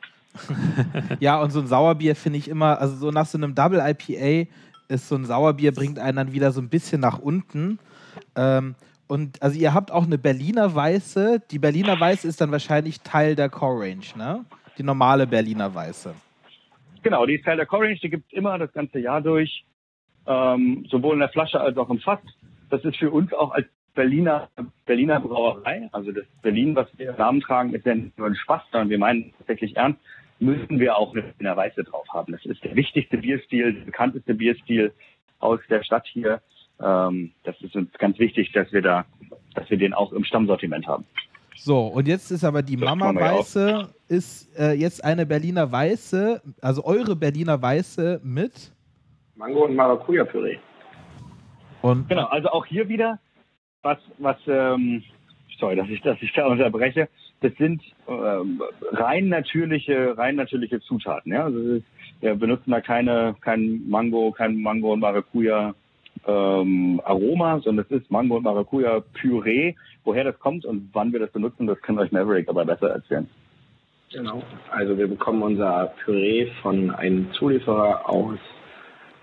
Ja, 1.20 1.40
und 1.40 1.50
so 1.50 1.60
ein 1.60 1.66
Sauerbier 1.66 2.16
finde 2.16 2.38
ich 2.38 2.48
immer, 2.48 2.80
also 2.80 2.96
so 2.96 3.10
nach 3.10 3.26
so 3.26 3.38
einem 3.38 3.54
Double 3.54 3.80
IPA 3.80 4.50
ist 4.88 5.08
so 5.08 5.14
ein 5.14 5.24
Sauerbier, 5.24 5.72
bringt 5.72 5.98
einen 5.98 6.16
dann 6.16 6.32
wieder 6.32 6.52
so 6.52 6.60
ein 6.60 6.68
bisschen 6.68 7.00
nach 7.00 7.18
unten. 7.18 7.78
Ähm, 8.36 8.74
und 9.08 9.42
also 9.42 9.58
ihr 9.58 9.74
habt 9.74 9.90
auch 9.90 10.04
eine 10.04 10.18
Berliner 10.18 10.74
Weiße. 10.74 11.42
Die 11.50 11.58
Berliner 11.58 11.98
Weiße 11.98 12.26
ist 12.26 12.40
dann 12.40 12.50
wahrscheinlich 12.50 13.00
Teil 13.00 13.34
der 13.34 13.48
Core 13.48 13.84
Range, 13.84 14.04
ne? 14.16 14.44
Die 14.78 14.82
normale 14.82 15.26
Berliner 15.26 15.74
Weiße. 15.74 16.14
Genau, 17.02 17.26
die 17.26 17.34
ist 17.34 17.44
Teil 17.44 17.56
der 17.56 17.66
Core 17.66 17.84
Range, 17.84 17.98
die 18.02 18.10
gibt 18.10 18.26
es 18.30 18.32
immer 18.32 18.58
das 18.58 18.72
ganze 18.72 18.98
Jahr 18.98 19.20
durch 19.20 19.64
ähm, 20.26 20.86
sowohl 20.88 21.14
in 21.14 21.20
der 21.20 21.28
Flasche 21.28 21.60
als 21.60 21.76
auch 21.76 21.90
im 21.90 21.98
Fass. 21.98 22.20
Das 22.70 22.84
ist 22.84 22.96
für 22.96 23.10
uns 23.10 23.32
auch 23.32 23.52
als 23.52 23.66
Berliner, 23.94 24.48
Berliner 24.86 25.20
Brauerei, 25.20 25.88
also 25.92 26.12
das 26.12 26.24
Berlin, 26.40 26.74
was 26.74 26.86
wir 26.96 27.10
im 27.10 27.16
Namen 27.16 27.40
tragen, 27.40 27.74
ist 27.74 27.84
ja 27.84 27.94
nur 27.94 28.26
ein 28.26 28.34
Spaß, 28.34 28.62
sondern 28.70 28.88
wir 28.88 28.98
meinen 28.98 29.34
tatsächlich 29.36 29.76
ernst, 29.76 30.00
müssen 30.43 30.80
wir 30.80 30.97
auch 30.97 31.12
eine 31.12 31.22
Berliner 31.22 31.57
Weiße 31.57 31.84
drauf 31.84 32.07
haben. 32.12 32.32
Das 32.32 32.45
ist 32.45 32.62
der 32.64 32.74
wichtigste 32.74 33.18
Bierstil, 33.18 33.72
der 33.72 33.84
bekannteste 33.84 34.34
Bierstil 34.34 34.93
aus 35.38 35.61
der 35.70 35.82
Stadt 35.84 36.07
hier. 36.07 36.43
Ähm, 36.80 37.32
das 37.45 37.61
ist 37.61 37.76
uns 37.76 37.93
ganz 37.99 38.18
wichtig, 38.18 38.53
dass 38.53 38.72
wir 38.72 38.82
da, 38.82 39.05
dass 39.55 39.70
wir 39.70 39.78
den 39.78 39.95
auch 39.95 40.12
im 40.12 40.24
Stammsortiment 40.24 40.86
haben. 40.86 41.05
So, 41.57 41.86
und 41.86 42.09
jetzt 42.09 42.30
ist 42.30 42.45
aber 42.45 42.62
die 42.62 42.76
Mama 42.76 43.14
Weiße, 43.14 43.88
ist 44.09 44.59
äh, 44.59 44.72
jetzt 44.72 45.05
eine 45.05 45.26
Berliner 45.26 45.70
Weiße, 45.70 46.43
also 46.61 46.84
eure 46.84 47.14
Berliner 47.14 47.61
Weiße 47.61 48.20
mit 48.24 48.72
Mango 49.36 49.64
und 49.64 49.76
Maracuja-Püree. 49.76 50.59
Und 51.82 52.09
genau, 52.09 52.26
also 52.26 52.49
auch 52.49 52.66
hier 52.66 52.88
wieder, 52.88 53.18
was, 53.82 53.99
was, 54.18 54.36
ähm, 54.47 55.03
sorry, 55.59 55.76
dass 55.76 55.88
ich, 55.88 56.01
dass 56.03 56.20
ich 56.20 56.32
da 56.32 56.47
unterbreche. 56.47 57.09
Das 57.43 57.53
sind 57.57 57.82
ähm, 58.09 58.62
rein 58.93 59.28
natürliche, 59.28 60.16
rein 60.16 60.36
natürliche 60.36 60.80
Zutaten. 60.80 61.32
Ja, 61.32 61.45
also 61.45 61.82
wir 62.20 62.34
benutzen 62.36 62.70
da 62.70 62.80
keine, 62.80 63.34
kein 63.40 63.82
Mango, 63.88 64.30
kein 64.30 64.62
Mango 64.62 64.93
und 64.93 65.01
Maracuja 65.01 65.74
ähm, 66.24 67.01
Aroma, 67.05 67.59
sondern 67.61 67.84
es 67.90 68.03
ist 68.03 68.11
Mango 68.11 68.36
und 68.36 68.45
Maracuja 68.45 69.03
Püree. 69.14 69.74
Woher 70.05 70.24
das 70.24 70.38
kommt 70.38 70.64
und 70.64 70.90
wann 70.93 71.12
wir 71.12 71.18
das 71.18 71.32
benutzen, 71.32 71.66
das 71.66 71.80
kann 71.82 71.99
euch 71.99 72.12
Maverick 72.12 72.49
aber 72.49 72.64
besser 72.64 72.90
erzählen. 72.90 73.28
Genau. 74.12 74.43
Also 74.70 74.97
wir 74.97 75.09
bekommen 75.09 75.43
unser 75.43 75.93
Püree 76.05 76.49
von 76.61 76.90
einem 76.90 77.32
Zulieferer 77.32 78.09
aus 78.09 78.38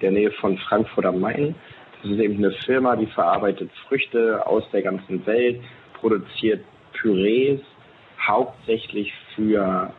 der 0.02 0.12
Nähe 0.12 0.32
von 0.32 0.58
Frankfurt 0.58 1.06
am 1.06 1.20
Main. 1.20 1.56
Das 2.02 2.12
ist 2.12 2.20
eben 2.20 2.38
eine 2.38 2.52
Firma, 2.66 2.96
die 2.96 3.06
verarbeitet 3.08 3.72
Früchte 3.88 4.46
aus 4.46 4.64
der 4.72 4.82
ganzen 4.82 5.26
Welt, 5.26 5.62
produziert 5.94 6.66
Pürees 6.94 7.62
hauptsächlich 8.28 9.14
für 9.36 9.94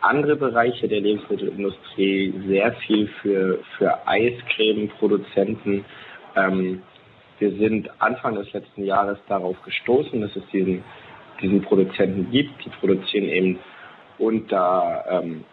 andere 0.00 0.36
Bereiche 0.36 0.86
der 0.86 1.00
Lebensmittelindustrie, 1.00 2.34
sehr 2.46 2.72
viel 2.86 3.08
für, 3.22 3.60
für 3.78 4.06
Eiscreme-Produzenten. 4.06 5.84
Ähm, 6.36 6.82
wir 7.38 7.50
sind 7.52 7.90
Anfang 8.00 8.34
des 8.34 8.52
letzten 8.52 8.84
Jahres 8.84 9.18
darauf 9.28 9.60
gestoßen, 9.62 10.20
dass 10.20 10.36
es 10.36 10.46
diesen, 10.52 10.84
diesen 11.40 11.62
Produzenten 11.62 12.30
gibt. 12.30 12.64
Die 12.64 12.68
produzieren 12.68 13.28
eben 13.28 13.58
unter 14.18 15.04
ähm, 15.08 15.44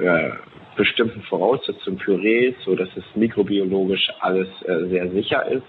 äh, 0.00 0.30
bestimmten 0.76 1.22
Voraussetzungen 1.22 1.98
Pürees, 1.98 2.54
so 2.64 2.74
dass 2.74 2.88
es 2.96 3.04
mikrobiologisch 3.14 4.10
alles 4.20 4.48
äh, 4.62 4.86
sehr 4.88 5.10
sicher 5.10 5.46
ist. 5.46 5.64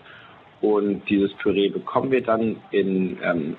Und 0.61 1.07
dieses 1.09 1.31
Püree 1.33 1.69
bekommen 1.69 2.11
wir 2.11 2.23
dann 2.23 2.57
in 2.71 3.19
ähm, 3.23 3.57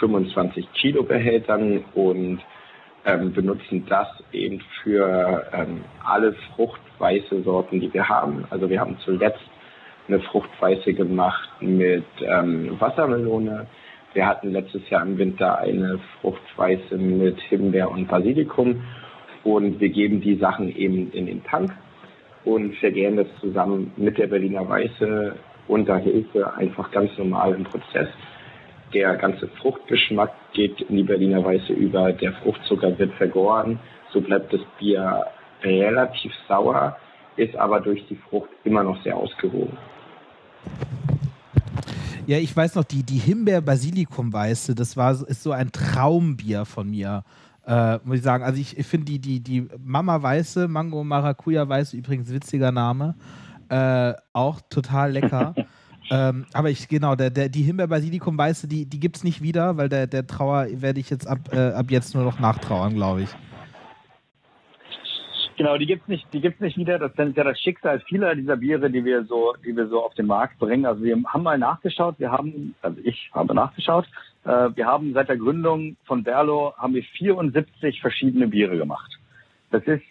25 0.00 0.72
Kilo 0.72 1.04
Behältern 1.04 1.84
und 1.94 2.40
ähm, 3.04 3.32
benutzen 3.32 3.86
das 3.88 4.08
eben 4.32 4.60
für 4.82 5.46
ähm, 5.52 5.84
alle 6.04 6.34
fruchtweiße 6.54 7.42
Sorten, 7.42 7.80
die 7.80 7.92
wir 7.92 8.08
haben. 8.08 8.44
Also 8.50 8.68
wir 8.68 8.80
haben 8.80 8.98
zuletzt 9.04 9.40
eine 10.08 10.20
Fruchtweiße 10.20 10.92
gemacht 10.94 11.48
mit 11.60 12.04
ähm, 12.20 12.76
Wassermelone. 12.80 13.66
Wir 14.12 14.26
hatten 14.26 14.50
letztes 14.50 14.88
Jahr 14.90 15.02
im 15.02 15.18
Winter 15.18 15.58
eine 15.58 16.00
Fruchtweiße 16.20 16.98
mit 16.98 17.40
Himbeer 17.42 17.90
und 17.90 18.08
Basilikum 18.08 18.82
und 19.44 19.80
wir 19.80 19.88
geben 19.88 20.20
die 20.20 20.36
Sachen 20.36 20.74
eben 20.74 21.12
in 21.12 21.26
den 21.26 21.44
Tank 21.44 21.72
und 22.44 22.74
vergären 22.76 23.16
das 23.16 23.28
zusammen 23.40 23.92
mit 23.96 24.18
der 24.18 24.26
Berliner 24.26 24.68
Weiße 24.68 25.36
unter 25.68 25.98
Hilfe 25.98 26.52
einfach 26.54 26.90
ganz 26.90 27.16
normal 27.16 27.54
im 27.54 27.64
Prozess. 27.64 28.08
Der 28.92 29.16
ganze 29.16 29.48
Fruchtgeschmack 29.60 30.32
geht 30.52 30.80
in 30.80 30.96
die 30.96 31.02
Berliner 31.02 31.44
Weiße 31.44 31.72
über, 31.72 32.12
der 32.12 32.32
Fruchtzucker 32.34 32.98
wird 32.98 33.12
vergoren, 33.14 33.78
so 34.12 34.20
bleibt 34.20 34.52
das 34.52 34.60
Bier 34.78 35.26
relativ 35.62 36.32
sauer, 36.48 36.96
ist 37.36 37.54
aber 37.56 37.80
durch 37.80 38.04
die 38.08 38.16
Frucht 38.16 38.50
immer 38.64 38.82
noch 38.82 39.00
sehr 39.04 39.16
ausgewogen. 39.16 39.76
Ja, 42.26 42.38
ich 42.38 42.56
weiß 42.56 42.74
noch, 42.74 42.84
die, 42.84 43.02
die 43.02 43.18
Himbeer-Basilikum-Weiße, 43.18 44.74
das 44.74 44.96
war, 44.96 45.12
ist 45.12 45.42
so 45.42 45.52
ein 45.52 45.72
Traumbier 45.72 46.64
von 46.64 46.90
mir. 46.90 47.24
Äh, 47.66 47.98
muss 48.04 48.18
ich 48.18 48.22
sagen. 48.22 48.42
Also 48.42 48.60
ich, 48.60 48.78
ich 48.78 48.86
finde 48.86 49.06
die, 49.06 49.18
die, 49.18 49.40
die 49.40 49.68
Mama 49.78 50.20
Weiße, 50.22 50.66
Mango 50.68 51.04
Maracuja 51.04 51.68
Weiße, 51.68 51.96
übrigens 51.96 52.32
witziger 52.32 52.72
Name, 52.72 53.14
äh, 53.68 54.14
auch 54.32 54.60
total 54.68 55.12
lecker. 55.12 55.54
ähm, 56.10 56.46
aber 56.52 56.70
ich, 56.70 56.88
genau, 56.88 57.14
der, 57.14 57.30
der, 57.30 57.48
die 57.48 57.62
Himbeer-Basilikum 57.62 58.36
Weiße, 58.36 58.66
die, 58.66 58.84
die 58.84 58.98
gibt 58.98 59.16
es 59.16 59.24
nicht 59.24 59.42
wieder, 59.42 59.76
weil 59.76 59.88
der, 59.88 60.06
der 60.06 60.26
Trauer 60.26 60.66
werde 60.70 60.98
ich 60.98 61.08
jetzt 61.08 61.26
ab, 61.26 61.38
äh, 61.52 61.70
ab 61.70 61.90
jetzt 61.90 62.14
nur 62.14 62.24
noch 62.24 62.40
nachtrauern, 62.40 62.94
glaube 62.94 63.22
ich. 63.22 63.30
Genau, 65.60 65.76
die 65.76 65.84
gibt's 65.84 66.08
nicht, 66.08 66.26
die 66.32 66.40
gibt's 66.40 66.60
nicht 66.60 66.78
wieder. 66.78 66.98
Das 66.98 67.12
ist 67.12 67.36
ja 67.36 67.44
das 67.44 67.60
Schicksal 67.60 68.00
vieler 68.08 68.34
dieser 68.34 68.56
Biere, 68.56 68.90
die 68.90 69.04
wir 69.04 69.24
so, 69.24 69.52
die 69.62 69.76
wir 69.76 69.88
so 69.88 70.02
auf 70.02 70.14
den 70.14 70.26
Markt 70.26 70.58
bringen. 70.58 70.86
Also 70.86 71.02
wir 71.02 71.22
haben 71.26 71.42
mal 71.42 71.58
nachgeschaut. 71.58 72.14
Wir 72.18 72.32
haben, 72.32 72.74
also 72.80 72.98
ich 73.04 73.30
habe 73.34 73.54
nachgeschaut. 73.54 74.06
Äh, 74.44 74.70
wir 74.74 74.86
haben 74.86 75.12
seit 75.12 75.28
der 75.28 75.36
Gründung 75.36 75.98
von 76.06 76.24
Berlo 76.24 76.72
haben 76.78 76.94
wir 76.94 77.02
74 77.02 78.00
verschiedene 78.00 78.48
Biere 78.48 78.78
gemacht. 78.78 79.18
Das 79.70 79.82
ist 79.84 80.02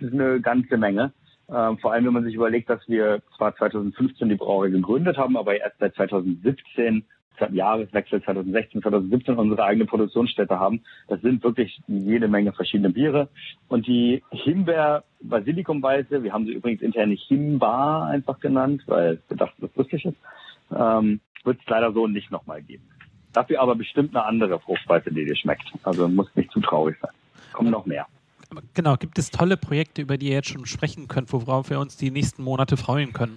eine 0.00 0.40
ganze 0.40 0.76
Menge. 0.76 1.12
Äh, 1.48 1.76
vor 1.76 1.92
allem, 1.92 2.06
wenn 2.06 2.12
man 2.12 2.24
sich 2.24 2.34
überlegt, 2.34 2.68
dass 2.68 2.86
wir 2.88 3.22
zwar 3.36 3.56
2015 3.56 4.28
die 4.28 4.36
Brauerei 4.36 4.68
gegründet 4.68 5.16
haben, 5.16 5.36
aber 5.36 5.56
erst 5.56 5.78
seit 5.78 5.94
2017 5.94 7.04
Jahreswechsel 7.52 8.22
2016, 8.22 8.82
2017 8.82 9.36
unsere 9.36 9.64
eigene 9.64 9.86
Produktionsstätte 9.86 10.58
haben. 10.58 10.82
Das 11.06 11.20
sind 11.20 11.42
wirklich 11.44 11.80
jede 11.86 12.28
Menge 12.28 12.52
verschiedene 12.52 12.90
Biere. 12.90 13.28
Und 13.68 13.86
die 13.86 14.22
Himbeer-Basilikum-Weiße, 14.30 16.22
wir 16.22 16.32
haben 16.32 16.46
sie 16.46 16.52
übrigens 16.52 16.82
intern 16.82 17.12
Himba 17.12 18.08
einfach 18.08 18.40
genannt, 18.40 18.82
weil 18.86 19.20
wir 19.28 19.36
dachten, 19.36 19.62
das 19.62 19.74
lustig 19.76 20.04
ist, 20.04 20.16
ähm, 20.76 21.20
wird 21.44 21.60
es 21.60 21.68
leider 21.68 21.92
so 21.92 22.06
nicht 22.06 22.30
nochmal 22.30 22.62
geben. 22.62 22.82
Dafür 23.32 23.60
aber 23.60 23.76
bestimmt 23.76 24.16
eine 24.16 24.24
andere 24.24 24.58
Fruchtweiße, 24.58 25.12
die 25.12 25.24
dir 25.24 25.36
schmeckt. 25.36 25.70
Also 25.84 26.08
muss 26.08 26.34
nicht 26.34 26.50
zu 26.50 26.60
traurig 26.60 26.96
sein. 27.00 27.12
Kommen 27.52 27.70
noch 27.70 27.86
mehr. 27.86 28.06
Genau, 28.74 28.96
gibt 28.96 29.18
es 29.18 29.30
tolle 29.30 29.56
Projekte, 29.56 30.02
über 30.02 30.16
die 30.16 30.28
ihr 30.28 30.36
jetzt 30.36 30.48
schon 30.48 30.66
sprechen 30.66 31.08
könnt, 31.08 31.32
worauf 31.32 31.70
wir 31.70 31.80
uns 31.80 31.96
die 31.96 32.10
nächsten 32.10 32.42
Monate 32.42 32.76
freuen 32.76 33.12
können? 33.12 33.36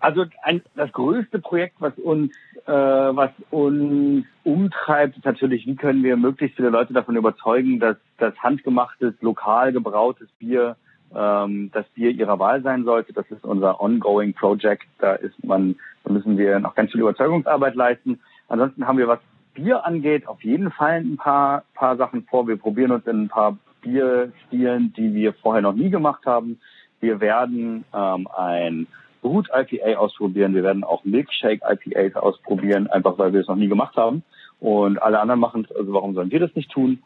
Also 0.00 0.24
ein, 0.42 0.62
das 0.74 0.92
größte 0.92 1.40
Projekt, 1.40 1.76
was 1.80 1.92
uns, 1.98 2.32
äh, 2.66 2.72
was 2.72 3.30
uns 3.50 4.24
umtreibt, 4.44 5.16
ist 5.16 5.24
natürlich, 5.24 5.66
wie 5.66 5.76
können 5.76 6.02
wir 6.02 6.16
möglichst 6.16 6.56
viele 6.56 6.70
Leute 6.70 6.92
davon 6.92 7.16
überzeugen, 7.16 7.80
dass 7.80 7.96
das 8.18 8.34
handgemachtes, 8.38 9.14
lokal 9.20 9.72
gebrautes 9.72 10.28
Bier 10.38 10.76
ähm, 11.14 11.70
das 11.72 11.86
Bier 11.90 12.10
ihrer 12.10 12.38
Wahl 12.38 12.62
sein 12.62 12.84
sollte. 12.84 13.12
Das 13.12 13.30
ist 13.30 13.44
unser 13.44 13.80
ongoing 13.80 14.34
Project. 14.34 14.86
Da 14.98 15.14
ist 15.14 15.42
man, 15.44 15.76
da 16.04 16.12
müssen 16.12 16.38
wir 16.38 16.60
noch 16.60 16.74
ganz 16.74 16.92
viel 16.92 17.00
Überzeugungsarbeit 17.00 17.74
leisten. 17.74 18.20
Ansonsten 18.48 18.86
haben 18.86 18.98
wir, 18.98 19.08
was 19.08 19.20
Bier 19.54 19.84
angeht, 19.84 20.28
auf 20.28 20.42
jeden 20.44 20.70
Fall 20.70 21.00
ein 21.00 21.16
paar, 21.16 21.64
paar 21.74 21.96
Sachen 21.96 22.24
vor. 22.24 22.46
Wir 22.46 22.56
probieren 22.56 22.92
uns 22.92 23.06
in 23.06 23.24
ein 23.24 23.28
paar 23.28 23.56
Bierstilen, 23.86 24.92
die 24.96 25.14
wir 25.14 25.32
vorher 25.34 25.62
noch 25.62 25.74
nie 25.74 25.90
gemacht 25.90 26.26
haben. 26.26 26.58
Wir 27.00 27.20
werden 27.20 27.84
ähm, 27.94 28.28
ein 28.36 28.86
Brut 29.22 29.48
IPA 29.54 29.98
ausprobieren. 29.98 30.54
Wir 30.54 30.62
werden 30.62 30.84
auch 30.84 31.04
Milkshake 31.04 31.62
IPAs 31.64 32.16
ausprobieren, 32.16 32.88
einfach 32.88 33.18
weil 33.18 33.32
wir 33.32 33.40
es 33.40 33.48
noch 33.48 33.56
nie 33.56 33.68
gemacht 33.68 33.96
haben. 33.96 34.22
Und 34.60 35.00
alle 35.02 35.20
anderen 35.20 35.40
machen 35.40 35.66
es, 35.68 35.76
also 35.76 35.92
warum 35.92 36.14
sollen 36.14 36.30
wir 36.30 36.40
das 36.40 36.54
nicht 36.54 36.70
tun? 36.70 37.02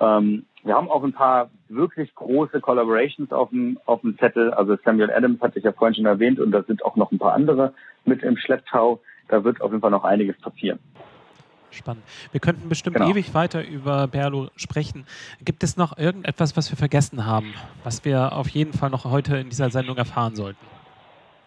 Ähm, 0.00 0.44
wir 0.64 0.74
haben 0.74 0.90
auch 0.90 1.04
ein 1.04 1.12
paar 1.12 1.50
wirklich 1.68 2.14
große 2.14 2.60
Collaborations 2.60 3.32
auf 3.32 3.50
dem, 3.50 3.78
auf 3.84 4.00
dem 4.00 4.18
Zettel. 4.18 4.52
Also 4.52 4.76
Samuel 4.84 5.10
Adams 5.10 5.40
hatte 5.40 5.58
ich 5.58 5.64
ja 5.64 5.72
vorhin 5.72 5.94
schon 5.94 6.06
erwähnt 6.06 6.40
und 6.40 6.52
da 6.52 6.62
sind 6.62 6.84
auch 6.84 6.96
noch 6.96 7.12
ein 7.12 7.18
paar 7.18 7.34
andere 7.34 7.74
mit 8.04 8.22
im 8.22 8.36
Schlepptau. 8.36 9.00
Da 9.28 9.44
wird 9.44 9.60
auf 9.60 9.70
jeden 9.70 9.82
Fall 9.82 9.90
noch 9.90 10.04
einiges 10.04 10.38
passieren. 10.40 10.78
Spannend. 11.74 12.04
Wir 12.32 12.40
könnten 12.40 12.68
bestimmt 12.68 12.96
genau. 12.96 13.10
ewig 13.10 13.34
weiter 13.34 13.66
über 13.66 14.06
Berlo 14.06 14.48
sprechen. 14.56 15.06
Gibt 15.44 15.62
es 15.62 15.76
noch 15.76 15.98
irgendetwas, 15.98 16.56
was 16.56 16.70
wir 16.70 16.76
vergessen 16.76 17.26
haben, 17.26 17.54
was 17.82 18.04
wir 18.04 18.32
auf 18.32 18.48
jeden 18.48 18.72
Fall 18.72 18.90
noch 18.90 19.04
heute 19.04 19.36
in 19.36 19.48
dieser 19.48 19.70
Sendung 19.70 19.96
erfahren 19.96 20.34
sollten? 20.34 20.64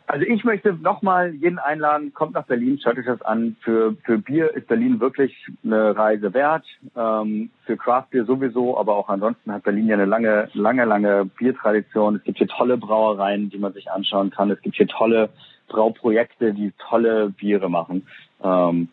Also 0.10 0.26
ich 0.26 0.46
möchte 0.46 0.72
nochmal 0.72 1.34
jeden 1.36 1.60
einladen, 1.60 2.14
kommt 2.14 2.34
nach 2.34 2.46
Berlin, 2.46 2.80
schaut 2.82 2.98
euch 2.98 3.06
das 3.06 3.22
an. 3.24 3.58
Für, 3.60 3.94
für 4.06 4.18
Bier 4.18 4.56
ist 4.56 4.68
Berlin 4.68 5.02
wirklich 5.02 5.36
eine 5.66 5.98
Reise 5.98 6.34
wert. 6.34 6.64
Ähm, 6.96 7.50
für 7.66 7.76
Craftbier 7.76 8.24
sowieso, 8.24 8.78
aber 8.78 8.96
auch 8.96 9.10
ansonsten 9.10 9.52
hat 9.52 9.64
Berlin 9.64 9.88
ja 9.88 9.96
eine 9.96 10.06
lange, 10.06 10.48
lange, 10.54 10.86
lange 10.86 11.26
Biertradition. 11.26 12.16
Es 12.16 12.24
gibt 12.24 12.38
hier 12.38 12.48
tolle 12.48 12.78
Brauereien, 12.78 13.50
die 13.50 13.58
man 13.58 13.74
sich 13.74 13.92
anschauen 13.92 14.30
kann. 14.30 14.50
Es 14.50 14.62
gibt 14.62 14.78
hier 14.78 14.88
tolle 14.88 15.30
Brauprojekte, 15.68 16.54
die 16.54 16.72
tolle 16.90 17.30
Biere 17.32 17.70
machen. 17.70 18.08
Ähm, 18.42 18.88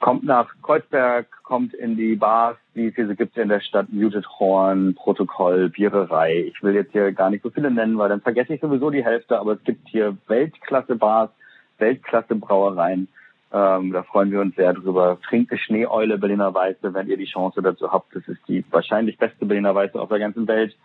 kommt 0.00 0.24
nach 0.24 0.54
Kreuzberg, 0.62 1.26
kommt 1.42 1.74
in 1.74 1.96
die 1.96 2.16
Bars, 2.16 2.56
die 2.74 2.88
es 2.88 2.94
hier 2.94 3.14
gibt 3.14 3.36
in 3.36 3.48
der 3.48 3.60
Stadt, 3.60 3.86
Muted 3.90 4.26
Horn, 4.38 4.94
Protokoll, 4.94 5.70
Biererei. 5.70 6.44
Ich 6.48 6.62
will 6.62 6.74
jetzt 6.74 6.92
hier 6.92 7.12
gar 7.12 7.30
nicht 7.30 7.42
so 7.42 7.50
viele 7.50 7.70
nennen, 7.70 7.98
weil 7.98 8.08
dann 8.08 8.20
vergesse 8.20 8.54
ich 8.54 8.60
sowieso 8.60 8.90
die 8.90 9.04
Hälfte, 9.04 9.38
aber 9.38 9.52
es 9.52 9.64
gibt 9.64 9.88
hier 9.88 10.16
Weltklasse-Bars, 10.28 11.30
Weltklasse-Brauereien. 11.78 13.08
Ähm, 13.52 13.92
da 13.92 14.02
freuen 14.02 14.32
wir 14.32 14.40
uns 14.40 14.56
sehr 14.56 14.72
drüber. 14.72 15.18
Trinkt 15.28 15.52
eine 15.52 15.60
Schneeeule 15.60 16.18
Berliner 16.18 16.52
Weiße, 16.52 16.92
wenn 16.92 17.08
ihr 17.08 17.16
die 17.16 17.24
Chance 17.24 17.62
dazu 17.62 17.92
habt. 17.92 18.14
Das 18.14 18.26
ist 18.26 18.40
die 18.48 18.64
wahrscheinlich 18.70 19.16
beste 19.16 19.46
Berliner 19.46 19.74
Weiße 19.74 20.00
auf 20.00 20.08
der 20.08 20.18
ganzen 20.18 20.48
Welt. 20.48 20.76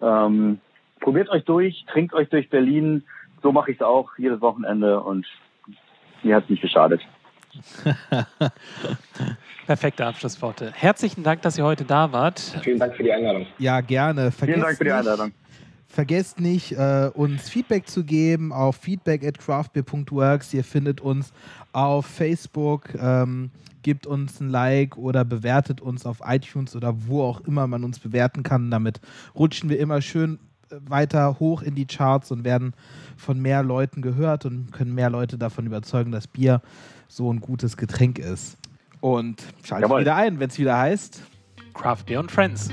Ähm, 0.00 0.60
probiert 1.00 1.30
euch 1.30 1.44
durch, 1.44 1.84
trinkt 1.90 2.14
euch 2.14 2.28
durch 2.28 2.50
Berlin. 2.50 3.04
So 3.42 3.52
mache 3.52 3.70
ich 3.70 3.78
es 3.78 3.82
auch 3.82 4.10
jedes 4.18 4.40
Wochenende 4.40 5.00
und 5.00 5.26
mir 6.22 6.36
hat 6.36 6.44
es 6.44 6.50
nicht 6.50 6.62
geschadet. 6.62 7.00
Perfekte 9.66 10.06
Abschlussworte. 10.06 10.72
Herzlichen 10.74 11.22
Dank, 11.22 11.42
dass 11.42 11.58
ihr 11.58 11.64
heute 11.64 11.84
da 11.84 12.12
wart. 12.12 12.40
Vielen 12.62 12.78
Dank 12.78 12.94
für 12.94 13.02
die 13.02 13.12
Einladung. 13.12 13.46
Ja, 13.58 13.80
gerne. 13.80 14.30
Vergesst 14.30 14.54
Vielen 14.54 14.60
Dank 14.60 14.78
für 14.78 14.84
die 14.84 14.90
nicht- 14.90 14.98
Einladung. 14.98 15.32
Vergesst 15.90 16.38
nicht, 16.38 16.72
äh, 16.72 17.10
uns 17.14 17.48
Feedback 17.48 17.88
zu 17.88 18.04
geben 18.04 18.52
auf 18.52 18.76
feedback 18.76 19.24
at 19.26 19.38
craftbeer.works. 19.38 20.52
Ihr 20.52 20.62
findet 20.62 21.00
uns 21.00 21.32
auf 21.72 22.04
Facebook. 22.06 22.94
Ähm, 23.00 23.50
gebt 23.82 24.06
uns 24.06 24.38
ein 24.40 24.50
Like 24.50 24.98
oder 24.98 25.24
bewertet 25.24 25.80
uns 25.80 26.04
auf 26.04 26.20
iTunes 26.26 26.76
oder 26.76 26.92
wo 27.06 27.22
auch 27.22 27.40
immer 27.42 27.66
man 27.66 27.84
uns 27.84 27.98
bewerten 27.98 28.42
kann. 28.42 28.70
Damit 28.70 29.00
rutschen 29.34 29.70
wir 29.70 29.78
immer 29.80 30.02
schön 30.02 30.38
äh, 30.70 30.76
weiter 30.86 31.38
hoch 31.40 31.62
in 31.62 31.74
die 31.74 31.86
Charts 31.86 32.30
und 32.30 32.44
werden 32.44 32.74
von 33.16 33.40
mehr 33.40 33.62
Leuten 33.62 34.02
gehört 34.02 34.44
und 34.44 34.70
können 34.72 34.94
mehr 34.94 35.08
Leute 35.08 35.38
davon 35.38 35.64
überzeugen, 35.66 36.12
dass 36.12 36.26
Bier 36.26 36.60
so 37.08 37.32
ein 37.32 37.40
gutes 37.40 37.76
Getränk 37.76 38.18
ist. 38.18 38.56
Und 39.00 39.42
schaltet 39.64 39.88
Jawohl. 39.88 40.00
wieder 40.02 40.14
ein, 40.16 40.38
wenn 40.40 40.50
es 40.50 40.58
wieder 40.58 40.78
heißt. 40.78 41.22
Craft 41.74 42.04
Beer 42.06 42.20
und 42.20 42.30
Friends. 42.30 42.70